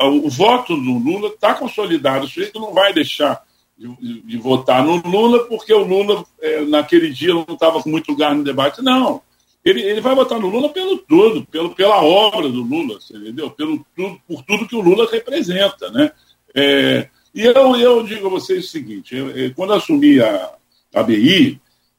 o 0.00 0.28
voto 0.28 0.76
do 0.76 0.98
Lula 0.98 1.28
está 1.28 1.54
consolidado, 1.54 2.26
o 2.26 2.28
sujeito 2.28 2.60
não 2.60 2.74
vai 2.74 2.92
deixar 2.92 3.42
de, 3.78 4.20
de, 4.22 4.36
votar 4.36 4.84
no 4.84 4.96
Lula, 4.96 5.44
porque 5.44 5.72
o 5.72 5.82
Lula, 5.82 6.22
é, 6.40 6.60
naquele 6.66 7.10
dia, 7.10 7.32
não 7.32 7.46
estava 7.48 7.82
com 7.82 7.88
muito 7.88 8.10
lugar 8.10 8.34
no 8.34 8.44
debate. 8.44 8.82
Não. 8.82 9.22
Ele, 9.64 9.80
ele 9.80 10.00
vai 10.02 10.14
votar 10.14 10.38
no 10.38 10.48
Lula 10.48 10.68
pelo 10.68 10.98
tudo, 10.98 11.46
pelo, 11.46 11.74
pela 11.74 12.02
obra 12.02 12.48
do 12.48 12.62
Lula, 12.62 12.98
entendeu? 13.10 13.50
Pelo, 13.50 13.84
tudo, 13.96 14.20
por 14.28 14.42
tudo 14.42 14.68
que 14.68 14.76
o 14.76 14.82
Lula 14.82 15.08
representa. 15.10 15.90
Né? 15.90 16.12
É, 16.54 17.08
e 17.34 17.42
eu, 17.42 17.76
eu 17.76 18.02
digo 18.02 18.26
a 18.26 18.30
vocês 18.30 18.66
o 18.66 18.68
seguinte: 18.68 19.16
eu, 19.16 19.30
eu, 19.30 19.54
quando 19.54 19.72
assumi 19.72 20.20
a, 20.20 20.50
a 20.94 21.02
BI, 21.02 21.58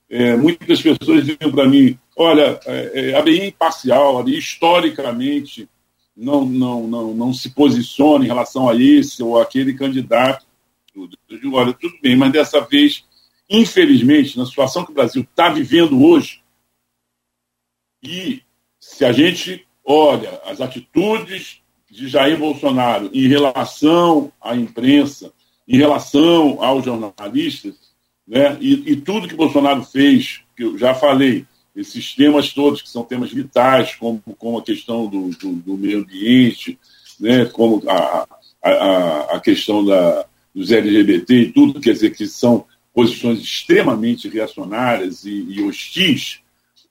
é, 0.10 0.36
muitas 0.36 0.82
pessoas 0.82 1.26
diziam 1.26 1.52
para 1.52 1.68
mim: 1.68 1.98
olha, 2.16 2.60
é, 2.66 3.12
é 3.12 3.16
a 3.16 3.22
BI 3.24 3.48
imparcial, 3.48 4.20
a 4.20 4.24
BI 4.24 4.38
historicamente 4.38 5.68
não, 6.16 6.46
não, 6.46 6.88
não, 6.88 7.14
não 7.14 7.34
se 7.34 7.50
posiciona 7.50 8.24
em 8.24 8.28
relação 8.28 8.70
a 8.70 8.76
esse 8.76 9.24
ou 9.24 9.40
aquele 9.40 9.74
candidato. 9.74 10.46
Eu 10.96 11.08
digo, 11.30 11.56
olha, 11.56 11.74
tudo 11.74 11.96
bem, 12.02 12.16
mas 12.16 12.32
dessa 12.32 12.62
vez, 12.62 13.06
infelizmente, 13.50 14.38
na 14.38 14.46
situação 14.46 14.84
que 14.84 14.92
o 14.92 14.96
Brasil 14.96 15.22
está 15.22 15.50
vivendo 15.50 16.04
hoje, 16.04 16.42
e 18.04 18.42
se 18.80 19.06
a 19.06 19.12
gente 19.12 19.66
olha 19.86 20.42
as 20.46 20.60
atitudes 20.60 21.62
de 21.90 22.08
Jair 22.08 22.38
Bolsonaro 22.38 23.10
em 23.14 23.28
relação 23.28 24.32
à 24.42 24.56
imprensa, 24.56 25.32
em 25.68 25.78
relação 25.78 26.64
aos 26.64 26.84
jornalistas, 26.84 27.76
né, 28.28 28.58
e, 28.60 28.92
e 28.92 28.96
tudo 28.96 29.28
que 29.28 29.36
Bolsonaro 29.36 29.84
fez, 29.84 30.42
que 30.56 30.64
eu 30.64 30.78
já 30.78 30.94
falei, 30.94 31.46
esses 31.76 32.14
temas 32.14 32.54
todos, 32.54 32.82
que 32.82 32.90
são 32.90 33.04
temas 33.04 33.32
vitais, 33.32 33.96
como, 33.96 34.22
como 34.38 34.58
a 34.58 34.64
questão 34.64 35.08
do, 35.08 35.30
do, 35.30 35.54
do 35.54 35.78
meio 35.78 36.00
ambiente, 36.00 36.78
né, 37.20 37.46
como 37.46 37.82
a, 37.90 38.28
a, 38.64 39.36
a 39.36 39.40
questão 39.40 39.84
da, 39.86 40.26
dos 40.54 40.72
LGBT 40.72 41.34
e 41.34 41.52
tudo, 41.52 41.80
quer 41.80 41.94
dizer, 41.94 42.12
que 42.12 42.28
são 42.28 42.66
posições 42.94 43.40
extremamente 43.40 44.28
reacionárias 44.28 45.24
e, 45.24 45.46
e 45.50 45.62
hostis, 45.64 46.42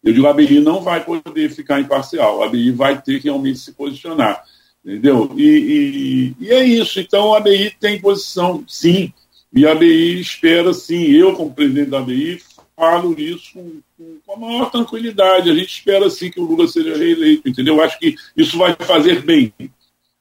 eu 0.03 0.15
digo, 0.15 0.27
a 0.27 0.31
ABI 0.31 0.61
não 0.61 0.81
vai 0.81 1.05
poder 1.05 1.51
ficar 1.51 1.79
imparcial, 1.79 2.43
a 2.43 2.47
ABI 2.47 2.71
vai 2.73 3.01
ter 3.01 3.21
que 3.21 3.29
realmente 3.29 3.59
se 3.59 3.73
posicionar, 3.73 4.43
entendeu? 4.83 5.31
E, 5.37 6.35
e, 6.41 6.47
e 6.47 6.51
é 6.51 6.65
isso, 6.65 6.99
então 7.01 7.35
a 7.35 7.39
ABI 7.39 7.71
tem 7.79 8.01
posição, 8.01 8.65
sim, 8.67 9.13
e 9.53 9.67
a 9.67 9.73
ABI 9.73 10.21
espera, 10.21 10.73
sim, 10.73 11.03
eu 11.11 11.35
como 11.35 11.53
presidente 11.53 11.91
da 11.91 11.99
ABI 11.99 12.41
falo 12.81 13.15
isso 13.21 13.53
com, 13.53 13.83
com, 14.25 14.33
a 14.33 14.39
maior 14.39 14.71
tranquilidade, 14.71 15.51
a 15.51 15.55
gente 15.55 15.69
espera, 15.69 16.09
sim, 16.09 16.31
que 16.31 16.41
o 16.41 16.45
Lula 16.45 16.67
seja 16.67 16.97
reeleito, 16.97 17.47
entendeu? 17.47 17.77
Eu 17.77 17.83
acho 17.83 17.99
que 17.99 18.17
isso 18.35 18.57
vai 18.57 18.75
fazer 18.75 19.21
bem 19.23 19.53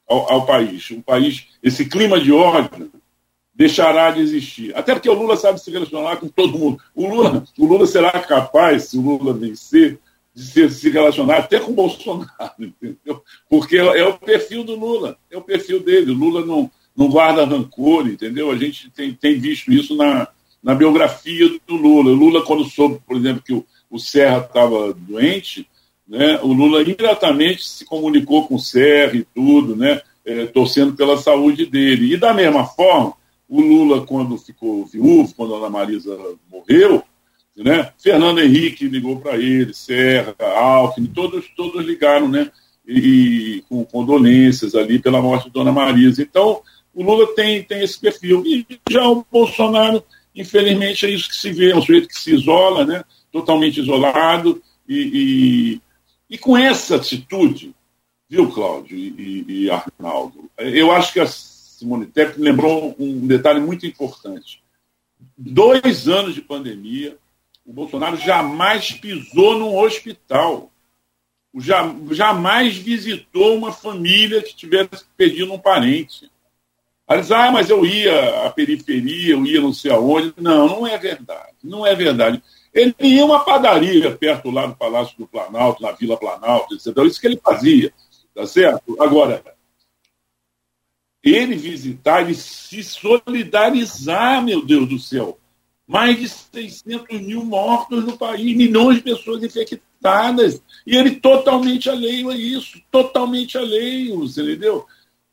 ao, 0.06 0.30
ao 0.30 0.46
país, 0.46 0.90
um 0.90 1.00
país, 1.00 1.46
esse 1.62 1.86
clima 1.86 2.20
de 2.20 2.30
ódio, 2.30 2.92
deixará 3.54 4.10
de 4.10 4.20
existir. 4.20 4.76
Até 4.76 4.92
porque 4.92 5.08
o 5.08 5.14
Lula 5.14 5.38
sabe 5.38 5.58
se 5.58 5.70
relacionar 5.70 6.18
com 6.18 6.28
todo 6.28 6.58
mundo. 6.58 6.78
O 6.94 7.08
Lula, 7.08 7.42
o 7.58 7.66
Lula 7.66 7.86
será 7.86 8.10
capaz, 8.20 8.84
se 8.84 8.98
o 8.98 9.00
Lula 9.00 9.32
vencer, 9.32 9.98
de 10.34 10.42
se, 10.42 10.68
se 10.68 10.90
relacionar 10.90 11.38
até 11.38 11.58
com 11.58 11.72
o 11.72 11.74
Bolsonaro, 11.74 12.30
entendeu? 12.60 13.22
Porque 13.48 13.78
é, 13.78 14.00
é 14.00 14.06
o 14.06 14.18
perfil 14.18 14.64
do 14.64 14.78
Lula, 14.78 15.16
é 15.30 15.36
o 15.38 15.42
perfil 15.42 15.80
dele. 15.82 16.10
O 16.10 16.14
Lula 16.14 16.44
não, 16.44 16.70
não 16.94 17.08
guarda 17.08 17.46
rancor, 17.46 18.06
entendeu? 18.06 18.50
A 18.50 18.56
gente 18.56 18.90
tem, 18.90 19.14
tem 19.14 19.38
visto 19.38 19.72
isso 19.72 19.96
na, 19.96 20.28
na 20.62 20.74
biografia 20.74 21.48
do 21.66 21.76
Lula. 21.76 22.10
O 22.10 22.14
Lula, 22.14 22.44
quando 22.44 22.64
soube, 22.64 23.00
por 23.06 23.16
exemplo, 23.16 23.42
que 23.42 23.52
o, 23.52 23.64
o 23.90 23.98
Serra 23.98 24.38
estava 24.38 24.92
doente, 24.92 25.66
né, 26.06 26.38
o 26.42 26.52
Lula 26.52 26.82
imediatamente 26.82 27.66
se 27.66 27.84
comunicou 27.84 28.46
com 28.46 28.56
o 28.56 28.60
Serra 28.60 29.16
e 29.16 29.24
tudo, 29.34 29.76
né, 29.76 30.00
é, 30.24 30.46
torcendo 30.46 30.94
pela 30.94 31.16
saúde 31.16 31.66
dele. 31.66 32.12
E 32.12 32.16
da 32.16 32.34
mesma 32.34 32.64
forma, 32.64 33.14
o 33.48 33.60
Lula, 33.60 34.06
quando 34.06 34.38
ficou 34.38 34.86
viúvo, 34.86 35.34
quando 35.36 35.54
a 35.54 35.58
Ana 35.58 35.70
Marisa 35.70 36.16
morreu, 36.50 37.02
né? 37.56 37.92
Fernando 37.98 38.40
Henrique 38.40 38.88
ligou 38.88 39.20
para 39.20 39.36
ele, 39.36 39.74
Serra, 39.74 40.34
Alckmin, 40.38 41.08
todos, 41.08 41.44
todos 41.56 41.84
ligaram, 41.84 42.28
né? 42.28 42.50
E, 42.86 43.62
com 43.68 43.84
condolências 43.84 44.74
ali 44.74 44.98
pela 44.98 45.20
morte 45.20 45.44
de 45.44 45.50
Dona 45.50 45.72
Marisa. 45.72 46.22
Então, 46.22 46.62
o 46.94 47.02
Lula 47.02 47.34
tem, 47.34 47.62
tem 47.62 47.82
esse 47.82 47.98
perfil. 47.98 48.42
E 48.46 48.66
já 48.88 49.06
o 49.08 49.24
Bolsonaro, 49.30 50.02
infelizmente, 50.34 51.06
é 51.06 51.10
isso 51.10 51.28
que 51.28 51.36
se 51.36 51.52
vê, 51.52 51.70
é 51.70 51.76
um 51.76 51.80
sujeito 51.80 52.08
que 52.08 52.18
se 52.18 52.34
isola, 52.34 52.84
né? 52.84 53.04
Totalmente 53.32 53.80
isolado, 53.80 54.62
E, 54.88 54.98
e, 55.14 55.80
e 56.28 56.36
com 56.36 56.58
essa 56.58 56.96
atitude, 56.96 57.72
viu, 58.28 58.50
Cláudio 58.50 58.98
e, 58.98 59.44
e, 59.48 59.70
Arnaldo, 59.70 60.50
eu 60.58 60.90
acho 60.90 61.12
que 61.12 61.20
a 61.20 61.26
Simone 61.26 62.06
Tebet 62.06 62.40
lembrou 62.40 62.96
um 62.98 63.24
detalhe 63.24 63.60
muito 63.60 63.86
importante. 63.86 64.60
Dois 65.38 66.08
anos 66.08 66.34
de 66.34 66.40
pandemia, 66.40 67.16
o 67.64 67.72
Bolsonaro 67.72 68.16
jamais 68.16 68.90
pisou 68.90 69.58
num 69.58 69.78
hospital. 69.78 70.72
Jamais 72.10 72.76
visitou 72.76 73.56
uma 73.56 73.72
família 73.72 74.42
que 74.42 74.54
tivesse 74.54 75.04
perdido 75.16 75.52
um 75.52 75.58
parente. 75.58 76.28
Aí 77.10 77.20
diz, 77.20 77.32
ah, 77.32 77.50
mas 77.50 77.68
eu 77.68 77.84
ia 77.84 78.46
à 78.46 78.50
periferia, 78.50 79.32
eu 79.32 79.44
ia 79.44 79.60
não 79.60 79.74
sei 79.74 79.90
aonde. 79.90 80.32
Não, 80.36 80.68
não 80.68 80.86
é 80.86 80.96
verdade. 80.96 81.56
Não 81.60 81.84
é 81.84 81.92
verdade. 81.92 82.40
Ele 82.72 82.94
ia 83.00 83.24
uma 83.24 83.44
padaria 83.44 84.16
perto 84.16 84.48
lá 84.48 84.64
do 84.66 84.76
Palácio 84.76 85.18
do 85.18 85.26
Planalto, 85.26 85.82
na 85.82 85.90
Vila 85.90 86.16
Planalto, 86.16 86.72
etc. 86.72 86.96
Isso 86.98 87.20
que 87.20 87.26
ele 87.26 87.40
fazia, 87.42 87.92
tá 88.32 88.46
certo? 88.46 88.96
Agora, 89.02 89.42
ele 91.20 91.56
visitar, 91.56 92.22
ele 92.22 92.34
se 92.36 92.80
solidarizar, 92.84 94.40
meu 94.44 94.64
Deus 94.64 94.88
do 94.88 94.98
céu. 95.00 95.36
Mais 95.88 96.16
de 96.16 96.28
600 96.28 97.20
mil 97.22 97.44
mortos 97.44 98.04
no 98.04 98.16
país, 98.16 98.56
milhões 98.56 98.98
de 98.98 99.02
pessoas 99.02 99.42
infectadas. 99.42 100.62
E 100.86 100.96
ele 100.96 101.16
totalmente 101.16 101.90
alheio 101.90 102.30
a 102.30 102.36
isso, 102.36 102.80
totalmente 102.88 103.58
alheio, 103.58 104.20
você 104.20 104.42
entendeu? 104.42 104.86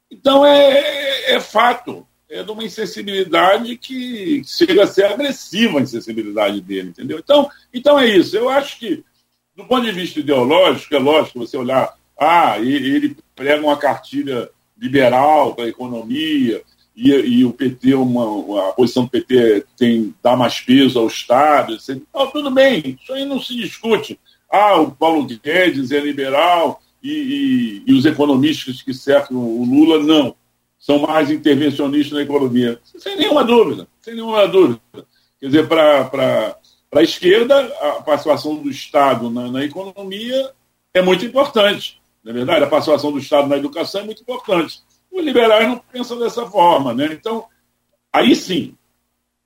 Então 0.10 0.46
é, 0.46 0.72
é, 0.72 1.36
é 1.36 1.40
fato, 1.40 2.08
é 2.30 2.44
de 2.44 2.52
uma 2.52 2.64
insensibilidade 2.64 3.78
que 3.78 4.42
chega 4.46 4.84
a 4.84 4.88
ser 4.88 5.06
agressiva 5.06 5.80
a 5.80 5.82
insensibilidade 5.82 6.62
dele, 6.62 6.90
entendeu? 6.90 7.20
Então, 7.20 7.50
então 7.74 8.00
é 8.00 8.08
isso. 8.08 8.36
Eu 8.36 8.50
acho 8.50 8.80
que, 8.80 9.04
do 9.56 9.66
ponto 9.66 9.86
de 9.86 9.92
vista 9.92 10.20
ideológico, 10.20 10.96
é 10.96 11.00
lógico 11.00 11.40
você 11.40 11.58
olhar, 11.58 11.96
ah, 12.20 12.58
ele 12.60 13.16
prega 13.36 13.64
uma 13.64 13.78
cartilha 13.78 14.50
liberal 14.78 15.56
para 15.56 15.66
a 15.66 15.70
economia, 15.70 16.62
e, 16.98 17.12
e, 17.12 17.46
o 17.46 17.54
PT, 17.54 17.94
uma, 17.94 18.70
a 18.70 18.74
posição 18.74 19.04
do 19.04 19.12
PT 19.12 19.66
tem 19.78 20.16
dá 20.24 20.36
mais 20.36 20.60
peso 20.60 20.98
ao 20.98 21.06
Estado, 21.06 21.78
tudo 22.32 22.50
bem, 22.50 22.98
isso 23.00 23.14
aí 23.14 23.24
não 23.24 23.40
se 23.40 23.56
discute. 23.56 24.20
Ah, 24.50 24.78
o 24.78 24.92
Paulo 24.92 25.28
Guedes 25.28 25.92
é 25.92 26.00
liberal 26.00 26.82
e, 27.08 27.84
e, 27.88 27.92
e 27.92 27.94
os 27.94 28.06
economistas 28.06 28.82
que 28.82 28.94
cercam 28.94 29.38
o 29.38 29.64
Lula 29.64 30.04
não. 30.04 30.36
São 30.78 31.00
mais 31.00 31.32
intervencionistas 31.32 32.14
na 32.14 32.22
economia. 32.22 32.80
Sem 32.98 33.18
nenhuma 33.18 33.44
dúvida, 33.44 33.88
sem 34.02 34.14
nenhuma 34.14 34.48
dúvida. 34.48 34.80
Quer 35.40 35.48
dizer, 35.48 35.68
para 35.68 36.58
a 36.94 37.04
esquerda, 37.04 37.60
a 37.82 38.02
participação 38.02 38.56
do 38.56 38.70
Estado 38.70 39.30
na, 39.30 39.50
na 39.50 39.64
economia 39.64 40.52
é 40.94 41.02
muito 41.02 41.26
importante. 41.26 42.00
Na 42.24 42.32
é 42.32 42.34
verdade, 42.34 42.64
a 42.64 42.68
participação 42.68 43.12
do 43.12 43.20
Estado 43.20 43.48
na 43.48 43.58
educação 43.58 44.02
é 44.02 44.04
muito 44.04 44.22
importante. 44.22 44.82
Os 45.12 45.24
liberais 45.24 45.68
não 45.68 45.78
pensam 45.78 46.20
dessa 46.20 46.46
forma. 46.46 46.94
Né? 46.94 47.10
Então, 47.12 47.46
aí 48.12 48.36
sim, 48.36 48.76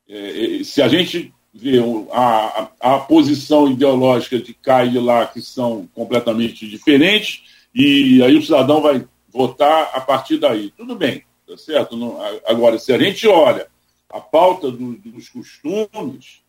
é, 0.09 0.59
é 0.59 0.63
se 0.63 0.81
a 0.81 0.87
gente 0.87 1.33
vê 1.53 1.79
a, 2.11 2.69
a, 2.79 2.95
a, 2.95 2.99
posição 2.99 3.69
ideológica 3.69 4.39
de 4.39 4.53
cá 4.53 4.85
e 4.85 4.89
de 4.89 4.99
lá, 4.99 5.27
que 5.27 5.41
são 5.41 5.87
completamente 5.93 6.67
diferentes, 6.67 7.43
e 7.73 8.21
aí 8.23 8.37
o 8.37 8.41
cidadão 8.41 8.81
vai 8.81 9.05
votar 9.29 9.91
a 9.93 10.01
partir 10.01 10.37
daí. 10.37 10.71
Tudo 10.71 10.95
bem, 10.95 11.23
tá 11.47 11.57
certo? 11.57 11.95
Não, 11.95 12.17
agora, 12.45 12.77
se 12.77 12.91
a 12.93 12.97
gente 12.97 13.27
olha 13.27 13.67
a 14.09 14.19
pauta 14.19 14.69
do, 14.69 14.97
dos 14.97 15.29
costumes, 15.29 16.41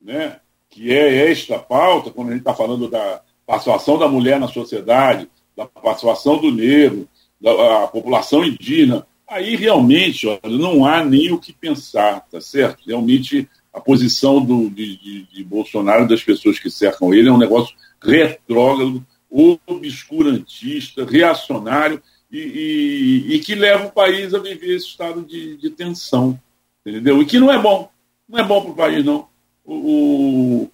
né, 0.00 0.40
que 0.70 0.92
é 0.92 1.30
esta 1.30 1.58
pauta, 1.58 2.10
quando 2.10 2.28
a 2.28 2.30
gente 2.32 2.40
está 2.40 2.54
falando 2.54 2.88
da 2.88 3.20
participação 3.44 3.98
da 3.98 4.08
mulher 4.08 4.38
na 4.38 4.48
sociedade, 4.48 5.28
da 5.56 5.66
participação 5.66 6.38
do 6.38 6.50
negro, 6.50 7.08
da 7.40 7.86
população 7.88 8.44
indígena, 8.44 9.06
aí 9.28 9.56
realmente 9.56 10.26
olha, 10.26 10.40
não 10.44 10.84
há 10.84 11.04
nem 11.04 11.32
o 11.32 11.40
que 11.40 11.52
pensar, 11.52 12.20
tá 12.30 12.40
certo? 12.40 12.84
Realmente 12.86 13.48
a 13.72 13.80
posição 13.80 14.44
do, 14.44 14.70
de, 14.70 14.96
de, 14.96 15.22
de 15.24 15.44
Bolsonaro 15.44 16.08
das 16.08 16.22
pessoas 16.22 16.58
que 16.58 16.70
cercam 16.70 17.12
ele 17.12 17.28
é 17.28 17.32
um 17.32 17.38
negócio 17.38 17.74
retrógrado, 18.00 19.04
obscurantista, 19.30 21.04
reacionário 21.04 22.02
e, 22.30 22.38
e, 22.38 23.34
e, 23.34 23.38
que 23.40 23.54
leva 23.54 23.86
o 23.86 23.92
país 23.92 24.34
a 24.34 24.38
viver 24.38 24.74
esse 24.74 24.86
estado 24.86 25.22
de, 25.22 25.56
de, 25.56 25.70
tensão, 25.70 26.38
entendeu? 26.84 27.20
E 27.22 27.26
que 27.26 27.38
não 27.38 27.52
é 27.52 27.58
bom, 27.58 27.90
não 28.28 28.38
é 28.38 28.44
bom 28.44 28.62
para 28.62 28.70
o 28.70 28.76
país, 28.76 29.04
não. 29.04 29.28
O, 29.64 30.68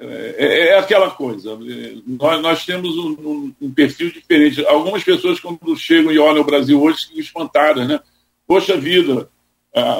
é, 0.00 0.68
é, 0.68 0.78
aquela 0.78 1.10
coisa. 1.10 1.58
Nós, 2.06 2.42
nós 2.42 2.64
temos 2.64 2.96
um, 2.96 3.52
um, 3.60 3.70
perfil 3.72 4.12
diferente. 4.12 4.64
Algumas 4.66 5.02
pessoas, 5.02 5.40
quando 5.40 5.76
chegam 5.76 6.12
e 6.12 6.18
olham 6.18 6.42
o 6.42 6.46
Brasil 6.46 6.80
hoje, 6.80 7.06
ficam 7.06 7.20
espantadas, 7.20 7.88
né? 7.88 8.00
Poxa 8.46 8.76
vida, 8.76 9.28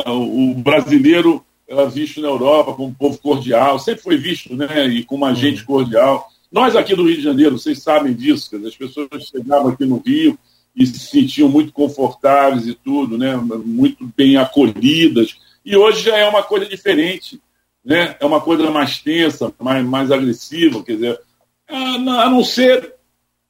o 0.06 0.54
brasileiro 0.54 1.44
é 1.66 1.86
visto 1.86 2.20
na 2.20 2.28
Europa 2.28 2.72
como 2.72 2.88
um 2.88 2.94
povo 2.94 3.18
cordial, 3.18 3.78
sempre 3.78 4.02
foi 4.02 4.16
visto, 4.16 4.54
né? 4.54 4.86
E 4.86 5.04
com 5.04 5.16
uma 5.16 5.34
gente 5.34 5.64
cordial. 5.64 6.30
Nós 6.51 6.74
aqui 6.74 6.94
do 6.94 7.07
Rio 7.07 7.16
de 7.16 7.22
Janeiro, 7.22 7.59
vocês 7.59 7.82
sabem 7.82 8.14
disso, 8.14 8.51
as 8.66 8.76
pessoas 8.76 9.09
chegavam 9.28 9.68
aqui 9.68 9.84
no 9.84 9.99
Rio 9.99 10.38
e 10.74 10.86
se 10.86 10.99
sentiam 10.99 11.49
muito 11.49 11.72
confortáveis 11.72 12.66
e 12.66 12.74
tudo, 12.74 13.18
né? 13.18 13.36
Muito 13.36 14.11
bem 14.16 14.36
acolhidas. 14.36 15.36
E 15.64 15.76
hoje 15.76 16.05
já 16.05 16.16
é 16.16 16.28
uma 16.28 16.42
coisa 16.42 16.66
diferente 16.66 17.40
né? 17.88 18.16
é 18.20 18.26
uma 18.26 18.40
coisa 18.40 18.70
mais 18.70 18.99
tensa, 18.99 19.51
mais, 19.59 19.84
mais 19.84 20.12
agressiva, 20.12 20.82
quer 20.82 20.94
dizer, 20.94 21.20
a, 21.66 22.28
não 22.28 22.44
ser, 22.44 22.94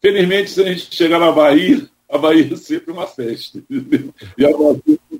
felizmente, 0.01 0.51
se 0.51 0.63
a 0.63 0.67
gente 0.67 0.95
chegar 0.95 1.19
na 1.19 1.33
Bahia, 1.33 1.89
a 2.09 2.17
Bahia 2.17 2.53
é 2.53 2.57
sempre 2.57 2.93
uma 2.93 3.07
festa. 3.07 3.61
Bahia... 3.69 4.57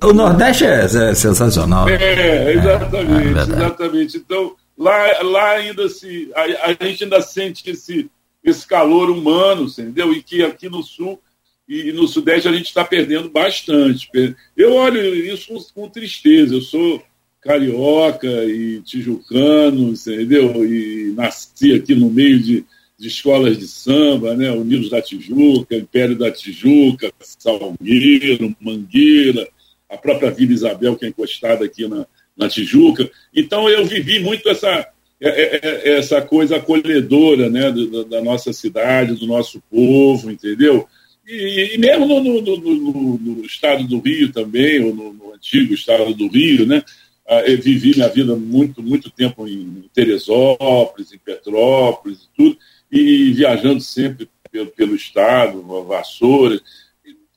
O 0.01 0.13
Nordeste 0.13 0.65
é, 0.65 0.85
é 0.85 1.13
sensacional. 1.13 1.87
É, 1.89 2.53
exatamente, 2.53 3.27
é, 3.27 3.53
é 3.53 3.55
exatamente. 3.57 4.17
Então, 4.17 4.55
lá, 4.79 5.21
lá 5.21 5.51
ainda 5.51 5.89
se. 5.89 6.31
A, 6.33 6.71
a, 6.71 6.87
gente 6.87 7.03
ainda 7.03 7.21
sente 7.21 7.69
esse, 7.69 8.09
esse 8.41 8.65
calor 8.65 9.09
humano, 9.09 9.65
entendeu? 9.65 10.13
E 10.13 10.23
que 10.23 10.41
aqui 10.41 10.69
no 10.69 10.81
sul 10.81 11.21
e 11.67 11.91
no 11.91 12.07
Sudeste 12.07 12.47
a 12.47 12.51
gente 12.51 12.67
está 12.67 12.83
perdendo 12.83 13.29
bastante. 13.29 14.09
Eu 14.57 14.73
olho 14.73 15.13
isso 15.13 15.71
com, 15.75 15.89
tristeza. 15.89 16.55
Eu 16.55 16.61
sou 16.61 17.03
carioca 17.41 18.27
e 18.45 18.81
tijucano, 18.81 19.89
entendeu? 19.89 20.65
E 20.65 21.13
nasci 21.15 21.73
aqui 21.75 21.93
no 21.93 22.09
meio 22.09 22.41
de, 22.41 22.65
de 22.97 23.07
escolas 23.07 23.57
de 23.57 23.67
samba, 23.67 24.33
né? 24.35 24.49
Unidos 24.49 24.89
da 24.89 25.01
Tijuca, 25.01 25.75
Império 25.75 26.17
da 26.17 26.31
Tijuca, 26.31 27.11
Salgueiro, 27.19 28.55
Mangueira, 28.59 29.47
a 29.87 29.95
própria 29.95 30.31
Vila 30.31 30.53
Isabel, 30.53 30.95
que 30.95 31.05
é 31.05 31.09
encostada 31.09 31.65
aqui 31.65 31.87
na, 31.87 32.07
na 32.39 32.47
Tijuca. 32.47 33.11
Então 33.35 33.69
eu 33.69 33.85
vivi 33.85 34.19
muito 34.19 34.47
essa, 34.49 34.87
é, 35.21 35.27
é, 35.27 35.59
é, 35.61 35.97
essa 35.97 36.21
coisa 36.21 36.55
acolhedora 36.55 37.49
né? 37.49 37.71
da, 38.09 38.21
nossa 38.21 38.53
cidade, 38.53 39.15
do 39.15 39.27
nosso 39.27 39.61
povo, 39.69 40.31
entendeu? 40.31 40.87
E, 41.27 41.75
e 41.75 41.77
mesmo 41.77 42.07
no, 42.07 42.21
no, 42.21 42.41
no, 42.41 43.17
no, 43.17 43.45
estado 43.45 43.83
do 43.83 43.99
Rio 43.99 44.31
também, 44.31 44.81
ou 44.81 44.95
no, 44.95 45.33
antigo 45.33 45.73
estado 45.73 46.13
do 46.13 46.27
Rio, 46.27 46.65
né? 46.65 46.81
Ah, 47.27 47.41
eu 47.41 47.61
vivi 47.61 47.93
minha 47.95 48.09
vida 48.09 48.35
muito, 48.35 48.81
muito 48.81 49.11
tempo 49.11 49.47
em 49.47 49.83
Teresópolis, 49.93 51.13
em 51.13 51.17
Petrópolis 51.19 52.23
e 52.23 52.27
tudo, 52.35 52.57
e 52.91 53.31
viajando 53.33 53.79
sempre 53.81 54.27
pelo, 54.51 54.67
pelo 54.71 54.95
estado, 54.95 55.61
Vassoura. 55.83 56.59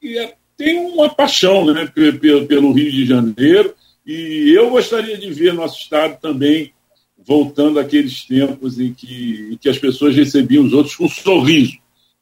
E, 0.03 0.19
e 0.19 0.33
tem 0.57 0.79
uma 0.79 1.11
paixão 1.11 1.67
né, 1.67 1.87
pelo, 1.93 2.47
pelo 2.47 2.73
Rio 2.73 2.91
de 2.91 3.05
Janeiro, 3.05 3.75
e 4.07 4.53
eu 4.57 4.71
gostaria 4.71 5.17
de 5.17 5.33
ver 5.33 5.53
nosso 5.53 5.79
estado 5.79 6.21
também 6.21 6.73
voltando 7.19 7.79
àqueles 7.79 8.25
tempos 8.25 8.81
em 8.81 8.93
que, 8.93 9.51
em 9.53 9.57
que 9.57 9.69
as 9.69 9.79
pessoas 9.79 10.17
recebiam 10.17 10.65
os 10.65 10.73
outros 10.73 10.97
com 10.97 11.09
sorriso, 11.09 11.79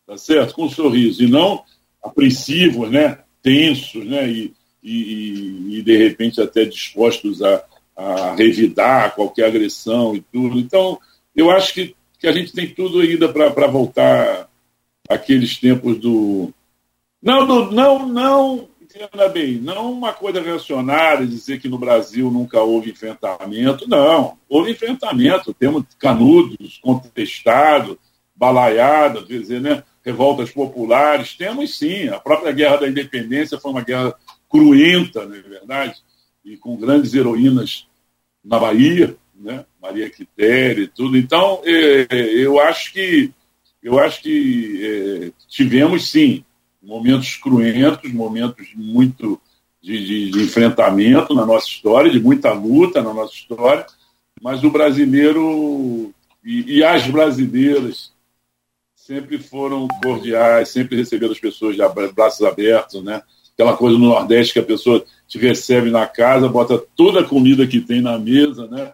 tá 0.07 0.17
certo? 0.17 0.55
Com 0.55 0.69
sorriso, 0.69 1.23
e 1.23 1.27
não 1.27 1.63
apreensivos, 2.03 2.91
né? 2.91 3.19
tensos, 3.43 4.05
né? 4.05 4.29
E, 4.31 4.55
e, 4.83 5.79
e 5.79 5.83
de 5.83 5.97
repente 5.97 6.41
até 6.41 6.65
dispostos 6.65 7.43
a, 7.43 7.63
a 7.97 8.35
revidar 8.35 9.15
qualquer 9.15 9.47
agressão 9.47 10.15
e 10.15 10.21
tudo. 10.21 10.59
Então, 10.59 10.99
eu 11.35 11.51
acho 11.51 11.75
que, 11.75 11.95
que 12.19 12.27
a 12.27 12.33
gente 12.33 12.53
tem 12.53 12.69
tudo 12.69 13.01
ainda 13.01 13.29
para 13.29 13.67
voltar 13.67 14.49
àqueles 15.09 15.59
tempos 15.59 15.99
do. 15.99 16.53
Não, 17.23 17.47
do, 17.47 17.71
não, 17.71 18.09
não, 18.09 18.69
entenda 18.91 19.29
bem, 19.29 19.59
não 19.59 19.93
uma 19.93 20.13
coisa 20.13 20.43
reacionária, 20.43 21.27
dizer 21.27 21.61
que 21.61 21.69
no 21.69 21.79
Brasil 21.79 22.31
nunca 22.31 22.61
houve 22.61 22.91
enfrentamento. 22.91 23.89
Não, 23.89 24.37
houve 24.49 24.73
enfrentamento. 24.73 25.55
Temos 25.55 25.85
canudos, 25.99 26.79
contestados, 26.83 27.97
balaiadas, 28.35 29.27
dizer, 29.27 29.61
né? 29.61 29.85
revoltas 30.05 30.51
populares. 30.51 31.35
Temos 31.35 31.79
sim. 31.79 32.09
A 32.09 32.19
própria 32.19 32.53
Guerra 32.53 32.79
da 32.79 32.89
Independência 32.89 33.59
foi 33.59 33.71
uma 33.71 33.83
guerra 33.83 34.15
cruenta, 34.49 35.25
não 35.25 35.37
é 35.37 35.41
verdade? 35.41 35.95
E 36.45 36.57
com 36.57 36.77
grandes 36.77 37.15
heroínas 37.15 37.87
na 38.45 38.59
Bahia, 38.59 39.17
né? 39.35 39.65
Maria 39.81 40.11
Quitéria 40.11 40.83
e 40.83 40.89
tudo. 40.89 41.17
Então, 41.17 41.63
é, 41.65 42.07
eu 42.11 42.59
acho 42.59 42.93
que 42.93 43.31
eu 43.83 43.99
acho 43.99 44.21
que 44.21 44.81
é, 44.83 45.33
tivemos 45.49 46.11
sim 46.11 46.45
momentos 46.83 47.37
cruentos, 47.37 48.13
momentos 48.13 48.69
muito 48.75 49.41
de, 49.83 50.05
de, 50.05 50.31
de, 50.31 50.43
enfrentamento 50.43 51.35
na 51.35 51.45
nossa 51.45 51.67
história, 51.67 52.11
de 52.11 52.21
muita 52.21 52.53
luta 52.53 53.03
na 53.03 53.13
nossa 53.13 53.35
história, 53.35 53.87
mas 54.41 54.63
o 54.65 54.71
brasileiro 54.71 56.13
e, 56.45 56.79
e 56.79 56.85
as 56.85 57.07
brasileiras 57.07 58.13
sempre 58.95 59.39
foram 59.39 59.89
cordiais, 60.03 60.69
sempre 60.69 60.97
receberam 60.97 61.33
as 61.33 61.41
pessoas 61.41 61.77
de 61.77 61.83
braços 62.15 62.47
abertos, 62.47 63.03
né? 63.03 63.23
Aquela 63.53 63.77
coisa 63.77 63.99
no 63.99 64.07
Nordeste 64.07 64.55
que 64.55 64.59
a 64.59 64.65
pessoa 64.65 65.05
te 65.27 65.39
recebe 65.39 65.91
na 65.91 66.07
casa, 66.07 66.49
bota 66.49 66.79
toda 66.97 67.21
a 67.21 67.25
comida 67.25 67.67
que 67.67 67.81
tem 67.81 68.01
na 68.01 68.19
mesa, 68.19 68.67
né? 68.69 68.93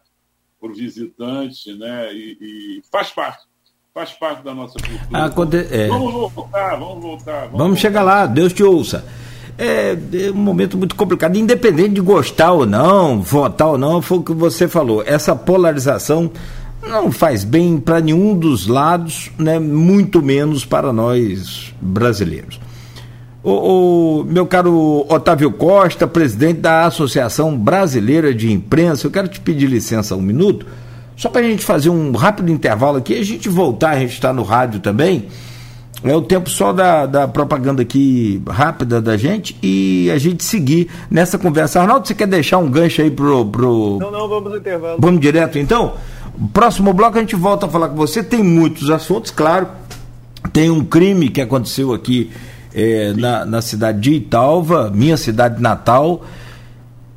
Por 0.58 0.74
visitante, 0.74 1.72
né? 1.74 2.12
E, 2.14 2.36
e 2.40 2.82
faz 2.90 3.10
parte 3.10 3.46
faz 3.96 4.12
parte 4.12 4.44
da 4.44 4.54
nossa 4.54 4.74
cultura. 4.74 5.24
Aconte 5.24 5.56
é. 5.70 5.88
Vamos 5.88 6.12
voltar, 6.34 6.76
vamos 6.78 7.02
voltar. 7.02 7.40
Vamos, 7.44 7.58
vamos 7.58 7.80
chegar 7.80 8.02
lá, 8.02 8.26
Deus 8.26 8.52
te 8.52 8.62
ouça. 8.62 9.06
É, 9.56 9.96
é, 10.12 10.30
um 10.30 10.34
momento 10.34 10.76
muito 10.76 10.94
complicado, 10.94 11.34
independente 11.38 11.94
de 11.94 12.02
gostar 12.02 12.52
ou 12.52 12.66
não, 12.66 13.22
votar 13.22 13.68
ou 13.68 13.78
não, 13.78 14.02
foi 14.02 14.18
o 14.18 14.22
que 14.22 14.34
você 14.34 14.68
falou. 14.68 15.02
Essa 15.06 15.34
polarização 15.34 16.30
não 16.86 17.10
faz 17.10 17.42
bem 17.42 17.78
para 17.78 17.98
nenhum 17.98 18.38
dos 18.38 18.66
lados, 18.66 19.30
né, 19.38 19.58
muito 19.58 20.20
menos 20.20 20.62
para 20.62 20.92
nós 20.92 21.74
brasileiros. 21.80 22.60
O, 23.42 24.20
o, 24.20 24.24
meu 24.24 24.44
caro 24.44 25.06
Otávio 25.08 25.50
Costa, 25.52 26.06
presidente 26.06 26.60
da 26.60 26.84
Associação 26.84 27.56
Brasileira 27.56 28.34
de 28.34 28.52
Imprensa, 28.52 29.06
eu 29.06 29.10
quero 29.10 29.26
te 29.26 29.40
pedir 29.40 29.68
licença 29.68 30.14
um 30.14 30.20
minuto 30.20 30.66
só 31.16 31.30
para 31.30 31.40
a 31.40 31.44
gente 31.44 31.64
fazer 31.64 31.88
um 31.88 32.12
rápido 32.12 32.52
intervalo 32.52 32.98
aqui, 32.98 33.14
a 33.18 33.24
gente 33.24 33.48
voltar, 33.48 33.90
a 33.90 33.98
gente 33.98 34.12
está 34.12 34.32
no 34.32 34.42
rádio 34.42 34.80
também. 34.80 35.26
É 36.04 36.14
o 36.14 36.20
tempo 36.20 36.50
só 36.50 36.72
da, 36.72 37.06
da 37.06 37.26
propaganda 37.26 37.80
aqui 37.80 38.42
rápida 38.46 39.00
da 39.00 39.16
gente 39.16 39.56
e 39.62 40.10
a 40.14 40.18
gente 40.18 40.44
seguir 40.44 40.88
nessa 41.10 41.38
conversa. 41.38 41.80
Arnaldo, 41.80 42.06
você 42.06 42.14
quer 42.14 42.26
deixar 42.26 42.58
um 42.58 42.70
gancho 42.70 43.00
aí 43.00 43.10
pro. 43.10 43.46
pro... 43.46 43.98
Não, 43.98 44.10
não, 44.10 44.28
vamos 44.28 44.50
no 44.50 44.58
intervalo. 44.58 44.98
Vamos 45.00 45.20
direto 45.20 45.58
então? 45.58 45.94
Próximo 46.52 46.92
bloco 46.92 47.16
a 47.16 47.20
gente 47.20 47.34
volta 47.34 47.64
a 47.64 47.68
falar 47.68 47.88
com 47.88 47.96
você. 47.96 48.22
Tem 48.22 48.42
muitos 48.42 48.90
assuntos, 48.90 49.30
claro. 49.30 49.68
Tem 50.52 50.70
um 50.70 50.84
crime 50.84 51.30
que 51.30 51.40
aconteceu 51.40 51.94
aqui 51.94 52.30
é, 52.74 53.14
na, 53.14 53.46
na 53.46 53.62
cidade 53.62 53.98
de 53.98 54.12
Italva, 54.12 54.92
minha 54.94 55.16
cidade 55.16 55.62
natal. 55.62 56.22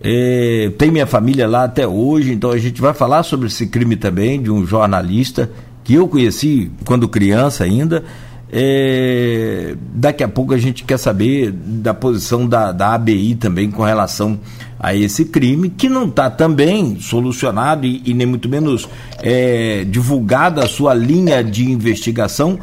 É, 0.02 0.72
tem 0.78 0.92
minha 0.92 1.06
família 1.06 1.48
lá 1.48 1.66
até 1.66 1.86
hoje, 1.86 2.32
então 2.32 2.52
a 2.52 2.58
gente 2.58 2.80
vai 2.80 2.94
falar 2.94 3.24
sobre 3.24 3.48
esse 3.48 3.68
crime 3.68 3.96
também 3.96 4.42
de 4.42 4.50
um 4.50 4.66
jornalista 4.66 5.52
que 5.84 5.96
eu 5.96 6.08
conheci 6.08 6.72
quando 6.86 7.08
criança 7.08 7.64
ainda. 7.64 8.04
É, 8.52 9.76
daqui 9.94 10.24
a 10.24 10.28
pouco 10.28 10.54
a 10.54 10.58
gente 10.58 10.84
quer 10.84 10.98
saber 10.98 11.52
da 11.52 11.94
posição 11.94 12.48
da, 12.48 12.72
da 12.72 12.96
ABI 12.96 13.36
também 13.36 13.70
com 13.70 13.84
relação 13.84 14.40
a 14.80 14.96
esse 14.96 15.26
crime, 15.26 15.70
que 15.70 15.90
não 15.90 16.08
está 16.08 16.30
também 16.30 17.00
solucionado 17.00 17.86
e, 17.86 18.02
e, 18.06 18.14
nem 18.14 18.26
muito 18.26 18.48
menos 18.48 18.88
é, 19.22 19.84
divulgada 19.84 20.64
a 20.64 20.68
sua 20.68 20.94
linha 20.94 21.44
de 21.44 21.70
investigação. 21.70 22.58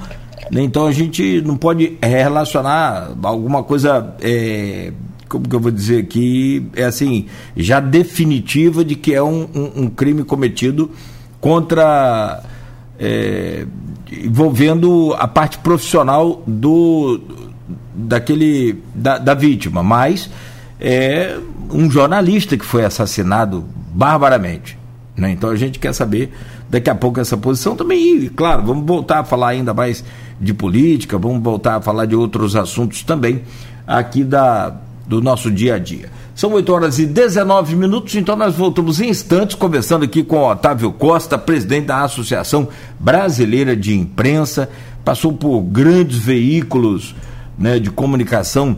Né? 0.51 0.62
Então 0.62 0.87
a 0.87 0.93
gente 0.93 1.43
não 1.43 1.57
pode 1.57 1.99
relacionar 2.03 3.12
alguma 3.22 3.62
coisa 3.62 4.14
é, 4.20 4.93
como 5.28 5.48
que 5.48 5.54
eu 5.54 5.60
vou 5.60 5.70
dizer 5.70 6.02
aqui, 6.02 6.66
é 6.74 6.84
assim, 6.84 7.26
já 7.56 7.80
definitiva 7.80 8.84
de 8.84 8.94
que 8.94 9.14
é 9.14 9.22
um, 9.22 9.48
um, 9.54 9.82
um 9.82 9.90
crime 9.90 10.24
cometido 10.24 10.90
contra. 11.40 12.42
É, 12.98 13.66
envolvendo 14.10 15.14
a 15.18 15.28
parte 15.28 15.58
profissional 15.58 16.42
do 16.46 17.20
daquele 17.94 18.82
da, 18.94 19.18
da 19.18 19.34
vítima, 19.34 19.82
mas 19.82 20.30
é 20.80 21.38
um 21.70 21.90
jornalista 21.90 22.56
que 22.56 22.64
foi 22.64 22.84
assassinado 22.84 23.64
barbaramente. 23.92 24.78
Né? 25.16 25.30
Então 25.30 25.50
a 25.50 25.56
gente 25.56 25.78
quer 25.78 25.92
saber 25.92 26.32
daqui 26.68 26.90
a 26.90 26.94
pouco 26.94 27.20
essa 27.20 27.36
posição 27.36 27.74
também. 27.74 28.24
E, 28.24 28.28
claro, 28.28 28.62
vamos 28.62 28.86
voltar 28.86 29.20
a 29.20 29.24
falar 29.24 29.48
ainda 29.48 29.72
mais 29.72 30.04
de 30.40 30.52
política, 30.52 31.18
vamos 31.18 31.42
voltar 31.42 31.76
a 31.76 31.80
falar 31.80 32.06
de 32.06 32.14
outros 32.14 32.54
assuntos 32.54 33.02
também 33.02 33.42
aqui 33.86 34.22
da, 34.22 34.76
do 35.07 35.20
nosso 35.20 35.50
dia 35.50 35.76
a 35.76 35.78
dia. 35.78 36.11
São 36.34 36.52
8 36.52 36.72
horas 36.72 36.98
e 36.98 37.07
19 37.07 37.76
minutos, 37.76 38.14
então 38.14 38.36
nós 38.36 38.57
voltamos 38.57 39.00
em 39.00 39.09
instantes, 39.09 39.57
conversando 39.57 40.04
aqui 40.04 40.22
com 40.22 40.36
o 40.36 40.50
Otávio 40.50 40.92
Costa, 40.92 41.38
presidente 41.38 41.86
da 41.86 42.02
Associação 42.02 42.68
Brasileira 42.98 43.76
de 43.76 43.96
Imprensa, 43.96 44.68
passou 45.04 45.32
por 45.32 45.62
grandes 45.62 46.18
veículos 46.18 47.14
né, 47.59 47.78
de 47.78 47.90
comunicação 47.90 48.76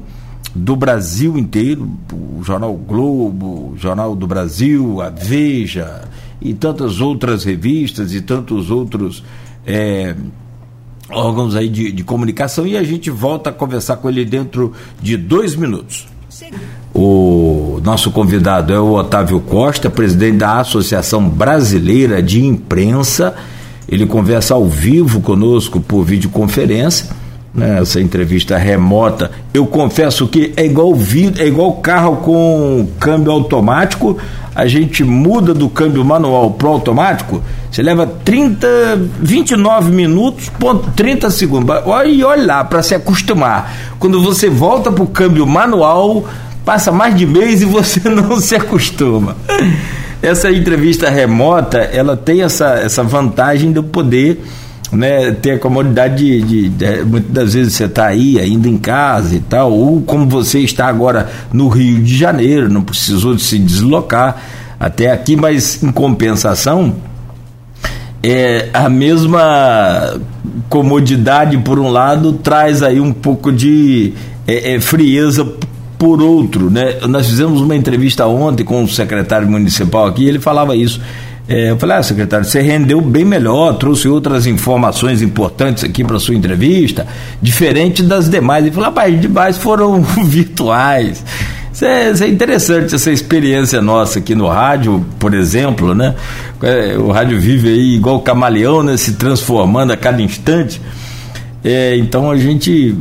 do 0.54 0.76
Brasil 0.76 1.38
inteiro, 1.38 1.90
o 2.12 2.42
Jornal 2.42 2.74
Globo, 2.74 3.72
o 3.72 3.74
Jornal 3.76 4.14
do 4.14 4.26
Brasil, 4.26 5.00
a 5.00 5.08
Veja 5.08 6.02
e 6.40 6.54
tantas 6.54 7.00
outras 7.00 7.44
revistas 7.44 8.14
e 8.14 8.20
tantos 8.20 8.70
outros 8.70 9.24
é, 9.66 10.14
órgãos 11.10 11.54
aí 11.54 11.68
de, 11.68 11.90
de 11.90 12.04
comunicação 12.04 12.66
e 12.66 12.76
a 12.76 12.82
gente 12.82 13.10
volta 13.10 13.50
a 13.50 13.52
conversar 13.52 13.96
com 13.96 14.08
ele 14.08 14.24
dentro 14.24 14.72
de 15.00 15.16
dois 15.16 15.56
minutos. 15.56 16.06
O 16.94 17.80
nosso 17.82 18.10
convidado 18.10 18.72
é 18.72 18.80
o 18.80 18.92
Otávio 18.92 19.40
Costa, 19.40 19.88
presidente 19.88 20.38
da 20.38 20.60
Associação 20.60 21.28
Brasileira 21.28 22.22
de 22.22 22.44
Imprensa. 22.44 23.34
Ele 23.88 24.06
conversa 24.06 24.54
ao 24.54 24.66
vivo 24.66 25.20
conosco 25.20 25.80
por 25.80 26.04
videoconferência. 26.04 27.08
Né, 27.54 27.78
essa 27.80 28.00
entrevista 28.00 28.56
remota. 28.58 29.30
Eu 29.54 29.66
confesso 29.66 30.28
que 30.28 30.52
é 30.56 30.66
igual 30.66 30.92
é 31.38 31.46
igual 31.46 31.72
carro 31.74 32.16
com 32.18 32.86
câmbio 33.00 33.32
automático. 33.32 34.18
A 34.54 34.66
gente 34.66 35.02
muda 35.02 35.54
do 35.54 35.68
câmbio 35.68 36.04
manual 36.04 36.50
para 36.50 36.68
automático. 36.68 37.42
Você 37.70 37.82
leva 37.82 38.06
30, 38.06 38.66
29 39.20 39.90
minutos, 39.90 40.48
ponto 40.50 40.90
30 40.90 41.30
segundos. 41.30 41.76
Olha, 41.86 42.08
e 42.08 42.22
olha 42.22 42.46
lá 42.46 42.64
para 42.64 42.82
se 42.82 42.94
acostumar. 42.94 43.72
Quando 43.98 44.22
você 44.22 44.50
volta 44.50 44.92
para 44.92 45.04
o 45.04 45.06
câmbio 45.06 45.46
manual, 45.46 46.24
passa 46.64 46.92
mais 46.92 47.16
de 47.16 47.24
mês 47.24 47.62
e 47.62 47.64
você 47.64 48.00
não 48.10 48.38
se 48.40 48.54
acostuma. 48.54 49.36
Essa 50.20 50.50
entrevista 50.50 51.08
remota, 51.08 51.78
ela 51.78 52.16
tem 52.16 52.42
essa, 52.42 52.74
essa 52.74 53.02
vantagem 53.02 53.72
de 53.72 53.80
poder 53.80 54.42
né, 54.92 55.32
ter 55.32 55.52
a 55.52 55.58
comodidade 55.58 56.16
de, 56.16 56.42
de, 56.42 56.68
de 56.68 57.04
muitas 57.04 57.30
das 57.30 57.54
vezes 57.54 57.74
você 57.74 57.84
está 57.84 58.06
aí 58.06 58.38
ainda 58.38 58.68
em 58.68 58.78
casa 58.78 59.34
e 59.36 59.40
tal, 59.40 59.72
ou 59.72 60.00
como 60.02 60.26
você 60.26 60.60
está 60.60 60.86
agora 60.86 61.28
no 61.52 61.68
Rio 61.68 62.02
de 62.02 62.16
Janeiro, 62.16 62.68
não 62.68 62.82
precisou 62.82 63.34
de 63.34 63.42
se 63.42 63.58
deslocar 63.58 64.42
até 64.78 65.10
aqui, 65.10 65.36
mas 65.36 65.82
em 65.82 65.90
compensação 65.90 66.94
é, 68.22 68.68
a 68.72 68.88
mesma 68.88 70.20
comodidade 70.68 71.56
por 71.58 71.78
um 71.78 71.88
lado 71.88 72.32
traz 72.32 72.82
aí 72.82 73.00
um 73.00 73.12
pouco 73.12 73.52
de 73.52 74.12
é, 74.46 74.74
é, 74.74 74.80
frieza 74.80 75.46
por 75.98 76.22
outro, 76.22 76.70
né? 76.70 76.96
Nós 77.08 77.26
fizemos 77.26 77.60
uma 77.60 77.74
entrevista 77.74 78.26
ontem 78.26 78.64
com 78.64 78.84
o 78.84 78.88
secretário 78.88 79.48
municipal 79.48 80.06
aqui, 80.06 80.26
ele 80.26 80.38
falava 80.38 80.76
isso. 80.76 81.00
É, 81.48 81.70
eu 81.70 81.78
falei, 81.78 81.96
ah, 81.96 82.02
secretário, 82.02 82.44
você 82.44 82.60
rendeu 82.60 83.00
bem 83.00 83.24
melhor, 83.24 83.72
trouxe 83.78 84.06
outras 84.06 84.46
informações 84.46 85.22
importantes 85.22 85.82
aqui 85.82 86.04
para 86.04 86.18
sua 86.18 86.34
entrevista, 86.34 87.06
diferente 87.40 88.02
das 88.02 88.28
demais. 88.28 88.66
Ele 88.66 88.74
falou, 88.74 88.90
rapaz, 88.90 89.18
demais 89.18 89.56
foram 89.56 90.02
virtuais. 90.24 91.24
Isso 91.72 91.84
é, 91.86 92.10
isso 92.10 92.24
é, 92.24 92.28
interessante, 92.28 92.94
essa 92.94 93.10
experiência 93.10 93.80
nossa 93.80 94.18
aqui 94.18 94.34
no 94.34 94.46
rádio, 94.46 95.06
por 95.18 95.32
exemplo, 95.32 95.94
né? 95.94 96.14
É, 96.60 96.98
o 96.98 97.10
rádio 97.12 97.40
vive 97.40 97.68
aí 97.68 97.94
igual 97.94 98.16
o 98.16 98.20
camaleão, 98.20 98.82
né? 98.82 98.96
Se 98.96 99.12
transformando 99.12 99.92
a 99.92 99.96
cada 99.96 100.20
instante. 100.20 100.80
É, 101.64 101.96
então 101.96 102.30
a 102.30 102.36
gente 102.36 102.96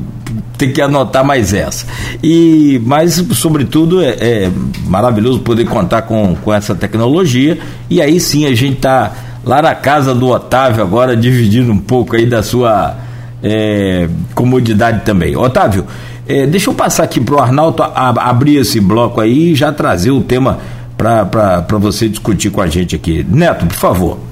tem 0.58 0.72
que 0.72 0.82
anotar 0.82 1.24
mais 1.24 1.53
essa. 1.53 1.86
E, 2.24 2.82
mas, 2.86 3.24
sobretudo, 3.34 4.01
é, 4.01 4.10
é, 4.20 4.51
maravilhoso 4.86 5.39
poder 5.39 5.66
contar 5.66 6.03
com, 6.03 6.36
com 6.36 6.53
essa 6.53 6.74
tecnologia. 6.74 7.58
E 7.89 8.01
aí 8.01 8.20
sim 8.20 8.45
a 8.45 8.55
gente 8.55 8.78
está 8.78 9.12
lá 9.45 9.62
na 9.62 9.76
casa 9.76 10.14
do 10.14 10.28
Otávio 10.28 10.82
agora, 10.82 11.16
dividindo 11.16 11.72
um 11.72 11.78
pouco 11.78 12.16
aí 12.16 12.26
da 12.26 12.41
sua 12.41 12.95
é, 13.43 14.10
comodidade 14.34 15.05
também. 15.05 15.36
Otávio, 15.36 15.86
é, 16.28 16.45
deixa 16.47 16.70
eu 16.70 16.74
passar 16.74 17.03
aqui 17.03 17.22
para 17.22 17.36
o 17.36 17.39
Arnaldo 17.39 17.84
abrir 17.84 18.58
esse 18.58 18.80
bloco 18.80 19.22
aí 19.22 19.51
e 19.51 19.55
já 19.55 19.72
trazer 19.72 20.12
o 20.12 20.22
tema 20.22 20.60
para 20.97 21.78
você 21.80 22.10
discutir 22.10 22.49
com 22.49 22.60
a 22.60 22.68
gente 22.68 22.95
aqui. 22.95 23.26
Neto, 23.30 23.68
por 23.68 23.76
favor 23.76 24.26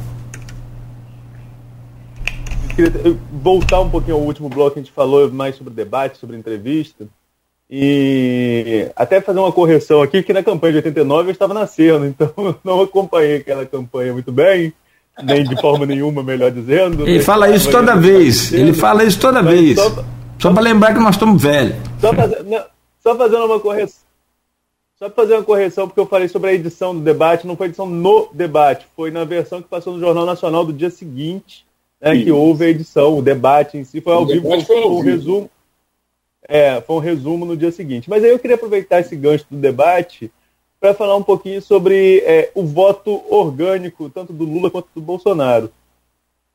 queria 2.75 3.17
voltar 3.31 3.79
um 3.79 3.89
pouquinho 3.89 4.17
ao 4.17 4.23
último 4.23 4.49
bloco, 4.49 4.77
a 4.77 4.81
gente 4.81 4.91
falou 4.91 5.31
mais 5.31 5.55
sobre 5.55 5.73
debate, 5.73 6.17
sobre 6.17 6.37
entrevista. 6.37 7.07
E 7.69 8.91
até 8.95 9.19
fazer 9.19 9.39
uma 9.39 9.51
correção 9.51 10.01
aqui, 10.01 10.21
que 10.21 10.33
na 10.33 10.43
campanha 10.43 10.73
de 10.73 10.77
89 10.77 11.29
eu 11.29 11.31
estava 11.31 11.53
nascendo, 11.53 12.05
então 12.07 12.31
não 12.63 12.81
acompanhei 12.81 13.37
aquela 13.37 13.65
campanha 13.65 14.13
muito 14.13 14.31
bem. 14.31 14.73
nem 15.23 15.43
de 15.43 15.59
forma 15.59 15.85
nenhuma, 15.85 16.21
melhor 16.21 16.51
dizendo. 16.51 17.07
Ele 17.07 17.21
fala 17.21 17.49
isso 17.49 17.71
toda 17.71 17.95
vez. 17.95 18.51
Ele 18.53 18.73
fala 18.73 19.03
isso 19.03 19.19
toda 19.19 19.41
vez. 19.41 19.79
Só, 19.79 20.05
só 20.39 20.53
para 20.53 20.61
lembrar 20.61 20.93
que 20.93 20.99
nós 20.99 21.15
estamos 21.15 21.41
velhos. 21.41 21.77
Só, 21.99 22.11
só 23.01 23.15
fazendo 23.15 23.45
uma 23.45 23.59
correção. 23.59 24.05
Só 24.97 25.09
para 25.09 25.23
fazer 25.23 25.33
uma 25.33 25.43
correção, 25.43 25.87
porque 25.87 25.99
eu 25.99 26.05
falei 26.05 26.29
sobre 26.29 26.51
a 26.51 26.53
edição 26.53 26.95
do 26.95 27.01
debate, 27.01 27.45
não 27.45 27.57
foi 27.57 27.67
edição 27.67 27.85
no 27.85 28.29
debate, 28.31 28.87
foi 28.95 29.11
na 29.11 29.25
versão 29.25 29.61
que 29.61 29.67
passou 29.67 29.93
no 29.93 29.99
Jornal 29.99 30.25
Nacional 30.25 30.63
do 30.63 30.71
dia 30.71 30.89
seguinte, 30.89 31.65
né, 32.01 32.23
que 32.23 32.31
houve 32.31 32.65
a 32.65 32.69
edição, 32.69 33.17
o 33.17 33.21
debate 33.21 33.77
em 33.77 33.83
si 33.83 34.01
foi 34.01 34.13
ao 34.13 34.23
o 34.23 34.25
vivo, 34.25 34.61
foi, 34.61 34.85
um 34.85 34.99
resumo. 34.99 35.49
É, 36.47 36.79
foi 36.81 36.95
um 36.95 36.99
resumo 36.99 37.45
no 37.45 37.57
dia 37.57 37.71
seguinte. 37.71 38.09
Mas 38.09 38.23
aí 38.23 38.29
eu 38.29 38.39
queria 38.39 38.55
aproveitar 38.55 38.99
esse 38.99 39.15
gancho 39.15 39.45
do 39.49 39.57
debate 39.57 40.31
para 40.79 40.93
falar 40.93 41.15
um 41.15 41.23
pouquinho 41.23 41.61
sobre 41.61 42.19
é, 42.19 42.51
o 42.53 42.63
voto 42.63 43.23
orgânico, 43.29 44.09
tanto 44.09 44.31
do 44.31 44.43
Lula 44.43 44.69
quanto 44.69 44.87
do 44.93 45.01
Bolsonaro. 45.01 45.71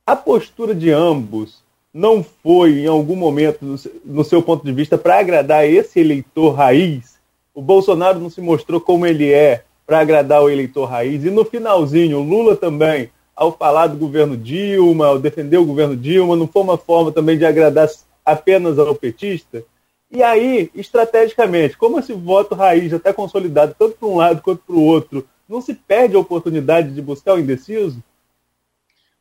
A 0.07 0.14
postura 0.14 0.74
de 0.74 0.91
ambos 0.91 1.62
não 1.93 2.22
foi, 2.22 2.80
em 2.80 2.86
algum 2.86 3.16
momento, 3.16 3.76
no 4.05 4.24
seu 4.24 4.43
ponto 4.43 4.64
de 4.64 4.72
vista, 4.72 4.97
para 4.97 5.18
agradar 5.18 5.68
esse 5.68 5.99
eleitor 5.99 6.53
raiz? 6.53 7.18
O 7.53 7.61
Bolsonaro 7.61 8.20
não 8.20 8.30
se 8.30 8.41
mostrou 8.41 8.80
como 8.80 9.07
ele 9.07 9.32
é 9.32 9.64
para 9.86 9.99
agradar 9.99 10.43
o 10.43 10.49
eleitor 10.49 10.84
raiz. 10.84 11.24
E 11.24 11.30
no 11.30 11.45
finalzinho, 11.45 12.18
o 12.18 12.22
Lula 12.22 12.55
também, 12.55 13.11
ao 13.35 13.57
falar 13.57 13.87
do 13.87 13.97
governo 13.97 14.37
Dilma, 14.37 15.07
ao 15.07 15.18
defender 15.18 15.59
o 15.59 15.64
governo 15.64 15.97
Dilma, 15.97 16.37
não 16.37 16.47
foi 16.47 16.62
uma 16.62 16.76
forma 16.76 17.11
também 17.12 17.39
de 17.39 17.45
agradar 17.45 17.89
apenas 18.24 18.78
ao 18.78 18.95
petista? 18.95 19.64
E 20.11 20.22
aí, 20.22 20.70
estrategicamente, 20.74 21.76
como 21.76 21.99
esse 21.99 22.12
voto 22.12 22.55
raiz 22.55 22.91
já 22.91 22.97
está 22.97 23.14
consolidado 23.14 23.74
tanto 23.78 23.97
para 23.97 24.09
um 24.09 24.16
lado 24.16 24.43
quanto 24.43 24.62
para 24.66 24.74
o 24.74 24.85
outro, 24.85 25.26
não 25.49 25.61
se 25.61 25.72
perde 25.74 26.16
a 26.16 26.18
oportunidade 26.18 26.93
de 26.93 27.01
buscar 27.01 27.35
o 27.35 27.39
indeciso? 27.39 28.03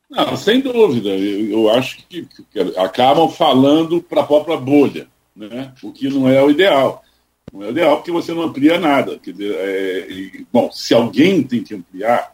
Não, 0.10 0.36
sem 0.36 0.60
dúvida. 0.60 1.10
Eu, 1.10 1.52
eu 1.52 1.70
acho 1.70 2.06
que, 2.08 2.26
que, 2.26 2.60
acabam 2.78 3.30
falando 3.30 4.02
para 4.02 4.22
a 4.22 4.26
própria 4.26 4.58
bolha, 4.58 5.08
né? 5.36 5.72
o 5.84 5.92
que 5.92 6.10
não 6.10 6.28
é 6.28 6.42
o 6.42 6.50
ideal. 6.50 7.04
Não 7.54 7.64
é 7.64 7.68
o 7.68 7.72
ideal 7.72 7.98
porque 7.98 8.12
você 8.12 8.34
não 8.34 8.44
amplia 8.44 8.80
nada. 8.80 9.20
Quer 9.20 9.32
dizer, 9.32 9.56
é, 9.56 10.44
bom, 10.52 10.72
se 10.72 10.94
alguém 10.94 11.44
tem 11.44 11.64
que 11.64 11.76
ampliar, 11.76 12.34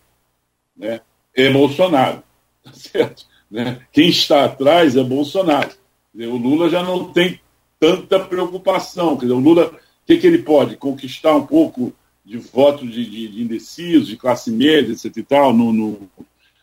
né, 0.76 1.02
é 1.36 1.50
Bolsonaro. 1.52 2.24
Tá 2.66 2.74
certo? 2.74 3.28
Né? 3.52 3.80
Quem 3.94 4.10
está 4.10 4.46
atrás 4.46 4.96
é 4.98 5.04
Bolsonaro. 5.04 5.70
O 6.16 6.36
Lula 6.36 6.68
já 6.68 6.82
não 6.82 7.12
tem 7.12 7.40
tanta 7.80 8.20
preocupação. 8.20 9.16
Dizer, 9.16 9.34
o 9.34 9.40
Lula, 9.40 9.68
o 9.68 10.06
que, 10.08 10.18
que 10.18 10.26
ele 10.26 10.40
pode? 10.40 10.78
Conquistar 10.78 11.36
um 11.36 11.46
pouco 11.46 11.94
de 12.26 12.38
votos 12.38 12.92
de, 12.92 13.06
de, 13.06 13.28
de 13.28 13.42
indecisos, 13.44 14.08
de 14.08 14.18
classe 14.18 14.50
média, 14.50 14.92
etc. 14.92 15.16
e 15.16 15.24
tal, 15.24 15.54
no, 15.54 15.72
no, 15.72 16.10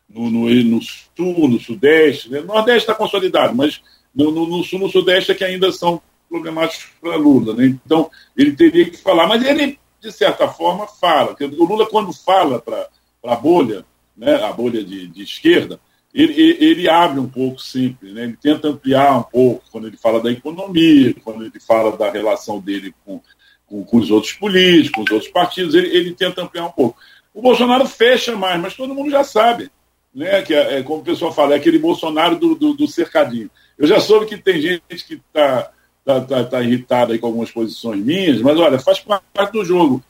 no, 0.08 0.30
no, 0.30 0.80
sul, 0.82 1.48
no 1.48 1.60
sudeste. 1.60 2.28
Né? 2.28 2.40
No 2.40 2.46
nordeste 2.46 2.80
está 2.80 2.94
consolidado, 2.94 3.54
mas 3.54 3.80
no, 4.12 4.32
no, 4.32 4.46
no 4.46 4.64
sul, 4.64 4.80
no 4.80 4.88
sudeste 4.88 5.30
é 5.30 5.34
que 5.34 5.44
ainda 5.44 5.70
são 5.70 6.02
problemáticos 6.28 6.88
para 7.00 7.14
Lula. 7.16 7.54
Né? 7.54 7.66
Então, 7.86 8.10
ele 8.36 8.52
teria 8.52 8.90
que 8.90 8.96
falar. 8.96 9.26
Mas 9.28 9.44
ele, 9.44 9.78
de 10.00 10.10
certa 10.10 10.48
forma, 10.48 10.86
fala. 10.88 11.36
O 11.40 11.64
Lula, 11.64 11.86
quando 11.86 12.12
fala 12.12 12.58
para 12.58 12.88
a 13.24 13.36
bolha, 13.36 13.84
né, 14.16 14.42
a 14.42 14.52
bolha 14.52 14.84
de, 14.84 15.06
de 15.06 15.22
esquerda, 15.22 15.80
ele, 16.14 16.58
ele, 16.60 16.88
abre 16.88 17.18
um 17.18 17.28
pouco 17.28 17.60
sempre, 17.60 18.12
né? 18.12 18.24
ele 18.24 18.36
tenta 18.36 18.68
ampliar 18.68 19.18
um 19.18 19.22
pouco 19.22 19.64
quando 19.72 19.86
ele 19.86 19.96
fala 19.96 20.20
da 20.20 20.30
economia, 20.30 21.14
quando 21.24 21.42
ele 21.44 21.58
fala 21.58 21.96
da 21.96 22.10
relação 22.10 22.60
dele 22.60 22.94
com, 23.04 23.18
com, 23.66 23.82
com 23.82 23.96
os 23.96 24.10
outros 24.10 24.34
políticos, 24.34 24.94
com 24.94 25.02
os 25.02 25.10
outros 25.10 25.30
partidos, 25.30 25.74
ele, 25.74 25.88
ele, 25.88 26.14
tenta 26.14 26.42
ampliar 26.42 26.66
um 26.66 26.72
pouco. 26.72 26.98
O 27.32 27.40
Bolsonaro 27.40 27.86
fecha 27.86 28.36
mais, 28.36 28.60
mas 28.60 28.74
todo 28.74 28.94
mundo 28.94 29.10
já 29.10 29.24
sabe, 29.24 29.70
né? 30.14 30.42
que 30.42 30.52
é, 30.52 30.80
é 30.80 30.82
como 30.82 31.00
o 31.00 31.04
pessoal 31.04 31.32
fala, 31.32 31.54
é 31.54 31.56
aquele 31.56 31.78
Bolsonaro 31.78 32.36
do, 32.36 32.54
do, 32.54 32.74
do, 32.74 32.86
cercadinho. 32.86 33.50
Eu 33.78 33.86
já 33.86 33.98
soube 33.98 34.26
que 34.26 34.36
tem 34.36 34.60
gente 34.60 34.82
que 35.06 35.14
está 35.14 35.70
tá, 36.04 36.20
tá, 36.20 36.44
tá 36.44 36.62
irritada 36.62 37.16
com 37.18 37.26
algumas 37.26 37.50
posições 37.50 38.04
minhas, 38.04 38.42
mas 38.42 38.58
olha, 38.58 38.78
faz 38.78 39.02
parte 39.32 39.52
do 39.52 39.64
jogo. 39.64 40.04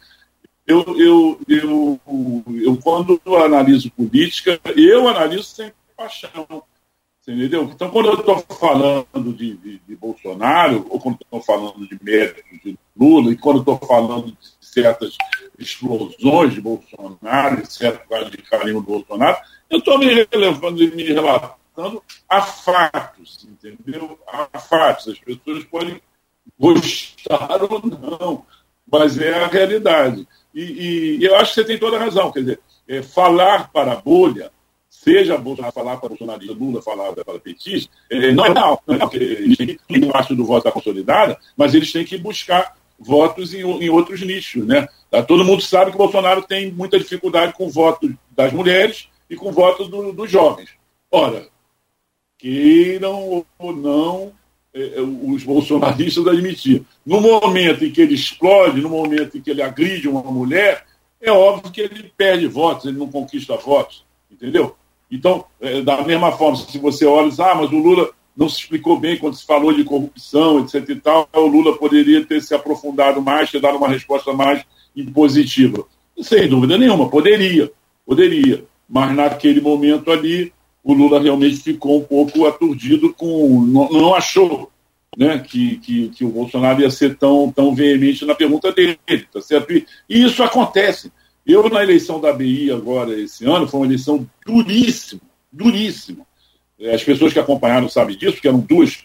Eu, 0.72 0.84
eu, 0.98 1.40
eu, 1.46 2.00
eu, 2.64 2.76
quando 2.78 3.20
eu 3.26 3.36
analiso 3.44 3.90
política, 3.90 4.58
eu 4.74 5.06
analiso 5.06 5.44
sempre 5.44 5.74
paixão. 5.94 6.64
Você 7.20 7.32
entendeu? 7.32 7.64
Então, 7.64 7.90
quando 7.90 8.06
eu 8.06 8.14
estou 8.14 8.38
falando 8.58 9.32
de, 9.34 9.54
de, 9.58 9.78
de, 9.86 9.96
Bolsonaro, 9.96 10.86
ou 10.88 10.98
quando 10.98 11.18
estou 11.22 11.42
falando 11.42 11.86
de 11.86 11.98
mérito 12.02 12.42
de 12.64 12.76
Lula, 12.96 13.30
e 13.30 13.36
quando 13.36 13.60
estou 13.60 13.78
falando 13.78 14.32
de 14.32 14.36
certas 14.60 15.16
explosões 15.58 16.54
de 16.54 16.60
Bolsonaro, 16.60 17.64
certo 17.70 18.30
de 18.30 18.38
carinho 18.38 18.80
do 18.80 18.86
Bolsonaro, 18.86 19.36
eu 19.68 19.78
estou 19.78 19.98
me 19.98 20.06
relevando 20.06 20.82
e 20.82 20.90
me 20.90 21.02
relatando 21.04 22.02
a 22.28 22.42
fatos, 22.42 23.46
entendeu? 23.46 24.18
A 24.26 24.58
fatos. 24.58 25.08
As 25.08 25.18
pessoas 25.18 25.64
podem 25.64 26.00
gostar 26.58 27.62
ou 27.62 27.82
não, 27.86 28.46
mas 28.90 29.18
é 29.18 29.44
a 29.44 29.46
realidade. 29.46 30.26
E, 30.54 31.18
e 31.20 31.24
eu 31.24 31.36
acho 31.36 31.54
que 31.54 31.60
você 31.60 31.66
tem 31.66 31.78
toda 31.78 31.96
a 31.96 32.00
razão. 32.00 32.30
Quer 32.30 32.40
dizer, 32.40 32.60
é, 32.88 33.02
falar 33.02 33.70
para 33.72 33.92
a 33.92 33.96
bolha 33.96 34.50
seja 35.02 35.36
Bolsonaro 35.36 35.72
falar 35.72 35.96
para 35.96 36.10
bolsonarista, 36.10 36.54
Lula 36.54 36.80
falar 36.80 37.12
para 37.12 37.40
petista, 37.40 37.90
é, 38.08 38.30
não 38.30 38.46
é 38.46 38.52
real. 38.52 38.82
Não 38.86 38.94
é 38.94 39.16
eles 39.16 39.56
têm 39.56 39.66
que 39.76 40.34
do 40.34 40.44
voto 40.44 40.64
da 40.64 40.70
consolidada, 40.70 41.36
mas 41.56 41.74
eles 41.74 41.90
têm 41.90 42.04
que 42.04 42.16
buscar 42.16 42.76
votos 42.98 43.52
em, 43.52 43.62
em 43.62 43.88
outros 43.90 44.22
nichos. 44.22 44.64
Né? 44.64 44.86
Tá, 45.10 45.22
todo 45.22 45.44
mundo 45.44 45.60
sabe 45.60 45.90
que 45.90 45.96
o 45.96 45.98
Bolsonaro 45.98 46.42
tem 46.42 46.70
muita 46.70 46.98
dificuldade 46.98 47.52
com 47.52 47.66
o 47.66 47.70
voto 47.70 48.16
das 48.30 48.52
mulheres 48.52 49.08
e 49.28 49.34
com 49.34 49.48
o 49.48 49.52
voto 49.52 49.86
do, 49.86 50.12
dos 50.12 50.30
jovens. 50.30 50.70
Ora, 51.10 51.48
queiram 52.38 53.44
ou 53.58 53.72
não 53.72 54.32
os 54.74 55.44
bolsonaristas 55.44 56.26
admitir. 56.26 56.82
No 57.04 57.20
momento 57.20 57.84
em 57.84 57.90
que 57.90 58.00
ele 58.00 58.14
explode, 58.14 58.80
no 58.80 58.88
momento 58.88 59.36
em 59.36 59.40
que 59.40 59.50
ele 59.50 59.62
agride 59.62 60.08
uma 60.08 60.22
mulher, 60.22 60.86
é 61.20 61.30
óbvio 61.30 61.70
que 61.70 61.80
ele 61.80 62.12
perde 62.16 62.46
votos, 62.46 62.86
ele 62.86 62.98
não 62.98 63.08
conquista 63.08 63.56
votos, 63.56 64.04
entendeu? 64.30 64.74
Então, 65.10 65.44
é, 65.60 65.82
da 65.82 66.02
mesma 66.02 66.32
forma, 66.32 66.56
se 66.56 66.78
você 66.78 67.04
olha 67.04 67.26
e 67.26 67.30
diz, 67.30 67.40
ah, 67.40 67.54
mas 67.54 67.70
o 67.70 67.76
Lula 67.76 68.10
não 68.34 68.48
se 68.48 68.60
explicou 68.60 68.98
bem 68.98 69.18
quando 69.18 69.36
se 69.36 69.44
falou 69.44 69.72
de 69.72 69.84
corrupção, 69.84 70.60
etc. 70.60 70.88
e 70.88 70.96
tal, 70.96 71.28
o 71.34 71.46
Lula 71.46 71.76
poderia 71.76 72.24
ter 72.24 72.40
se 72.40 72.54
aprofundado 72.54 73.20
mais, 73.20 73.50
ter 73.50 73.60
dado 73.60 73.76
uma 73.76 73.88
resposta 73.88 74.32
mais 74.32 74.64
impositiva. 74.96 75.84
Sem 76.20 76.48
dúvida 76.48 76.78
nenhuma, 76.78 77.10
poderia, 77.10 77.70
poderia. 78.06 78.64
Mas 78.88 79.14
naquele 79.14 79.60
momento 79.60 80.10
ali, 80.10 80.50
o 80.82 80.92
Lula 80.92 81.20
realmente 81.20 81.56
ficou 81.56 82.00
um 82.00 82.04
pouco 82.04 82.46
aturdido 82.46 83.12
com. 83.14 83.62
não, 83.62 83.88
não 83.88 84.14
achou 84.14 84.70
né, 85.16 85.38
que, 85.38 85.76
que, 85.78 86.08
que, 86.08 86.24
o 86.24 86.30
Bolsonaro 86.30 86.80
ia 86.80 86.90
ser 86.90 87.16
tão, 87.16 87.52
tão 87.52 87.74
veemente 87.74 88.24
na 88.24 88.34
pergunta 88.34 88.72
dele, 88.72 88.98
tá 89.32 89.40
certo? 89.40 89.72
E, 89.72 89.86
e 90.08 90.24
isso 90.24 90.42
acontece. 90.42 91.12
Eu, 91.46 91.68
na 91.68 91.82
eleição 91.82 92.20
da 92.20 92.32
BI 92.32 92.70
agora, 92.70 93.18
esse 93.18 93.44
ano, 93.44 93.68
foi 93.68 93.80
uma 93.80 93.86
eleição 93.86 94.28
duríssima, 94.46 95.20
duríssima. 95.52 96.24
É, 96.78 96.94
as 96.94 97.04
pessoas 97.04 97.32
que 97.32 97.38
acompanharam 97.38 97.88
sabem 97.88 98.16
disso, 98.16 98.40
que 98.40 98.48
eram, 98.48 98.60
duas, 98.60 99.04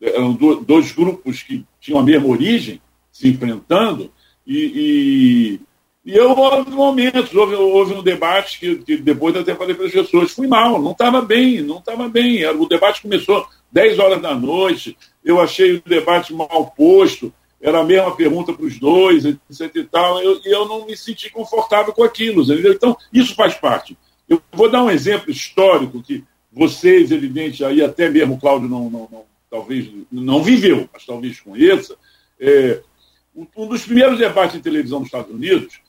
eram 0.00 0.32
dois 0.34 0.92
grupos 0.92 1.42
que 1.42 1.64
tinham 1.80 2.00
a 2.00 2.02
mesma 2.02 2.28
origem, 2.28 2.80
se 3.10 3.28
enfrentando, 3.28 4.12
e, 4.46 5.60
e, 6.06 6.16
eu, 6.16 6.30
houve 6.30 6.70
momentos, 6.70 7.34
houve, 7.34 7.56
houve 7.56 7.94
um 7.94 8.02
debate 8.02 8.60
que, 8.60 8.76
que 8.76 8.96
depois 8.96 9.34
até 9.34 9.56
falei 9.56 9.74
para 9.74 9.86
as 9.86 9.92
pessoas, 9.92 10.30
fui 10.30 10.46
mal, 10.46 10.80
não 10.80 10.92
estava 10.92 11.20
bem, 11.20 11.62
não 11.62 11.78
estava 11.78 12.08
bem. 12.08 12.46
O 12.46 12.68
debate 12.68 13.02
começou 13.02 13.44
10 13.72 13.98
horas 13.98 14.22
da 14.22 14.32
noite, 14.32 14.96
eu 15.24 15.40
achei 15.40 15.74
o 15.74 15.82
debate 15.84 16.32
mal 16.32 16.72
posto, 16.76 17.34
era 17.60 17.80
a 17.80 17.84
mesma 17.84 18.14
pergunta 18.14 18.52
para 18.52 18.64
os 18.64 18.78
dois, 18.78 19.24
etc 19.24 19.74
e 19.74 19.82
tal, 19.82 20.22
e 20.22 20.24
eu, 20.24 20.40
eu, 20.44 20.68
não 20.68 20.86
me 20.86 20.96
senti 20.96 21.28
confortável 21.28 21.92
com 21.92 22.04
aquilo, 22.04 22.44
entendeu? 22.44 22.72
Então, 22.72 22.96
isso 23.12 23.34
faz 23.34 23.54
parte. 23.54 23.98
Eu 24.28 24.40
vou 24.52 24.70
dar 24.70 24.84
um 24.84 24.90
exemplo 24.90 25.28
histórico 25.28 26.00
que 26.00 26.22
vocês, 26.52 27.10
evidente, 27.10 27.64
aí 27.64 27.82
até 27.82 28.08
mesmo 28.08 28.34
o 28.34 28.38
Cláudio 28.38 28.68
não, 28.68 28.88
não, 28.88 29.08
não, 29.10 29.24
talvez 29.50 29.90
não 30.12 30.40
viveu, 30.40 30.88
mas 30.92 31.04
talvez 31.04 31.40
conheça. 31.40 31.96
É, 32.38 32.80
um 33.56 33.66
dos 33.66 33.84
primeiros 33.84 34.18
debates 34.18 34.54
em 34.54 34.62
televisão 34.62 35.00
nos 35.00 35.08
Estados 35.08 35.34
Unidos 35.34 35.80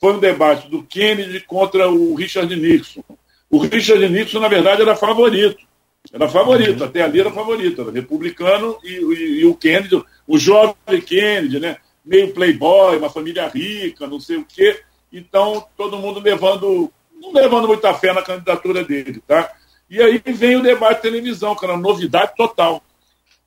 foi 0.00 0.14
um 0.14 0.18
debate 0.18 0.68
do 0.68 0.82
Kennedy 0.82 1.40
contra 1.40 1.88
o 1.88 2.14
Richard 2.14 2.54
Nixon. 2.54 3.02
O 3.50 3.58
Richard 3.58 4.08
Nixon, 4.08 4.40
na 4.40 4.48
verdade, 4.48 4.82
era 4.82 4.94
favorito. 4.94 5.66
Era 6.12 6.28
favorito, 6.28 6.84
até 6.84 7.02
ali 7.02 7.20
era 7.20 7.30
favorito, 7.30 7.82
era 7.82 7.90
republicano 7.90 8.78
e, 8.82 8.92
e, 8.92 9.40
e 9.40 9.44
o 9.44 9.54
Kennedy, 9.54 10.02
o 10.26 10.38
jovem 10.38 10.76
Kennedy, 11.04 11.58
né? 11.58 11.76
Meio 12.04 12.32
playboy, 12.32 12.96
uma 12.96 13.10
família 13.10 13.48
rica, 13.48 14.06
não 14.06 14.20
sei 14.20 14.36
o 14.36 14.44
quê. 14.44 14.80
Então, 15.12 15.66
todo 15.76 15.98
mundo 15.98 16.20
levando, 16.20 16.90
não 17.20 17.32
levando 17.32 17.66
muita 17.66 17.92
fé 17.92 18.12
na 18.12 18.22
candidatura 18.22 18.84
dele, 18.84 19.22
tá? 19.26 19.52
E 19.90 20.00
aí 20.00 20.22
vem 20.24 20.56
o 20.56 20.62
debate 20.62 20.96
de 20.96 21.02
televisão, 21.02 21.54
que 21.54 21.64
era 21.64 21.74
uma 21.74 21.82
novidade 21.82 22.32
total. 22.36 22.82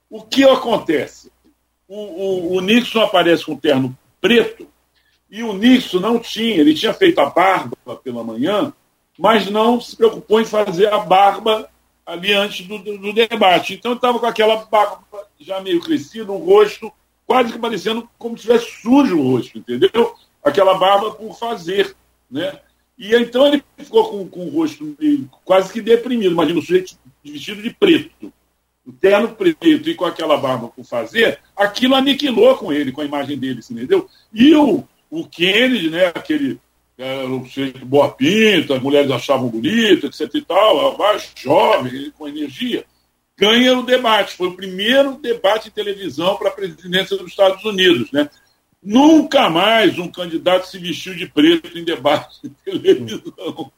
O 0.10 0.22
que 0.22 0.44
acontece? 0.44 1.32
O, 1.88 1.96
o, 1.96 2.58
o 2.58 2.62
Nixon 2.62 3.02
aparece 3.02 3.46
com 3.46 3.54
um 3.54 3.58
terno 3.58 3.98
preto 4.20 4.68
e 5.32 5.42
o 5.44 5.54
Nixon 5.54 6.02
não 6.02 6.20
tinha, 6.20 6.58
ele 6.58 6.74
tinha 6.74 6.94
feito 6.94 7.20
a 7.20 7.30
barba 7.30 7.96
pela 8.04 8.22
manhã, 8.22 8.74
mas 9.18 9.50
não 9.50 9.80
se 9.80 9.96
preocupou 9.96 10.42
em 10.42 10.46
fazer 10.46 10.92
a 10.92 11.00
barba 11.00 11.70
ali 12.06 12.34
antes 12.34 12.68
do, 12.68 12.78
do, 12.78 12.98
do 12.98 13.14
debate. 13.14 13.74
Então 13.74 13.94
estava 13.94 14.20
com 14.20 14.26
aquela 14.26 14.58
barba 14.66 15.02
já 15.40 15.62
meio 15.62 15.80
crescida, 15.80 16.32
o 16.32 16.38
rosto 16.38 16.92
quase 17.26 17.54
que 17.54 17.60
parecendo 17.60 18.10
como 18.18 18.38
se 18.38 18.44
tivesse 18.44 18.82
sujo 18.82 19.18
o 19.18 19.32
rosto, 19.32 19.58
entendeu? 19.58 20.14
Aquela 20.44 20.78
barba 20.78 21.12
por 21.12 21.34
fazer, 21.38 21.96
né? 22.30 22.60
E 22.98 23.16
então 23.16 23.48
ele 23.48 23.64
ficou 23.78 24.10
com, 24.10 24.28
com 24.28 24.46
o 24.48 24.50
rosto 24.50 24.98
quase 25.46 25.72
que 25.72 25.82
deprimido. 25.82 26.34
Imagina 26.34 26.60
o 26.60 26.62
sujeito 26.62 26.98
vestido 27.24 27.62
de 27.62 27.70
preto, 27.70 28.34
o 28.86 28.92
terno 28.92 29.30
preto 29.30 29.90
e 29.90 29.96
com 29.96 30.04
aquela 30.04 30.36
barba 30.36 30.68
por 30.68 30.84
fazer, 30.84 31.40
aquilo 31.56 31.96
aniquilou 31.96 32.58
com 32.58 32.74
ele, 32.74 32.92
com 32.92 33.00
a 33.00 33.06
imagem 33.06 33.38
dele, 33.38 33.62
entendeu? 33.72 34.10
E 34.34 34.54
o, 34.56 34.84
o 35.12 35.28
Kennedy, 35.28 35.90
né, 35.90 36.06
aquele 36.08 36.58
era 36.98 37.28
um 37.28 37.44
sujeito 37.46 37.86
boa 37.86 38.12
pinta, 38.12 38.76
as 38.76 38.82
mulheres 38.82 39.10
achavam 39.12 39.50
bonito, 39.50 40.06
etc 40.06 40.30
e 40.34 40.42
tal, 40.42 40.98
mais 40.98 41.32
jovem, 41.36 42.12
com 42.12 42.28
energia, 42.28 42.86
ganha 43.38 43.78
o 43.78 43.84
debate. 43.84 44.36
Foi 44.36 44.48
o 44.48 44.56
primeiro 44.56 45.14
debate 45.14 45.68
em 45.68 45.72
televisão 45.72 46.38
para 46.38 46.50
a 46.50 46.54
presidência 46.54 47.18
dos 47.18 47.28
Estados 47.28 47.66
Unidos. 47.66 48.12
Né? 48.12 48.30
Nunca 48.82 49.50
mais 49.50 49.98
um 49.98 50.08
candidato 50.08 50.68
se 50.68 50.78
vestiu 50.78 51.16
de 51.16 51.28
preto 51.28 51.78
em 51.78 51.84
debate 51.84 52.40
de 52.44 52.50
televisão. 52.64 53.72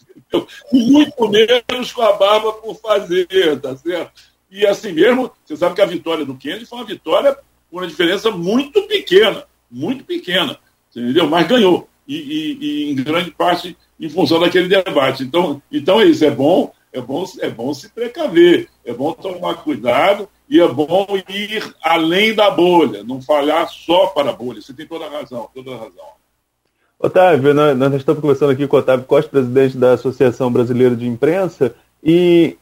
Muito 0.71 1.29
menos 1.29 1.91
com 1.93 2.01
a 2.01 2.13
barba 2.13 2.53
por 2.53 2.75
fazer, 2.75 3.59
tá 3.61 3.75
certo? 3.77 4.21
E 4.51 4.67
assim 4.67 4.91
mesmo, 4.91 5.31
você 5.45 5.55
sabe 5.55 5.75
que 5.75 5.81
a 5.81 5.85
vitória 5.85 6.25
do 6.25 6.35
Kennedy 6.35 6.65
foi 6.65 6.79
uma 6.79 6.85
vitória 6.85 7.37
com 7.71 7.77
uma 7.77 7.87
diferença 7.87 8.29
muito 8.31 8.83
pequena, 8.83 9.45
muito 9.71 10.03
pequena, 10.03 10.59
entendeu? 10.99 11.27
Mas 11.27 11.47
ganhou 11.47 11.87
e, 12.07 12.15
e, 12.15 12.57
e, 12.61 12.91
em 12.91 12.95
grande 12.95 13.31
parte 13.31 13.77
em 13.99 14.09
função 14.09 14.39
daquele 14.39 14.67
debate. 14.67 15.23
Então, 15.23 15.61
então 15.71 16.01
é 16.01 16.05
isso, 16.05 16.25
é 16.25 16.31
bom, 16.31 16.71
é 16.91 17.01
bom, 17.01 17.25
é 17.39 17.49
bom 17.49 17.73
se 17.73 17.89
precaver, 17.89 18.69
é 18.85 18.93
bom 18.93 19.13
tomar 19.13 19.55
cuidado 19.55 20.27
e 20.49 20.59
é 20.59 20.67
bom 20.67 21.07
ir 21.29 21.73
além 21.81 22.33
da 22.33 22.51
bolha, 22.51 23.03
não 23.03 23.21
falhar 23.21 23.69
só 23.69 24.07
para 24.07 24.29
a 24.31 24.33
bolha. 24.33 24.61
Você 24.61 24.73
tem 24.73 24.85
toda 24.85 25.05
a 25.05 25.09
razão, 25.09 25.49
toda 25.53 25.71
a 25.71 25.77
razão. 25.77 26.05
Otávio, 26.99 27.53
nós, 27.53 27.77
nós 27.77 27.93
estamos 27.95 28.21
conversando 28.21 28.51
aqui 28.51 28.67
com 28.67 28.77
o 28.77 28.79
Otávio 28.79 29.05
Costa, 29.05 29.29
presidente 29.29 29.77
da 29.77 29.93
Associação 29.93 30.51
Brasileira 30.51 30.95
de 30.95 31.07
Imprensa, 31.07 31.75
e 32.01 32.57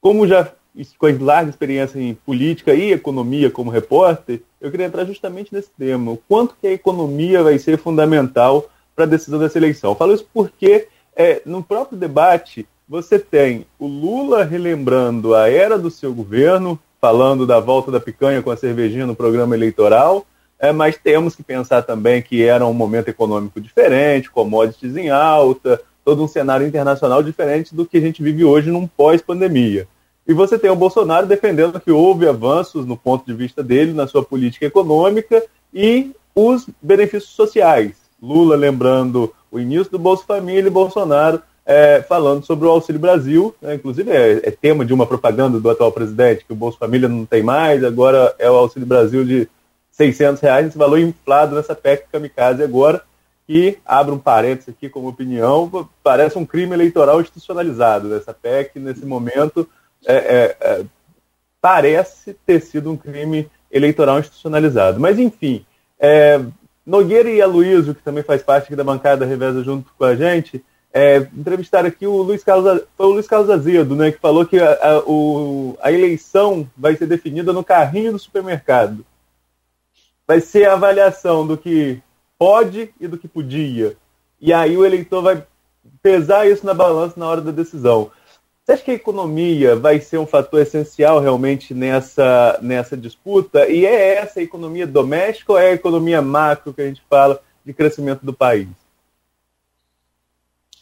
como 0.00 0.26
já 0.26 0.50
com 0.98 1.24
larga 1.24 1.50
experiência 1.50 1.98
em 1.98 2.14
política 2.14 2.74
e 2.74 2.92
economia 2.92 3.50
como 3.50 3.70
repórter, 3.70 4.42
eu 4.60 4.70
queria 4.70 4.86
entrar 4.86 5.04
justamente 5.04 5.52
nesse 5.52 5.70
tema. 5.78 6.12
O 6.12 6.16
quanto 6.16 6.56
que 6.60 6.66
a 6.66 6.72
economia 6.72 7.42
vai 7.42 7.58
ser 7.58 7.78
fundamental 7.78 8.68
para 8.94 9.04
a 9.04 9.08
decisão 9.08 9.38
dessa 9.38 9.58
eleição. 9.58 9.90
Eu 9.90 9.96
falo 9.96 10.14
isso 10.14 10.26
porque 10.32 10.88
é, 11.16 11.42
no 11.44 11.62
próprio 11.62 11.98
debate 11.98 12.66
você 12.88 13.18
tem 13.18 13.66
o 13.78 13.86
Lula 13.86 14.44
relembrando 14.44 15.34
a 15.34 15.48
era 15.48 15.78
do 15.78 15.90
seu 15.90 16.12
governo, 16.12 16.78
falando 17.00 17.46
da 17.46 17.60
volta 17.60 17.90
da 17.90 18.00
picanha 18.00 18.42
com 18.42 18.50
a 18.50 18.56
cervejinha 18.56 19.06
no 19.06 19.16
programa 19.16 19.54
eleitoral, 19.54 20.26
é, 20.58 20.72
mas 20.72 20.96
temos 20.96 21.34
que 21.34 21.42
pensar 21.42 21.82
também 21.82 22.22
que 22.22 22.44
era 22.44 22.66
um 22.66 22.72
momento 22.72 23.08
econômico 23.08 23.60
diferente, 23.60 24.30
commodities 24.30 24.96
em 24.96 25.10
alta, 25.10 25.80
todo 26.04 26.22
um 26.22 26.28
cenário 26.28 26.66
internacional 26.66 27.22
diferente 27.22 27.74
do 27.74 27.86
que 27.86 27.96
a 27.96 28.00
gente 28.00 28.22
vive 28.22 28.44
hoje 28.44 28.70
num 28.70 28.86
pós-pandemia. 28.86 29.88
E 30.26 30.32
você 30.32 30.58
tem 30.58 30.70
o 30.70 30.76
Bolsonaro 30.76 31.26
defendendo 31.26 31.80
que 31.80 31.90
houve 31.90 32.26
avanços 32.26 32.86
no 32.86 32.96
ponto 32.96 33.26
de 33.26 33.34
vista 33.34 33.62
dele, 33.62 33.92
na 33.92 34.06
sua 34.06 34.24
política 34.24 34.66
econômica 34.66 35.42
e 35.72 36.12
os 36.34 36.66
benefícios 36.80 37.32
sociais. 37.32 37.92
Lula 38.22 38.56
lembrando 38.56 39.32
o 39.50 39.60
início 39.60 39.90
do 39.90 39.98
Bolsa 39.98 40.24
Família 40.24 40.66
e 40.66 40.70
Bolsonaro 40.70 41.42
é, 41.66 42.02
falando 42.02 42.44
sobre 42.44 42.66
o 42.66 42.70
Auxílio 42.70 43.00
Brasil, 43.00 43.54
né, 43.60 43.74
inclusive 43.74 44.10
é, 44.10 44.40
é, 44.42 44.50
tema 44.50 44.84
de 44.84 44.92
uma 44.92 45.06
propaganda 45.06 45.58
do 45.58 45.70
atual 45.70 45.92
presidente, 45.92 46.44
que 46.44 46.52
o 46.52 46.56
Bolsa 46.56 46.78
Família 46.78 47.08
não 47.08 47.24
tem 47.24 47.42
mais, 47.42 47.82
agora 47.82 48.34
é 48.38 48.50
o 48.50 48.56
Auxílio 48.56 48.86
Brasil 48.86 49.24
de 49.24 49.48
600 49.92 50.42
reais, 50.42 50.66
esse 50.66 50.76
valor 50.76 50.98
inflado 50.98 51.54
nessa 51.54 51.74
PEC 51.74 52.06
kamikaze 52.10 52.62
agora, 52.62 53.02
e 53.48 53.78
abre 53.84 54.14
um 54.14 54.18
parênteses 54.18 54.70
aqui 54.70 54.88
como 54.88 55.08
opinião, 55.08 55.88
parece 56.02 56.36
um 56.38 56.46
crime 56.46 56.74
eleitoral 56.74 57.20
institucionalizado 57.20 58.08
nessa 58.08 58.32
PEC, 58.34 58.78
nesse 58.78 59.06
momento, 59.06 59.68
é, 60.06 60.14
é, 60.14 60.56
é, 60.60 60.84
parece 61.60 62.34
ter 62.46 62.60
sido 62.60 62.90
um 62.90 62.96
crime 62.96 63.50
eleitoral 63.70 64.18
institucionalizado. 64.18 65.00
Mas, 65.00 65.18
enfim, 65.18 65.64
é, 65.98 66.40
Nogueira 66.84 67.30
e 67.30 67.40
Aloysio, 67.40 67.94
que 67.94 68.02
também 68.02 68.22
faz 68.22 68.42
parte 68.42 68.66
aqui 68.66 68.76
da 68.76 68.84
bancada 68.84 69.24
Reveza 69.24 69.62
junto 69.64 69.90
com 69.96 70.04
a 70.04 70.14
gente, 70.14 70.62
é, 70.92 71.16
entrevistaram 71.16 71.88
aqui 71.88 72.06
o 72.06 72.22
Luiz 72.22 72.44
Carlos, 72.44 72.82
foi 72.96 73.06
o 73.06 73.10
Luiz 73.10 73.26
Carlos 73.26 73.50
Azedo, 73.50 73.96
né, 73.96 74.12
que 74.12 74.20
falou 74.20 74.46
que 74.46 74.60
a, 74.60 74.72
a, 74.74 74.98
o, 75.00 75.76
a 75.80 75.90
eleição 75.90 76.70
vai 76.76 76.94
ser 76.94 77.06
definida 77.06 77.52
no 77.52 77.64
carrinho 77.64 78.12
do 78.12 78.18
supermercado. 78.18 79.04
Vai 80.26 80.40
ser 80.40 80.68
a 80.68 80.74
avaliação 80.74 81.46
do 81.46 81.58
que 81.58 82.00
pode 82.38 82.94
e 83.00 83.08
do 83.08 83.18
que 83.18 83.26
podia. 83.26 83.96
E 84.40 84.52
aí 84.52 84.76
o 84.76 84.84
eleitor 84.84 85.20
vai 85.20 85.44
pesar 86.02 86.46
isso 86.46 86.64
na 86.64 86.74
balança 86.74 87.18
na 87.18 87.26
hora 87.26 87.40
da 87.40 87.50
decisão. 87.50 88.10
Você 88.64 88.72
acha 88.72 88.82
que 88.82 88.90
a 88.92 88.94
economia 88.94 89.76
vai 89.76 90.00
ser 90.00 90.16
um 90.16 90.26
fator 90.26 90.58
essencial 90.62 91.20
realmente 91.20 91.74
nessa, 91.74 92.58
nessa 92.62 92.96
disputa? 92.96 93.68
E 93.68 93.84
é 93.84 94.14
essa 94.14 94.40
a 94.40 94.42
economia 94.42 94.86
doméstica 94.86 95.52
ou 95.52 95.58
é 95.58 95.70
a 95.70 95.74
economia 95.74 96.22
macro 96.22 96.72
que 96.72 96.80
a 96.80 96.86
gente 96.86 97.02
fala 97.08 97.42
de 97.62 97.74
crescimento 97.74 98.24
do 98.24 98.32
país? 98.32 98.68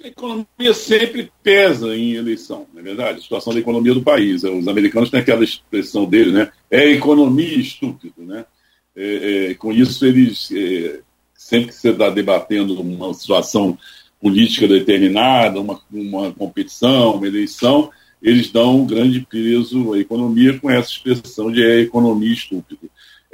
A 0.03 0.07
economia 0.07 0.75
sempre 0.75 1.33
pesa 1.43 1.97
em 1.97 2.13
eleição, 2.13 2.69
não 2.73 2.81
é 2.81 2.85
verdade? 2.85 3.19
A 3.19 3.23
situação 3.23 3.53
da 3.53 3.59
economia 3.59 3.95
do 3.95 4.03
país. 4.03 4.45
Os 4.45 4.69
americanos 4.69 5.11
têm 5.11 5.19
aquela 5.19 5.43
expressão 5.43 6.05
dele, 6.05 6.31
né? 6.31 6.53
É 6.71 6.87
economia 6.87 7.59
estúpido, 7.59 8.23
né? 8.23 8.45
É, 8.95 9.51
é, 9.51 9.55
com 9.55 9.73
isso, 9.73 10.07
eles, 10.07 10.53
é, 10.53 11.01
sempre 11.35 11.69
que 11.69 11.75
você 11.75 11.91
está 11.91 12.11
debatendo 12.11 12.81
uma 12.81 13.13
situação 13.13 13.77
política 14.23 14.69
determinada, 14.69 15.61
uma, 15.61 15.81
uma 15.91 16.33
competição, 16.33 17.17
uma 17.17 17.27
eleição, 17.27 17.91
eles 18.23 18.53
dão 18.53 18.77
um 18.77 18.87
grande 18.87 19.27
peso 19.29 19.93
à 19.93 19.99
economia 19.99 20.57
com 20.61 20.71
essa 20.71 20.91
expressão 20.91 21.51
de 21.51 21.61
é 21.61 21.81
economia 21.81 22.33
estúpida. 22.33 22.81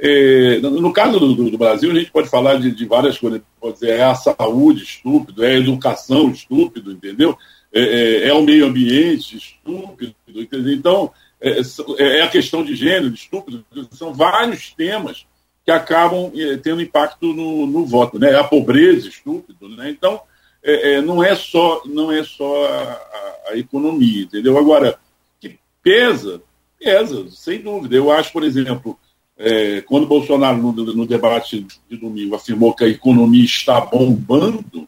É, 0.01 0.59
no 0.59 0.91
caso 0.91 1.19
do, 1.19 1.51
do, 1.51 1.57
Brasil, 1.57 1.91
a 1.91 1.93
gente 1.93 2.09
pode 2.09 2.29
falar 2.29 2.55
de, 2.55 2.71
de, 2.71 2.85
várias 2.85 3.17
coisas. 3.17 3.41
Pode 3.59 3.73
dizer, 3.73 3.91
é 3.91 4.03
a 4.03 4.15
saúde 4.15 4.83
estúpido, 4.83 5.43
é 5.43 5.49
a 5.51 5.59
educação 5.59 6.31
estúpido, 6.31 6.91
entendeu? 6.91 7.37
É, 7.71 7.81
é, 7.81 8.27
é 8.29 8.33
o 8.33 8.41
meio 8.41 8.65
ambiente 8.65 9.37
estúpido. 9.37 10.15
Entendeu? 10.27 10.73
Então, 10.73 11.11
é, 11.39 11.59
é, 11.59 12.17
é, 12.17 12.21
a 12.21 12.29
questão 12.29 12.63
de 12.63 12.75
gênero 12.75 13.13
estúpido. 13.13 13.63
São 13.91 14.13
vários 14.13 14.73
temas 14.73 15.27
que 15.65 15.71
acabam 15.71 16.31
tendo 16.63 16.81
impacto 16.81 17.33
no, 17.33 17.67
no 17.67 17.85
voto. 17.85 18.17
Né? 18.17 18.33
A 18.35 18.43
pobreza 18.43 19.09
estúpido. 19.09 19.67
Né? 19.69 19.91
Então, 19.91 20.21
é, 20.63 20.93
é, 20.93 21.01
não 21.01 21.23
é 21.23 21.35
só, 21.35 21.81
não 21.85 22.11
é 22.11 22.23
só 22.23 22.65
a, 22.65 23.51
a, 23.51 23.57
economia, 23.57 24.23
entendeu? 24.23 24.57
Agora, 24.57 24.99
que 25.39 25.57
pesa, 25.81 26.41
pesa, 26.77 27.27
sem 27.29 27.61
dúvida. 27.61 27.95
Eu 27.95 28.11
acho, 28.11 28.31
por 28.31 28.43
exemplo, 28.43 28.97
é, 29.37 29.81
quando 29.81 30.07
Bolsonaro, 30.07 30.57
no, 30.57 30.71
no, 30.73 31.05
debate 31.05 31.65
de 31.89 31.97
domingo, 31.97 32.35
afirmou 32.35 32.73
que 32.73 32.83
a 32.83 32.89
economia 32.89 33.45
está 33.45 33.79
bombando, 33.81 34.87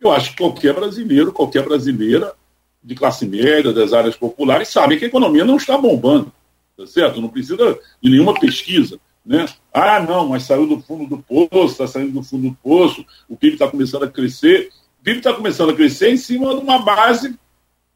eu 0.00 0.12
acho 0.12 0.30
que 0.30 0.36
qualquer 0.36 0.74
brasileiro, 0.74 1.32
qualquer 1.32 1.64
brasileira 1.64 2.34
de 2.82 2.94
classe 2.94 3.26
média, 3.26 3.72
das 3.72 3.92
áreas 3.92 4.16
populares, 4.16 4.68
sabe 4.68 4.98
que 4.98 5.04
a 5.04 5.08
economia 5.08 5.44
não 5.44 5.56
está 5.56 5.76
bombando, 5.76 6.32
tá 6.76 6.86
certo? 6.86 7.20
Não 7.20 7.28
precisa 7.28 7.78
de 8.00 8.10
nenhuma 8.10 8.38
pesquisa. 8.38 9.00
Né? 9.24 9.44
Ah, 9.72 10.00
não, 10.00 10.28
mas 10.28 10.44
saiu 10.44 10.66
do 10.66 10.80
fundo 10.80 11.06
do 11.06 11.22
poço, 11.22 11.72
está 11.72 11.86
saindo 11.86 12.12
do 12.12 12.22
fundo 12.22 12.48
do 12.48 12.56
poço, 12.62 13.04
o 13.28 13.36
PIB 13.36 13.54
está 13.54 13.68
começando 13.68 14.04
a 14.04 14.10
crescer. 14.10 14.70
PIB 15.02 15.18
está 15.18 15.32
começando 15.32 15.70
a 15.70 15.74
crescer 15.74 16.10
em 16.10 16.16
cima 16.16 16.54
de 16.54 16.60
uma 16.60 16.78
base 16.80 17.38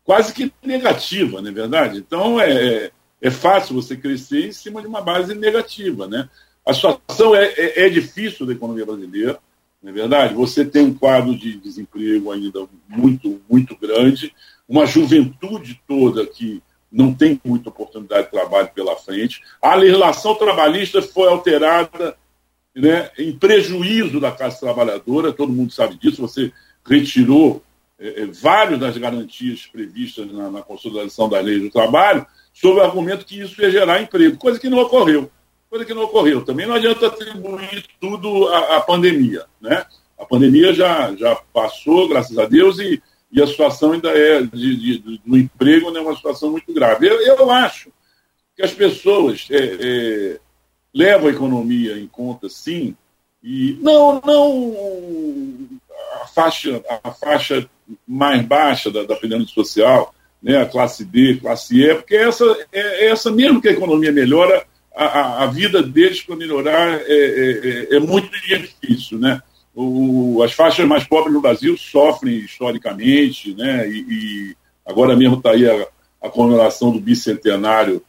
quase 0.05 0.33
que 0.33 0.53
negativa, 0.63 1.41
não 1.41 1.51
é 1.51 1.53
verdade? 1.53 1.99
Então 1.99 2.41
é, 2.41 2.91
é 3.21 3.31
fácil 3.31 3.75
você 3.75 3.97
crescer 3.97 4.47
em 4.47 4.53
cima 4.53 4.81
de 4.81 4.87
uma 4.87 5.01
base 5.01 5.35
negativa. 5.35 6.07
Né? 6.07 6.29
A 6.67 6.75
situação 6.75 7.35
é, 7.35 7.47
é, 7.57 7.87
é 7.87 7.89
difícil 7.89 8.47
da 8.47 8.53
economia 8.53 8.87
brasileira, 8.87 9.39
não 9.83 9.91
é 9.91 9.93
verdade? 9.93 10.35
Você 10.35 10.65
tem 10.65 10.85
um 10.85 10.95
quadro 10.95 11.37
de 11.37 11.57
desemprego 11.57 12.31
ainda 12.31 12.67
muito, 12.89 13.41
muito 13.49 13.77
grande, 13.77 14.35
uma 14.69 14.87
juventude 14.87 15.81
toda 15.87 16.27
que 16.27 16.63
não 16.91 17.15
tem 17.15 17.41
muita 17.45 17.71
oportunidade 17.71 18.27
de 18.27 18.33
trabalho 18.33 18.71
pela 18.75 18.95
frente. 18.97 19.41
A 19.61 19.75
legislação 19.75 20.35
trabalhista 20.35 21.01
foi 21.01 21.29
alterada 21.29 22.17
né, 22.77 23.11
em 23.19 23.37
prejuízo 23.37 24.21
da 24.21 24.31
classe 24.31 24.61
trabalhadora, 24.61 25.33
todo 25.33 25.53
mundo 25.53 25.73
sabe 25.73 25.97
disso. 25.97 26.21
Você 26.21 26.53
retirou 26.85 27.63
é, 27.99 28.23
é, 28.23 28.27
várias 28.27 28.81
das 28.81 28.99
garantias 28.99 29.67
previstas 29.67 30.31
na, 30.33 30.51
na, 30.51 30.63
consolidação 30.63 31.29
da 31.29 31.41
lei 31.41 31.61
do 31.61 31.71
trabalho, 31.71 32.27
sob 32.53 32.81
o 32.81 32.83
argumento 32.83 33.25
que 33.25 33.41
isso 33.41 33.61
ia 33.63 33.71
gerar 33.71 34.03
emprego, 34.03 34.37
coisa 34.37 34.59
que 34.59 34.69
não 34.69 34.79
ocorreu. 34.79 35.31
Coisa 35.71 35.85
que 35.85 35.95
não 35.95 36.03
ocorreu. 36.03 36.45
Também 36.45 36.67
não 36.67 36.75
adianta 36.75 37.07
atribuir 37.07 37.85
tudo 38.01 38.49
à, 38.49 38.77
à 38.77 38.81
pandemia. 38.81 39.47
Né? 39.61 39.87
A 40.19 40.27
pandemia 40.27 40.75
já, 40.75 41.15
já 41.15 41.35
passou, 41.53 42.09
graças 42.09 42.37
a 42.39 42.45
Deus, 42.45 42.79
e, 42.79 43.03
e 43.31 43.41
a 43.41 43.47
situação 43.47 43.93
ainda 43.93 44.11
é 44.11 44.43
de, 44.43 44.77
de, 44.77 45.19
do 45.25 45.39
emprego 45.39 45.97
é 45.97 46.01
uma 46.01 46.15
situação 46.15 46.51
muito 46.51 46.73
grave. 46.75 47.09
Eu, 47.09 47.21
eu 47.21 47.51
acho 47.51 47.91
que 48.55 48.63
as 48.63 48.75
pessoas 48.75 49.49
é, 49.51 49.57
é, 49.57 50.41
levam 50.93 51.29
a 51.29 51.33
economia 51.33 51.99
em 51.99 52.07
conta, 52.07 52.49
sim, 52.49 52.95
e 53.43 53.79
não, 53.81 54.21
não 54.25 55.69
a 56.23 56.27
faixa, 56.27 56.83
a 57.03 57.11
faixa 57.11 57.69
mais 58.07 58.43
baixa 58.43 58.91
da, 58.91 59.03
da 59.03 59.17
pirâmide 59.17 59.53
social, 59.53 60.15
né, 60.43 60.61
a 60.61 60.67
classe 60.67 61.05
D, 61.05 61.39
classe 61.41 61.81
E, 61.81 61.95
porque 61.95 62.17
essa, 62.17 62.45
é, 62.73 63.07
essa 63.07 63.31
mesmo 63.31 63.61
que 63.61 63.69
a 63.69 63.73
economia 63.73 64.13
melhora, 64.13 64.65
a, 64.95 65.45
a 65.45 65.47
vida 65.47 65.83
deles 65.83 66.23
para 66.23 66.37
melhorar 66.37 67.01
é, 67.01 67.05
é, 67.09 67.95
é, 67.95 67.97
é 67.97 68.01
muito 68.01 68.31
difícil, 68.31 69.19
né? 69.19 69.41
O, 69.75 70.43
as 70.43 70.53
faixas 70.53 70.87
mais 70.87 71.05
pobres 71.05 71.33
no 71.33 71.41
Brasil 71.41 71.77
sofrem 71.79 72.37
historicamente, 72.41 73.55
né? 73.55 73.89
E, 73.89 74.01
e 74.11 74.57
agora 74.85 75.17
mesmo 75.17 75.37
está 75.37 75.53
aí 75.53 75.67
a, 75.67 75.87
a, 76.23 76.29
comemoração 76.29 76.91
do 76.91 77.01
bicentenário 77.01 78.03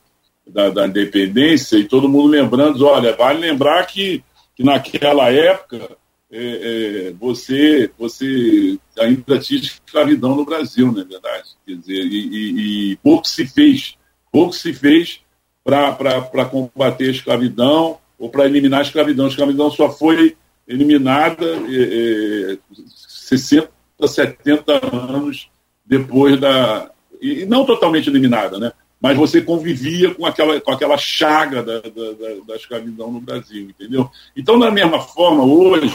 da, 0.45 0.69
da, 0.69 0.87
independência 0.87 1.77
e 1.77 1.85
todo 1.85 2.09
mundo 2.09 2.27
lembrando, 2.27 2.85
olha, 2.85 3.15
vale 3.15 3.39
lembrar 3.39 3.85
que, 3.85 4.21
que 4.55 4.63
naquela 4.63 5.31
época 5.31 5.97
é, 6.31 7.09
é, 7.09 7.11
você, 7.11 7.91
você 7.97 8.79
ainda 8.99 9.37
tinha 9.39 9.59
escravidão 9.59 10.35
no 10.35 10.45
Brasil, 10.45 10.91
não 10.91 11.01
é 11.01 11.05
verdade? 11.05 11.49
Quer 11.65 11.75
dizer, 11.75 12.05
e, 12.05 12.27
e, 12.27 12.91
e 12.91 12.95
pouco 12.97 13.27
se 13.27 13.45
fez, 13.45 13.95
pouco 14.31 14.53
se 14.53 14.73
fez 14.73 15.21
para 15.63 16.45
combater 16.45 17.07
a 17.07 17.11
escravidão 17.11 17.99
ou 18.17 18.29
para 18.29 18.45
eliminar 18.45 18.79
a 18.79 18.83
escravidão. 18.83 19.25
A 19.25 19.29
escravidão 19.29 19.69
só 19.69 19.89
foi 19.91 20.35
eliminada 20.67 21.45
é, 21.45 22.57
60, 22.87 23.69
70 24.07 24.95
anos 24.95 25.49
depois 25.85 26.39
da. 26.39 26.89
E 27.21 27.45
não 27.45 27.65
totalmente 27.65 28.09
eliminada, 28.09 28.57
né? 28.59 28.71
Mas 29.03 29.17
você 29.17 29.41
convivia 29.41 30.15
com 30.15 30.25
aquela, 30.25 30.61
com 30.61 30.71
aquela 30.71 30.97
chaga 30.97 31.61
da, 31.61 31.81
da, 31.81 32.11
da, 32.47 32.55
escravidão 32.55 33.11
no 33.11 33.19
Brasil, 33.19 33.69
entendeu? 33.69 34.09
Então, 34.33 34.57
da 34.57 34.71
mesma 34.71 35.01
forma, 35.01 35.43
hoje, 35.43 35.93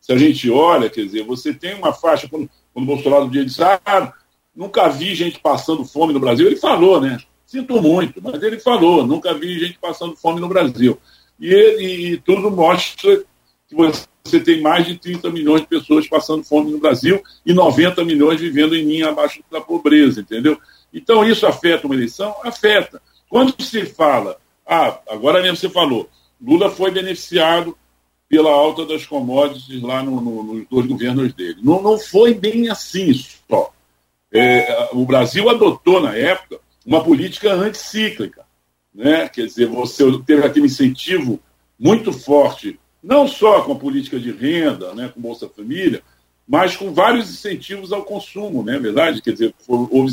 se 0.00 0.12
a 0.12 0.18
gente 0.18 0.50
olha, 0.50 0.90
quer 0.90 1.04
dizer, 1.04 1.24
você 1.24 1.54
tem 1.54 1.76
uma 1.76 1.92
faixa, 1.92 2.28
quando, 2.28 2.50
quando 2.74 2.82
o 2.82 2.94
Bolsonaro 2.96 3.30
disse, 3.30 3.62
ah, 3.62 4.12
nunca 4.56 4.88
vi 4.88 5.14
gente 5.14 5.38
passando 5.38 5.84
fome 5.84 6.12
no 6.12 6.18
Brasil, 6.18 6.48
ele 6.48 6.56
falou, 6.56 7.00
né? 7.00 7.18
Sinto 7.46 7.80
muito, 7.80 8.20
mas 8.20 8.42
ele 8.42 8.58
falou, 8.58 9.06
nunca 9.06 9.32
vi 9.34 9.60
gente 9.60 9.78
passando 9.78 10.16
fome 10.16 10.40
no 10.40 10.48
Brasil. 10.48 10.98
E, 11.38 11.54
e, 11.54 12.12
e 12.12 12.16
tudo 12.16 12.50
mostra 12.50 13.22
que 13.68 13.76
você 13.76 14.40
tem 14.40 14.60
mais 14.60 14.84
de 14.84 14.98
30 14.98 15.30
milhões 15.30 15.60
de 15.60 15.68
pessoas 15.68 16.08
passando 16.08 16.42
fome 16.42 16.72
no 16.72 16.78
Brasil 16.78 17.22
e 17.46 17.54
90 17.54 18.04
milhões 18.04 18.40
vivendo 18.40 18.74
em 18.74 18.82
linha 18.82 19.10
abaixo 19.10 19.44
da 19.48 19.60
pobreza, 19.60 20.22
entendeu? 20.22 20.58
Então 20.92 21.24
isso 21.24 21.46
afeta 21.46 21.86
uma 21.86 21.94
eleição? 21.94 22.34
Afeta. 22.44 23.00
Quando 23.28 23.60
se 23.62 23.86
fala, 23.86 24.38
ah, 24.66 24.98
agora 25.08 25.42
mesmo 25.42 25.56
você 25.56 25.68
falou, 25.68 26.08
Lula 26.40 26.70
foi 26.70 26.90
beneficiado 26.90 27.76
pela 28.28 28.50
alta 28.50 28.84
das 28.84 29.06
commodities 29.06 29.82
lá 29.82 30.02
no, 30.02 30.20
no, 30.20 30.42
nos 30.42 30.68
dois 30.68 30.86
governos 30.86 31.32
dele. 31.32 31.58
Não, 31.62 31.82
não 31.82 31.98
foi 31.98 32.34
bem 32.34 32.68
assim 32.68 33.12
só. 33.14 33.72
É, 34.30 34.90
o 34.92 35.04
Brasil 35.06 35.48
adotou, 35.48 36.00
na 36.00 36.14
época, 36.14 36.60
uma 36.84 37.02
política 37.02 37.52
anticíclica. 37.52 38.44
Né? 38.94 39.28
Quer 39.28 39.46
dizer, 39.46 39.66
você 39.66 40.04
teve 40.26 40.44
aquele 40.44 40.66
incentivo 40.66 41.40
muito 41.78 42.12
forte 42.12 42.78
não 43.02 43.28
só 43.28 43.62
com 43.62 43.72
a 43.72 43.78
política 43.78 44.18
de 44.18 44.32
renda, 44.32 44.92
né, 44.94 45.08
com 45.08 45.20
Bolsa 45.20 45.48
Família, 45.48 46.02
mas 46.46 46.76
com 46.76 46.92
vários 46.92 47.30
incentivos 47.30 47.92
ao 47.92 48.04
consumo, 48.04 48.62
né, 48.62 48.78
verdade? 48.78 49.22
Quer 49.22 49.32
dizer, 49.32 49.54
houve 49.66 50.12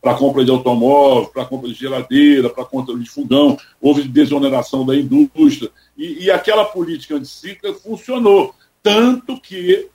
para 0.00 0.14
compra 0.14 0.44
de 0.44 0.50
automóvel, 0.50 1.28
para 1.28 1.44
compra 1.44 1.68
de 1.68 1.74
geladeira, 1.74 2.48
para 2.48 2.64
compra 2.64 2.96
de 2.96 3.08
fogão, 3.08 3.58
houve 3.80 4.06
desoneração 4.06 4.86
da 4.86 4.94
indústria. 4.96 5.70
E, 5.96 6.24
e 6.24 6.30
aquela 6.30 6.64
política 6.64 7.16
anticíclica 7.16 7.74
funcionou. 7.74 8.54
Tanto 8.82 9.40
que, 9.40 9.88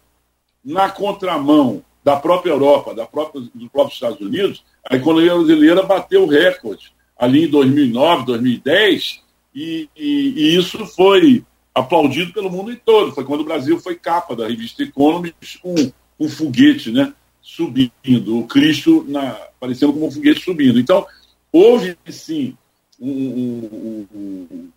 na 0.64 0.89
contramão 0.89 1.84
da 2.04 2.18
própria 2.18 2.51
Europa, 2.51 2.93
da 2.93 3.06
própria, 3.06 3.41
dos 3.54 3.70
próprios 3.70 3.93
Estados 3.93 4.20
Unidos, 4.20 4.64
a 4.89 4.95
economia 4.95 5.34
brasileira 5.34 5.84
bateu 5.84 6.28
recorde 6.28 6.91
ali 7.18 7.45
em 7.45 7.49
2009, 7.49 8.26
2010, 8.26 9.22
e, 9.56 9.89
e, 9.95 10.34
e 10.36 10.58
isso 10.58 10.86
foi 10.88 11.45
aplaudido 11.74 12.34
pelo 12.34 12.51
mundo 12.51 12.76
todo. 12.84 13.14
Foi 13.14 13.24
quando 13.24 13.41
o 13.41 13.45
Brasil 13.45 13.80
foi 13.80 13.95
capa 13.95 14.36
da 14.36 14.47
revista 14.47 14.84
Economist 14.84 15.60
com 15.62 15.74
um 16.20 16.30
foguete 16.30 16.91
né, 16.91 17.14
subindo, 17.44 18.39
o 18.39 18.48
Cristo 18.48 19.06
na, 19.08 19.32
aparecendo 19.32 19.91
como 19.91 20.08
um 20.08 20.12
foguete 20.12 20.41
subindo. 20.41 20.80
Então, 20.80 21.06
houve 21.52 21.98
sim 22.10 22.58
um, 23.00 23.12
um, 23.12 24.08
um, 24.16 24.70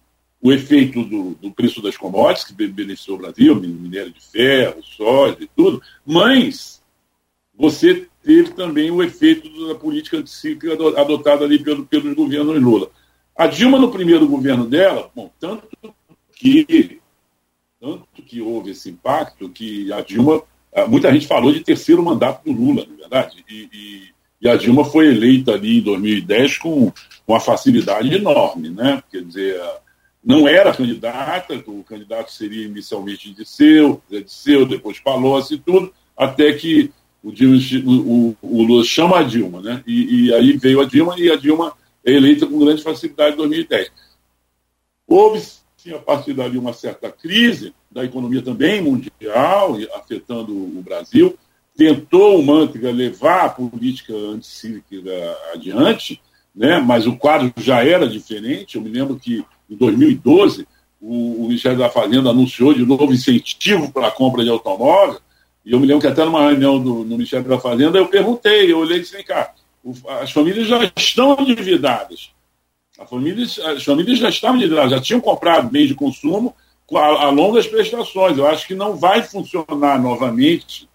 o 0.43 0.53
efeito 0.53 1.05
do, 1.05 1.31
do, 1.41 1.53
preço 1.53 1.81
das 1.81 1.97
commodities, 1.97 2.45
que 2.45 2.53
beneficiou 2.53 3.17
o 3.17 3.21
Brasil, 3.21 3.55
minério 3.55 4.13
de 4.13 4.21
ferro, 4.21 4.83
soja 4.83 5.39
e 5.41 5.47
tudo, 5.57 5.81
mas 6.05 6.83
você 7.55 8.09
teve 8.23 8.51
também 8.51 8.91
o 8.91 9.03
efeito 9.03 9.69
da 9.69 9.77
política 9.77 10.19
anticíclica 10.19 10.75
adotada 11.01 11.45
ali 11.45 11.63
pelo, 11.63 11.87
pelos 11.87 12.15
governos 12.15 12.61
Lula. 12.61 12.91
A 13.35 13.47
Dilma, 13.47 13.79
no 13.79 13.91
primeiro 13.91 14.27
governo 14.27 14.67
dela, 14.67 15.11
bom, 15.15 15.31
tanto 15.39 15.69
que 16.35 17.01
tanto 17.81 18.23
que 18.23 18.41
houve 18.41 18.73
esse 18.73 18.91
impacto 18.91 19.49
que 19.49 19.93
a 19.93 20.01
Dilma, 20.01 20.43
muita 20.85 21.13
gente 21.13 21.27
falou 21.27 21.53
de 21.53 21.61
terceiro 21.61 22.03
mandato 22.03 22.45
do 22.45 22.53
Lula, 22.53 22.85
na 22.87 22.95
é 22.95 22.97
verdade, 22.99 23.45
e, 23.49 23.69
e, 23.73 24.03
e, 24.43 24.49
a 24.49 24.57
Dilma 24.57 24.85
foi 24.85 25.07
eleita 25.07 25.53
ali 25.53 25.79
em 25.79 25.83
2010 25.83 26.59
com 26.59 26.93
uma 27.27 27.41
facilidade 27.41 28.15
enorme, 28.15 28.69
né? 28.69 29.03
Quer 29.11 29.23
dizer, 29.23 29.59
não 30.23 30.47
era 30.47 30.75
candidata, 30.75 31.55
o 31.67 31.83
candidato 31.83 32.31
seria 32.31 32.67
inicialmente 32.67 33.33
de 33.33 33.45
seu, 33.47 34.03
de 34.11 34.25
seu, 34.27 34.67
depois 34.67 34.99
Palocci 35.01 35.55
e 35.55 35.59
tudo, 35.59 35.93
até 36.17 36.53
que 36.53 36.91
o, 37.23 37.33
Dilma, 37.33 37.57
o, 37.87 38.37
o, 38.43 38.63
Lula 38.63 38.85
chama 38.85 39.21
a 39.21 39.23
Dilma, 39.23 39.63
né? 39.63 39.83
E, 39.87 40.27
e 40.27 40.35
aí 40.35 40.57
veio 40.57 40.81
a 40.81 40.85
Dilma 40.85 41.19
e 41.19 41.31
a 41.31 41.37
Dilma 41.37 41.73
é 42.05 42.13
eleita 42.13 42.47
com 42.47 42.59
grande 42.59 42.83
facilidade 42.83 43.35
em 43.35 43.39
2010. 43.39 43.91
Houve 45.09 45.43
tinha 45.87 45.97
a 45.97 46.01
partir 46.01 46.35
dali 46.35 46.59
uma 46.59 46.73
certa 46.73 47.11
crise 47.11 47.73
da 47.91 48.05
economia 48.05 48.43
também 48.43 48.83
mundial, 48.83 49.77
afetando 49.95 50.53
o 50.53 50.83
Brasil. 50.83 51.39
Tentou 51.77 52.41
o 52.41 52.45
Manteiga 52.45 52.91
levar 52.91 53.45
a 53.45 53.49
política 53.51 54.13
anticíclica 54.13 55.37
adiante, 55.55 56.21
né? 56.55 56.79
mas 56.81 57.07
o 57.07 57.17
quadro 57.17 57.53
já 57.57 57.85
era 57.85 58.09
diferente. 58.09 58.77
Eu 58.77 58.83
me 58.83 58.89
lembro 58.89 59.17
que 59.17 59.45
em 59.71 59.77
2012 59.77 60.67
o, 61.01 61.45
o 61.45 61.49
Ministério 61.49 61.79
da 61.79 61.89
Fazenda 61.89 62.31
anunciou 62.31 62.75
de 62.75 62.85
novo 62.85 63.13
incentivo 63.13 63.93
para 63.93 64.09
a 64.09 64.13
compra 64.13 64.43
de 64.43 64.51
automóvel. 64.51 65.21
E 65.65 65.73
eu 65.73 65.79
me 65.79 65.87
lembro 65.87 66.01
que 66.01 66.09
até 66.09 66.25
numa 66.25 66.49
reunião 66.49 66.83
do, 66.83 67.05
no 67.05 67.17
Ministério 67.17 67.47
da 67.47 67.61
Fazenda 67.61 67.99
eu 67.99 68.09
perguntei, 68.09 68.73
eu 68.73 68.79
olhei 68.79 68.99
e 68.99 69.01
disse, 69.01 69.23
cá, 69.23 69.53
as 70.21 70.33
famílias 70.33 70.67
já 70.67 70.81
estão 70.97 71.37
endividadas 71.39 72.35
família, 73.05 73.45
as 73.45 73.85
famílias 73.85 74.19
já 74.19 74.29
estavam 74.29 74.61
já 74.89 75.01
tinham 75.01 75.21
comprado 75.21 75.69
bens 75.69 75.89
de 75.89 75.95
consumo 75.95 76.55
a, 76.95 77.27
a 77.27 77.31
longas 77.31 77.67
prestações. 77.67 78.39
Eu 78.39 78.47
acho 78.47 78.67
que 78.67 78.75
não 78.75 78.97
vai 78.97 79.23
funcionar 79.23 80.01
novamente 80.01 80.89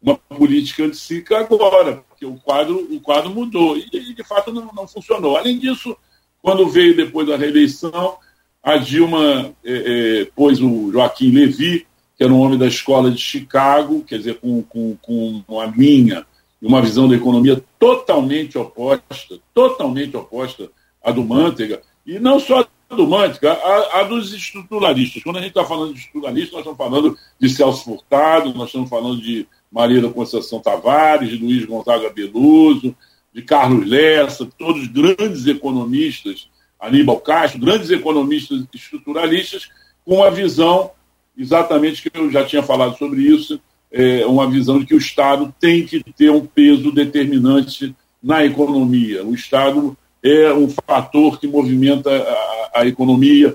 uma 0.00 0.16
política 0.16 0.84
anticíclica 0.84 1.38
agora, 1.38 2.04
porque 2.08 2.24
o 2.24 2.36
quadro, 2.36 2.86
o 2.90 3.00
quadro 3.00 3.30
mudou 3.30 3.76
e, 3.76 4.14
de 4.14 4.24
fato, 4.24 4.52
não, 4.52 4.70
não 4.74 4.86
funcionou. 4.86 5.36
Além 5.36 5.58
disso, 5.58 5.96
quando 6.40 6.68
veio 6.68 6.96
depois 6.96 7.26
da 7.26 7.36
reeleição, 7.36 8.16
a 8.62 8.76
Dilma 8.76 9.52
é, 9.64 10.20
é, 10.20 10.24
pôs 10.36 10.60
o 10.60 10.92
Joaquim 10.92 11.30
Levy, 11.32 11.86
que 12.16 12.24
era 12.24 12.32
um 12.32 12.40
homem 12.40 12.58
da 12.58 12.66
escola 12.66 13.10
de 13.10 13.20
Chicago, 13.20 14.04
quer 14.04 14.18
dizer, 14.18 14.34
com, 14.38 14.62
com, 14.62 14.96
com 15.02 15.42
uma 15.48 15.66
linha 15.66 16.26
e 16.60 16.66
uma 16.66 16.82
visão 16.82 17.08
da 17.08 17.16
economia 17.16 17.62
totalmente 17.78 18.58
oposta, 18.58 19.38
totalmente 19.54 20.16
oposta 20.16 20.70
a 21.08 21.12
do 21.12 21.24
Manteiga, 21.24 21.80
e 22.06 22.18
não 22.18 22.38
só 22.38 22.66
a 22.90 22.94
do 22.94 23.06
Manteiga, 23.06 23.52
a, 23.52 24.00
a 24.00 24.02
dos 24.02 24.32
estruturalistas. 24.32 25.22
Quando 25.22 25.36
a 25.36 25.40
gente 25.40 25.50
está 25.50 25.64
falando 25.64 25.94
de 25.94 26.00
estruturalistas, 26.00 26.52
nós 26.52 26.60
estamos 26.60 26.78
falando 26.78 27.18
de 27.40 27.48
Celso 27.48 27.84
Furtado, 27.84 28.54
nós 28.54 28.68
estamos 28.68 28.88
falando 28.88 29.20
de 29.20 29.46
Maria 29.70 30.00
da 30.00 30.08
Conceição 30.10 30.60
Tavares, 30.60 31.30
de 31.30 31.36
Luiz 31.36 31.64
Gonzaga 31.64 32.10
Beluso, 32.10 32.94
de 33.32 33.42
Carlos 33.42 33.86
Lessa, 33.86 34.48
todos 34.58 34.86
grandes 34.86 35.46
economistas, 35.46 36.48
Aníbal 36.80 37.20
Castro, 37.20 37.60
grandes 37.60 37.90
economistas 37.90 38.64
estruturalistas, 38.74 39.68
com 40.04 40.16
uma 40.16 40.30
visão, 40.30 40.90
exatamente 41.36 42.02
que 42.02 42.16
eu 42.16 42.30
já 42.30 42.44
tinha 42.44 42.62
falado 42.62 42.96
sobre 42.96 43.22
isso, 43.22 43.60
é, 43.90 44.24
uma 44.26 44.48
visão 44.48 44.78
de 44.78 44.86
que 44.86 44.94
o 44.94 44.98
Estado 44.98 45.54
tem 45.58 45.84
que 45.84 46.02
ter 46.12 46.30
um 46.30 46.44
peso 46.44 46.92
determinante 46.92 47.94
na 48.22 48.44
economia. 48.44 49.24
O 49.24 49.34
Estado 49.34 49.96
é 50.22 50.52
um 50.52 50.68
fator 50.68 51.38
que 51.38 51.46
movimenta 51.46 52.10
a, 52.10 52.80
a 52.80 52.86
economia. 52.86 53.54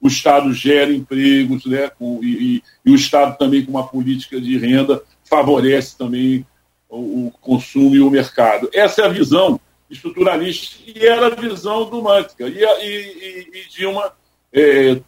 O 0.00 0.08
Estado 0.08 0.52
gera 0.52 0.92
empregos, 0.92 1.64
né, 1.66 1.90
com, 1.98 2.20
e, 2.22 2.62
e, 2.84 2.90
o 2.90 2.94
Estado 2.94 3.36
também 3.38 3.64
com 3.64 3.70
uma 3.70 3.86
política 3.86 4.40
de 4.40 4.58
renda 4.58 5.02
favorece 5.24 5.96
também 5.96 6.46
o, 6.88 7.26
o 7.26 7.32
consumo 7.40 7.94
e 7.94 8.00
o 8.00 8.10
mercado. 8.10 8.68
Essa 8.72 9.02
é 9.02 9.04
a 9.06 9.08
visão 9.08 9.58
estruturalista 9.90 10.76
e 10.86 11.06
era 11.06 11.28
a 11.28 11.30
visão 11.30 11.88
do 11.88 12.02
Mantica. 12.02 12.46
E, 12.48 12.62
e, 12.62 13.48
e 13.52 13.68
Dilma, 13.70 14.12
é, 14.52 15.00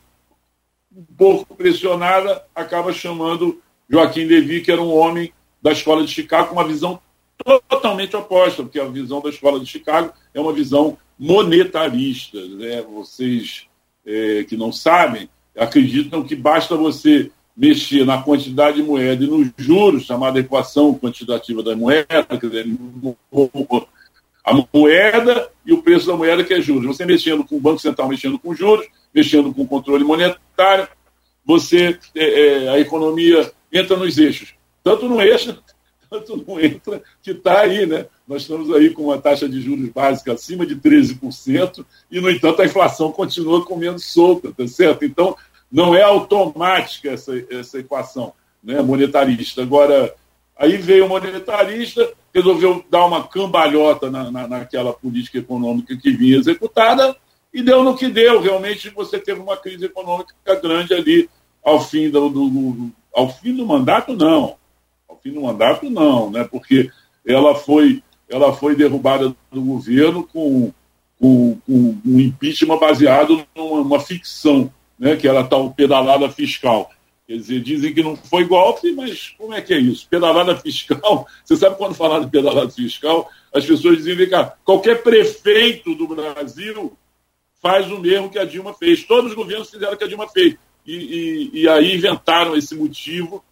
um 0.95 1.05
pouco 1.17 1.55
pressionada, 1.55 2.43
acaba 2.55 2.93
chamando 2.93 3.61
Joaquim 3.89 4.25
Levy, 4.25 4.63
que 4.63 4.73
era 4.73 4.81
um 4.81 4.95
homem 4.95 5.33
da 5.63 5.73
escola 5.73 6.05
de 6.05 6.13
Chicago, 6.13 6.49
com 6.49 6.55
uma 6.55 6.67
visão 6.67 7.01
totalmente 7.69 8.17
oposta, 8.17 8.63
porque 8.63 8.81
a 8.81 8.87
visão 8.87 9.21
da 9.21 9.29
escola 9.29 9.61
de 9.61 9.67
Chicago 9.67 10.13
é 10.33 10.41
uma 10.41 10.53
visão 10.53 10.97
monetarista. 11.19 12.39
Né? 12.39 12.83
Vocês 12.83 13.67
é, 14.05 14.45
que 14.45 14.57
não 14.57 14.73
sabem 14.73 15.29
acreditam 15.57 16.23
que 16.23 16.37
basta 16.37 16.77
você 16.77 17.31
mexer 17.57 18.05
na 18.05 18.23
quantidade 18.23 18.77
de 18.77 18.83
moeda 18.83 19.25
e 19.25 19.27
nos 19.27 19.49
juros, 19.57 20.05
chamada 20.05 20.39
equação 20.39 20.95
quantitativa 20.95 21.63
da 21.63 21.75
moeda, 21.75 22.27
quer 22.39 22.47
dizer, 22.47 22.67
a 24.45 24.55
moeda 24.73 25.51
e 25.65 25.73
o 25.73 25.83
preço 25.83 26.07
da 26.07 26.17
moeda, 26.17 26.45
que 26.45 26.53
é 26.53 26.61
juros. 26.61 26.87
Você 26.87 27.07
mexendo 27.07 27.43
com 27.45 27.57
o 27.57 27.61
Banco 27.61 27.79
Central, 27.79 28.09
mexendo 28.09 28.39
com 28.39 28.55
juros, 28.55 28.87
mexendo 29.15 29.53
com 29.55 29.63
o 29.63 29.67
controle 29.67 30.05
monetário, 30.05 30.87
você 31.45 31.99
é, 32.15 32.65
é, 32.65 32.69
a 32.69 32.79
economia 32.79 33.51
entra 33.73 33.97
nos 33.97 34.19
eixos. 34.19 34.55
Tanto 34.85 35.09
no 35.09 35.21
eixo, 35.21 35.59
tanto 36.09 36.45
não 36.47 36.61
entra, 36.61 37.03
que 37.23 37.33
está 37.33 37.61
aí, 37.61 37.87
né? 37.87 38.07
Nós 38.27 38.43
estamos 38.43 38.73
aí 38.75 38.91
com 38.91 39.05
uma 39.05 39.19
taxa 39.19 39.49
de 39.49 39.61
juros 39.61 39.89
básica 39.91 40.33
acima 40.33 40.67
de 40.67 40.77
13%, 40.77 41.85
e, 42.11 42.21
no 42.21 42.31
entanto, 42.31 42.63
a 42.63 42.67
inflação 42.67 43.13
continua 43.13 43.65
comendo 43.65 43.99
solta, 43.99 44.53
tá 44.53 44.67
certo? 44.67 45.05
Então, 45.05 45.37
não 45.71 45.95
é 45.95 46.03
automática 46.03 47.11
essa, 47.11 47.33
essa 47.51 47.79
equação 47.79 48.33
né, 48.63 48.81
monetarista. 48.81 49.63
Agora, 49.63 50.15
aí 50.57 50.77
veio 50.77 51.07
o 51.07 51.09
monetarista, 51.09 52.09
resolveu 52.35 52.85
dar 52.91 53.07
uma 53.07 53.27
cambalhota 53.27 54.11
na, 54.11 54.31
na, 54.31 54.49
naquela 54.49 54.93
política 54.93 55.39
econômica 55.39 55.97
que 55.97 56.11
vinha 56.11 56.39
executada 56.39 57.17
e 57.53 57.63
deu 57.63 57.83
no 57.83 57.97
que 57.97 58.09
deu. 58.09 58.41
Realmente 58.41 58.91
você 58.91 59.19
teve 59.19 59.41
uma 59.41 59.57
crise 59.57 59.87
econômica 59.87 60.35
grande 60.63 60.95
ali 60.95 61.29
ao 61.65 61.81
fim 61.81 62.11
do, 62.11 62.29
do, 62.29 62.49
do 62.49 62.93
ao 63.13 63.31
fim 63.31 63.55
do 63.55 63.65
mandato, 63.65 64.15
não. 64.15 64.57
Fim 65.27 65.33
do 65.33 65.41
mandato, 65.41 65.91
não, 65.91 66.31
né? 66.31 66.47
porque 66.49 66.89
ela 67.27 67.57
foi, 67.57 68.01
ela 68.29 68.53
foi 68.53 68.77
derrubada 68.77 69.35
do 69.51 69.61
governo 69.61 70.23
com, 70.23 70.73
com, 71.19 71.59
com 71.67 72.01
um 72.07 72.21
impeachment 72.21 72.79
baseado 72.79 73.45
numa 73.57 73.99
ficção, 73.99 74.73
né? 74.97 75.17
que 75.17 75.27
era 75.27 75.43
tal 75.43 75.73
pedalada 75.73 76.31
fiscal. 76.31 76.89
Quer 77.27 77.39
dizer, 77.39 77.61
dizem 77.61 77.93
que 77.93 78.05
não 78.05 78.15
foi 78.15 78.45
golpe, 78.45 78.93
mas 78.93 79.35
como 79.37 79.53
é 79.53 79.61
que 79.61 79.75
é 79.75 79.81
isso? 79.81 80.07
Pedalada 80.09 80.55
fiscal, 80.55 81.27
você 81.45 81.57
sabe 81.57 81.77
quando 81.77 81.97
falar 81.97 82.21
de 82.21 82.31
pedalada 82.31 82.71
fiscal, 82.71 83.29
as 83.53 83.67
pessoas 83.67 83.97
dizem, 83.97 84.29
que 84.29 84.51
qualquer 84.65 85.03
prefeito 85.03 85.93
do 85.97 86.07
Brasil 86.07 86.97
faz 87.61 87.91
o 87.91 87.99
mesmo 87.99 88.31
que 88.31 88.39
a 88.39 88.45
Dilma 88.45 88.73
fez. 88.75 89.03
Todos 89.03 89.33
os 89.33 89.37
governos 89.37 89.69
fizeram 89.69 89.95
o 89.95 89.97
que 89.97 90.05
a 90.05 90.09
Dilma 90.09 90.29
fez. 90.29 90.55
E, 90.87 90.95
e, 90.95 91.63
e 91.63 91.69
aí 91.69 91.97
inventaram 91.97 92.57
esse 92.57 92.77
motivo 92.77 93.43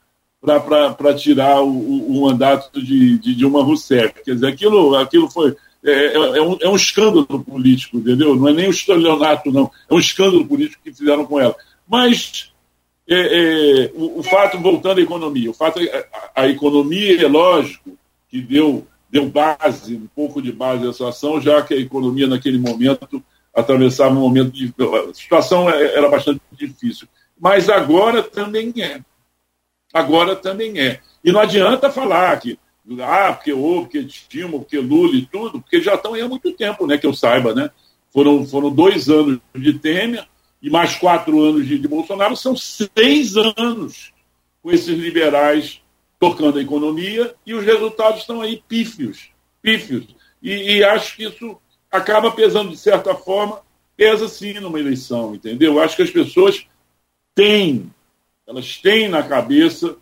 para 0.44 1.14
tirar 1.14 1.62
o, 1.62 1.70
o, 1.70 2.22
mandato 2.22 2.82
de, 2.82 3.18
de 3.18 3.34
Dilma 3.34 3.62
Rousseff. 3.62 4.22
Quer 4.22 4.34
dizer, 4.34 4.46
aquilo, 4.46 4.94
aquilo 4.96 5.30
foi. 5.30 5.56
É, 5.82 5.90
é, 5.90 6.14
é, 6.14 6.42
um, 6.42 6.58
é 6.60 6.68
um 6.68 6.76
escândalo 6.76 7.26
político, 7.26 7.98
entendeu? 7.98 8.34
Não 8.36 8.48
é 8.48 8.52
nem 8.52 8.68
um 8.68 8.70
estelionato, 8.70 9.50
não. 9.50 9.70
É 9.88 9.94
um 9.94 9.98
escândalo 9.98 10.46
político 10.46 10.82
que 10.82 10.92
fizeram 10.92 11.26
com 11.26 11.40
ela. 11.40 11.54
Mas 11.88 12.52
é, 13.08 13.14
é, 13.86 13.92
o, 13.94 14.20
o, 14.20 14.22
fato, 14.22 14.58
voltando 14.58 14.98
à 14.98 15.02
economia, 15.02 15.50
o 15.50 15.54
fato, 15.54 15.80
é, 15.80 16.06
a, 16.34 16.42
a, 16.42 16.48
economia, 16.48 17.22
é 17.22 17.28
lógico, 17.28 17.96
que 18.30 18.40
deu, 18.40 18.86
deu 19.10 19.28
base, 19.28 19.94
um 19.94 20.08
pouco 20.14 20.40
de 20.40 20.52
base 20.52 20.86
à 20.86 20.92
situação, 20.92 21.40
já 21.40 21.62
que 21.62 21.74
a 21.74 21.78
economia 21.78 22.26
naquele 22.26 22.58
momento 22.58 23.22
atravessava 23.54 24.14
um 24.14 24.20
momento 24.20 24.52
de. 24.52 24.72
A 25.10 25.14
situação 25.14 25.68
era 25.68 26.08
bastante 26.08 26.40
difícil. 26.52 27.06
Mas 27.38 27.68
agora 27.68 28.22
também 28.22 28.72
é. 28.78 29.00
Agora 29.94 30.34
também 30.34 30.80
é. 30.80 31.00
E 31.24 31.30
não 31.30 31.40
adianta 31.40 31.90
falar 31.90 32.38
que 32.40 32.58
ah, 33.00 33.32
porque 33.32 33.52
houve, 33.52 33.82
porque 33.82 34.08
Dilma, 34.28 34.58
porque 34.58 34.78
Lula 34.78 35.16
e 35.16 35.24
tudo, 35.24 35.60
porque 35.60 35.80
já 35.80 35.94
estão 35.94 36.12
aí 36.12 36.20
há 36.20 36.28
muito 36.28 36.52
tempo, 36.52 36.86
né, 36.86 36.98
que 36.98 37.06
eu 37.06 37.14
saiba, 37.14 37.54
né? 37.54 37.70
Foram, 38.12 38.44
foram 38.44 38.70
dois 38.70 39.08
anos 39.08 39.38
de 39.54 39.78
Temer, 39.78 40.26
e 40.60 40.70
mais 40.70 40.96
quatro 40.96 41.40
anos 41.42 41.66
de, 41.66 41.78
de 41.78 41.88
Bolsonaro, 41.88 42.36
são 42.36 42.56
seis 42.56 43.36
anos 43.36 44.12
com 44.62 44.70
esses 44.70 44.98
liberais 44.98 45.82
tocando 46.18 46.58
a 46.58 46.62
economia 46.62 47.34
e 47.44 47.52
os 47.52 47.64
resultados 47.64 48.20
estão 48.20 48.40
aí 48.40 48.62
pífios, 48.66 49.30
pífios. 49.60 50.06
E, 50.42 50.76
e, 50.76 50.84
acho 50.84 51.16
que 51.16 51.24
isso 51.24 51.58
acaba 51.90 52.30
pesando 52.30 52.70
de 52.70 52.78
certa 52.78 53.14
forma, 53.14 53.60
pesa 53.96 54.26
sim 54.26 54.54
numa 54.54 54.80
eleição, 54.80 55.34
entendeu? 55.34 55.78
Acho 55.78 55.96
que 55.96 56.02
as 56.02 56.10
pessoas 56.10 56.66
têm, 57.34 57.92
elas 58.46 58.76
têm 58.78 59.08
na 59.08 59.22
cabeça 59.22 59.96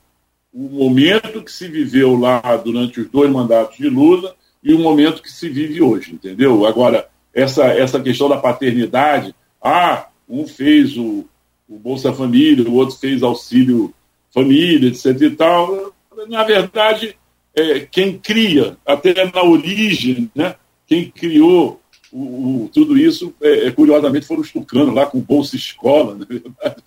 o 0.52 0.68
momento 0.68 1.42
que 1.42 1.50
se 1.50 1.68
viveu 1.68 2.14
lá 2.16 2.40
durante 2.56 3.00
os 3.00 3.08
dois 3.08 3.30
mandatos 3.30 3.76
de 3.76 3.88
Lula 3.88 4.34
e 4.62 4.74
o 4.74 4.78
momento 4.78 5.22
que 5.22 5.30
se 5.30 5.48
vive 5.48 5.80
hoje, 5.80 6.12
entendeu? 6.12 6.66
Agora, 6.66 7.08
essa, 7.32 7.64
essa 7.66 8.00
questão 8.00 8.28
da 8.28 8.36
paternidade, 8.36 9.34
ah, 9.62 10.06
um 10.28 10.46
fez 10.46 10.96
o, 10.96 11.26
o 11.68 11.78
Bolsa 11.78 12.12
Família, 12.12 12.68
o 12.68 12.74
outro 12.74 12.96
fez 12.96 13.22
Auxílio 13.22 13.94
Família, 14.30 14.88
etc. 14.88 15.20
e 15.22 15.30
tal. 15.30 15.94
Na 16.28 16.44
verdade, 16.44 17.16
é, 17.54 17.80
quem 17.80 18.18
cria, 18.18 18.76
até 18.84 19.24
na 19.32 19.42
origem, 19.42 20.30
né, 20.34 20.54
quem 20.86 21.10
criou 21.10 21.80
o, 22.12 22.64
o, 22.64 22.70
tudo 22.72 22.96
isso, 22.98 23.34
é, 23.40 23.68
é, 23.68 23.70
curiosamente, 23.70 24.26
foram 24.26 24.42
os 24.42 24.52
tucanos 24.52 24.94
lá 24.94 25.06
com 25.06 25.18
Bolsa 25.18 25.56
Escola, 25.56 26.14
na 26.16 26.26
verdade, 26.26 26.82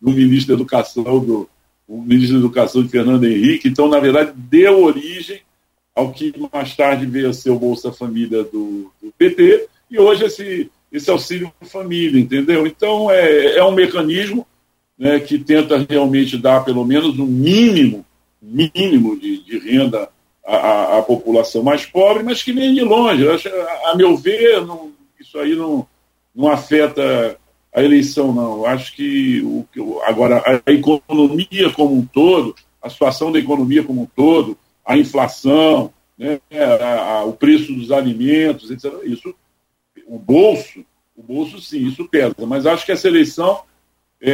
do 0.00 0.10
ministro 0.10 0.48
da 0.48 0.60
Educação, 0.60 1.04
do 1.04 1.48
o 1.86 2.00
ministro 2.00 2.38
da 2.38 2.44
Educação 2.44 2.82
de 2.82 2.88
Fernando 2.88 3.24
Henrique. 3.24 3.68
Então, 3.68 3.88
na 3.88 4.00
verdade, 4.00 4.32
deu 4.34 4.82
origem 4.82 5.40
ao 5.94 6.12
que 6.12 6.32
mais 6.52 6.74
tarde 6.74 7.06
veio 7.06 7.30
a 7.30 7.32
ser 7.32 7.50
o 7.50 7.58
Bolsa 7.58 7.92
Família 7.92 8.42
do, 8.42 8.90
do 9.00 9.12
PT, 9.16 9.68
e 9.90 9.98
hoje 9.98 10.24
esse, 10.24 10.70
esse 10.90 11.08
auxílio 11.08 11.52
família, 11.62 12.20
entendeu? 12.20 12.66
Então, 12.66 13.10
é, 13.10 13.58
é 13.58 13.64
um 13.64 13.70
mecanismo 13.70 14.44
né, 14.98 15.20
que 15.20 15.38
tenta 15.38 15.86
realmente 15.88 16.36
dar 16.36 16.64
pelo 16.64 16.84
menos 16.84 17.16
um 17.18 17.26
mínimo, 17.26 18.04
mínimo 18.42 19.18
de, 19.18 19.38
de 19.44 19.58
renda 19.58 20.08
à, 20.44 20.98
à, 20.98 21.02
população 21.02 21.62
mais 21.62 21.86
pobre, 21.86 22.24
mas 22.24 22.42
que 22.42 22.52
nem 22.52 22.74
de 22.74 22.82
longe. 22.82 23.28
Acho, 23.28 23.48
a 23.86 23.94
meu 23.96 24.16
ver, 24.16 24.66
não, 24.66 24.90
isso 25.20 25.38
aí 25.38 25.54
não, 25.54 25.86
não 26.34 26.48
afeta 26.48 27.38
a 27.74 27.82
eleição, 27.82 28.32
não. 28.32 28.64
Acho 28.64 28.94
que 28.94 29.42
o, 29.42 30.00
agora 30.04 30.42
a 30.64 30.70
economia 30.70 31.70
como 31.70 31.96
um 31.96 32.06
todo, 32.06 32.54
a 32.80 32.88
situação 32.88 33.32
da 33.32 33.38
economia 33.38 33.82
como 33.82 34.02
um 34.02 34.06
todo, 34.06 34.56
a 34.84 34.96
inflação, 34.96 35.92
né, 36.16 36.40
a, 36.52 37.18
a, 37.18 37.24
o 37.24 37.32
preço 37.32 37.74
dos 37.74 37.90
alimentos, 37.90 38.70
etc. 38.70 38.92
Isso 39.04 39.34
o 40.06 40.18
bolso, 40.18 40.84
o 41.16 41.22
bolso 41.22 41.60
sim, 41.60 41.86
isso 41.86 42.06
pesa. 42.08 42.34
Mas 42.46 42.66
acho 42.66 42.84
que 42.86 42.92
essa 42.92 43.08
eleição, 43.08 43.62
é, 44.20 44.30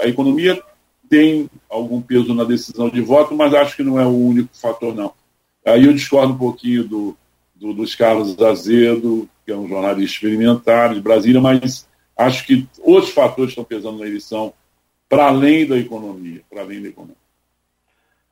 é, 0.00 0.04
a 0.04 0.08
economia 0.08 0.60
tem 1.08 1.48
algum 1.68 2.00
peso 2.00 2.34
na 2.34 2.44
decisão 2.44 2.88
de 2.88 3.00
voto, 3.00 3.34
mas 3.34 3.54
acho 3.54 3.76
que 3.76 3.82
não 3.82 4.00
é 4.00 4.06
o 4.06 4.16
único 4.16 4.48
fator, 4.56 4.94
não. 4.94 5.12
Aí 5.64 5.84
eu 5.84 5.92
discordo 5.92 6.32
um 6.32 6.38
pouquinho 6.38 6.84
do, 6.84 7.16
do 7.54 7.72
dos 7.72 7.94
Carlos 7.94 8.36
Azedo, 8.40 9.28
que 9.44 9.52
é 9.52 9.56
um 9.56 9.68
jornalista 9.68 10.14
experimentado 10.14 10.94
de 10.94 11.00
Brasília, 11.00 11.40
mas 11.40 11.86
acho 12.16 12.46
que 12.46 12.66
outros 12.80 13.12
fatores 13.12 13.50
estão 13.50 13.64
pesando 13.64 13.98
na 13.98 14.06
eleição 14.06 14.52
para 15.08 15.26
além 15.26 15.66
da 15.66 15.76
economia, 15.76 16.40
para 16.50 16.62
além 16.62 16.82
da 16.82 16.88
economia. 16.88 17.16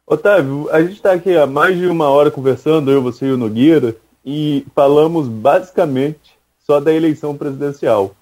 Otávio, 0.06 0.68
a 0.72 0.80
gente 0.82 0.94
está 0.94 1.12
aqui 1.12 1.36
há 1.36 1.46
mais 1.46 1.78
de 1.78 1.86
uma 1.86 2.08
hora 2.08 2.30
conversando, 2.30 2.90
eu, 2.90 3.02
você 3.02 3.26
e 3.26 3.32
o 3.32 3.36
Nogueira, 3.36 3.96
e 4.24 4.66
falamos 4.74 5.28
basicamente 5.28 6.36
só 6.58 6.80
da 6.80 6.92
eleição 6.92 7.36
presidencial. 7.36 8.14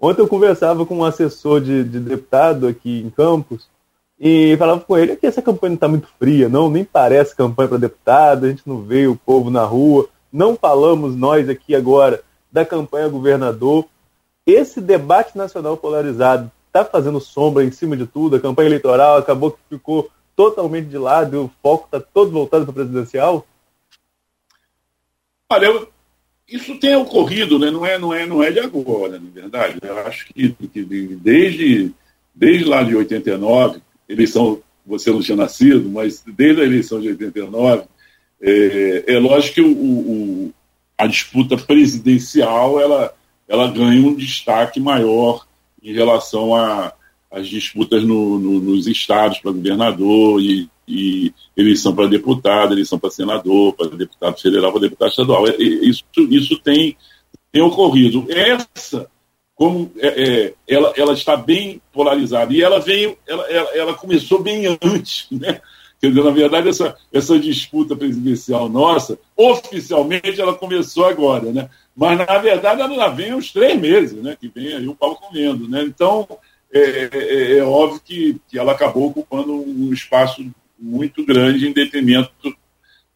Ontem 0.00 0.20
eu 0.20 0.28
conversava 0.28 0.84
com 0.84 0.98
um 0.98 1.04
assessor 1.04 1.60
de, 1.60 1.84
de 1.84 2.00
deputado 2.00 2.66
aqui 2.66 3.00
em 3.00 3.10
Campos 3.10 3.68
e 4.18 4.56
falava 4.56 4.80
com 4.80 4.96
ele 4.96 5.16
que 5.16 5.26
essa 5.26 5.42
campanha 5.42 5.70
não 5.70 5.74
está 5.76 5.88
muito 5.88 6.08
fria, 6.18 6.48
não, 6.48 6.70
nem 6.70 6.84
parece 6.84 7.34
campanha 7.34 7.68
para 7.68 7.78
deputado, 7.78 8.46
a 8.46 8.48
gente 8.48 8.62
não 8.66 8.82
vê 8.82 9.06
o 9.06 9.16
povo 9.16 9.50
na 9.50 9.64
rua, 9.64 10.08
não 10.32 10.56
falamos 10.56 11.16
nós 11.16 11.48
aqui 11.48 11.74
agora 11.74 12.22
da 12.50 12.64
campanha 12.64 13.08
governador. 13.08 13.86
Esse 14.46 14.80
debate 14.80 15.36
nacional 15.36 15.76
polarizado 15.76 16.50
está 16.66 16.84
fazendo 16.84 17.20
sombra 17.20 17.64
em 17.64 17.70
cima 17.70 17.96
de 17.96 18.06
tudo, 18.06 18.36
a 18.36 18.40
campanha 18.40 18.68
eleitoral 18.68 19.18
acabou 19.18 19.52
que 19.52 19.58
ficou 19.68 20.10
totalmente 20.34 20.88
de 20.88 20.98
lado 20.98 21.36
e 21.36 21.38
o 21.38 21.50
foco 21.62 21.84
está 21.84 22.00
todo 22.00 22.30
voltado 22.30 22.64
para 22.64 22.74
presidencial? 22.74 23.46
Olha, 25.50 25.86
isso 26.48 26.78
tem 26.78 26.96
ocorrido, 26.96 27.58
né? 27.58 27.70
não, 27.70 27.84
é, 27.84 27.98
não, 27.98 28.12
é, 28.14 28.26
não 28.26 28.42
é 28.42 28.50
de 28.50 28.60
agora, 28.60 29.18
na 29.18 29.30
verdade. 29.30 29.78
Eu 29.82 29.98
acho 29.98 30.26
que, 30.26 30.50
que 30.52 30.82
desde, 30.82 31.92
desde 32.34 32.64
lá 32.64 32.82
de 32.82 32.96
89, 32.96 33.80
eleição, 34.08 34.60
você 34.84 35.10
não 35.10 35.20
tinha 35.20 35.36
nascido, 35.36 35.88
mas 35.88 36.22
desde 36.26 36.62
a 36.62 36.64
eleição 36.64 37.00
de 37.00 37.08
89, 37.08 37.84
É, 38.44 39.04
é 39.06 39.18
lógico 39.20 39.54
que 39.54 39.60
o, 39.60 39.72
o, 39.72 40.54
a 40.98 41.06
disputa 41.06 41.56
presidencial 41.56 42.80
ela, 42.80 43.14
ela 43.48 43.68
ganha 43.68 44.06
um 44.06 44.14
destaque 44.14 44.80
maior 44.80 45.46
em 45.82 45.92
relação 45.92 46.52
às 47.30 47.48
disputas 47.48 48.04
no, 48.04 48.38
no, 48.38 48.60
nos 48.60 48.86
estados 48.86 49.38
para 49.38 49.52
governador 49.52 50.40
e, 50.40 50.68
e 50.86 51.32
eleição 51.56 51.94
para 51.94 52.06
deputado, 52.06 52.72
eleição 52.72 52.98
para 52.98 53.10
senador, 53.10 53.74
para 53.74 53.88
deputado 53.88 54.40
federal, 54.40 54.70
para 54.72 54.80
deputado 54.82 55.10
estadual. 55.10 55.44
Isso, 55.58 56.04
isso 56.16 56.58
tem, 56.58 56.96
tem 57.50 57.62
ocorrido. 57.62 58.26
Essa, 58.30 59.08
como 59.54 59.92
é, 59.98 60.08
é, 60.08 60.54
ela, 60.66 60.92
ela 60.96 61.12
está 61.12 61.36
bem 61.36 61.80
polarizada, 61.92 62.52
e 62.52 62.62
ela 62.62 62.80
veio, 62.80 63.16
ela, 63.26 63.44
ela, 63.50 63.70
ela 63.76 63.94
começou 63.94 64.42
bem 64.42 64.66
antes, 64.82 65.26
né? 65.30 65.60
Quer 66.02 66.08
dizer, 66.08 66.24
na 66.24 66.32
verdade, 66.32 66.68
essa, 66.68 66.96
essa 67.12 67.38
disputa 67.38 67.94
presidencial 67.94 68.68
nossa, 68.68 69.16
oficialmente, 69.36 70.40
ela 70.40 70.52
começou 70.52 71.06
agora, 71.06 71.52
né? 71.52 71.70
Mas, 71.94 72.18
na 72.18 72.38
verdade, 72.38 72.80
ela 72.80 73.08
vem 73.08 73.32
uns 73.32 73.52
três 73.52 73.80
meses, 73.80 74.20
né? 74.20 74.36
Que 74.38 74.48
vem 74.48 74.74
aí 74.74 74.88
o 74.88 74.96
pau 74.96 75.14
comendo, 75.14 75.68
né? 75.68 75.84
Então, 75.84 76.26
é, 76.72 77.08
é, 77.12 77.58
é 77.58 77.62
óbvio 77.62 78.00
que, 78.04 78.36
que 78.48 78.58
ela 78.58 78.72
acabou 78.72 79.10
ocupando 79.10 79.52
um 79.54 79.92
espaço 79.92 80.44
muito 80.76 81.24
grande 81.24 81.68
em 81.68 81.72
detrimento 81.72 82.32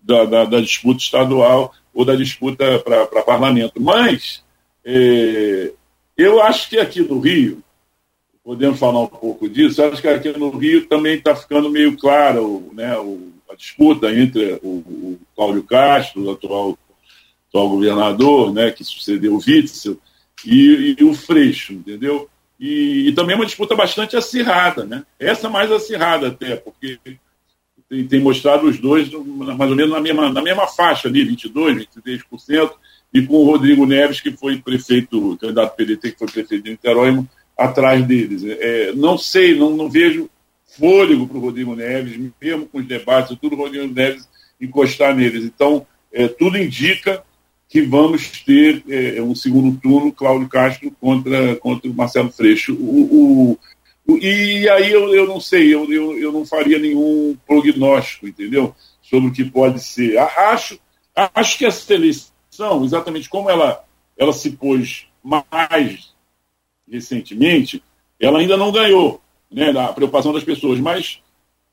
da, 0.01 0.25
da, 0.25 0.45
da 0.45 0.61
disputa 0.61 1.03
estadual 1.03 1.75
ou 1.93 2.05
da 2.05 2.15
disputa 2.15 2.79
para 2.79 3.23
parlamento. 3.25 3.83
Mas 3.83 4.45
é, 4.85 5.73
eu 6.17 6.41
acho 6.41 6.69
que 6.69 6.79
aqui 6.79 7.01
no 7.01 7.19
Rio, 7.19 7.65
podemos 8.47 8.79
falar 8.79 9.01
um 9.01 9.09
pouco 9.09 9.49
disso, 9.49 9.83
acho 9.83 10.01
que 10.01 10.07
aqui 10.07 10.29
no 10.39 10.51
Rio 10.51 10.87
também 10.87 11.17
está 11.17 11.35
ficando 11.35 11.69
meio 11.69 11.97
claro 11.99 12.71
né, 12.73 12.97
a 13.51 13.55
disputa 13.57 14.09
entre 14.15 14.61
o, 14.63 14.69
o 14.69 15.21
Cláudio 15.35 15.65
Castro, 15.65 16.23
o 16.23 16.31
atual, 16.31 16.79
atual 17.49 17.69
governador, 17.71 18.55
né, 18.55 18.71
que 18.71 18.85
sucedeu 18.85 19.35
o 19.35 19.41
Witzel, 19.45 19.99
e, 20.47 20.95
e 20.97 21.03
o 21.03 21.13
Freixo, 21.13 21.73
entendeu? 21.73 22.31
E, 22.61 23.09
e, 23.09 23.13
também 23.15 23.35
uma 23.35 23.45
disputa 23.45 23.75
bastante 23.75 24.17
acirrada, 24.17 24.85
né? 24.85 25.05
Essa 25.19 25.49
mais 25.49 25.71
acirrada 25.73 26.29
até, 26.29 26.55
porque 26.55 27.01
tem, 27.89 28.07
tem, 28.07 28.21
mostrado 28.21 28.69
os 28.69 28.79
dois 28.79 29.11
mais 29.11 29.71
ou 29.71 29.77
menos 29.77 29.91
na 29.91 30.01
mesma, 30.01 30.33
na 30.33 30.41
mesma 30.41 30.69
faixa 30.69 31.09
ali, 31.09 31.27
22%, 31.27 31.87
23%, 32.07 32.73
e 33.13 33.23
com 33.23 33.35
o 33.35 33.45
Rodrigo 33.45 33.85
Neves, 33.85 34.21
que 34.21 34.31
foi 34.31 34.59
prefeito, 34.59 35.37
candidato 35.39 35.75
PDT, 35.75 36.13
que 36.13 36.19
foi 36.19 36.29
prefeito 36.29 36.63
de 36.63 36.71
Niterói, 36.71 37.27
atrás 37.57 38.05
deles. 38.05 38.45
É, 38.45 38.93
não 38.93 39.17
sei, 39.17 39.57
não, 39.59 39.71
não 39.71 39.89
vejo 39.89 40.29
fôlego 40.79 41.27
para 41.27 41.39
o 41.39 41.41
Rodrigo 41.41 41.75
Neves, 41.75 42.19
mesmo 42.41 42.67
com 42.67 42.79
os 42.79 42.87
debates, 42.87 43.37
tudo 43.41 43.57
o 43.57 43.59
Rodrigo 43.59 43.93
Neves 43.93 44.29
encostar 44.61 45.15
neles. 45.15 45.45
Então, 45.45 45.87
é, 46.13 46.29
tudo 46.29 46.59
indica 46.59 47.23
que 47.69 47.83
vamos 47.83 48.29
ter 48.43 48.83
é, 48.89 49.21
um 49.23 49.35
segundo 49.35 49.79
turno, 49.81 50.13
Cláudio 50.13 50.49
Castro 50.49 50.91
contra, 51.01 51.57
contra 51.57 51.91
o 51.91 51.95
Marcelo 51.95 52.31
Freixo. 52.31 52.75
O, 52.75 53.59
o, 54.07 54.17
e 54.19 54.69
aí 54.69 54.93
eu, 54.93 55.13
eu 55.13 55.27
não 55.27 55.41
sei, 55.41 55.75
eu, 55.75 55.91
eu, 55.93 56.17
eu 56.17 56.33
não 56.33 56.47
faria 56.47 56.79
nenhum 56.79 57.37
prognóstico, 57.47 58.29
entendeu? 58.29 58.75
Sobre 59.03 59.29
o 59.29 59.33
que 59.33 59.45
pode 59.45 59.83
ser. 59.83 60.17
Acho, 60.19 60.79
acho 61.35 61.59
que 61.59 61.67
essa 61.67 61.93
eleição, 61.93 62.85
exatamente 62.85 63.29
como 63.29 63.51
ela, 63.51 63.85
ela 64.17 64.33
se 64.33 64.51
pôs 64.51 65.07
mais 65.23 66.15
recentemente, 66.91 67.83
ela 68.21 68.39
ainda 68.39 68.57
não 68.57 68.73
ganhou 68.73 69.21
né, 69.51 69.71
a 69.71 69.93
preocupação 69.93 70.33
das 70.33 70.45
pessoas, 70.45 70.79
mas 70.79 71.21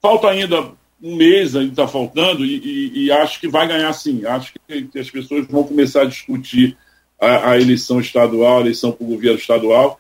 falta 0.02 0.28
ainda 0.30 0.72
um 1.02 1.16
mês, 1.16 1.56
ainda 1.56 1.72
está 1.72 1.88
faltando, 1.88 2.46
e, 2.46 2.58
e, 2.60 3.06
e, 3.06 3.12
acho 3.12 3.40
que 3.40 3.48
vai 3.48 3.68
ganhar 3.68 3.92
sim. 3.94 4.26
Acho 4.26 4.54
que, 4.68 5.00
as 5.00 5.12
pessoas 5.12 5.46
vão 5.48 5.64
começar 5.64 6.04
a 6.04 6.06
discutir 6.06 6.78
a, 7.20 7.52
a 7.52 7.60
eleição 7.60 8.00
estadual, 8.00 8.58
a 8.58 8.62
eleição 8.62 8.92
para 8.92 9.04
o 9.06 9.10
governo 9.10 9.38
estadual, 9.38 10.00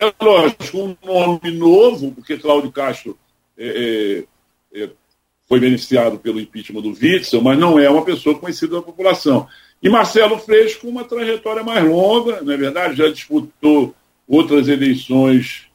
é 0.00 0.12
lógico, 0.20 0.78
um 0.78 0.96
nome 1.04 1.50
novo, 1.52 2.12
porque 2.12 2.36
Cláudio 2.36 2.72
Castro 2.72 3.16
é, 3.56 4.24
é, 4.74 4.82
é, 4.82 4.90
foi 5.48 5.60
beneficiado 5.60 6.18
pelo 6.18 6.40
impeachment 6.40 6.82
do 6.82 6.90
Witzel, 6.90 7.40
mas 7.40 7.58
não 7.58 7.78
é 7.78 7.88
uma 7.88 8.04
pessoa 8.04 8.36
conhecida 8.36 8.76
da 8.76 8.82
população. 8.82 9.46
E 9.80 9.88
Marcelo 9.88 10.38
Freixo 10.38 10.80
com 10.80 10.88
uma 10.88 11.04
trajetória 11.04 11.62
mais 11.62 11.84
longa, 11.84 12.42
não 12.42 12.52
é 12.52 12.56
verdade? 12.56 12.96
Já 12.96 13.08
disputou 13.08 13.94
outras 14.26 14.68
eleições 14.68 15.66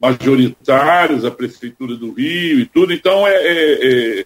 majoritárias, 0.00 1.24
a 1.24 1.30
Prefeitura 1.30 1.94
do 1.94 2.12
Rio 2.12 2.60
e 2.60 2.66
tudo. 2.66 2.92
Então, 2.92 3.26
é, 3.26 3.34
é, 3.34 4.20
é, 4.20 4.24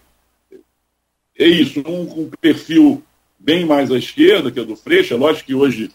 é 1.39 1.47
isso, 1.47 1.83
um 1.85 2.23
um 2.23 2.29
perfil 2.41 3.03
bem 3.37 3.65
mais 3.65 3.91
à 3.91 3.97
esquerda, 3.97 4.51
que 4.51 4.59
é 4.59 4.63
do 4.63 4.75
Freixo. 4.75 5.13
É 5.13 5.17
lógico 5.17 5.45
que 5.45 5.55
hoje 5.55 5.91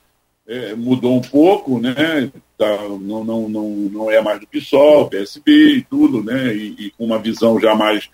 é, 0.46 0.74
mudou 0.74 1.16
um 1.16 1.20
pouco, 1.20 1.78
né? 1.80 2.30
Tá, 2.56 2.76
não, 2.88 3.24
não, 3.24 3.48
não, 3.48 3.68
não 3.70 4.10
é 4.10 4.20
mais 4.20 4.40
do 4.40 4.46
PSOL, 4.46 5.08
PSB 5.08 5.76
e 5.76 5.82
tudo, 5.82 6.22
né? 6.22 6.54
E, 6.54 6.86
e 6.86 6.90
com 6.92 7.04
uma 7.04 7.18
visão 7.18 7.60
já 7.60 7.74
mais 7.74 8.08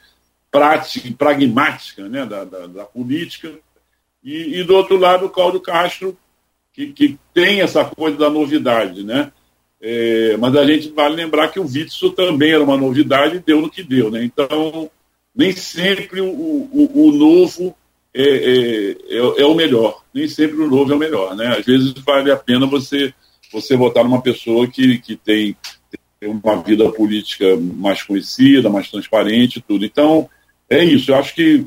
prática 0.50 1.06
e 1.06 1.14
pragmática 1.14 2.08
né? 2.08 2.24
da, 2.24 2.44
da, 2.44 2.66
da 2.66 2.84
política. 2.84 3.52
E, 4.22 4.60
e, 4.60 4.64
do 4.64 4.74
outro 4.74 4.96
lado, 4.96 5.26
o 5.26 5.30
Cláudio 5.30 5.60
Castro, 5.60 6.16
que, 6.72 6.92
que 6.92 7.18
tem 7.32 7.60
essa 7.60 7.84
coisa 7.84 8.16
da 8.16 8.30
novidade, 8.30 9.04
né? 9.04 9.32
É, 9.80 10.36
mas 10.36 10.56
a 10.56 10.64
gente 10.66 10.90
vale 10.90 11.14
lembrar 11.14 11.48
que 11.48 11.60
o 11.60 11.64
Witzel 11.64 12.10
também 12.12 12.52
era 12.52 12.62
uma 12.62 12.76
novidade 12.76 13.36
e 13.36 13.40
deu 13.40 13.60
no 13.60 13.70
que 13.70 13.82
deu, 13.82 14.10
né? 14.10 14.24
Então, 14.24 14.90
nem 15.34 15.52
sempre 15.52 16.20
o, 16.20 16.26
o, 16.26 16.90
o 16.94 17.12
novo 17.12 17.76
é, 18.12 18.22
é, 18.22 18.90
é, 18.90 19.18
é, 19.18 19.46
o 19.46 19.54
melhor. 19.54 20.02
Nem 20.12 20.26
sempre 20.26 20.56
o 20.56 20.68
novo 20.68 20.92
é 20.92 20.96
o 20.96 20.98
melhor, 20.98 21.36
né? 21.36 21.56
Às 21.56 21.64
vezes 21.64 21.92
vale 22.04 22.30
a 22.32 22.36
pena 22.36 22.66
você, 22.66 23.14
você 23.52 23.76
votar 23.76 24.02
numa 24.02 24.20
pessoa 24.20 24.66
que, 24.66 24.98
que 24.98 25.14
tem, 25.14 25.56
tem 26.18 26.28
uma 26.28 26.60
vida 26.60 26.90
política 26.90 27.56
mais 27.56 28.02
conhecida, 28.02 28.68
mais 28.68 28.90
transparente 28.90 29.60
tudo. 29.66 29.84
Então, 29.84 30.28
é 30.68 30.82
isso. 30.82 31.12
Eu 31.12 31.16
acho 31.16 31.34
que, 31.34 31.64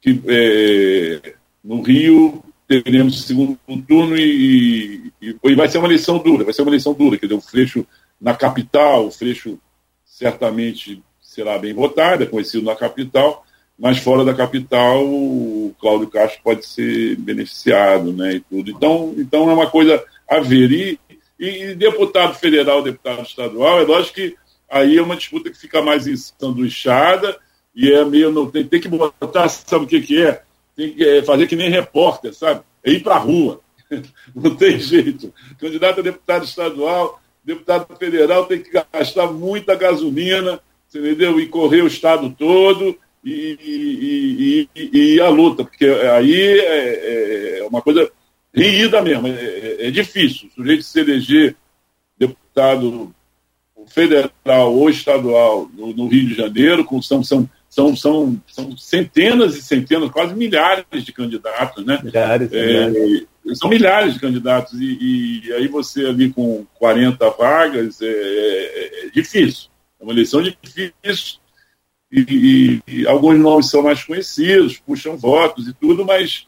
que 0.00 0.22
é, 0.28 1.34
no 1.64 1.82
Rio 1.82 2.44
teremos 2.68 3.24
segundo 3.24 3.58
turno 3.88 4.14
e, 4.14 5.10
e, 5.22 5.34
e, 5.42 5.54
vai 5.54 5.68
ser 5.68 5.78
uma 5.78 5.88
eleição 5.88 6.18
dura, 6.18 6.44
vai 6.44 6.52
ser 6.52 6.60
uma 6.60 6.70
eleição 6.70 6.92
dura, 6.92 7.16
quer 7.16 7.26
dizer, 7.26 7.38
o 7.38 7.40
Freixo 7.40 7.86
na 8.20 8.34
capital, 8.34 9.06
o 9.06 9.10
Freixo 9.10 9.58
certamente 10.04 11.02
será 11.18 11.58
bem 11.58 11.72
votado, 11.72 12.24
é 12.24 12.26
conhecido 12.26 12.66
na 12.66 12.76
capital, 12.76 13.44
mas 13.78 13.98
fora 13.98 14.22
da 14.22 14.34
capital 14.34 15.02
o 15.06 15.74
Cláudio 15.80 16.08
Castro 16.08 16.40
pode 16.44 16.66
ser 16.66 17.16
beneficiado, 17.16 18.12
né, 18.12 18.34
e 18.34 18.40
tudo. 18.40 18.70
Então, 18.70 19.14
então 19.16 19.48
é 19.48 19.54
uma 19.54 19.70
coisa 19.70 20.04
a 20.28 20.40
ver. 20.40 20.70
E, 20.70 21.00
e 21.38 21.74
deputado 21.74 22.34
federal, 22.34 22.82
deputado 22.82 23.22
estadual, 23.22 23.80
é 23.80 23.84
lógico 23.84 24.16
que 24.16 24.36
aí 24.68 24.98
é 24.98 25.02
uma 25.02 25.16
disputa 25.16 25.48
que 25.48 25.56
fica 25.56 25.80
mais 25.80 26.06
ensanduichada 26.06 27.38
e 27.74 27.90
é 27.90 28.04
meio, 28.04 28.32
não, 28.32 28.50
tem, 28.50 28.64
tem 28.64 28.80
que 28.80 28.88
botar, 28.88 29.48
sabe 29.48 29.84
o 29.84 29.88
que 29.88 30.00
que 30.00 30.22
é? 30.22 30.42
Tem 30.78 30.92
que 30.92 31.02
é, 31.02 31.22
fazer 31.24 31.48
que 31.48 31.56
nem 31.56 31.68
repórter, 31.68 32.32
sabe? 32.32 32.60
É 32.84 32.92
ir 32.92 33.02
para 33.02 33.16
a 33.16 33.18
rua. 33.18 33.60
Não 34.32 34.54
tem 34.54 34.78
jeito. 34.78 35.34
Candidato 35.58 35.98
a 35.98 36.04
deputado 36.04 36.44
estadual, 36.44 37.20
deputado 37.44 37.96
federal 37.96 38.46
tem 38.46 38.62
que 38.62 38.70
gastar 38.70 39.26
muita 39.26 39.74
gasolina, 39.74 40.60
entendeu? 40.88 41.40
E 41.40 41.48
correr 41.48 41.82
o 41.82 41.88
estado 41.88 42.30
todo 42.38 42.96
e, 43.24 43.58
e, 43.60 44.68
e, 44.76 45.14
e 45.16 45.20
a 45.20 45.28
luta, 45.28 45.64
porque 45.64 45.84
aí 45.84 46.60
é, 46.60 47.58
é 47.58 47.66
uma 47.68 47.82
coisa 47.82 48.08
rígida 48.54 49.02
mesmo, 49.02 49.26
é, 49.26 49.32
é, 49.32 49.86
é, 49.88 49.90
difícil. 49.90 50.48
O 50.48 50.62
sujeito 50.62 50.84
se 50.84 51.00
eleger 51.00 51.56
deputado 52.16 53.12
federal 53.88 54.72
ou 54.72 54.88
estadual 54.88 55.68
no, 55.74 55.92
no, 55.92 56.06
Rio 56.06 56.28
de 56.28 56.34
Janeiro, 56.34 56.84
com, 56.84 57.02
são, 57.02 57.24
são, 57.24 57.50
são, 57.68 57.94
são, 57.94 58.40
são 58.46 58.76
centenas 58.76 59.56
e 59.56 59.62
centenas, 59.62 60.10
quase 60.10 60.34
milhares 60.34 61.04
de 61.04 61.12
candidatos, 61.12 61.84
né? 61.84 62.00
Milhares, 62.02 62.52
é, 62.52 62.88
milhares. 62.88 63.28
São 63.54 63.70
milhares 63.70 64.14
de 64.14 64.20
candidatos, 64.20 64.78
e, 64.80 65.42
e, 65.44 65.52
aí 65.54 65.68
você 65.68 66.04
ali 66.06 66.30
com 66.30 66.66
40 66.74 67.30
vagas 67.30 68.02
é, 68.02 68.06
é, 68.06 69.06
é 69.06 69.10
difícil. 69.10 69.70
É 70.00 70.04
uma 70.04 70.12
eleição 70.12 70.42
difícil 70.42 71.40
e, 72.10 72.20
e, 72.20 72.82
e, 72.86 73.06
alguns 73.06 73.38
nomes 73.38 73.70
são 73.70 73.82
mais 73.82 74.02
conhecidos, 74.02 74.78
puxam 74.78 75.16
votos 75.16 75.68
e 75.68 75.74
tudo, 75.74 76.04
mas, 76.04 76.46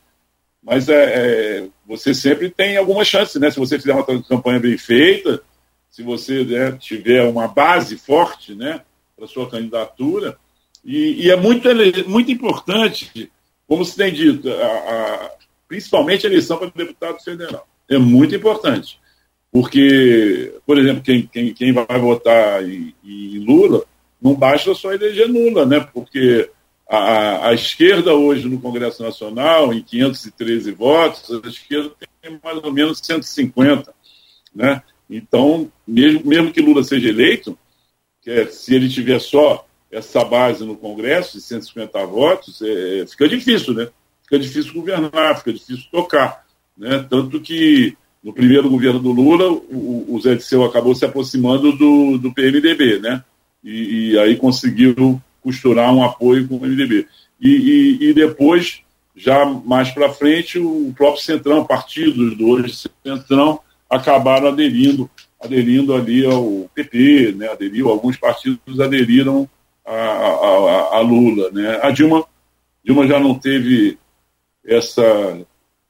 mas 0.62 0.88
é, 0.88 1.04
é, 1.04 1.68
você 1.86 2.14
sempre 2.14 2.50
tem 2.50 2.76
alguma 2.76 3.04
chance, 3.04 3.38
né? 3.38 3.50
Se 3.50 3.58
você 3.58 3.78
fizer 3.78 3.92
uma 3.92 4.22
campanha 4.22 4.58
bem 4.58 4.78
feita, 4.78 5.42
se 5.90 6.02
você 6.02 6.44
né, 6.44 6.72
tiver 6.72 7.22
uma 7.24 7.46
base 7.46 7.98
forte, 7.98 8.54
né, 8.54 8.80
para 9.16 9.26
sua 9.26 9.50
candidatura, 9.50 10.38
e, 10.84 11.26
e, 11.26 11.30
é 11.30 11.36
muito, 11.36 11.68
muito 12.08 12.30
importante, 12.30 13.30
como 13.66 13.84
se 13.84 13.96
tem 13.96 14.12
dito, 14.12 14.50
a, 14.50 14.54
a, 14.54 15.30
principalmente 15.68 16.26
a 16.26 16.30
eleição 16.30 16.56
para 16.56 16.70
deputado 16.74 17.22
federal. 17.22 17.66
É 17.88 17.98
muito 17.98 18.34
importante. 18.34 18.98
Porque, 19.52 20.54
por 20.64 20.78
exemplo, 20.78 21.02
quem, 21.02 21.26
quem, 21.26 21.52
quem 21.52 21.72
vai 21.72 21.98
votar 21.98 22.64
em, 22.64 22.94
em 23.04 23.38
Lula 23.40 23.84
não 24.22 24.34
basta 24.34 24.74
só 24.74 24.92
eleger 24.92 25.28
nula, 25.28 25.66
né? 25.66 25.80
Porque 25.92 26.50
a, 26.88 27.48
a, 27.48 27.54
esquerda 27.54 28.14
hoje 28.14 28.48
no 28.48 28.60
Congresso 28.60 29.02
Nacional, 29.02 29.72
em 29.72 29.82
513 29.82 30.72
votos, 30.72 31.30
a 31.44 31.48
esquerda 31.48 31.92
tem 32.20 32.38
mais 32.42 32.58
ou 32.62 32.72
menos 32.72 32.98
150. 33.02 33.94
Né? 34.54 34.82
Então, 35.08 35.70
mesmo, 35.86 36.22
mesmo 36.24 36.52
que 36.52 36.60
Lula 36.60 36.84
seja 36.84 37.08
eleito, 37.08 37.56
que 38.22 38.30
é, 38.30 38.46
se 38.46 38.74
ele 38.74 38.88
tiver 38.88 39.20
só 39.20 39.66
essa 39.90 40.24
base 40.24 40.64
no 40.64 40.76
Congresso, 40.76 41.36
de 41.36 41.42
150 41.42 42.06
votos, 42.06 42.62
é, 42.62 43.04
fica 43.06 43.28
difícil, 43.28 43.74
né? 43.74 43.88
Fica 44.22 44.38
difícil 44.38 44.72
governar, 44.74 45.38
fica 45.38 45.52
difícil 45.52 45.84
tocar. 45.90 46.44
Né? 46.76 47.04
Tanto 47.10 47.40
que 47.40 47.96
no 48.22 48.32
primeiro 48.32 48.70
governo 48.70 49.00
do 49.00 49.10
Lula, 49.10 49.50
o, 49.50 50.06
o 50.08 50.20
Zé 50.20 50.34
Disseu 50.34 50.64
acabou 50.64 50.94
se 50.94 51.04
aproximando 51.04 51.72
do, 51.72 52.18
do 52.18 52.32
PMDB, 52.32 53.00
né? 53.00 53.24
E, 53.64 54.12
e 54.12 54.18
aí 54.18 54.36
conseguiu 54.36 55.20
costurar 55.42 55.92
um 55.92 56.04
apoio 56.04 56.46
com 56.46 56.56
o 56.56 56.60
MDB. 56.60 57.06
E, 57.40 57.48
e, 57.48 58.10
e 58.10 58.14
depois, 58.14 58.82
já 59.16 59.44
mais 59.44 59.90
para 59.90 60.12
frente, 60.12 60.58
o 60.58 60.92
próprio 60.96 61.22
Centrão, 61.22 61.64
partidos 61.64 62.36
do 62.36 62.48
hoje 62.48 62.88
Centrão, 63.04 63.60
acabaram 63.88 64.48
aderindo, 64.48 65.10
aderindo 65.40 65.94
ali 65.94 66.24
ao 66.24 66.70
PP, 66.74 67.34
né, 67.36 67.48
aderiu, 67.48 67.88
alguns 67.88 68.16
partidos 68.16 68.78
aderiram 68.78 69.48
a, 69.84 69.94
a, 69.94 70.96
a, 70.96 71.00
Lula. 71.00 71.50
Né. 71.50 71.78
A 71.82 71.90
Dilma, 71.90 72.24
Dilma 72.84 73.06
já 73.06 73.18
não 73.18 73.34
teve 73.34 73.98
essa 74.64 75.40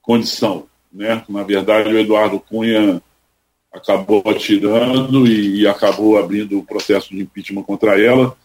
condição. 0.02 0.66
Né? 0.92 1.22
Na 1.28 1.42
verdade, 1.42 1.88
o 1.88 1.98
Eduardo 1.98 2.40
Cunha 2.40 3.02
acabou 3.72 4.22
atirando 4.26 5.26
e, 5.26 5.60
e 5.60 5.66
acabou 5.66 6.18
abrindo 6.18 6.58
o 6.58 6.64
processo 6.64 7.10
de 7.10 7.22
impeachment 7.22 7.62
contra 7.62 8.00
ela 8.00 8.36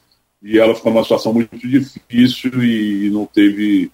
e 0.41 0.59
ela 0.59 0.75
ficou 0.75 0.91
numa 0.91 1.03
situação 1.03 1.33
muito 1.33 1.57
difícil 1.57 2.63
e 2.63 3.09
não 3.09 3.25
teve 3.25 3.91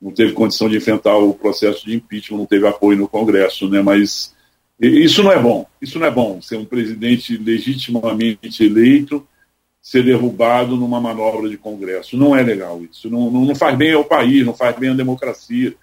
não 0.00 0.10
teve 0.12 0.32
condição 0.32 0.66
de 0.66 0.78
enfrentar 0.78 1.14
o 1.18 1.34
processo 1.34 1.84
de 1.84 1.94
impeachment, 1.94 2.38
não 2.38 2.46
teve 2.46 2.66
apoio 2.66 2.96
no 2.96 3.06
Congresso, 3.06 3.68
né? 3.68 3.82
Mas 3.82 4.34
isso 4.80 5.22
não 5.22 5.30
é 5.30 5.38
bom. 5.38 5.66
Isso 5.80 5.98
não 5.98 6.06
é 6.06 6.10
bom. 6.10 6.40
Ser 6.40 6.56
um 6.56 6.64
presidente 6.64 7.36
legitimamente 7.36 8.64
eleito 8.64 9.26
ser 9.80 10.04
derrubado 10.04 10.76
numa 10.76 11.00
manobra 11.00 11.48
de 11.48 11.56
Congresso 11.56 12.16
não 12.16 12.36
é 12.36 12.42
legal. 12.42 12.82
Isso 12.82 13.08
não, 13.08 13.30
não, 13.30 13.44
não 13.44 13.54
faz 13.54 13.76
bem 13.76 13.92
ao 13.92 14.04
país, 14.04 14.44
não 14.44 14.54
faz 14.54 14.76
bem 14.76 14.90
à 14.90 14.94
democracia, 14.94 15.74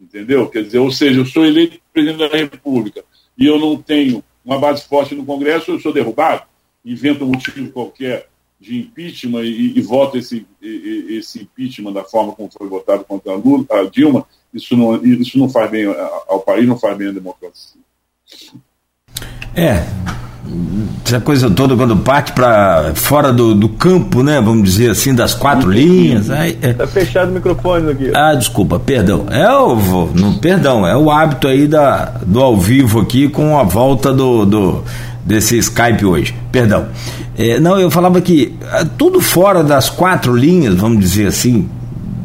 entendeu? 0.00 0.48
Quer 0.48 0.64
dizer, 0.64 0.78
ou 0.78 0.90
seja, 0.90 1.20
eu 1.20 1.26
sou 1.26 1.46
eleito 1.46 1.78
presidente 1.92 2.18
da 2.18 2.36
República 2.36 3.04
e 3.38 3.46
eu 3.46 3.58
não 3.58 3.80
tenho 3.80 4.22
uma 4.44 4.58
base 4.58 4.84
forte 4.84 5.14
no 5.14 5.24
Congresso, 5.24 5.70
eu 5.70 5.80
sou 5.80 5.92
derrubado, 5.92 6.42
invento 6.84 7.24
um 7.24 7.28
motivo 7.28 7.70
qualquer 7.70 8.28
de 8.60 8.78
impeachment 8.78 9.44
e, 9.44 9.78
e 9.78 9.82
vota 9.82 10.18
esse, 10.18 10.46
esse 10.62 11.42
impeachment 11.42 11.92
da 11.92 12.04
forma 12.04 12.32
como 12.32 12.50
foi 12.50 12.68
votado 12.68 13.04
contra 13.04 13.32
a, 13.32 13.36
Lula, 13.36 13.66
a 13.70 13.84
Dilma, 13.84 14.26
isso 14.52 14.76
não, 14.76 15.04
isso 15.04 15.38
não 15.38 15.48
faz 15.48 15.70
bem 15.70 15.86
ao 15.86 16.40
país, 16.40 16.66
não 16.66 16.78
faz 16.78 16.96
bem 16.96 17.08
à 17.08 17.12
democracia. 17.12 17.80
É, 19.56 19.84
essa 21.04 21.20
coisa 21.20 21.50
toda 21.50 21.76
quando 21.76 21.96
parte 21.96 22.32
para 22.32 22.92
fora 22.94 23.32
do, 23.32 23.54
do, 23.54 23.68
campo, 23.68 24.22
né? 24.22 24.40
Vamos 24.40 24.64
dizer 24.64 24.90
assim, 24.90 25.14
das 25.14 25.34
quatro 25.34 25.70
linhas. 25.70 26.30
Aí, 26.30 26.58
é... 26.60 26.72
Tá 26.72 26.86
fechado 26.86 27.30
o 27.30 27.34
microfone 27.34 27.90
aqui. 27.90 28.12
Ah, 28.14 28.34
desculpa, 28.34 28.78
perdão. 28.78 29.26
É 29.30 29.50
o 29.50 30.10
não, 30.14 30.34
perdão, 30.34 30.86
é 30.86 30.96
o 30.96 31.10
hábito 31.10 31.48
aí 31.48 31.66
da, 31.66 32.12
do 32.26 32.40
ao 32.40 32.56
vivo 32.56 33.00
aqui 33.00 33.28
com 33.28 33.58
a 33.58 33.62
volta 33.62 34.12
do, 34.12 34.44
do 34.44 34.84
desse 35.24 35.56
Skype 35.58 36.04
hoje. 36.04 36.34
Perdão. 36.52 36.86
É, 37.36 37.58
não, 37.58 37.78
eu 37.80 37.90
falava 37.90 38.20
que 38.20 38.54
ah, 38.70 38.86
tudo 38.96 39.20
fora 39.20 39.64
das 39.64 39.88
quatro 39.88 40.36
linhas, 40.36 40.74
vamos 40.74 41.00
dizer 41.00 41.26
assim, 41.26 41.68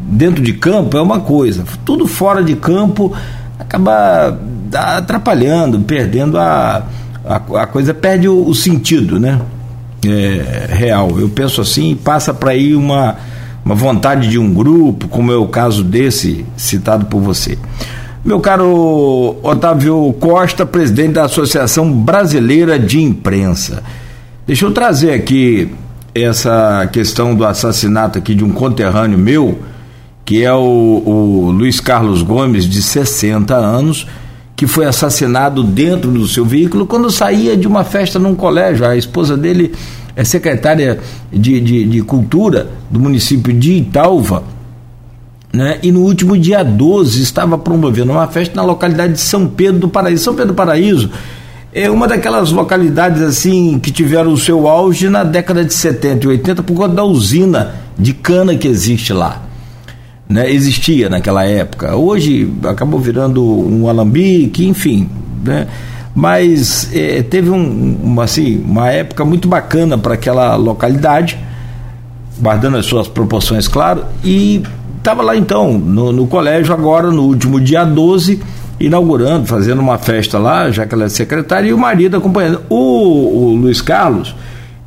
dentro 0.10 0.44
de 0.44 0.54
campo 0.54 0.98
é 0.98 1.02
uma 1.02 1.20
coisa, 1.20 1.64
tudo 1.86 2.06
fora 2.08 2.44
de 2.44 2.56
campo 2.56 3.14
acaba 3.58 4.38
atrapalhando, 4.74 5.80
perdendo 5.80 6.38
a, 6.38 6.84
a, 7.26 7.36
a 7.62 7.68
coisa, 7.68 7.94
perde 7.94 8.28
o, 8.28 8.48
o 8.48 8.56
sentido, 8.56 9.20
né? 9.20 9.40
É, 10.06 10.68
real. 10.70 11.20
Eu 11.20 11.30
penso 11.30 11.62
assim, 11.62 11.96
passa 11.96 12.34
para 12.34 12.52
aí 12.52 12.76
uma, 12.76 13.18
uma 13.66 13.76
vontade 13.76 14.30
de 14.30 14.40
um 14.40 14.54
grupo, 14.54 15.08
como 15.08 15.32
é 15.32 15.36
o 15.36 15.48
caso 15.48 15.84
desse 15.84 16.46
citado 16.56 17.06
por 17.06 17.22
você. 17.22 17.58
Meu 18.24 18.40
caro 18.40 19.38
Otávio 19.42 20.14
Costa, 20.20 20.66
presidente 20.66 21.14
da 21.14 21.26
Associação 21.26 21.92
Brasileira 21.92 22.78
de 22.78 23.02
Imprensa. 23.02 23.82
Deixa 24.46 24.66
eu 24.66 24.72
trazer 24.72 25.14
aqui 25.14 25.72
essa 26.14 26.88
questão 26.92 27.36
do 27.36 27.46
assassinato 27.46 28.18
aqui 28.18 28.36
de 28.36 28.44
um 28.44 28.52
conterrâneo 28.52 29.18
meu, 29.18 29.60
que 30.26 30.44
é 30.44 30.54
o, 30.54 31.04
o 31.06 31.52
Luiz 31.52 31.80
Carlos 31.80 32.22
Gomes, 32.22 32.66
de 32.66 32.82
60 32.82 33.56
anos, 33.56 34.06
que 34.60 34.68
foi 34.68 34.86
assassinado 34.86 35.64
dentro 35.64 36.12
do 36.12 36.28
seu 36.28 36.44
veículo 36.44 36.86
quando 36.86 37.10
saía 37.10 37.56
de 37.56 37.66
uma 37.66 37.86
festa 37.86 38.20
num 38.20 38.36
colégio. 38.36 38.86
A 38.86 38.98
esposa 38.98 39.38
dele 39.38 39.72
é 40.18 40.26
secretária 40.26 41.00
de, 41.32 41.62
de, 41.62 41.86
de 41.86 42.02
Cultura 42.02 42.68
do 42.92 43.00
município 43.00 43.54
de 43.54 43.72
Italva. 43.72 44.44
Né? 45.54 45.80
E 45.82 45.94
no 45.94 46.02
último 46.02 46.38
dia 46.38 46.62
12 46.62 47.24
estava 47.24 47.58
promovendo 47.58 48.12
uma 48.12 48.28
festa 48.28 48.54
na 48.54 48.62
localidade 48.62 49.14
de 49.14 49.22
São 49.22 49.48
Pedro 49.48 49.80
do 49.80 49.88
Paraíso. 49.88 50.26
São 50.26 50.36
Pedro 50.36 50.52
do 50.52 50.56
Paraíso 50.56 51.10
é 51.72 51.90
uma 51.90 52.06
daquelas 52.06 52.52
localidades 52.52 53.22
assim 53.22 53.80
que 53.80 53.94
tiveram 53.94 54.34
o 54.34 54.38
seu 54.38 54.68
auge 54.68 55.08
na 55.08 55.24
década 55.24 55.64
de 55.64 55.74
70 55.74 56.26
e 56.26 56.28
80 56.28 56.64
por 56.64 56.76
conta 56.76 56.96
da 56.96 57.04
usina 57.06 57.76
de 57.98 58.12
cana 58.12 58.58
que 58.58 58.68
existe 58.68 59.14
lá. 59.14 59.42
Né? 60.30 60.52
Existia 60.52 61.10
naquela 61.10 61.44
época. 61.44 61.96
Hoje 61.96 62.54
acabou 62.64 63.00
virando 63.00 63.44
um 63.44 63.90
alambique, 63.90 64.68
enfim. 64.68 65.10
Né? 65.44 65.68
Mas 66.14 66.94
é, 66.94 67.24
teve 67.24 67.50
um, 67.50 67.98
uma, 68.04 68.26
assim, 68.26 68.64
uma 68.64 68.92
época 68.92 69.26
muito 69.26 69.48
bacana 69.48 69.98
para 69.98 70.14
aquela 70.14 70.56
localidade, 70.56 71.40
guardando 72.40 72.78
as 72.78 72.86
suas 72.86 73.08
proporções, 73.08 73.68
claro, 73.68 74.06
e 74.24 74.62
estava 74.98 75.24
lá 75.24 75.36
então, 75.36 75.78
no, 75.78 76.12
no 76.12 76.28
colégio, 76.28 76.74
agora 76.74 77.10
no 77.10 77.24
último 77.24 77.60
dia 77.60 77.84
12 77.84 78.42
inaugurando, 78.80 79.46
fazendo 79.46 79.80
uma 79.80 79.98
festa 79.98 80.38
lá, 80.38 80.70
já 80.72 80.86
que 80.86 80.94
ela 80.94 81.06
é 81.06 81.10
secretária, 81.10 81.70
e 81.70 81.74
o 81.74 81.78
marido 81.78 82.18
acompanhando. 82.18 82.62
O, 82.70 82.76
o 82.76 83.56
Luiz 83.56 83.82
Carlos, 83.82 84.36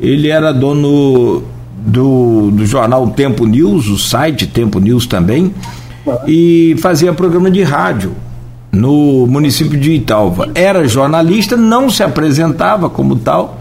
ele 0.01 0.29
era 0.29 0.53
dono 0.53 1.43
do, 1.87 2.51
do 2.51 2.65
jornal 2.65 3.09
Tempo 3.09 3.47
News, 3.47 3.89
o 3.89 3.99
site 3.99 4.47
Tempo 4.47 4.79
News 4.79 5.07
também, 5.07 5.53
e 6.27 6.77
fazia 6.81 7.13
programa 7.13 7.51
de 7.51 7.63
rádio 7.63 8.13
no 8.71 9.27
município 9.27 9.79
de 9.79 9.93
Italva. 9.93 10.51
Era 10.55 10.87
jornalista, 10.89 11.57
não 11.57 11.91
se 11.91 12.03
apresentava 12.03 12.89
como 12.89 13.17
tal, 13.17 13.61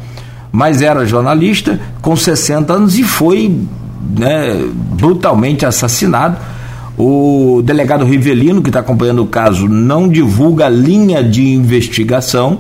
mas 0.52 0.82
era 0.82 1.06
jornalista 1.06 1.80
com 2.02 2.16
60 2.16 2.74
anos 2.74 2.98
e 2.98 3.04
foi 3.04 3.60
né, 4.18 4.66
brutalmente 4.94 5.66
assassinado 5.66 6.38
o 6.98 7.62
delegado 7.64 8.06
Rivelino, 8.06 8.62
que 8.62 8.70
está 8.70 8.80
acompanhando 8.80 9.24
o 9.24 9.28
caso, 9.28 9.68
não 9.68 10.08
divulga 10.08 10.66
a 10.66 10.70
linha 10.70 11.24
de 11.24 11.50
investigação, 11.50 12.60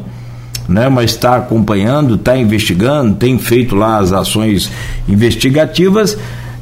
né, 0.71 0.89
mas 0.89 1.11
está 1.11 1.35
acompanhando, 1.35 2.15
está 2.15 2.37
investigando, 2.37 3.15
tem 3.15 3.37
feito 3.37 3.75
lá 3.75 3.97
as 3.97 4.11
ações 4.11 4.71
investigativas 5.07 6.17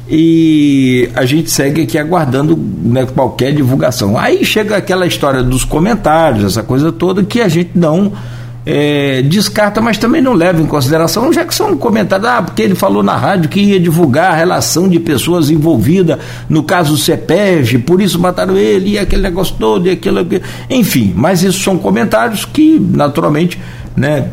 e 0.08 1.08
a 1.14 1.24
gente 1.24 1.50
segue 1.50 1.82
aqui 1.82 1.96
aguardando 1.96 2.58
né, 2.82 3.06
qualquer 3.06 3.52
divulgação. 3.52 4.18
Aí 4.18 4.44
chega 4.44 4.76
aquela 4.76 5.06
história 5.06 5.42
dos 5.42 5.64
comentários, 5.64 6.44
essa 6.44 6.64
coisa 6.64 6.90
toda, 6.90 7.22
que 7.22 7.40
a 7.40 7.48
gente 7.48 7.70
não 7.76 8.12
é, 8.66 9.22
descarta, 9.22 9.80
mas 9.80 9.98
também 9.98 10.20
não 10.20 10.34
leva 10.34 10.60
em 10.60 10.66
consideração, 10.66 11.32
já 11.32 11.44
que 11.44 11.54
são 11.54 11.76
comentários, 11.76 12.28
ah, 12.28 12.42
porque 12.42 12.62
ele 12.62 12.74
falou 12.74 13.02
na 13.02 13.16
rádio 13.16 13.48
que 13.48 13.60
ia 13.60 13.80
divulgar 13.80 14.32
a 14.32 14.36
relação 14.36 14.88
de 14.88 14.98
pessoas 14.98 15.48
envolvidas 15.48 16.18
no 16.48 16.62
caso 16.62 16.98
CEPEG, 16.98 17.78
por 17.78 18.02
isso 18.02 18.18
mataram 18.18 18.56
ele, 18.56 18.90
e 18.90 18.98
aquele 18.98 19.22
negócio 19.22 19.54
todo, 19.58 19.86
e 19.86 19.90
aquilo, 19.90 20.26
enfim, 20.68 21.12
mas 21.16 21.42
isso 21.42 21.60
são 21.60 21.78
comentários 21.78 22.44
que, 22.44 22.78
naturalmente, 22.80 23.58
né, 24.00 24.32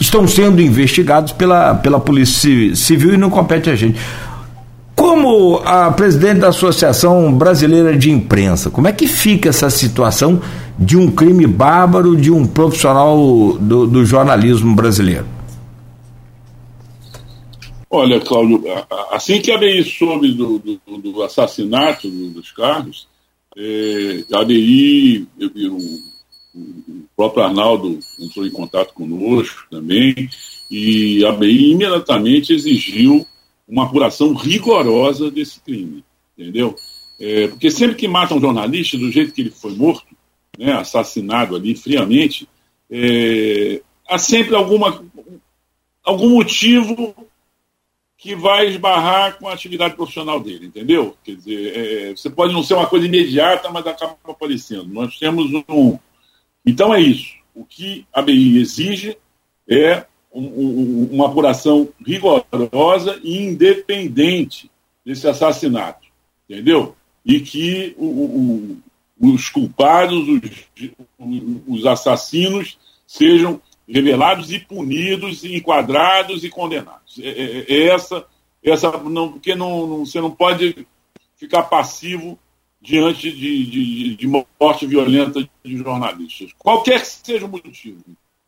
estão 0.00 0.26
sendo 0.26 0.60
investigados 0.60 1.32
pela, 1.32 1.74
pela 1.76 2.00
Polícia 2.00 2.74
Civil 2.74 3.14
e 3.14 3.16
não 3.16 3.30
compete 3.30 3.70
a 3.70 3.76
gente. 3.76 3.98
Como 4.96 5.58
a 5.64 5.92
presidente 5.92 6.40
da 6.40 6.48
Associação 6.48 7.32
Brasileira 7.32 7.96
de 7.96 8.10
Imprensa, 8.10 8.68
como 8.68 8.88
é 8.88 8.92
que 8.92 9.06
fica 9.06 9.48
essa 9.48 9.70
situação 9.70 10.42
de 10.76 10.96
um 10.96 11.08
crime 11.08 11.46
bárbaro 11.46 12.16
de 12.16 12.32
um 12.32 12.44
profissional 12.44 13.16
do, 13.60 13.86
do 13.86 14.04
jornalismo 14.04 14.74
brasileiro? 14.74 15.24
Olha, 17.88 18.20
Cláudio, 18.20 18.64
assim 19.12 19.40
que 19.40 19.52
a 19.52 19.56
BI 19.56 19.84
soube 19.84 20.32
do, 20.32 20.58
do, 20.58 20.98
do 20.98 21.22
assassinato 21.22 22.08
dos 22.10 22.50
Carlos, 22.50 23.06
é, 23.56 24.24
a 24.34 24.44
BI, 24.44 25.26
o, 25.40 26.17
o 26.58 27.08
próprio 27.16 27.44
Arnaldo 27.44 27.98
entrou 28.18 28.46
em 28.46 28.50
contato 28.50 28.92
conosco 28.94 29.66
também, 29.70 30.28
e 30.70 31.24
a 31.24 31.32
BI 31.32 31.72
imediatamente 31.72 32.52
exigiu 32.52 33.26
uma 33.66 33.84
apuração 33.84 34.34
rigorosa 34.34 35.30
desse 35.30 35.60
crime. 35.60 36.04
entendeu? 36.36 36.74
É, 37.20 37.48
porque 37.48 37.70
sempre 37.70 37.96
que 37.96 38.06
mata 38.06 38.34
um 38.34 38.40
jornalista, 38.40 38.96
do 38.96 39.10
jeito 39.10 39.32
que 39.32 39.40
ele 39.40 39.50
foi 39.50 39.72
morto, 39.74 40.06
né, 40.56 40.72
assassinado 40.72 41.56
ali 41.56 41.74
friamente, 41.74 42.48
é, 42.90 43.82
há 44.08 44.18
sempre 44.18 44.54
alguma, 44.54 45.04
algum 46.04 46.30
motivo 46.30 47.14
que 48.16 48.34
vai 48.34 48.66
esbarrar 48.66 49.38
com 49.38 49.46
a 49.46 49.52
atividade 49.52 49.94
profissional 49.94 50.40
dele, 50.40 50.66
entendeu? 50.66 51.16
Quer 51.22 51.36
dizer, 51.36 51.76
é, 51.76 52.10
você 52.16 52.28
pode 52.28 52.52
não 52.52 52.64
ser 52.64 52.74
uma 52.74 52.86
coisa 52.86 53.06
imediata, 53.06 53.70
mas 53.70 53.86
acaba 53.86 54.16
aparecendo. 54.24 54.86
Nós 54.86 55.16
temos 55.18 55.52
um. 55.68 55.98
Então 56.64 56.94
é 56.94 57.00
isso. 57.00 57.34
O 57.54 57.64
que 57.64 58.06
a 58.12 58.22
BI 58.22 58.58
exige 58.58 59.16
é 59.68 60.04
um, 60.32 60.44
um, 60.44 61.08
uma 61.12 61.26
apuração 61.26 61.88
rigorosa 62.04 63.20
e 63.22 63.38
independente 63.38 64.70
desse 65.04 65.26
assassinato, 65.26 66.06
entendeu? 66.48 66.94
E 67.24 67.40
que 67.40 67.94
o, 67.98 68.06
o, 68.06 68.78
os 69.32 69.48
culpados, 69.48 70.26
os, 70.28 71.60
os 71.66 71.86
assassinos, 71.86 72.78
sejam 73.06 73.60
revelados 73.88 74.52
e 74.52 74.58
punidos, 74.58 75.44
enquadrados 75.44 76.44
e 76.44 76.50
condenados. 76.50 77.18
É, 77.18 77.28
é, 77.28 77.64
é 77.68 77.86
essa, 77.88 78.24
essa 78.62 78.90
não, 78.98 79.32
porque 79.32 79.54
não, 79.54 79.86
não, 79.86 80.06
você 80.06 80.20
não 80.20 80.30
pode 80.30 80.86
ficar 81.36 81.64
passivo 81.64 82.38
diante 82.80 83.30
de, 83.32 83.66
de, 83.66 84.16
de, 84.16 84.26
morte 84.26 84.86
violenta 84.86 85.40
de 85.64 85.76
jornalistas, 85.76 86.52
qualquer 86.56 87.00
que 87.00 87.06
seja 87.06 87.46
o 87.46 87.48
motivo, 87.48 87.98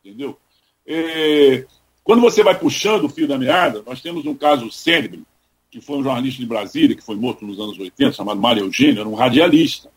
entendeu? 0.04 0.38
É, 0.86 1.66
quando 2.04 2.20
você 2.20 2.42
vai 2.42 2.58
puxando 2.58 3.04
o 3.04 3.08
fio 3.08 3.26
da 3.26 3.38
meada, 3.38 3.82
nós 3.86 4.00
temos 4.00 4.24
um 4.26 4.34
caso 4.34 4.70
célebre, 4.70 5.22
que 5.70 5.80
foi 5.80 5.98
um 5.98 6.02
jornalista 6.02 6.40
de 6.40 6.46
Brasília, 6.46 6.96
que 6.96 7.02
foi 7.02 7.16
morto 7.16 7.44
nos 7.44 7.58
anos 7.58 7.78
80, 7.78 8.12
chamado 8.12 8.40
Mário 8.40 8.64
Eugênio, 8.64 9.00
era 9.00 9.08
um 9.08 9.14
radialista. 9.14 9.90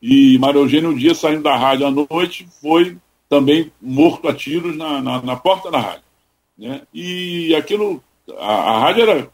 E 0.00 0.38
Mário 0.38 0.60
Eugênio, 0.60 0.90
um 0.90 0.96
dia 0.96 1.14
saindo 1.14 1.42
da 1.42 1.56
rádio 1.56 1.86
à 1.86 1.90
noite, 1.90 2.46
foi 2.60 2.98
também 3.28 3.72
morto 3.80 4.28
a 4.28 4.34
tiros 4.34 4.76
na, 4.76 5.00
na, 5.00 5.22
na 5.22 5.36
porta 5.36 5.70
da 5.70 5.80
rádio. 5.80 6.04
Né? 6.58 6.82
E 6.92 7.54
aquilo, 7.54 8.02
a, 8.38 8.54
a 8.54 8.78
rádio 8.80 9.02
era 9.02 9.30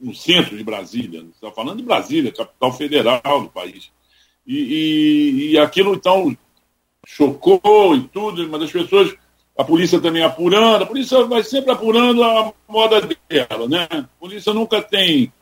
no 0.00 0.14
centro 0.14 0.56
de 0.56 0.62
Brasília, 0.62 1.24
está 1.32 1.50
falando 1.50 1.78
de 1.78 1.84
Brasília, 1.84 2.32
capital 2.32 2.72
federal 2.72 3.42
do 3.42 3.48
país. 3.48 3.90
E, 4.46 4.56
e, 4.56 5.50
e, 5.52 5.58
aquilo, 5.58 5.94
então, 5.94 6.36
chocou 7.06 7.96
e 7.96 8.02
tudo, 8.08 8.48
mas 8.48 8.62
as 8.62 8.72
pessoas, 8.72 9.14
a 9.58 9.64
polícia 9.64 10.00
também 10.00 10.22
apurando, 10.22 10.84
a 10.84 10.86
polícia 10.86 11.24
vai 11.24 11.42
sempre 11.42 11.72
apurando 11.72 12.22
a 12.22 12.52
moda 12.68 13.00
dela, 13.28 13.68
né? 13.68 13.88
A 13.90 14.20
polícia 14.20 14.54
nunca 14.54 14.80
tem 14.80 15.32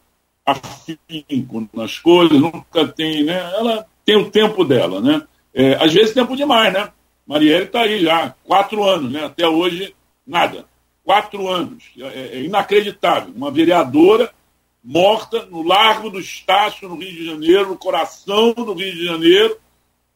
afinco 0.47 1.69
nas 1.73 1.99
coisas, 1.99 2.41
nunca 2.41 2.89
tem, 2.89 3.25
né? 3.25 3.39
Ela 3.55 3.87
tem 4.05 4.17
o 4.17 4.31
tempo 4.31 4.65
dela, 4.65 5.01
né? 5.01 5.23
É, 5.53 5.75
às 5.75 5.93
vezes 5.93 6.15
tempo 6.15 6.37
demais, 6.37 6.73
né? 6.73 6.91
Marielle 7.27 7.65
está 7.65 7.83
aí 7.83 8.03
já, 8.03 8.35
quatro 8.45 8.85
anos, 8.85 9.13
né? 9.13 9.25
Até 9.25 9.47
hoje, 9.47 9.95
nada. 10.27 10.67
Quatro 11.05 11.49
anos. 11.49 11.85
É, 11.99 12.39
é 12.39 12.43
inacreditável. 12.43 13.33
Uma 13.37 13.51
vereadora 13.51 14.33
morta 14.83 15.47
no 15.47 15.63
Largo 15.63 16.11
do 16.11 16.19
Estácio, 16.19 16.89
no 16.89 16.97
Rio 16.97 17.13
de 17.13 17.27
Janeiro, 17.27 17.69
no 17.69 17.77
coração 17.77 18.53
do 18.53 18.75
Rio 18.75 18.93
de 18.93 19.05
Janeiro, 19.05 19.57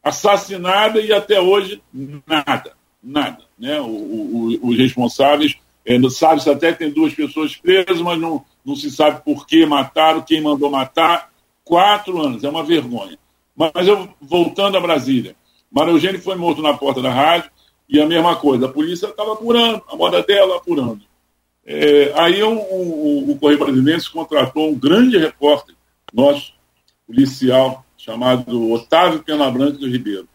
assassinada 0.03 0.99
e 0.99 1.13
até 1.13 1.39
hoje 1.39 1.81
nada. 2.25 2.73
Nada. 3.01 3.43
Né? 3.57 3.79
O, 3.79 3.85
o, 3.87 4.69
os 4.69 4.77
responsáveis, 4.77 5.55
é, 5.85 5.97
sabe-se 6.09 6.49
até 6.49 6.71
que 6.71 6.79
tem 6.79 6.91
duas 6.91 7.13
pessoas 7.13 7.55
presas, 7.55 8.01
mas 8.01 8.19
não, 8.19 8.43
não 8.65 8.75
se 8.75 8.91
sabe 8.91 9.23
por 9.23 9.47
que 9.47 9.65
mataram, 9.65 10.21
quem 10.21 10.41
mandou 10.41 10.69
matar. 10.69 11.29
Quatro 11.63 12.19
anos, 12.19 12.43
é 12.43 12.49
uma 12.49 12.63
vergonha. 12.63 13.17
Mas 13.55 13.87
eu, 13.87 14.09
voltando 14.19 14.75
a 14.75 14.81
Brasília, 14.81 15.35
Mário 15.71 15.93
Eugênio 15.93 16.21
foi 16.21 16.35
morto 16.35 16.63
na 16.63 16.73
porta 16.73 17.01
da 17.01 17.11
rádio 17.11 17.51
e 17.89 17.99
a 17.99 18.05
mesma 18.05 18.35
coisa, 18.35 18.67
a 18.67 18.71
polícia 18.71 19.07
estava 19.07 19.33
apurando, 19.33 19.81
a 19.87 19.95
moda 19.95 20.21
dela 20.21 20.57
apurando. 20.57 21.01
É, 21.65 22.13
aí 22.15 22.41
o 22.43 23.37
Correio 23.39 23.59
Brasileiro 23.59 24.11
contratou 24.11 24.69
um 24.69 24.75
grande 24.75 25.17
repórter 25.17 25.75
nosso, 26.13 26.53
policial, 27.05 27.83
chamado 27.97 28.71
Otávio 28.71 29.23
Pena 29.23 29.49
Branca 29.49 29.77
do 29.77 29.89
Ribeiro. 29.89 30.27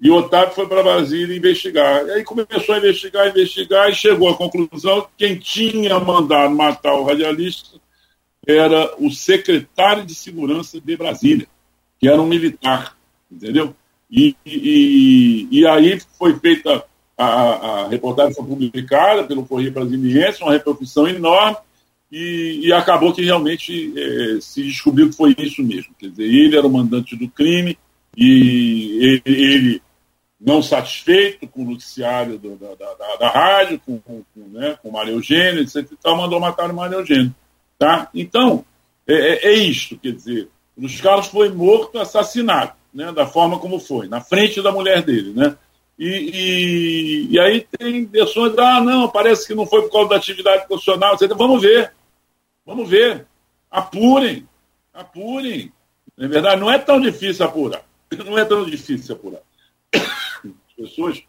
E 0.00 0.10
Otávio 0.10 0.54
foi 0.54 0.68
para 0.68 0.82
Brasília 0.82 1.36
investigar. 1.36 2.04
E 2.06 2.10
aí 2.10 2.24
começou 2.24 2.74
a 2.74 2.78
investigar, 2.78 3.28
investigar, 3.28 3.88
e 3.88 3.94
chegou 3.94 4.28
à 4.28 4.36
conclusão 4.36 5.02
que 5.16 5.26
quem 5.26 5.36
tinha 5.36 5.98
mandado 5.98 6.54
matar 6.54 6.94
o 6.94 7.04
radialista 7.04 7.80
era 8.46 8.94
o 8.98 9.10
secretário 9.10 10.04
de 10.04 10.14
segurança 10.14 10.80
de 10.80 10.96
Brasília, 10.96 11.48
que 11.98 12.08
era 12.08 12.20
um 12.20 12.26
militar, 12.26 12.96
entendeu? 13.30 13.74
E, 14.08 14.36
e, 14.46 15.48
e 15.50 15.66
aí 15.66 16.00
foi 16.16 16.38
feita, 16.38 16.84
a, 17.16 17.24
a, 17.26 17.88
reportagem 17.88 18.34
foi 18.34 18.44
publicada 18.44 19.24
pelo 19.24 19.46
Correio 19.46 19.72
Brasiliense, 19.72 20.42
uma 20.42 20.52
repercussão 20.52 21.08
enorme, 21.08 21.56
e, 22.10 22.60
e 22.64 22.72
acabou 22.72 23.12
que 23.12 23.24
realmente 23.24 23.92
é, 23.96 24.40
se 24.40 24.62
descobriu 24.62 25.08
que 25.08 25.16
foi 25.16 25.34
isso 25.38 25.62
mesmo. 25.62 25.94
Quer 25.98 26.10
dizer, 26.10 26.24
ele 26.24 26.56
era 26.56 26.66
o 26.66 26.70
mandante 26.70 27.16
do 27.16 27.28
crime, 27.28 27.78
e 28.16 28.98
ele, 29.00 29.22
ele 29.26 29.82
não 30.40 30.62
satisfeito 30.62 31.46
com 31.48 31.62
o 31.62 31.70
noticiário 31.70 32.38
do, 32.38 32.56
da, 32.56 32.74
da, 32.74 33.16
da, 33.16 33.28
rádio, 33.30 33.80
com, 33.84 33.98
com, 33.98 34.22
com, 34.34 34.48
né, 34.48 34.78
com 34.82 34.90
Maria 34.90 35.14
Eugênia, 35.14 35.62
etc. 35.62 35.88
Então, 35.92 36.16
mandou 36.16 36.38
matar 36.38 36.70
o 36.70 36.74
Maria 36.74 36.98
Eugênia. 36.98 37.34
Tá? 37.78 38.08
Então, 38.14 38.64
é, 39.06 39.14
é, 39.14 39.52
é 39.52 39.54
isto, 39.54 39.98
quer 39.98 40.12
dizer, 40.12 40.48
o 40.76 40.82
Luiz 40.82 41.00
Carlos 41.00 41.26
foi 41.26 41.48
morto, 41.50 41.98
assassinado 41.98 42.72
né, 42.92 43.12
da 43.12 43.26
forma 43.26 43.58
como 43.58 43.78
foi, 43.78 44.08
na 44.08 44.20
frente 44.20 44.62
da 44.62 44.72
mulher 44.72 45.02
dele, 45.02 45.32
né? 45.34 45.56
E, 45.98 46.08
e, 46.08 47.32
e, 47.32 47.40
aí 47.40 47.66
tem 47.78 48.04
versões, 48.04 48.56
ah, 48.58 48.80
não, 48.82 49.08
parece 49.08 49.46
que 49.46 49.54
não 49.54 49.66
foi 49.66 49.82
por 49.82 49.90
causa 49.90 50.10
da 50.10 50.16
atividade 50.16 50.66
profissional, 50.66 51.14
etc. 51.14 51.32
Vamos 51.34 51.62
ver, 51.62 51.94
vamos 52.66 52.88
ver, 52.88 53.26
apurem, 53.70 54.46
apurem. 54.92 55.72
Na 56.16 56.28
verdade, 56.28 56.60
não 56.60 56.70
é 56.70 56.78
tão 56.78 57.00
difícil 57.00 57.46
apurar, 57.46 57.82
não 58.26 58.36
é 58.36 58.44
tão 58.44 58.64
difícil 58.66 59.14
apurar. 59.14 59.40
As 59.94 60.74
pessoas, 60.76 61.22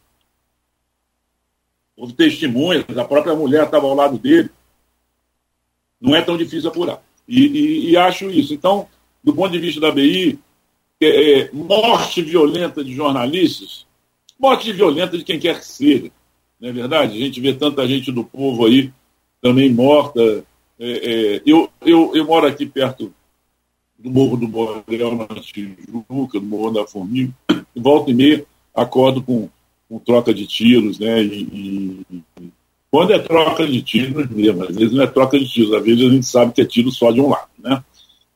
houve 1.96 2.12
testemunhas, 2.12 2.84
a 2.96 3.04
própria 3.04 3.34
mulher 3.34 3.64
estava 3.64 3.86
ao 3.86 3.94
lado 3.94 4.18
dele, 4.18 4.50
não 5.98 6.14
é 6.14 6.20
tão 6.20 6.36
difícil 6.36 6.68
apurar. 6.68 7.02
E, 7.26 7.46
e, 7.46 7.90
e 7.90 7.96
acho 7.96 8.30
isso. 8.30 8.52
Então, 8.52 8.86
do 9.24 9.34
ponto 9.34 9.50
de 9.50 9.58
vista 9.58 9.80
da 9.80 9.90
BI, 9.90 10.38
é, 11.00 11.40
é, 11.40 11.52
morte 11.52 12.22
violenta 12.22 12.84
de 12.84 12.94
jornalistas, 12.94 13.87
morte 14.38 14.72
violenta 14.72 15.16
de 15.16 15.24
quem 15.24 15.38
quer 15.38 15.58
que 15.58 15.66
seja. 15.66 16.10
Não 16.60 16.68
é 16.68 16.72
verdade? 16.72 17.16
A 17.16 17.20
gente 17.20 17.40
vê 17.40 17.52
tanta 17.54 17.86
gente 17.86 18.10
do 18.12 18.24
povo 18.24 18.66
aí 18.66 18.92
também 19.40 19.72
morta. 19.72 20.44
É, 20.78 21.36
é, 21.36 21.42
eu, 21.46 21.70
eu, 21.80 22.12
eu 22.14 22.24
moro 22.24 22.46
aqui 22.46 22.66
perto 22.66 23.12
do 23.98 24.10
Morro 24.10 24.36
do 24.36 24.48
Borel, 24.48 25.16
na 25.16 25.40
Tijuca, 25.40 26.38
do 26.38 26.46
Morro 26.46 26.70
da 26.70 26.86
Formiga. 26.86 27.32
Volta 27.74 28.10
e 28.10 28.14
meia, 28.14 28.44
acordo 28.74 29.22
com, 29.22 29.48
com 29.88 29.98
troca 29.98 30.32
de 30.32 30.46
tiros, 30.46 30.98
né? 30.98 31.22
E, 31.22 32.04
e, 32.10 32.22
quando 32.90 33.12
é 33.12 33.18
troca 33.18 33.66
de 33.66 33.82
tiros 33.82 34.28
mesmo, 34.30 34.64
às 34.64 34.74
vezes 34.74 34.92
não 34.92 35.02
é 35.02 35.06
troca 35.06 35.38
de 35.38 35.48
tiros, 35.48 35.74
às 35.74 35.84
vezes 35.84 36.06
a 36.06 36.10
gente 36.10 36.26
sabe 36.26 36.52
que 36.52 36.62
é 36.62 36.64
tiro 36.64 36.90
só 36.90 37.10
de 37.10 37.20
um 37.20 37.28
lado, 37.28 37.50
né? 37.58 37.82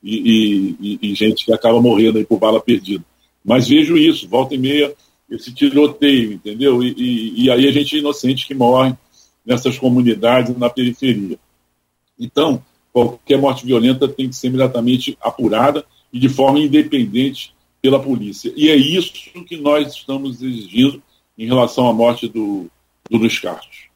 e, 0.03 0.75
e, 0.79 0.99
e, 1.01 1.15
gente 1.15 1.45
que 1.45 1.53
acaba 1.53 1.81
morrendo 1.81 2.17
aí 2.17 2.25
por 2.25 2.37
bala 2.37 2.59
perdida. 2.59 3.03
Mas 3.43 3.67
vejo 3.67 3.97
isso, 3.97 4.27
volta 4.27 4.53
e 4.53 4.57
meia, 4.57 4.93
esse 5.35 5.53
tiroteio, 5.53 6.33
entendeu? 6.33 6.83
E, 6.83 7.43
e, 7.43 7.51
aí 7.51 7.67
a 7.67 7.71
gente 7.71 7.95
é 7.95 7.99
inocente 7.99 8.47
que 8.47 8.53
morre 8.53 8.93
nessas 9.45 9.77
comunidades 9.77 10.55
na 10.57 10.69
periferia. 10.69 11.37
Então, 12.19 12.63
qualquer 12.91 13.37
morte 13.37 13.65
violenta 13.65 14.07
tem 14.07 14.29
que 14.29 14.35
ser 14.35 14.47
imediatamente 14.47 15.17
apurada 15.21 15.85
e 16.11 16.19
de 16.19 16.29
forma 16.29 16.59
independente 16.59 17.53
pela 17.81 17.99
polícia. 17.99 18.53
E 18.55 18.69
é 18.69 18.75
isso 18.75 19.13
que 19.13 19.57
nós 19.57 19.93
estamos 19.93 20.41
exigindo 20.41 21.01
em 21.37 21.47
relação 21.47 21.89
à 21.89 21.93
morte 21.93 22.29
do, 22.29 22.69
do 23.09 23.17
Luiz 23.17 23.39
Carlos. 23.39 23.87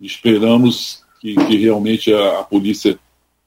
Esperamos 0.00 1.02
que, 1.20 1.34
que 1.34 1.56
realmente 1.56 2.12
a, 2.12 2.40
a 2.40 2.44
polícia 2.44 2.98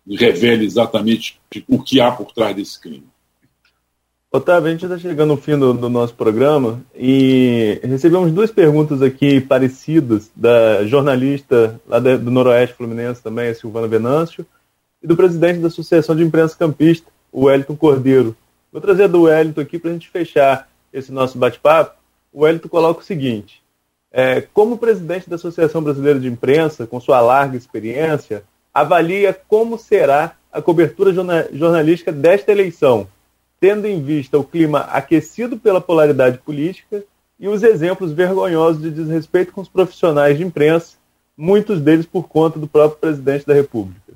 revele 0.07 0.65
exatamente 0.65 1.39
o 1.67 1.81
que 1.81 1.99
há 1.99 2.11
por 2.11 2.31
trás 2.31 2.55
desse 2.55 2.79
crime. 2.79 3.03
Otávio, 4.31 4.67
a 4.67 4.71
gente 4.71 4.85
está 4.85 4.95
chegando 4.95 5.31
ao 5.31 5.37
fim 5.37 5.57
do, 5.57 5.73
do, 5.73 5.89
nosso 5.89 6.13
programa 6.13 6.83
e 6.93 7.79
recebemos 7.81 8.31
duas 8.31 8.51
perguntas 8.51 9.01
aqui 9.01 9.41
parecidas 9.41 10.29
da 10.35 10.85
jornalista 10.85 11.81
lá 11.87 11.97
do 11.97 12.29
Noroeste 12.29 12.75
Fluminense 12.75 13.23
também, 13.23 13.49
a 13.49 13.55
Silvana 13.55 13.87
Venâncio, 13.87 14.45
e 15.01 15.07
do 15.07 15.17
presidente 15.17 15.59
da 15.59 15.67
Associação 15.67 16.15
de 16.15 16.23
Imprensa 16.23 16.55
Campista, 16.55 17.07
o 17.31 17.45
Wellington 17.45 17.75
Cordeiro. 17.75 18.35
Vou 18.71 18.79
trazer 18.79 19.07
do 19.07 19.23
Wellington 19.23 19.61
aqui 19.61 19.79
para 19.79 19.89
a 19.89 19.93
gente 19.93 20.07
fechar 20.07 20.69
esse 20.93 21.11
nosso 21.11 21.35
bate-papo. 21.39 21.97
O 22.31 22.41
Wellington 22.43 22.69
coloca 22.69 23.01
o 23.01 23.03
seguinte: 23.03 23.63
é, 24.11 24.41
como 24.53 24.77
presidente 24.77 25.27
da 25.27 25.37
Associação 25.37 25.81
Brasileira 25.81 26.19
de 26.19 26.27
Imprensa, 26.27 26.85
com 26.85 26.99
sua 26.99 27.19
larga 27.19 27.57
experiência, 27.57 28.43
avalia 28.71 29.35
como 29.47 29.75
será 29.79 30.35
a 30.53 30.61
cobertura 30.61 31.11
jornalística 31.51 32.11
desta 32.11 32.51
eleição, 32.51 33.07
tendo 33.59 33.85
em 33.85 34.01
vista 34.01 34.37
o 34.37 34.43
clima 34.43 34.79
aquecido 34.81 35.57
pela 35.57 35.81
polaridade 35.81 36.37
política 36.39 37.03
e 37.39 37.47
os 37.47 37.63
exemplos 37.63 38.11
vergonhosos 38.11 38.81
de 38.81 38.91
desrespeito 38.91 39.51
com 39.51 39.61
os 39.61 39.69
profissionais 39.69 40.37
de 40.37 40.43
imprensa, 40.43 40.97
muitos 41.37 41.81
deles 41.81 42.05
por 42.05 42.27
conta 42.27 42.59
do 42.59 42.67
próprio 42.67 42.99
presidente 42.99 43.45
da 43.45 43.53
República? 43.53 44.13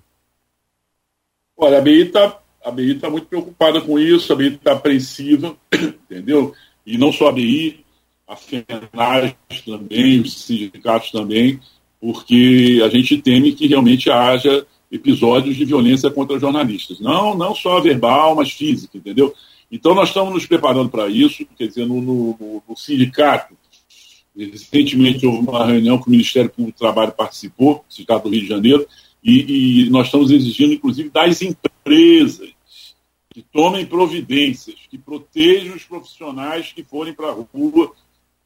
Olha, 1.58 1.78
a 1.78 1.82
BI 1.82 2.08
está 2.08 2.40
a 2.64 2.72
BI 2.72 2.96
tá 2.96 3.10
muito 3.10 3.28
preocupada 3.28 3.82
com 3.82 4.00
isso, 4.00 4.32
a 4.32 4.36
BI 4.36 4.56
está 4.56 4.72
apreensiva, 4.72 5.56
entendeu? 5.74 6.54
E 6.86 6.98
não 6.98 7.12
só 7.12 7.28
a 7.28 7.32
BI, 7.32 7.84
a 8.28 8.36
FENAG 8.36 9.36
também, 9.66 10.22
os 10.22 10.44
sindicatos 10.44 11.12
também, 11.12 11.60
porque 12.00 12.82
a 12.84 12.88
gente 12.88 13.22
teme 13.22 13.52
que 13.52 13.68
realmente 13.68 14.10
haja 14.10 14.66
episódios 14.94 15.56
de 15.56 15.66
violência 15.66 16.12
contra 16.12 16.40
jornalistas. 16.40 17.00
Não, 17.00 17.36
não 17.36 17.56
só 17.56 17.82
verbal, 17.82 18.36
mas 18.36 18.52
física, 18.52 18.96
entendeu? 18.96 19.34
Então 19.72 19.96
nós 19.96 20.10
estamos 20.10 20.32
nos 20.32 20.46
preparando 20.46 20.90
para 20.90 21.08
isso, 21.08 21.44
quer 21.58 21.68
dizer, 21.68 21.88
no, 21.88 22.00
no, 22.00 22.64
no, 22.70 22.78
sindicato, 22.78 23.56
recentemente 24.38 25.26
houve 25.26 25.48
uma 25.48 25.66
reunião 25.66 25.98
que 25.98 26.08
o 26.08 26.12
Ministério 26.12 26.50
Público 26.50 26.78
do 26.78 26.80
Trabalho 26.80 27.12
participou, 27.12 27.84
Sindicato 27.90 28.30
do 28.30 28.34
Rio 28.36 28.44
de 28.44 28.48
Janeiro, 28.48 28.88
e, 29.24 29.86
e 29.86 29.90
nós 29.90 30.08
estamos 30.08 30.30
exigindo, 30.30 30.74
inclusive, 30.74 31.10
das 31.10 31.42
empresas 31.42 32.54
que 33.32 33.42
tomem 33.42 33.84
providências, 33.84 34.76
que 34.92 34.98
protejam 34.98 35.76
os 35.76 35.84
profissionais 35.86 36.72
que 36.72 36.84
forem 36.84 37.16
para 37.16 37.30
a 37.30 37.32
rua 37.32 37.92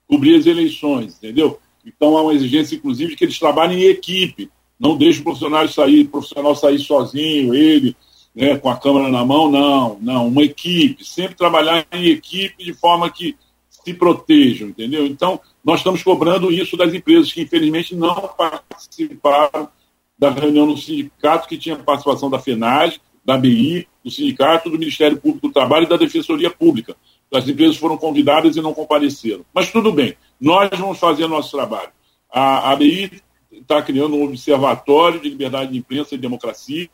cobrir 0.08 0.38
as 0.38 0.46
eleições, 0.46 1.18
entendeu? 1.18 1.60
Então 1.86 2.16
há 2.16 2.22
uma 2.22 2.34
exigência, 2.34 2.76
inclusive, 2.76 3.18
que 3.18 3.26
eles 3.26 3.38
trabalhem 3.38 3.84
em 3.84 3.90
equipe, 3.90 4.50
não 4.80 4.98
deixe 4.98 5.20
o 5.22 5.24
profissional 5.24 5.68
sair, 5.68 6.02
o 6.02 6.10
profissional 6.10 6.56
sair 6.56 6.80
sozinho, 6.80 7.54
ele, 7.54 7.96
né, 8.36 8.58
com 8.58 8.70
a 8.70 8.78
câmera 8.78 9.10
na 9.10 9.26
mão, 9.26 9.50
não, 9.50 9.98
não, 10.00 10.28
uma 10.28 10.44
equipe, 10.44 11.04
sempre 11.04 11.36
trabalhar 11.36 11.86
em 11.92 12.08
equipe 12.08 12.64
de 12.64 12.74
forma 12.74 13.10
que 13.10 13.36
se 13.70 13.94
protejam, 13.94 14.70
entendeu? 14.70 15.06
Então, 15.06 15.40
nós 15.64 15.80
estamos 15.80 16.04
cobrando 16.04 16.52
isso 16.52 16.78
das 16.78 16.94
empresas 16.94 17.32
que, 17.32 17.42
infelizmente, 17.42 17.96
não 17.96 18.30
participaram 18.38 19.70
da 20.18 20.30
reunião 20.30 20.66
no 20.66 20.78
sindicato, 20.78 21.48
que 21.48 21.58
tinha 21.58 21.76
participação 21.76 22.30
da 22.30 22.40
FENAG, 22.40 23.00
da 23.24 23.38
BI, 23.38 23.88
do 24.04 24.10
sindicato, 24.10 24.70
do 24.70 24.80
Ministério 24.80 25.18
Público 25.18 25.48
do 25.48 25.54
Trabalho 25.54 25.86
e 25.86 25.90
da 25.90 25.98
Defensoria 25.98 26.50
Pública. 26.50 26.96
As 27.34 27.48
empresas 27.48 27.76
foram 27.76 27.98
convidadas 27.98 28.56
e 28.56 28.62
não 28.62 28.74
compareceram. 28.74 29.46
Mas 29.54 29.72
tudo 29.72 29.92
bem, 29.92 30.16
nós 30.40 30.70
vamos 30.78 30.98
fazer 30.98 31.28
nosso 31.28 31.52
trabalho. 31.52 31.90
A, 32.32 32.72
a 32.72 32.76
BI 32.76 33.22
está 33.60 33.82
criando 33.82 34.16
um 34.16 34.24
observatório 34.24 35.20
de 35.20 35.30
liberdade 35.30 35.72
de 35.72 35.78
imprensa 35.78 36.16
e 36.16 36.18
democracia, 36.18 36.90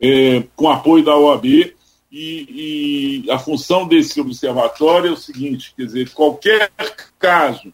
é, 0.00 0.44
com 0.54 0.68
apoio 0.68 1.04
da 1.04 1.16
OAB, 1.16 1.74
e, 2.10 3.24
e, 3.26 3.30
a 3.30 3.38
função 3.38 3.86
desse 3.86 4.18
observatório 4.20 5.10
é 5.10 5.12
o 5.12 5.16
seguinte, 5.16 5.74
quer 5.76 5.84
dizer, 5.84 6.10
qualquer 6.10 6.70
caso 7.18 7.72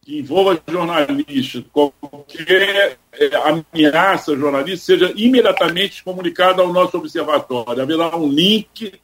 que 0.00 0.18
envolva 0.18 0.58
jornalista, 0.66 1.64
qualquer 1.72 2.98
é, 3.12 3.36
ameaça 3.36 4.36
jornalista, 4.36 4.86
seja 4.86 5.12
imediatamente 5.16 6.02
comunicada 6.02 6.62
ao 6.62 6.72
nosso 6.72 6.96
observatório. 6.96 7.82
Haverá 7.82 8.16
um 8.16 8.28
link 8.28 8.94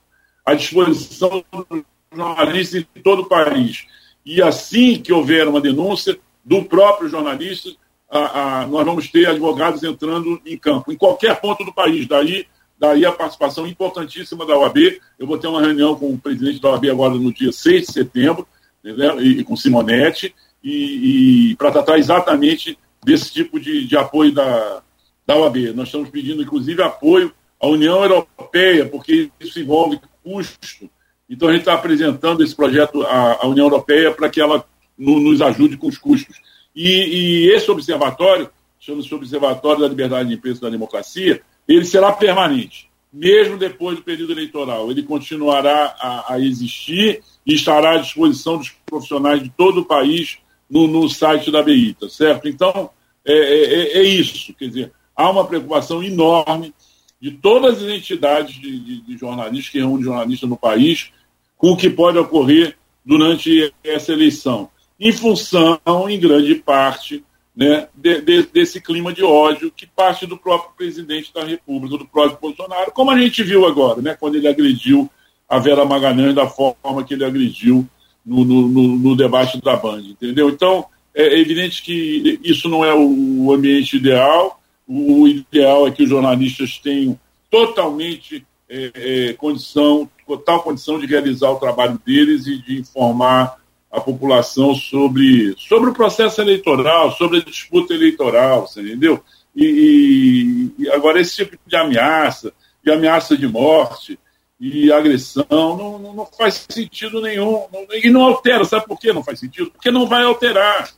à 0.47 0.55
disposição 0.55 1.45
dos 1.51 1.83
jornalistas 2.15 2.87
em 2.95 3.03
todo 3.03 3.23
o 3.23 3.29
país. 3.29 3.85
E 4.25 4.41
assim 4.41 5.03
que 5.03 5.13
houver 5.13 5.49
uma 5.49 5.61
denúncia 5.61 6.17
do 6.45 6.65
próprio 6.65 7.09
jornalista, 7.09 7.71
a, 8.13 8.61
a, 8.61 8.67
nós 8.67 8.85
vamos 8.85 9.09
ter 9.09 9.27
advogados 9.27 9.83
entrando 9.83 10.39
em 10.45 10.59
campo, 10.59 10.93
em 10.93 10.97
qualquer 10.97 11.41
ponto 11.41 11.65
do 11.65 11.73
país. 11.73 12.07
Daí, 12.07 12.47
daí 12.79 13.07
a 13.07 13.13
participação 13.13 13.67
importantíssima 13.67 14.45
da 14.45 14.57
OAB. 14.57 15.01
Eu 15.19 15.27
vou 15.27 15.39
ter 15.39 15.47
uma 15.47 15.63
reunião 15.63 15.95
com 15.95 16.13
o 16.13 16.19
presidente 16.19 16.61
da 16.61 16.71
OAB 16.71 16.91
agora 16.91 17.15
no 17.15 17.33
dia 17.33 17.51
6 17.51 17.87
de 17.87 17.93
setembro, 17.93 18.47
né, 18.85 19.17
e, 19.23 19.43
com 19.43 19.57
Simonetti, 19.57 20.35
e, 20.63 21.53
e 21.53 21.57
para 21.57 21.71
tratar 21.71 21.99
exatamente 21.99 22.79
desse 23.03 23.33
tipo 23.33 23.59
de, 23.59 23.87
de 23.87 23.97
apoio 23.97 24.31
da, 24.31 24.83
da 25.27 25.37
OAB. 25.37 25.73
Nós 25.75 25.89
estamos 25.89 26.11
pedindo, 26.11 26.43
inclusive, 26.43 26.83
apoio 26.83 27.33
à 27.59 27.67
União 27.67 28.03
Europeia, 28.03 28.85
porque 28.85 29.31
isso 29.41 29.59
envolve 29.59 29.99
custo. 30.23 30.91
Então, 31.31 31.49
a 31.49 31.53
gente 31.53 31.63
está 31.63 31.73
apresentando 31.73 32.45
esse 32.45 32.55
projeto 32.55 33.03
à, 33.05 33.43
à 33.43 33.47
União 33.47 33.65
Europeia 33.65 34.13
para 34.13 34.29
que 34.29 34.39
ela 34.41 34.63
no, 34.99 35.19
nos 35.19 35.41
ajude 35.41 35.79
com 35.79 35.87
os 35.87 35.97
custos. 35.97 36.37
E, 36.75 36.89
e 36.89 37.51
esse 37.51 37.71
observatório, 37.71 38.51
chama-se 38.81 39.15
Observatório 39.15 39.83
da 39.83 39.89
Liberdade 39.89 40.29
de 40.29 40.35
Imprensa 40.35 40.59
e 40.59 40.63
da 40.63 40.71
Democracia, 40.71 41.41
ele 41.69 41.85
será 41.85 42.13
permanente, 42.13 42.91
mesmo 43.13 43.57
depois 43.57 43.97
do 43.97 44.03
período 44.03 44.33
eleitoral. 44.33 44.91
Ele 44.91 45.03
continuará 45.03 45.95
a, 46.01 46.35
a 46.35 46.41
existir 46.41 47.23
e 47.47 47.55
estará 47.55 47.93
à 47.93 47.99
disposição 47.99 48.59
dos 48.59 48.71
profissionais 48.87 49.43
de 49.43 49.51
todo 49.51 49.81
o 49.81 49.85
país 49.85 50.39
no, 50.69 50.89
no 50.89 51.09
site 51.09 51.51
da 51.51 51.63
BITA, 51.63 52.09
certo? 52.09 52.49
Então, 52.49 52.91
é, 53.25 53.33
é, 53.33 53.75
é, 53.75 53.99
é, 53.99 54.03
isso. 54.03 54.55
Quer 54.55 54.69
dizer, 54.69 54.93
há 55.15 55.31
uma 55.31 55.47
preocupação 55.47 56.03
enorme 56.03 56.75
de 57.21 57.31
todas 57.31 57.83
as 57.83 57.89
entidades 57.89 58.55
de, 58.57 58.81
de, 58.81 59.01
de 59.03 59.17
jornalistas 59.17 59.71
que 59.71 59.79
reúnem 59.79 60.03
jornalistas 60.03 60.49
no 60.49 60.57
país 60.57 61.13
com 61.57 61.71
o 61.71 61.77
que 61.77 61.89
pode 61.89 62.19
ocorrer 62.19 62.77
durante 63.05 63.73
essa 63.85 64.13
eleição 64.13 64.69
em 65.03 65.11
função, 65.11 65.81
em 66.09 66.21
grande 66.21 66.55
parte, 66.55 67.25
né, 67.57 67.89
de, 67.93 68.21
de, 68.21 68.43
desse 68.45 68.81
clima 68.81 69.13
de 69.13 69.25
ódio 69.25 69.73
que 69.77 69.85
parte 69.85 70.29
do 70.29 70.39
próprio 70.39 70.71
presidente 70.77 71.35
da 71.35 71.45
República, 71.45 71.99
do 71.99 72.07
próprio 72.07 72.39
Bolsonaro, 72.41 72.93
como 72.93 73.11
a 73.11 73.19
gente 73.19 73.43
viu 73.43 73.67
agora, 73.67 74.01
né, 74.01 74.17
quando 74.19 74.37
ele 74.37 74.47
agrediu 74.47 75.11
a 75.49 75.59
Vera 75.59 75.85
Magalhães 75.85 76.37
da 76.37 76.47
forma 76.47 77.03
que 77.05 77.15
ele 77.15 77.25
agrediu 77.25 77.85
no, 78.25 78.45
no, 78.45 78.69
no, 78.69 78.97
no 78.97 79.17
debate 79.17 79.61
da 79.61 79.75
Band, 79.75 80.03
entendeu? 80.03 80.49
Então, 80.49 80.87
é 81.13 81.37
evidente 81.37 81.83
que 81.83 82.39
isso 82.45 82.69
não 82.69 82.85
é 82.85 82.95
o 82.95 83.53
ambiente 83.53 83.97
ideal, 83.97 84.63
o 84.87 85.27
ideal 85.27 85.89
é 85.89 85.91
que 85.91 86.05
os 86.05 86.09
jornalistas 86.09 86.79
tenham 86.79 87.19
totalmente 87.51 88.47
é, 88.69 88.93
é, 88.95 89.33
condição, 89.33 90.09
total 90.25 90.63
condição 90.63 90.99
de 91.01 91.07
realizar 91.07 91.51
o 91.51 91.59
trabalho 91.59 92.01
deles 92.07 92.47
e 92.47 92.57
de 92.57 92.79
informar 92.79 93.61
a 93.93 94.01
população 94.01 94.75
sobre, 94.75 95.55
sobre 95.59 95.91
o 95.91 95.93
processo 95.95 96.41
eleitoral, 96.41 97.13
sobre 97.13 97.39
a 97.39 97.45
disputa 97.45 97.93
eleitoral, 97.93 98.67
você 98.67 98.81
entendeu? 98.81 99.23
E, 99.55 100.71
e, 100.79 100.91
agora 100.91 101.21
esse 101.21 101.37
tipo 101.37 101.59
de 101.67 101.77
ameaça, 101.77 102.55
de 102.83 102.91
ameaça 102.91 103.37
de 103.37 103.47
morte 103.47 104.19
e 104.59 104.91
agressão, 104.91 105.45
não, 105.51 106.15
não, 106.15 106.27
faz 106.27 106.67
sentido 106.71 107.21
nenhum. 107.21 107.67
Não, 107.71 107.87
e 107.93 108.09
não 108.09 108.23
altera, 108.23 108.65
sabe 108.65 108.87
por 108.87 108.99
que 108.99 109.13
não 109.13 109.23
faz 109.23 109.41
sentido? 109.41 109.71
Porque 109.71 109.91
não 109.91 110.07
vai 110.07 110.25
alterar. 110.25 110.91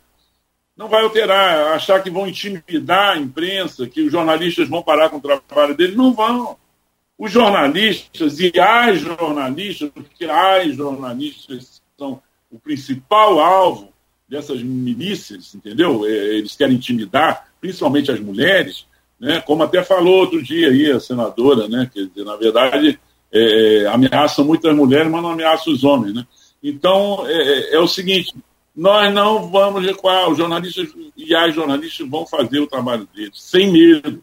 Não 0.76 0.88
vai 0.88 1.02
alterar. 1.02 1.74
Achar 1.74 2.00
que 2.00 2.10
vão 2.10 2.28
intimidar 2.28 3.16
a 3.16 3.18
imprensa, 3.18 3.88
que 3.88 4.02
os 4.02 4.12
jornalistas 4.12 4.68
vão 4.68 4.82
parar 4.82 5.08
com 5.08 5.16
o 5.16 5.20
trabalho 5.20 5.76
deles, 5.76 5.96
não 5.96 6.12
vão. 6.12 6.56
Os 7.18 7.32
jornalistas 7.32 8.38
e 8.38 8.52
as 8.60 9.00
jornalistas, 9.00 9.90
porque 9.90 10.26
as 10.26 10.76
jornalistas 10.76 11.82
são 11.98 12.20
o 12.54 12.58
principal 12.60 13.40
alvo 13.40 13.92
dessas 14.28 14.62
milícias, 14.62 15.54
entendeu? 15.56 16.06
É, 16.06 16.36
eles 16.36 16.54
querem 16.54 16.76
intimidar, 16.76 17.48
principalmente 17.60 18.12
as 18.12 18.20
mulheres, 18.20 18.86
né? 19.18 19.40
Como 19.40 19.64
até 19.64 19.82
falou 19.82 20.20
outro 20.20 20.40
dia 20.40 20.68
aí 20.68 20.90
a 20.90 21.00
senadora, 21.00 21.66
né? 21.66 21.90
Dizer, 21.92 22.24
na 22.24 22.36
verdade, 22.36 22.98
é, 23.32 23.82
é 23.82 23.86
ameaçam 23.88 24.44
muitas 24.44 24.74
mulheres, 24.74 25.10
mas 25.10 25.20
não 25.20 25.30
ameaçam 25.30 25.72
os 25.72 25.82
homens, 25.82 26.14
né? 26.14 26.24
Então, 26.62 27.26
é, 27.26 27.32
é, 27.32 27.74
é, 27.74 27.78
o 27.80 27.88
seguinte, 27.88 28.32
nós 28.74 29.12
não 29.12 29.50
vamos 29.50 29.84
recuar, 29.84 30.30
os 30.30 30.38
jornalistas 30.38 30.88
e 31.16 31.34
as 31.34 31.52
jornalistas 31.52 32.08
vão 32.08 32.24
fazer 32.24 32.60
o 32.60 32.68
trabalho 32.68 33.08
deles, 33.12 33.32
sem 33.34 33.70
medo, 33.70 34.22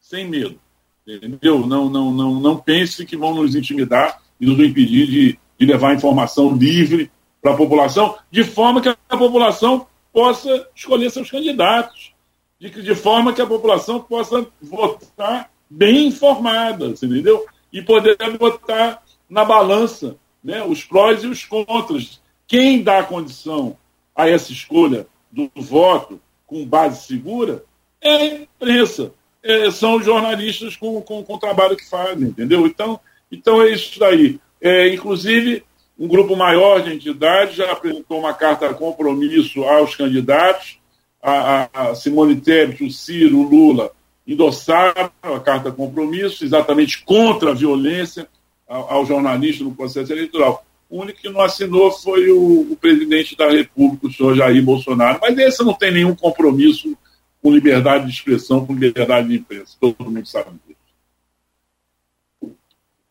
sem 0.00 0.28
medo, 0.28 0.58
entendeu? 1.06 1.66
Não, 1.66 1.90
não, 1.90 2.12
não, 2.12 2.40
não 2.40 2.56
pense 2.56 3.04
que 3.04 3.16
vão 3.16 3.34
nos 3.34 3.56
intimidar 3.56 4.22
e 4.40 4.46
nos 4.46 4.58
impedir 4.60 5.06
de, 5.06 5.38
de 5.58 5.66
levar 5.66 5.94
informação 5.94 6.56
livre 6.56 7.10
para 7.46 7.54
a 7.54 7.56
população, 7.56 8.18
de 8.28 8.42
forma 8.42 8.80
que 8.80 8.88
a 8.88 9.16
população 9.16 9.86
possa 10.12 10.66
escolher 10.74 11.10
seus 11.10 11.30
candidatos, 11.30 12.12
de, 12.58 12.70
de 12.70 12.94
forma 12.96 13.32
que 13.32 13.40
a 13.40 13.46
população 13.46 14.00
possa 14.00 14.44
votar 14.60 15.48
bem 15.70 16.08
informada, 16.08 16.86
entendeu? 16.86 17.46
E 17.72 17.80
poder 17.80 18.16
botar 18.36 19.00
na 19.30 19.44
balança 19.44 20.16
né, 20.42 20.64
os 20.64 20.82
prós 20.82 21.22
e 21.22 21.28
os 21.28 21.44
contras. 21.44 22.20
Quem 22.48 22.82
dá 22.82 23.04
condição 23.04 23.76
a 24.14 24.28
essa 24.28 24.50
escolha 24.50 25.06
do 25.30 25.48
voto 25.54 26.20
com 26.48 26.66
base 26.66 27.06
segura 27.06 27.64
é 28.00 28.10
a 28.10 28.26
imprensa, 28.26 29.12
é, 29.40 29.70
são 29.70 29.96
os 29.96 30.04
jornalistas 30.04 30.74
com, 30.74 31.00
com, 31.00 31.22
com 31.22 31.34
o 31.34 31.38
trabalho 31.38 31.76
que 31.76 31.88
fazem, 31.88 32.26
entendeu? 32.28 32.66
Então, 32.66 32.98
então 33.30 33.62
é 33.62 33.70
isso 33.70 34.00
daí. 34.00 34.40
É, 34.60 34.92
inclusive, 34.92 35.62
um 35.98 36.06
grupo 36.06 36.36
maior 36.36 36.82
de 36.82 36.94
entidades 36.94 37.56
já 37.56 37.72
apresentou 37.72 38.18
uma 38.18 38.34
carta 38.34 38.72
compromisso 38.74 39.64
aos 39.64 39.96
candidatos. 39.96 40.78
A, 41.22 41.68
a, 41.72 41.94
Simone 41.94 42.36
Tebet, 42.36 42.84
o 42.84 42.90
Ciro, 42.90 43.38
o 43.38 43.42
Lula 43.42 43.90
endossaram 44.26 45.10
a 45.22 45.40
carta 45.40 45.72
compromisso 45.72 46.44
exatamente 46.44 47.02
contra 47.04 47.50
a 47.50 47.54
violência 47.54 48.28
ao, 48.68 48.92
ao 48.92 49.06
jornalista 49.06 49.64
no 49.64 49.74
processo 49.74 50.12
eleitoral. 50.12 50.64
O 50.88 51.00
único 51.00 51.20
que 51.20 51.28
não 51.28 51.40
assinou 51.40 51.90
foi 51.90 52.30
o, 52.30 52.72
o, 52.72 52.76
presidente 52.76 53.36
da 53.36 53.50
República, 53.50 54.06
o 54.06 54.12
senhor 54.12 54.36
Jair 54.36 54.62
Bolsonaro. 54.62 55.18
Mas 55.20 55.36
esse 55.38 55.64
não 55.64 55.74
tem 55.74 55.90
nenhum 55.90 56.14
compromisso 56.14 56.96
com 57.42 57.50
liberdade 57.50 58.06
de 58.06 58.12
expressão, 58.12 58.64
com 58.64 58.74
liberdade 58.74 59.28
de 59.28 59.36
imprensa. 59.36 59.76
Todo 59.80 59.96
mundo 60.04 60.24
sabe. 60.26 60.50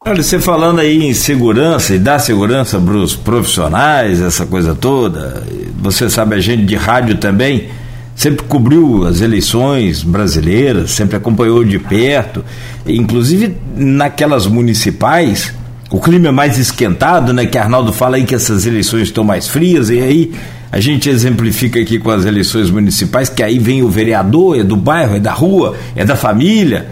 Olha, 0.08 0.22
você 0.22 0.40
falando 0.40 0.82
aí 0.82 1.04
em 1.04 1.16
segurança 1.16 1.96
e 1.96 1.98
dar 1.98 2.20
segurança 2.20 2.80
para 2.80 2.96
os 2.96 3.16
profissionais, 3.16 4.22
essa 4.22 4.46
coisa 4.46 4.76
toda, 4.76 5.44
você 5.82 6.08
sabe, 6.12 6.36
a 6.36 6.40
gente 6.40 6.64
de 6.64 6.76
rádio 6.76 7.18
também 7.18 7.70
sempre 8.16 8.46
cobriu 8.46 9.08
as 9.08 9.22
eleições 9.22 10.04
brasileiras, 10.04 10.92
sempre 10.92 11.18
acompanhou 11.18 11.64
de 11.64 11.80
perto, 11.80 12.46
inclusive 12.86 13.58
naquelas 13.76 14.46
municipais, 14.46 15.52
o 15.90 16.00
clima 16.00 16.28
é 16.28 16.32
mais 16.32 16.60
esquentado, 16.60 17.34
né? 17.34 17.48
Que 17.48 17.58
Arnaldo 17.58 17.92
fala 17.92 18.18
aí 18.18 18.26
que 18.26 18.36
essas 18.36 18.68
eleições 18.68 19.08
estão 19.08 19.24
mais 19.24 19.48
frias, 19.48 19.90
e 19.90 20.00
aí 20.00 20.32
a 20.72 20.80
gente 20.80 21.10
exemplifica 21.10 21.80
aqui 21.80 21.98
com 21.98 22.12
as 22.12 22.26
eleições 22.26 22.70
municipais, 22.70 23.28
que 23.28 23.42
aí 23.42 23.58
vem 23.58 23.82
o 23.82 23.90
vereador, 23.90 24.60
é 24.60 24.64
do 24.64 24.76
bairro, 24.76 25.16
é 25.16 25.20
da 25.20 25.34
rua, 25.34 25.76
é 25.96 26.06
da 26.06 26.16
família 26.16 26.86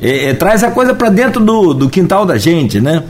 é, 0.00 0.26
é, 0.26 0.34
traz 0.34 0.62
a 0.62 0.70
coisa 0.70 0.94
para 0.94 1.08
dentro 1.08 1.44
do, 1.44 1.74
do 1.74 1.88
quintal 1.88 2.24
da 2.26 2.36
gente, 2.36 2.80
né? 2.80 3.02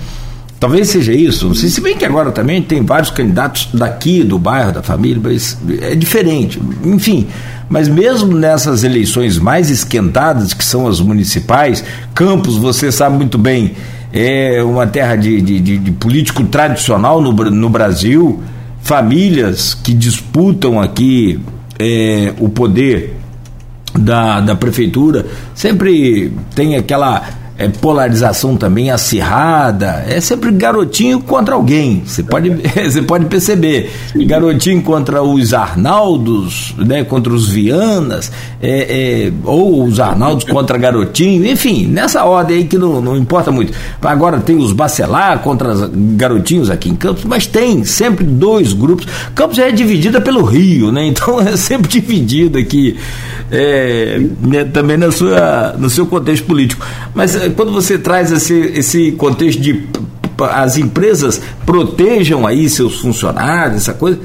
Talvez 0.59 0.89
seja 0.89 1.13
isso. 1.13 1.55
Se, 1.55 1.71
se 1.71 1.81
bem 1.81 1.97
que 1.97 2.05
agora 2.05 2.33
também 2.33 2.63
tem 2.63 2.83
vários 2.85 3.11
candidatos 3.11 3.69
daqui, 3.75 4.23
do 4.23 4.39
bairro, 4.39 4.73
da 4.73 4.83
família, 4.83 5.21
mas 5.23 5.59
é 5.83 5.95
diferente. 5.95 6.61
Enfim, 6.83 7.27
mas 7.69 7.89
mesmo 7.89 8.35
nessas 8.35 8.83
eleições 8.83 9.39
mais 9.39 9.71
esquentadas, 9.71 10.55
que 10.55 10.65
são 10.65 10.87
as 10.87 11.01
municipais, 11.01 11.85
Campos, 12.15 12.57
você 12.57 12.91
sabe 12.91 13.17
muito 13.17 13.37
bem, 13.37 13.73
é 14.13 14.63
uma 14.63 14.87
terra 14.87 15.17
de, 15.17 15.43
de, 15.43 15.61
de, 15.61 15.79
de 15.79 15.93
político 15.93 16.43
tradicional 16.45 17.21
no, 17.21 17.33
no 17.33 17.69
Brasil, 17.69 18.41
famílias 18.81 19.75
que 19.75 19.93
disputam 19.93 20.81
aqui 20.81 21.39
é, 21.79 22.33
o 22.39 22.49
poder 22.49 23.16
da, 23.99 24.41
da 24.41 24.55
prefeitura 24.55 25.27
sempre 25.55 26.33
tem 26.55 26.77
aquela 26.77 27.46
é, 27.59 27.69
polarização 27.69 28.57
também 28.57 28.91
acirrada, 28.91 30.05
é 30.07 30.21
sempre 30.21 30.51
garotinho 30.51 31.21
contra 31.21 31.55
alguém, 31.55 32.03
você 32.05 32.23
pode, 32.23 32.51
você 32.85 33.03
pode 33.03 33.27
perceber, 33.27 33.91
garotinho 34.15 34.83
contra 34.83 35.23
os 35.23 35.55
Arnaldos, 35.55 36.75
né, 36.77 37.03
contra 37.05 37.33
os 37.33 37.49
Vianas, 37.49 38.31
é, 38.61 39.29
é, 39.29 39.33
ou 39.45 39.85
os 39.85 39.99
Arnaldos 39.99 40.45
contra 40.45 40.77
garotinho, 40.77 41.47
enfim, 41.47 41.87
nessa 41.87 42.25
ordem 42.25 42.59
aí 42.59 42.65
que 42.65 42.77
não, 42.77 43.01
não 43.01 43.17
importa 43.17 43.51
muito. 43.51 43.73
Agora 44.03 44.39
tem 44.39 44.57
os 44.57 44.77
Bacelar 44.77 45.39
contra 45.39 45.89
garotinhos 45.91 46.69
aqui 46.69 46.91
em 46.91 46.95
Campos, 46.95 47.25
mas 47.25 47.47
tem 47.47 47.83
sempre 47.85 48.25
dois 48.25 48.75
grupos. 48.75 49.07
Campos 49.35 49.59
é 49.59 49.71
dividida 49.71 50.21
pelo 50.21 50.45
Rio, 50.45 50.93
né, 50.93 51.07
então 51.07 51.41
é 51.47 51.57
sempre 51.57 51.89
dividido 51.89 52.59
aqui, 52.59 52.99
é, 53.51 54.21
né, 54.43 54.65
também 54.65 54.99
na 54.99 55.11
sua, 55.11 55.75
no 55.79 55.89
seu 55.89 56.07
contexto 56.07 56.45
político. 56.45 56.85
Mas 57.15 57.46
quando 57.51 57.73
você 57.73 57.99
traz 57.99 58.33
esse, 58.33 58.55
esse 58.55 59.13
contexto 59.13 59.61
de 59.61 59.87
as 60.39 60.77
empresas 60.77 61.41
protejam 61.65 62.47
aí 62.47 62.69
seus 62.69 63.01
funcionários, 63.01 63.83
essa 63.83 63.95
coisa, 63.95 64.19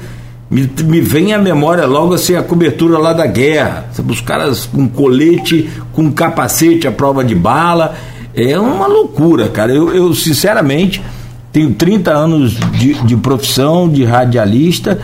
me, 0.50 0.70
me 0.84 1.00
vem 1.00 1.32
à 1.32 1.38
memória 1.38 1.86
logo 1.86 2.12
assim 2.12 2.34
a 2.34 2.42
cobertura 2.42 2.98
lá 2.98 3.14
da 3.14 3.26
guerra. 3.26 3.86
Os 4.06 4.20
caras 4.20 4.66
com 4.66 4.86
colete, 4.86 5.70
com 5.92 6.12
capacete 6.12 6.86
à 6.86 6.92
prova 6.92 7.24
de 7.24 7.34
bala. 7.34 7.94
É 8.34 8.58
uma 8.58 8.86
loucura, 8.86 9.48
cara. 9.48 9.72
Eu, 9.72 9.94
eu 9.94 10.14
sinceramente 10.14 11.02
tenho 11.50 11.72
30 11.72 12.10
anos 12.10 12.52
de, 12.72 12.94
de 12.94 13.16
profissão, 13.16 13.88
de 13.88 14.04
radialista, 14.04 14.98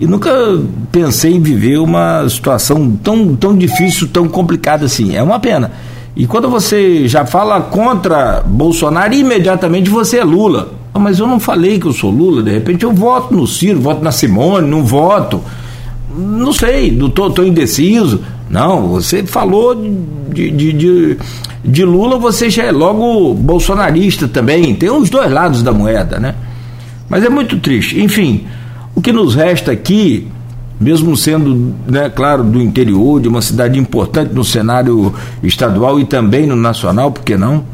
e 0.00 0.06
nunca 0.06 0.30
pensei 0.92 1.34
em 1.34 1.40
viver 1.40 1.78
uma 1.78 2.28
situação 2.28 2.90
tão, 3.02 3.34
tão 3.34 3.56
difícil, 3.56 4.08
tão 4.08 4.28
complicada 4.28 4.84
assim. 4.86 5.14
É 5.16 5.22
uma 5.22 5.38
pena. 5.40 5.72
E 6.18 6.26
quando 6.26 6.50
você 6.50 7.06
já 7.06 7.24
fala 7.24 7.60
contra 7.60 8.42
Bolsonaro, 8.44 9.14
imediatamente 9.14 9.88
você 9.88 10.18
é 10.18 10.24
Lula. 10.24 10.72
Ah, 10.92 10.98
mas 10.98 11.20
eu 11.20 11.28
não 11.28 11.38
falei 11.38 11.78
que 11.78 11.86
eu 11.86 11.92
sou 11.92 12.10
Lula, 12.10 12.42
de 12.42 12.50
repente 12.50 12.84
eu 12.84 12.92
voto 12.92 13.32
no 13.32 13.46
Ciro, 13.46 13.80
voto 13.80 14.02
na 14.02 14.10
Simone, 14.10 14.68
não 14.68 14.84
voto. 14.84 15.40
Não 16.12 16.52
sei, 16.52 16.88
estou 16.88 17.46
indeciso. 17.46 18.20
Não, 18.50 18.88
você 18.88 19.22
falou 19.22 19.76
de, 19.76 20.50
de, 20.50 20.72
de, 20.72 21.18
de, 21.64 21.84
Lula, 21.84 22.18
você 22.18 22.50
já 22.50 22.64
é 22.64 22.72
logo 22.72 23.32
bolsonarista 23.34 24.26
também. 24.26 24.74
Tem 24.74 24.90
os 24.90 25.08
dois 25.08 25.30
lados 25.30 25.62
da 25.62 25.70
moeda, 25.70 26.18
né? 26.18 26.34
Mas 27.08 27.22
é 27.22 27.28
muito 27.28 27.60
triste. 27.60 28.00
Enfim, 28.00 28.44
o 28.92 29.00
que 29.00 29.12
nos 29.12 29.36
resta 29.36 29.70
aqui 29.70 30.26
mesmo 30.80 31.16
sendo, 31.16 31.74
né, 31.86 32.08
claro, 32.08 32.44
do 32.44 32.60
interior, 32.60 33.20
de 33.20 33.28
uma 33.28 33.42
cidade 33.42 33.78
importante 33.78 34.32
no 34.32 34.44
cenário 34.44 35.12
estadual 35.42 35.98
e 35.98 36.04
também 36.04 36.46
no 36.46 36.54
nacional, 36.54 37.10
por 37.10 37.24
que 37.24 37.36
não? 37.36 37.64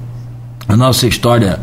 A 0.66 0.76
nossa 0.76 1.06
história 1.06 1.60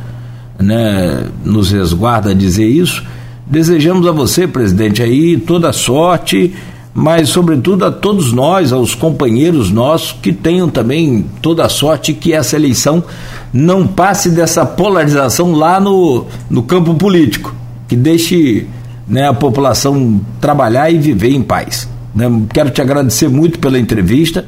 né, 0.59 1.25
nos 1.43 1.71
resguarda 1.71 2.35
dizer 2.35 2.67
isso. 2.67 3.03
Desejamos 3.47 4.07
a 4.07 4.11
você, 4.11 4.47
presidente, 4.47 5.01
aí 5.01 5.35
toda 5.37 5.73
sorte, 5.73 6.53
mas 6.93 7.29
sobretudo 7.29 7.85
a 7.85 7.91
todos 7.91 8.31
nós, 8.31 8.71
aos 8.71 8.93
companheiros 8.93 9.71
nossos, 9.71 10.11
que 10.21 10.31
tenham 10.31 10.69
também 10.69 11.25
toda 11.41 11.67
sorte 11.67 12.13
que 12.13 12.33
essa 12.33 12.55
eleição 12.55 13.03
não 13.51 13.87
passe 13.87 14.29
dessa 14.29 14.65
polarização 14.65 15.53
lá 15.53 15.79
no, 15.79 16.25
no 16.49 16.63
campo 16.63 16.93
político, 16.93 17.53
que 17.87 17.95
deixe 17.95 18.67
né, 19.07 19.27
a 19.27 19.33
população 19.33 20.21
trabalhar 20.39 20.89
e 20.89 20.97
viver 20.97 21.31
em 21.31 21.41
paz. 21.41 21.87
Né? 22.13 22.25
Quero 22.53 22.69
te 22.69 22.81
agradecer 22.81 23.29
muito 23.29 23.59
pela 23.59 23.79
entrevista, 23.79 24.45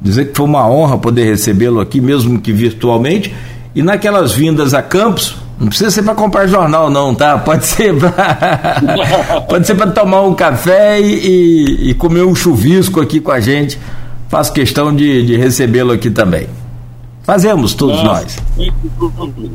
dizer 0.00 0.26
que 0.26 0.36
foi 0.36 0.46
uma 0.46 0.68
honra 0.68 0.98
poder 0.98 1.24
recebê-lo 1.24 1.80
aqui, 1.80 2.00
mesmo 2.00 2.40
que 2.40 2.52
virtualmente. 2.52 3.34
E 3.74 3.82
naquelas 3.82 4.32
vindas 4.32 4.72
a 4.74 4.82
Campos, 4.82 5.36
não 5.58 5.68
precisa 5.68 5.90
ser 5.90 6.02
para 6.02 6.14
comprar 6.14 6.46
jornal, 6.46 6.90
não, 6.90 7.14
tá? 7.14 7.38
Pode 7.38 7.64
ser 7.66 7.96
para 7.96 9.42
pode 9.48 9.66
ser 9.66 9.74
para 9.74 9.90
tomar 9.90 10.22
um 10.22 10.34
café 10.34 11.00
e, 11.00 11.90
e, 11.90 11.94
comer 11.94 12.24
um 12.24 12.34
chuvisco 12.34 13.00
aqui 13.00 13.20
com 13.20 13.30
a 13.30 13.40
gente. 13.40 13.78
Faço 14.28 14.52
questão 14.52 14.94
de, 14.94 15.24
de 15.24 15.36
recebê-lo 15.36 15.92
aqui 15.92 16.10
também. 16.10 16.48
Fazemos 17.22 17.74
todos 17.74 18.02
Nossa, 18.02 18.22
nós. 18.22 18.42
Sem 18.56 18.72
dúvida. 18.98 19.50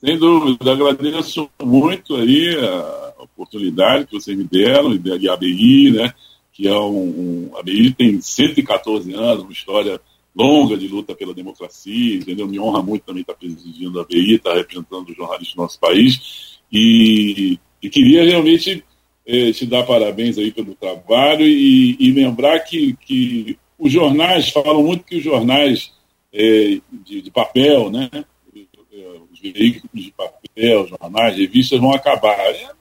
Sem 0.00 0.18
dúvida. 0.18 0.72
Agradeço 0.72 1.48
muito 1.62 2.14
aí 2.14 2.56
a 2.64 3.07
oportunidade 3.38 4.06
que 4.06 4.12
vocês 4.12 4.36
me 4.36 4.44
deram, 4.44 4.92
e 4.92 5.28
a 5.28 5.32
ABI, 5.32 5.92
né, 5.92 6.12
que 6.52 6.66
é 6.66 6.74
um, 6.74 7.50
um, 7.50 7.56
ABI 7.56 7.92
tem 7.92 8.20
114 8.20 9.14
anos, 9.14 9.44
uma 9.44 9.52
história 9.52 10.00
longa 10.34 10.76
de 10.76 10.88
luta 10.88 11.14
pela 11.14 11.32
democracia, 11.32 12.16
entendeu? 12.16 12.46
Me 12.46 12.58
honra 12.58 12.82
muito 12.82 13.04
também 13.04 13.22
estar 13.22 13.34
presidindo 13.34 13.98
a 13.98 14.02
ABI, 14.02 14.34
estar 14.34 14.54
representando 14.54 15.08
os 15.08 15.16
jornalistas 15.16 15.54
do 15.54 15.62
nosso 15.62 15.78
país, 15.78 16.58
e, 16.72 17.58
e 17.80 17.88
queria 17.88 18.24
realmente 18.24 18.84
eh, 19.24 19.52
te 19.52 19.64
dar 19.66 19.84
parabéns 19.84 20.36
aí 20.36 20.50
pelo 20.50 20.74
trabalho 20.74 21.46
e, 21.46 21.96
e, 21.98 22.10
lembrar 22.12 22.60
que, 22.60 22.94
que 23.00 23.58
os 23.78 23.92
jornais, 23.92 24.50
falam 24.50 24.82
muito 24.82 25.04
que 25.04 25.16
os 25.16 25.22
jornais 25.22 25.92
eh, 26.32 26.80
de, 27.04 27.22
de 27.22 27.30
papel, 27.30 27.90
né, 27.90 28.10
os 29.32 29.40
veículos 29.40 30.04
de 30.04 30.12
papel, 30.12 30.88
jornais, 30.88 31.36
revistas 31.36 31.78
vão 31.78 31.92
acabar. 31.92 32.38
É, 32.38 32.77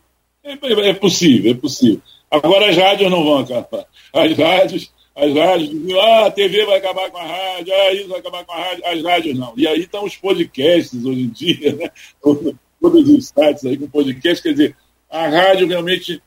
é, 0.51 0.89
é, 0.89 0.93
possível, 0.93 1.51
é 1.51 1.55
possível. 1.55 2.01
Agora 2.29 2.69
as 2.69 2.77
rádios 2.77 3.11
não 3.11 3.23
vão 3.23 3.39
acabar. 3.39 3.85
As 4.13 4.37
rádios, 4.37 4.91
as 5.15 5.33
rádios, 5.33 5.93
ah, 5.95 6.25
a 6.25 6.31
TV 6.31 6.65
vai 6.65 6.77
acabar 6.77 7.09
com 7.09 7.17
a 7.17 7.25
rádio, 7.25 7.73
ah, 7.73 7.93
isso 7.93 8.07
vai 8.07 8.19
acabar 8.19 8.45
com 8.45 8.51
a 8.53 8.57
rádio, 8.57 8.85
as 8.85 9.03
rádios 9.03 9.37
não. 9.37 9.53
E 9.57 9.67
aí 9.67 9.79
estão 9.79 10.05
os 10.05 10.15
podcasts 10.15 11.03
hoje 11.03 11.21
em 11.21 11.29
dia, 11.29 11.75
né? 11.75 11.89
Todos 12.21 13.09
os 13.09 13.27
sites 13.27 13.65
aí 13.65 13.77
com 13.77 13.89
podcast, 13.89 14.43
quer 14.43 14.51
dizer, 14.51 14.75
a 15.09 15.27
rádio 15.27 15.67
realmente, 15.67 16.21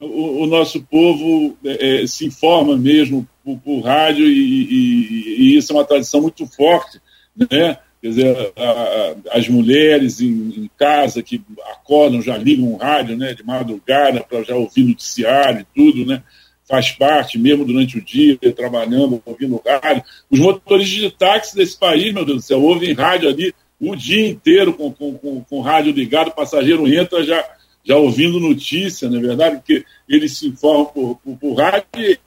o, 0.00 0.42
o 0.42 0.46
noa 0.46 0.64
povo 0.90 1.56
é, 1.64 2.02
é, 2.02 2.06
se 2.06 2.26
informa 2.26 2.76
mesmo 2.76 3.28
por, 3.44 3.58
por 3.58 3.80
rádio 3.80 4.26
e, 4.26 4.32
e, 4.32 5.42
e, 5.42 5.56
isso 5.56 5.72
é 5.72 5.76
uma 5.76 5.84
tradição 5.84 6.22
muito 6.22 6.46
forte, 6.46 7.00
né? 7.36 7.78
Quer 8.00 8.08
dizer, 8.08 8.52
a, 8.56 8.62
a, 8.62 9.14
as 9.38 9.48
mulheres 9.48 10.20
em, 10.20 10.26
em, 10.56 10.70
casa 10.78 11.22
que 11.22 11.42
acordam, 11.72 12.22
já 12.22 12.36
ligam 12.36 12.72
um 12.72 12.76
rádio 12.76 13.16
né, 13.16 13.34
de 13.34 13.44
madrugada 13.44 14.22
para 14.22 14.42
já 14.42 14.54
ouvir 14.54 14.84
noticiário 14.84 15.60
e 15.60 15.74
tudo, 15.74 16.06
né? 16.06 16.22
faz 16.70 16.92
parte, 16.92 17.36
mesmo 17.36 17.64
durante 17.64 17.98
o 17.98 18.00
dia, 18.00 18.38
trabalhando, 18.54 19.20
ouvindo 19.26 19.60
rádio. 19.66 20.04
Os 20.30 20.38
motoristas 20.38 21.00
de 21.00 21.10
táxi 21.10 21.56
desse 21.56 21.76
país, 21.76 22.14
meu 22.14 22.24
Deus 22.24 22.38
do 22.38 22.44
céu, 22.44 22.62
ouvem 22.62 22.92
rádio 22.92 23.28
ali 23.28 23.52
o 23.80 23.96
dia 23.96 24.28
inteiro 24.28 24.72
com, 24.74 24.92
com, 24.92 25.14
com, 25.14 25.42
com 25.42 25.60
rádio 25.60 25.92
ligado, 25.92 26.28
o 26.28 26.34
passageiro 26.34 26.86
entra 26.86 27.24
já, 27.24 27.44
já 27.82 27.96
ouvindo 27.96 28.38
notícia, 28.38 29.08
não 29.08 29.18
é 29.18 29.20
verdade? 29.20 29.56
Porque 29.56 29.84
eles 30.08 30.38
se 30.38 30.46
informam 30.46 30.84
por, 30.84 31.16
por, 31.16 31.36
por 31.38 31.54
rádio 31.54 31.84
e, 31.98 32.18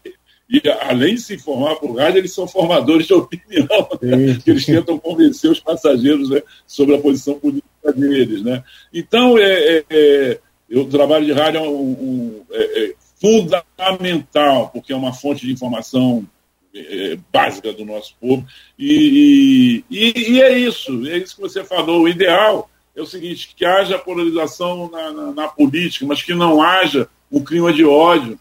E 0.50 0.62
além 0.82 1.16
de 1.16 1.22
se 1.22 1.36
informar 1.36 1.76
por 1.76 1.98
rádio, 1.98 2.20
eles 2.20 2.34
são 2.34 2.48
formadores 2.48 3.08
de 3.08 3.14
opinião, 3.14 3.90
né? 4.02 4.40
que 4.44 4.52
eles 4.52 4.66
tentam 4.66 5.00
convencer 5.00 5.50
os 5.50 5.60
passageiros 5.60 6.30
né, 6.30 6.42
sobre 6.68 6.96
a 6.96 7.00
posição 7.00 7.40
política 7.40 7.94
deles. 7.94 8.44
Né? 8.44 8.64
Então, 8.94 9.38
é, 9.38 9.84
é, 9.90 10.40
é 10.70 10.78
o 10.78 10.86
trabalho 10.86 11.26
de 11.26 11.32
rádio 11.32 11.60
é, 11.60 11.64
um, 11.64 11.92
um, 11.92 12.42
é, 12.52 12.84
é 12.84 12.94
fundamental, 13.20 14.70
porque 14.70 14.92
é 14.92 14.96
uma 14.96 15.14
fonte 15.14 15.46
de 15.46 15.54
informação 15.54 16.28
é, 16.76 17.18
básica 17.32 17.72
do 17.72 17.86
nosso 17.86 18.16
povo. 18.20 18.46
E, 18.78 19.84
e, 19.90 20.34
e, 20.34 20.42
é 20.42 20.58
isso, 20.58 21.08
é 21.08 21.18
isso 21.18 21.36
que 21.36 21.42
você 21.42 21.64
falou. 21.64 22.02
O 22.02 22.10
ideal 22.10 22.70
é 22.96 23.02
o 23.02 23.06
seguinte: 23.06 23.54
que 23.56 23.66
haja 23.66 23.98
polarização 23.98 24.90
na, 24.92 25.12
na, 25.12 25.32
na 25.32 25.48
política, 25.48 26.06
mas 26.06 26.22
que 26.22 26.34
não 26.34 26.62
haja 26.62 27.08
um 27.32 27.44
clima 27.44 27.72
de 27.72 27.86
ódio 27.86 28.38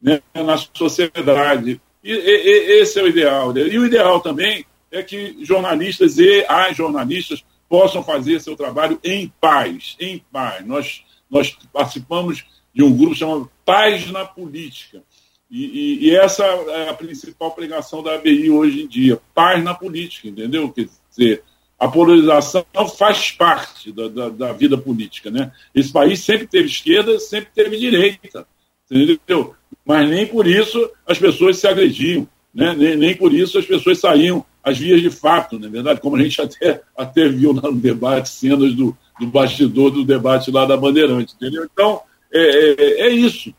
né, 0.00 0.20
na 0.34 0.56
sociedade. 0.56 1.80
E, 2.02 2.12
e, 2.12 2.80
esse 2.80 2.98
é 2.98 3.02
o 3.02 3.08
ideal. 3.08 3.52
Né? 3.52 3.62
E 3.62 3.78
o 3.78 3.86
ideal 3.86 4.20
também 4.20 4.64
é 4.90 5.02
que 5.02 5.44
jornalistas 5.44 6.18
e 6.18 6.44
as 6.48 6.76
jornalistas 6.76 7.44
possam 7.68 8.02
fazer 8.02 8.40
seu 8.40 8.56
trabalho 8.56 8.98
em 9.02 9.32
paz, 9.40 9.96
em 9.98 10.22
paz. 10.32 10.64
Nós, 10.64 11.04
nós 11.28 11.56
participamos 11.72 12.44
de 12.72 12.82
um 12.82 12.96
grupo 12.96 13.14
chamado 13.14 13.50
Paz 13.64 14.10
na 14.10 14.24
Política. 14.24 15.02
E, 15.50 15.64
e, 15.64 16.06
e, 16.06 16.16
essa 16.16 16.44
é 16.44 16.88
a 16.88 16.94
principal 16.94 17.52
pregação 17.52 18.02
da 18.02 18.14
ABI 18.14 18.50
hoje 18.50 18.82
em 18.82 18.88
dia, 18.88 19.20
paz 19.32 19.62
na 19.62 19.74
política, 19.74 20.28
entendeu? 20.28 20.70
Quer 20.72 20.88
dizer, 21.08 21.44
a 21.78 21.86
polarização 21.86 22.64
faz 22.98 23.30
parte 23.30 23.92
da, 23.92 24.08
da, 24.08 24.28
da, 24.28 24.52
vida 24.52 24.76
política, 24.76 25.30
né? 25.30 25.52
Esse 25.72 25.92
país 25.92 26.20
sempre 26.20 26.48
teve 26.48 26.66
esquerda, 26.66 27.18
sempre 27.20 27.50
teve 27.54 27.78
direita, 27.78 28.46
entendeu? 28.90 29.54
Mas 29.84 30.08
nem 30.08 30.26
por 30.26 30.46
isso 30.46 30.90
as 31.06 31.18
pessoas 31.18 31.58
se 31.58 31.66
agrediam, 31.66 32.26
né? 32.52 32.74
Nem, 32.76 32.96
nem 32.96 33.16
por 33.16 33.32
isso 33.32 33.58
as 33.58 33.66
pessoas 33.66 33.98
saíam 33.98 34.44
às 34.62 34.78
vias 34.78 35.00
de 35.00 35.10
fato, 35.10 35.60
na 35.60 35.68
é 35.68 35.70
verdade, 35.70 36.00
como 36.00 36.16
a 36.16 36.22
gente 36.22 36.40
até, 36.42 36.82
até 36.96 37.28
viu 37.28 37.52
no 37.52 37.72
debate, 37.72 38.28
cenas 38.28 38.74
do, 38.74 38.96
do 39.20 39.26
bastidor 39.28 39.92
do 39.92 40.04
debate 40.04 40.50
lá 40.50 40.64
da 40.66 40.76
Bandeirante, 40.76 41.34
entendeu? 41.36 41.68
Então, 41.72 42.00
é, 42.32 42.40
é, 42.40 43.00
é 43.02 43.10
isso. 43.10 43.54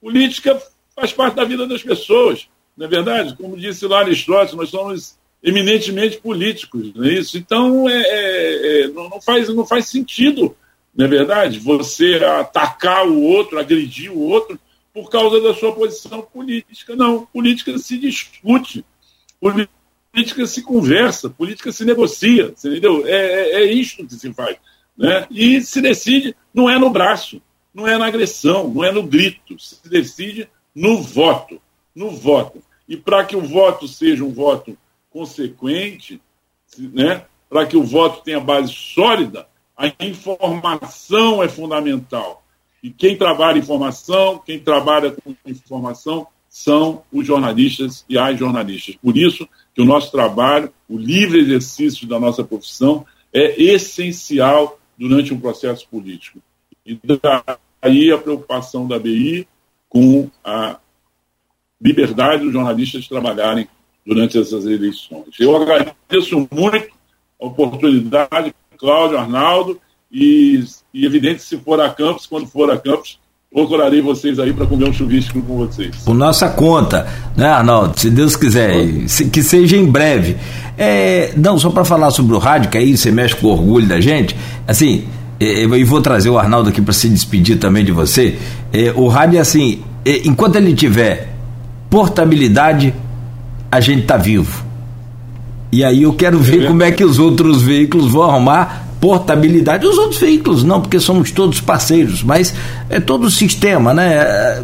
Política 0.00 0.60
faz 0.94 1.12
parte 1.12 1.34
da 1.34 1.44
vida 1.44 1.66
das 1.66 1.82
pessoas, 1.82 2.46
não 2.76 2.86
é 2.86 2.88
verdade? 2.88 3.36
Como 3.36 3.56
disse 3.56 3.84
lá 3.86 3.98
Aristóteles, 3.98 4.54
nós 4.54 4.70
somos 4.70 5.18
eminentemente 5.42 6.18
políticos, 6.18 6.94
não 6.94 7.04
é 7.04 7.14
isso? 7.14 7.36
Então, 7.36 7.88
é, 7.88 8.00
é, 8.00 8.82
é, 8.82 8.88
não, 8.88 9.20
faz, 9.20 9.48
não 9.48 9.66
faz 9.66 9.88
sentido, 9.88 10.54
não 10.94 11.06
é 11.06 11.08
verdade? 11.08 11.58
Você 11.58 12.14
atacar 12.24 13.08
o 13.08 13.22
outro, 13.22 13.58
agredir 13.58 14.12
o 14.12 14.20
outro 14.20 14.58
por 14.92 15.10
causa 15.10 15.40
da 15.40 15.54
sua 15.54 15.72
posição 15.72 16.22
política. 16.22 16.96
Não, 16.96 17.26
política 17.26 17.76
se 17.78 17.98
discute, 17.98 18.84
política 19.40 20.46
se 20.46 20.62
conversa, 20.62 21.30
política 21.30 21.70
se 21.72 21.84
negocia, 21.84 22.54
entendeu? 22.56 23.06
É, 23.06 23.12
é, 23.12 23.62
é 23.62 23.72
isto 23.72 24.06
que 24.06 24.14
se 24.14 24.32
faz. 24.32 24.56
Né? 24.96 25.26
E 25.30 25.60
se 25.60 25.80
decide, 25.80 26.34
não 26.52 26.68
é 26.68 26.78
no 26.78 26.90
braço, 26.90 27.40
não 27.72 27.86
é 27.86 27.96
na 27.96 28.06
agressão, 28.06 28.68
não 28.68 28.82
é 28.82 28.90
no 28.90 29.04
grito, 29.04 29.58
se 29.58 29.88
decide 29.88 30.48
no 30.74 31.00
voto. 31.02 31.60
No 31.94 32.10
voto. 32.10 32.62
E 32.88 32.96
para 32.96 33.24
que 33.24 33.36
o 33.36 33.40
voto 33.40 33.86
seja 33.86 34.24
um 34.24 34.32
voto 34.32 34.76
consequente, 35.10 36.20
né, 36.78 37.24
para 37.48 37.66
que 37.66 37.76
o 37.76 37.82
voto 37.82 38.22
tenha 38.22 38.40
base 38.40 38.72
sólida, 38.72 39.48
a 39.76 39.92
informação 40.04 41.42
é 41.42 41.48
fundamental. 41.48 42.44
E 42.88 42.90
quem 42.90 43.18
trabalha 43.18 43.58
informação, 43.58 44.38
quem 44.38 44.58
trabalha 44.58 45.10
com 45.10 45.34
informação, 45.44 46.26
são 46.48 47.02
os 47.12 47.26
jornalistas 47.26 48.02
e 48.08 48.16
as 48.16 48.38
jornalistas. 48.38 48.96
Por 48.96 49.14
isso 49.14 49.46
que 49.74 49.82
o 49.82 49.84
nosso 49.84 50.10
trabalho, 50.10 50.72
o 50.88 50.96
livre 50.96 51.38
exercício 51.38 52.08
da 52.08 52.18
nossa 52.18 52.42
profissão, 52.42 53.04
é 53.30 53.62
essencial 53.62 54.80
durante 54.96 55.34
um 55.34 55.38
processo 55.38 55.86
político. 55.86 56.38
E 56.86 56.98
daí 57.82 58.10
a 58.10 58.16
preocupação 58.16 58.88
da 58.88 58.98
BI 58.98 59.46
com 59.86 60.30
a 60.42 60.78
liberdade 61.78 62.42
dos 62.42 62.54
jornalistas 62.54 63.06
trabalharem 63.06 63.68
durante 64.06 64.38
essas 64.38 64.64
eleições. 64.64 65.38
Eu 65.38 65.54
agradeço 65.54 66.48
muito 66.50 66.90
a 67.38 67.46
oportunidade, 67.46 68.54
Cláudio, 68.78 69.18
Arnaldo, 69.18 69.78
e, 70.10 70.64
e 70.92 71.04
evidente, 71.04 71.42
se 71.42 71.56
for 71.58 71.80
a 71.80 71.90
Campos, 71.90 72.26
quando 72.26 72.46
for 72.46 72.70
a 72.70 72.78
Campos, 72.78 73.18
procurarei 73.52 74.00
vocês 74.00 74.38
aí 74.38 74.52
para 74.52 74.66
comer 74.66 74.88
um 74.88 74.92
chuvisco 74.92 75.40
com 75.42 75.56
vocês. 75.56 75.96
Por 76.04 76.14
nossa 76.14 76.48
conta, 76.48 77.06
né, 77.36 77.46
Arnaldo? 77.46 77.98
Se 77.98 78.10
Deus 78.10 78.36
quiser, 78.36 78.72
que 79.32 79.42
seja 79.42 79.76
em 79.76 79.86
breve. 79.86 80.36
É, 80.76 81.32
não, 81.36 81.58
só 81.58 81.70
para 81.70 81.84
falar 81.84 82.10
sobre 82.10 82.34
o 82.34 82.38
rádio, 82.38 82.70
que 82.70 82.78
aí 82.78 82.96
você 82.96 83.10
mexe 83.10 83.34
com 83.36 83.48
o 83.48 83.50
orgulho 83.50 83.86
da 83.86 84.00
gente, 84.00 84.36
assim, 84.66 85.06
é, 85.40 85.64
e 85.64 85.84
vou 85.84 86.00
trazer 86.00 86.30
o 86.30 86.38
Arnaldo 86.38 86.68
aqui 86.68 86.80
para 86.80 86.92
se 86.92 87.08
despedir 87.08 87.58
também 87.58 87.84
de 87.84 87.92
você. 87.92 88.38
É, 88.72 88.92
o 88.94 89.08
rádio 89.08 89.38
é 89.38 89.40
assim, 89.40 89.82
é, 90.04 90.26
enquanto 90.26 90.56
ele 90.56 90.74
tiver 90.74 91.34
portabilidade, 91.90 92.94
a 93.70 93.80
gente 93.80 94.02
está 94.02 94.16
vivo. 94.16 94.64
E 95.70 95.84
aí 95.84 96.02
eu 96.02 96.14
quero 96.14 96.38
ver 96.38 96.66
como 96.66 96.82
é 96.82 96.90
que 96.90 97.04
os 97.04 97.18
outros 97.18 97.60
veículos 97.60 98.10
vão 98.10 98.22
arrumar 98.22 98.87
portabilidade. 99.00 99.86
Os 99.86 99.96
outros 99.98 100.20
veículos 100.20 100.64
não, 100.64 100.80
porque 100.80 100.98
somos 101.00 101.30
todos 101.30 101.60
parceiros, 101.60 102.22
mas 102.22 102.54
é 102.88 103.00
todo 103.00 103.24
o 103.24 103.30
sistema, 103.30 103.94
né? 103.94 104.62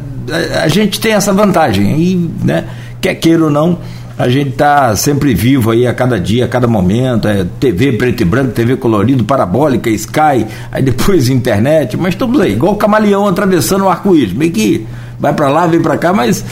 A, 0.63 0.69
gente 0.69 1.01
tem 1.01 1.13
essa 1.13 1.33
vantagem. 1.33 2.01
E, 2.01 2.31
né, 2.45 2.65
quer 3.01 3.15
queira 3.15 3.45
ou 3.45 3.51
não, 3.51 3.79
a 4.17 4.29
gente 4.29 4.51
está 4.51 4.95
sempre 4.97 5.35
vivo 5.35 5.71
aí 5.71 5.87
a 5.87 5.95
cada 5.95 6.19
dia, 6.19 6.45
a 6.45 6.49
cada 6.49 6.67
momento, 6.67 7.27
é 7.27 7.45
TV 7.59 7.93
preto 7.93 8.23
e 8.23 8.25
branco, 8.25 8.53
TV 8.53 8.77
colorido, 8.77 9.25
parabólica, 9.25 9.91
Sky, 9.91 10.47
aí 10.71 10.83
depois 10.83 11.29
internet, 11.31 11.97
mas 11.97 12.15
estamos 12.15 12.41
aí, 12.41 12.53
igual 12.53 12.75
o 12.75 12.77
camaleão 12.77 13.27
atravessando 13.27 13.85
o 13.85 13.89
arco-íris, 13.89 14.33
meio 14.33 14.53
que 14.53 14.87
vai 15.19 15.33
para 15.33 15.49
lá, 15.49 15.67
vem 15.67 15.81
para 15.81 15.97
cá, 15.99 16.13
mas 16.13 16.45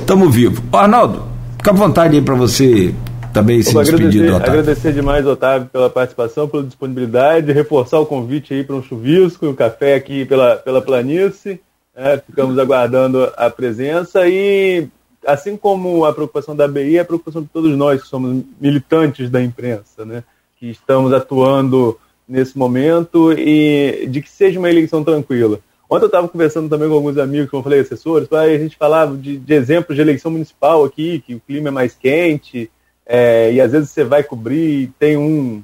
estamos 0.00 0.34
vivos. 0.34 0.60
Arnaldo, 0.72 1.22
fica 1.56 1.70
à 1.70 1.74
vontade 1.74 2.16
aí 2.16 2.22
para 2.22 2.34
você 2.34 2.94
também 3.36 3.62
se 3.62 3.74
despedir 3.74 4.26
do 4.26 4.36
Otávio. 4.36 4.60
Agradecer 4.60 4.92
demais, 4.92 5.26
Otávio, 5.26 5.68
pela 5.68 5.90
participação, 5.90 6.48
pela 6.48 6.62
disponibilidade, 6.62 7.52
reforçar 7.52 8.00
o 8.00 8.06
convite 8.06 8.54
aí 8.54 8.64
para 8.64 8.76
um 8.76 8.82
chuvisco, 8.82 9.46
um 9.46 9.54
café 9.54 9.94
aqui 9.94 10.24
pela, 10.24 10.56
pela 10.56 10.80
planície. 10.80 11.60
É, 11.94 12.18
ficamos 12.18 12.58
aguardando 12.58 13.30
a 13.36 13.48
presença 13.48 14.28
e 14.28 14.88
assim 15.26 15.56
como 15.56 16.04
a 16.04 16.12
preocupação 16.12 16.54
da 16.54 16.68
BI, 16.68 16.96
é 16.96 17.00
a 17.00 17.04
preocupação 17.04 17.42
de 17.42 17.48
todos 17.48 17.76
nós 17.76 18.02
que 18.02 18.08
somos 18.08 18.44
militantes 18.60 19.28
da 19.28 19.42
imprensa, 19.42 20.04
né? 20.04 20.22
que 20.58 20.70
estamos 20.70 21.12
atuando 21.12 21.98
nesse 22.28 22.56
momento 22.56 23.32
e 23.32 24.06
de 24.08 24.22
que 24.22 24.30
seja 24.30 24.58
uma 24.58 24.70
eleição 24.70 25.02
tranquila. 25.02 25.60
Ontem 25.88 26.04
eu 26.04 26.08
estava 26.08 26.28
conversando 26.28 26.68
também 26.68 26.88
com 26.88 26.94
alguns 26.94 27.16
amigos, 27.18 27.50
como 27.50 27.60
eu 27.60 27.64
falei, 27.64 27.80
assessores, 27.80 28.30
a 28.32 28.58
gente 28.58 28.76
falava 28.76 29.16
de, 29.16 29.36
de 29.36 29.54
exemplos 29.54 29.94
de 29.94 30.02
eleição 30.02 30.30
municipal 30.30 30.84
aqui, 30.84 31.22
que 31.24 31.34
o 31.34 31.40
clima 31.40 31.68
é 31.68 31.70
mais 31.70 31.94
quente, 31.94 32.70
é, 33.06 33.52
e 33.52 33.60
às 33.60 33.70
vezes 33.70 33.90
você 33.90 34.02
vai 34.02 34.24
cobrir 34.24 34.82
e 34.82 34.86
tem 34.98 35.16
um 35.16 35.62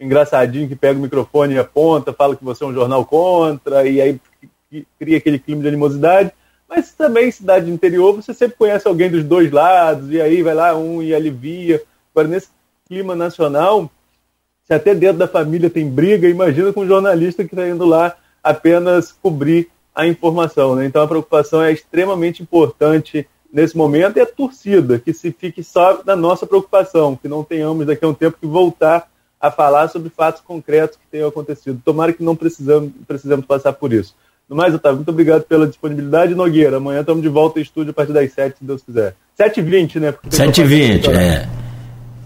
engraçadinho 0.00 0.68
que 0.68 0.74
pega 0.74 0.98
o 0.98 1.02
microfone 1.02 1.54
e 1.54 1.58
aponta, 1.58 2.12
fala 2.12 2.34
que 2.34 2.44
você 2.44 2.64
é 2.64 2.66
um 2.66 2.72
jornal 2.72 3.04
contra, 3.04 3.86
e 3.86 4.00
aí 4.00 4.20
cria 4.98 5.18
aquele 5.18 5.38
clima 5.38 5.62
de 5.62 5.68
animosidade. 5.68 6.32
Mas 6.68 6.92
também 6.92 7.30
cidade 7.30 7.66
de 7.66 7.72
interior, 7.72 8.14
você 8.14 8.32
sempre 8.32 8.56
conhece 8.56 8.86
alguém 8.86 9.10
dos 9.10 9.24
dois 9.24 9.50
lados, 9.50 10.10
e 10.10 10.20
aí 10.20 10.42
vai 10.42 10.54
lá 10.54 10.76
um 10.76 11.02
e 11.02 11.14
alivia. 11.14 11.82
Agora, 12.12 12.28
nesse 12.28 12.48
clima 12.86 13.14
nacional, 13.14 13.90
se 14.64 14.74
até 14.74 14.94
dentro 14.94 15.18
da 15.18 15.28
família 15.28 15.70
tem 15.70 15.88
briga, 15.88 16.28
imagina 16.28 16.72
com 16.72 16.82
um 16.82 16.86
jornalista 16.86 17.44
que 17.44 17.54
está 17.54 17.66
indo 17.66 17.84
lá 17.84 18.16
apenas 18.42 19.12
cobrir 19.12 19.68
a 19.94 20.06
informação. 20.06 20.76
Né? 20.76 20.84
Então 20.84 21.02
a 21.02 21.08
preocupação 21.08 21.62
é 21.62 21.72
extremamente 21.72 22.42
importante 22.42 23.26
nesse 23.52 23.76
momento 23.76 24.16
e 24.16 24.20
a 24.20 24.26
torcida, 24.26 24.98
que 24.98 25.12
se 25.12 25.32
fique 25.32 25.62
só 25.62 26.00
na 26.04 26.14
nossa 26.14 26.46
preocupação, 26.46 27.16
que 27.16 27.28
não 27.28 27.42
tenhamos 27.42 27.86
daqui 27.86 28.04
a 28.04 28.08
um 28.08 28.14
tempo 28.14 28.36
que 28.40 28.46
voltar 28.46 29.08
a 29.40 29.50
falar 29.50 29.88
sobre 29.88 30.10
fatos 30.10 30.42
concretos 30.42 30.96
que 30.96 31.06
tenham 31.10 31.28
acontecido. 31.28 31.80
Tomara 31.84 32.12
que 32.12 32.22
não 32.22 32.34
precisamos, 32.34 32.90
precisamos 33.06 33.46
passar 33.46 33.72
por 33.72 33.92
isso. 33.92 34.14
No 34.48 34.56
mais, 34.56 34.74
Otávio, 34.74 34.96
muito 34.96 35.10
obrigado 35.10 35.42
pela 35.42 35.66
disponibilidade. 35.66 36.34
Nogueira, 36.34 36.78
amanhã 36.78 37.00
estamos 37.00 37.22
de 37.22 37.28
volta 37.28 37.58
em 37.58 37.62
estúdio 37.62 37.90
a 37.90 37.94
partir 37.94 38.12
das 38.12 38.32
7, 38.32 38.58
se 38.58 38.64
Deus 38.64 38.82
quiser. 38.82 39.14
7h20, 39.38 40.00
né? 40.00 40.14
7h20, 40.30 41.08
é. 41.10 41.48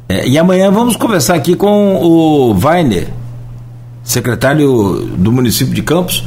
é. 0.08 0.28
E 0.28 0.38
amanhã 0.38 0.70
vamos 0.70 0.96
conversar 0.96 1.34
aqui 1.34 1.56
com 1.56 1.96
o 1.96 2.54
Weiner, 2.54 3.08
secretário 4.04 5.00
do 5.16 5.32
município 5.32 5.74
de 5.74 5.82
Campos. 5.82 6.24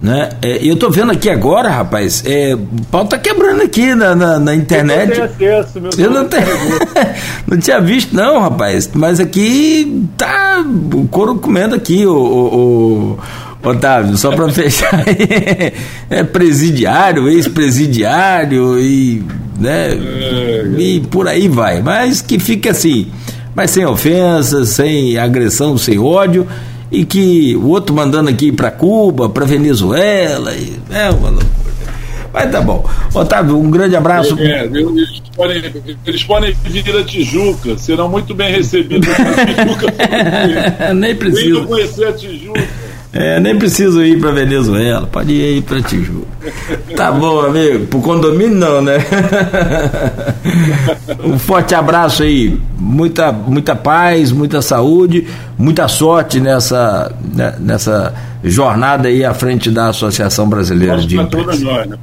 Né? 0.00 0.28
É, 0.42 0.58
eu 0.62 0.76
tô 0.76 0.90
vendo 0.90 1.10
aqui 1.10 1.30
agora, 1.30 1.70
rapaz, 1.70 2.22
é, 2.26 2.54
o 2.54 2.84
pau 2.90 3.06
tá 3.06 3.16
quebrando 3.16 3.62
aqui 3.62 3.94
na, 3.94 4.14
na, 4.14 4.38
na 4.38 4.54
internet. 4.54 5.18
Eu 5.18 5.26
não 5.26 5.34
tenho 5.34 5.58
acesso, 5.58 5.80
meu 5.80 5.90
Eu 5.96 6.10
não, 6.10 6.28
tenho, 6.28 6.46
não 7.48 7.58
tinha 7.58 7.80
visto, 7.80 8.14
não, 8.14 8.40
rapaz. 8.40 8.90
Mas 8.92 9.20
aqui 9.20 10.06
tá 10.16 10.62
o 10.94 11.08
couro 11.08 11.36
comendo 11.36 11.74
aqui, 11.74 12.06
o, 12.06 12.14
o, 12.14 13.18
o 13.64 13.68
Otávio, 13.68 14.16
só 14.18 14.30
para 14.32 14.48
fechar, 14.52 15.02
é 16.10 16.22
presidiário, 16.22 17.28
ex-presidiário 17.28 18.78
e 18.78 19.24
né? 19.58 19.92
É, 19.92 20.64
e 20.78 21.00
por 21.00 21.26
aí 21.26 21.48
vai. 21.48 21.82
Mas 21.82 22.20
que 22.20 22.38
fique 22.38 22.68
assim, 22.68 23.08
mas 23.54 23.70
sem 23.70 23.84
ofensas, 23.84 24.70
sem 24.70 25.16
agressão, 25.18 25.76
sem 25.78 25.98
ódio, 25.98 26.46
e 26.90 27.04
que 27.04 27.56
o 27.56 27.68
outro 27.68 27.94
mandando 27.94 28.30
aqui 28.30 28.52
para 28.52 28.70
Cuba, 28.70 29.28
para 29.28 29.44
Venezuela, 29.44 30.54
e, 30.54 30.78
é 30.90 31.10
uma 31.10 31.30
loucura. 31.30 31.56
Mas 32.32 32.50
tá 32.50 32.60
bom. 32.60 32.84
Otávio, 33.14 33.58
um 33.58 33.70
grande 33.70 33.96
abraço. 33.96 34.38
É, 34.38 34.60
é 34.60 34.64
eles, 34.66 35.22
podem, 35.34 35.62
eles 36.04 36.24
podem 36.24 36.54
vir 36.64 36.96
a 36.96 37.02
Tijuca, 37.02 37.78
serão 37.78 38.08
muito 38.10 38.34
bem 38.34 38.52
recebidos 38.52 39.08
na 39.08 39.24
Tijuca. 39.46 40.94
Nem 40.94 41.16
preciso. 41.16 41.64
conhecer 41.64 42.08
a 42.08 42.12
Tijuca. 42.12 42.68
É, 43.18 43.40
nem 43.40 43.58
preciso 43.58 44.04
ir 44.04 44.20
para 44.20 44.30
Venezuela, 44.30 45.06
pode 45.06 45.32
ir 45.32 45.62
para 45.62 45.80
Tijuca. 45.80 46.26
Tá 46.94 47.10
bom, 47.10 47.40
amigo. 47.40 47.86
Pro 47.86 48.00
condomínio 48.00 48.54
não, 48.54 48.82
né? 48.82 48.98
um 51.24 51.38
forte 51.38 51.74
abraço 51.74 52.22
aí. 52.22 52.60
Muita, 52.78 53.32
muita 53.32 53.74
paz, 53.74 54.30
muita 54.30 54.60
saúde, 54.60 55.26
muita 55.58 55.88
sorte 55.88 56.38
nessa, 56.40 57.10
né, 57.34 57.56
nessa 57.58 58.14
jornada 58.44 59.08
aí 59.08 59.24
à 59.24 59.32
frente 59.32 59.70
da 59.70 59.88
Associação 59.88 60.48
Brasileira 60.48 60.98
de. 60.98 61.16
Para 61.16 61.26
todos 61.26 61.60
nós, 61.62 61.86
né? 61.86 61.98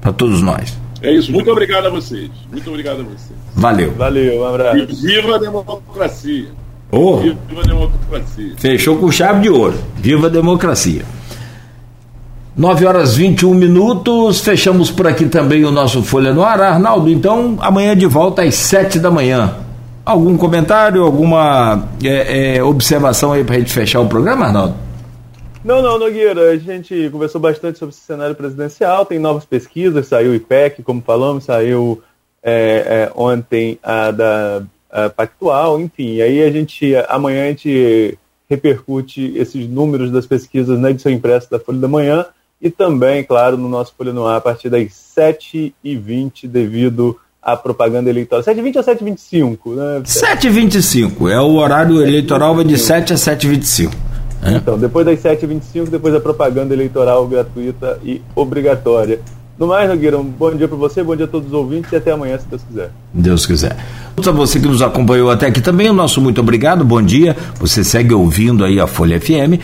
Para 0.00 0.12
todos 0.12 0.42
nós. 0.42 0.78
É 1.02 1.12
isso. 1.12 1.32
Muito 1.32 1.50
obrigado 1.50 1.86
a 1.86 1.90
vocês. 1.90 2.30
Muito 2.50 2.68
obrigado 2.68 3.00
a 3.00 3.04
vocês. 3.04 3.38
Valeu. 3.54 3.92
Valeu, 3.92 4.42
um 4.42 4.46
abraço. 4.46 4.78
E 4.78 4.86
viva 4.86 5.36
a 5.36 5.38
democracia. 5.38 6.48
Oh, 6.90 7.16
Viva 7.16 7.36
a 7.60 7.62
democracia. 7.62 8.54
Fechou 8.58 8.96
com 8.96 9.10
chave 9.10 9.40
de 9.40 9.50
ouro. 9.50 9.76
Viva 9.96 10.28
a 10.28 10.30
democracia. 10.30 11.04
9 12.56 12.86
horas 12.86 13.14
21 13.14 13.54
minutos. 13.54 14.40
Fechamos 14.40 14.90
por 14.90 15.06
aqui 15.06 15.26
também 15.26 15.64
o 15.64 15.70
nosso 15.70 16.02
Folha 16.02 16.32
no 16.32 16.42
Ar. 16.42 16.60
Arnaldo, 16.60 17.10
então, 17.10 17.58
amanhã 17.60 17.96
de 17.96 18.06
volta 18.06 18.42
às 18.42 18.54
7 18.54 18.98
da 18.98 19.10
manhã. 19.10 19.56
Algum 20.04 20.36
comentário, 20.36 21.02
alguma 21.02 21.88
é, 22.02 22.56
é, 22.56 22.62
observação 22.62 23.32
aí 23.32 23.42
para 23.42 23.56
a 23.56 23.58
gente 23.58 23.72
fechar 23.72 24.00
o 24.00 24.06
programa, 24.06 24.46
Arnaldo? 24.46 24.74
Não, 25.64 25.82
não, 25.82 25.98
Nogueira. 25.98 26.52
A 26.52 26.56
gente 26.56 27.10
conversou 27.10 27.40
bastante 27.40 27.78
sobre 27.78 27.92
esse 27.92 28.04
cenário 28.04 28.36
presidencial. 28.36 29.04
Tem 29.04 29.18
novas 29.18 29.44
pesquisas. 29.44 30.06
Saiu 30.06 30.30
o 30.30 30.34
IPEC, 30.34 30.82
como 30.84 31.02
falamos, 31.04 31.44
saiu 31.44 32.00
é, 32.42 33.08
é 33.08 33.12
ontem 33.16 33.76
a 33.82 34.12
da 34.12 34.62
uh, 34.96 35.10
pactual, 35.14 35.80
enfim. 35.80 36.20
Aí 36.20 36.42
a 36.42 36.50
gente, 36.50 36.94
amanhã 37.08 37.44
a 37.44 37.48
gente 37.48 38.18
repercute 38.48 39.32
esses 39.36 39.68
números 39.68 40.10
das 40.10 40.26
pesquisas 40.26 40.78
na 40.78 40.90
edição 40.90 41.12
impressa 41.12 41.48
da 41.50 41.58
Folha 41.58 41.78
da 41.78 41.88
Manhã 41.88 42.24
e 42.62 42.70
também, 42.70 43.22
claro, 43.22 43.56
no 43.56 43.68
nosso 43.68 43.94
Folha 43.96 44.12
no 44.12 44.26
Ar 44.26 44.36
a 44.36 44.40
partir 44.40 44.70
das 44.70 44.88
7h20 45.16 46.46
devido 46.46 47.18
à 47.42 47.56
propaganda 47.56 48.08
eleitoral. 48.08 48.42
7h20 48.42 48.76
ou 48.76 48.82
7h25? 48.82 49.74
Né? 49.74 50.02
7h25, 50.04 51.30
é 51.30 51.40
o 51.40 51.56
horário 51.56 52.02
eleitoral 52.02 52.54
vai 52.54 52.64
de 52.64 52.78
7 52.78 53.12
a 53.12 53.16
7h25. 53.16 53.92
É. 54.42 54.52
Então, 54.56 54.78
depois 54.78 55.04
das 55.04 55.20
7h25, 55.20 55.88
depois 55.88 56.14
a 56.14 56.20
propaganda 56.20 56.74
eleitoral 56.74 57.26
gratuita 57.26 58.00
e 58.04 58.20
obrigatória. 58.34 59.20
No 59.58 59.66
mais, 59.66 59.88
Nogueira, 59.88 60.18
um 60.18 60.24
bom 60.24 60.54
dia 60.54 60.68
para 60.68 60.76
você, 60.76 61.02
bom 61.02 61.16
dia 61.16 61.24
a 61.24 61.28
todos 61.28 61.48
os 61.48 61.54
ouvintes 61.54 61.90
e 61.90 61.96
até 61.96 62.10
amanhã, 62.10 62.38
se 62.38 62.46
Deus 62.46 62.62
quiser. 62.62 62.90
Deus 63.14 63.46
quiser. 63.46 63.76
A 64.18 64.30
você 64.30 64.60
que 64.60 64.68
nos 64.68 64.82
acompanhou 64.82 65.30
até 65.30 65.46
aqui 65.46 65.62
também, 65.62 65.88
o 65.88 65.94
nosso 65.94 66.20
muito 66.20 66.40
obrigado, 66.42 66.84
bom 66.84 67.00
dia. 67.00 67.34
Você 67.58 67.82
segue 67.82 68.12
ouvindo 68.12 68.64
aí 68.64 68.78
a 68.78 68.86
Folha 68.86 69.18
FM. 69.18 69.60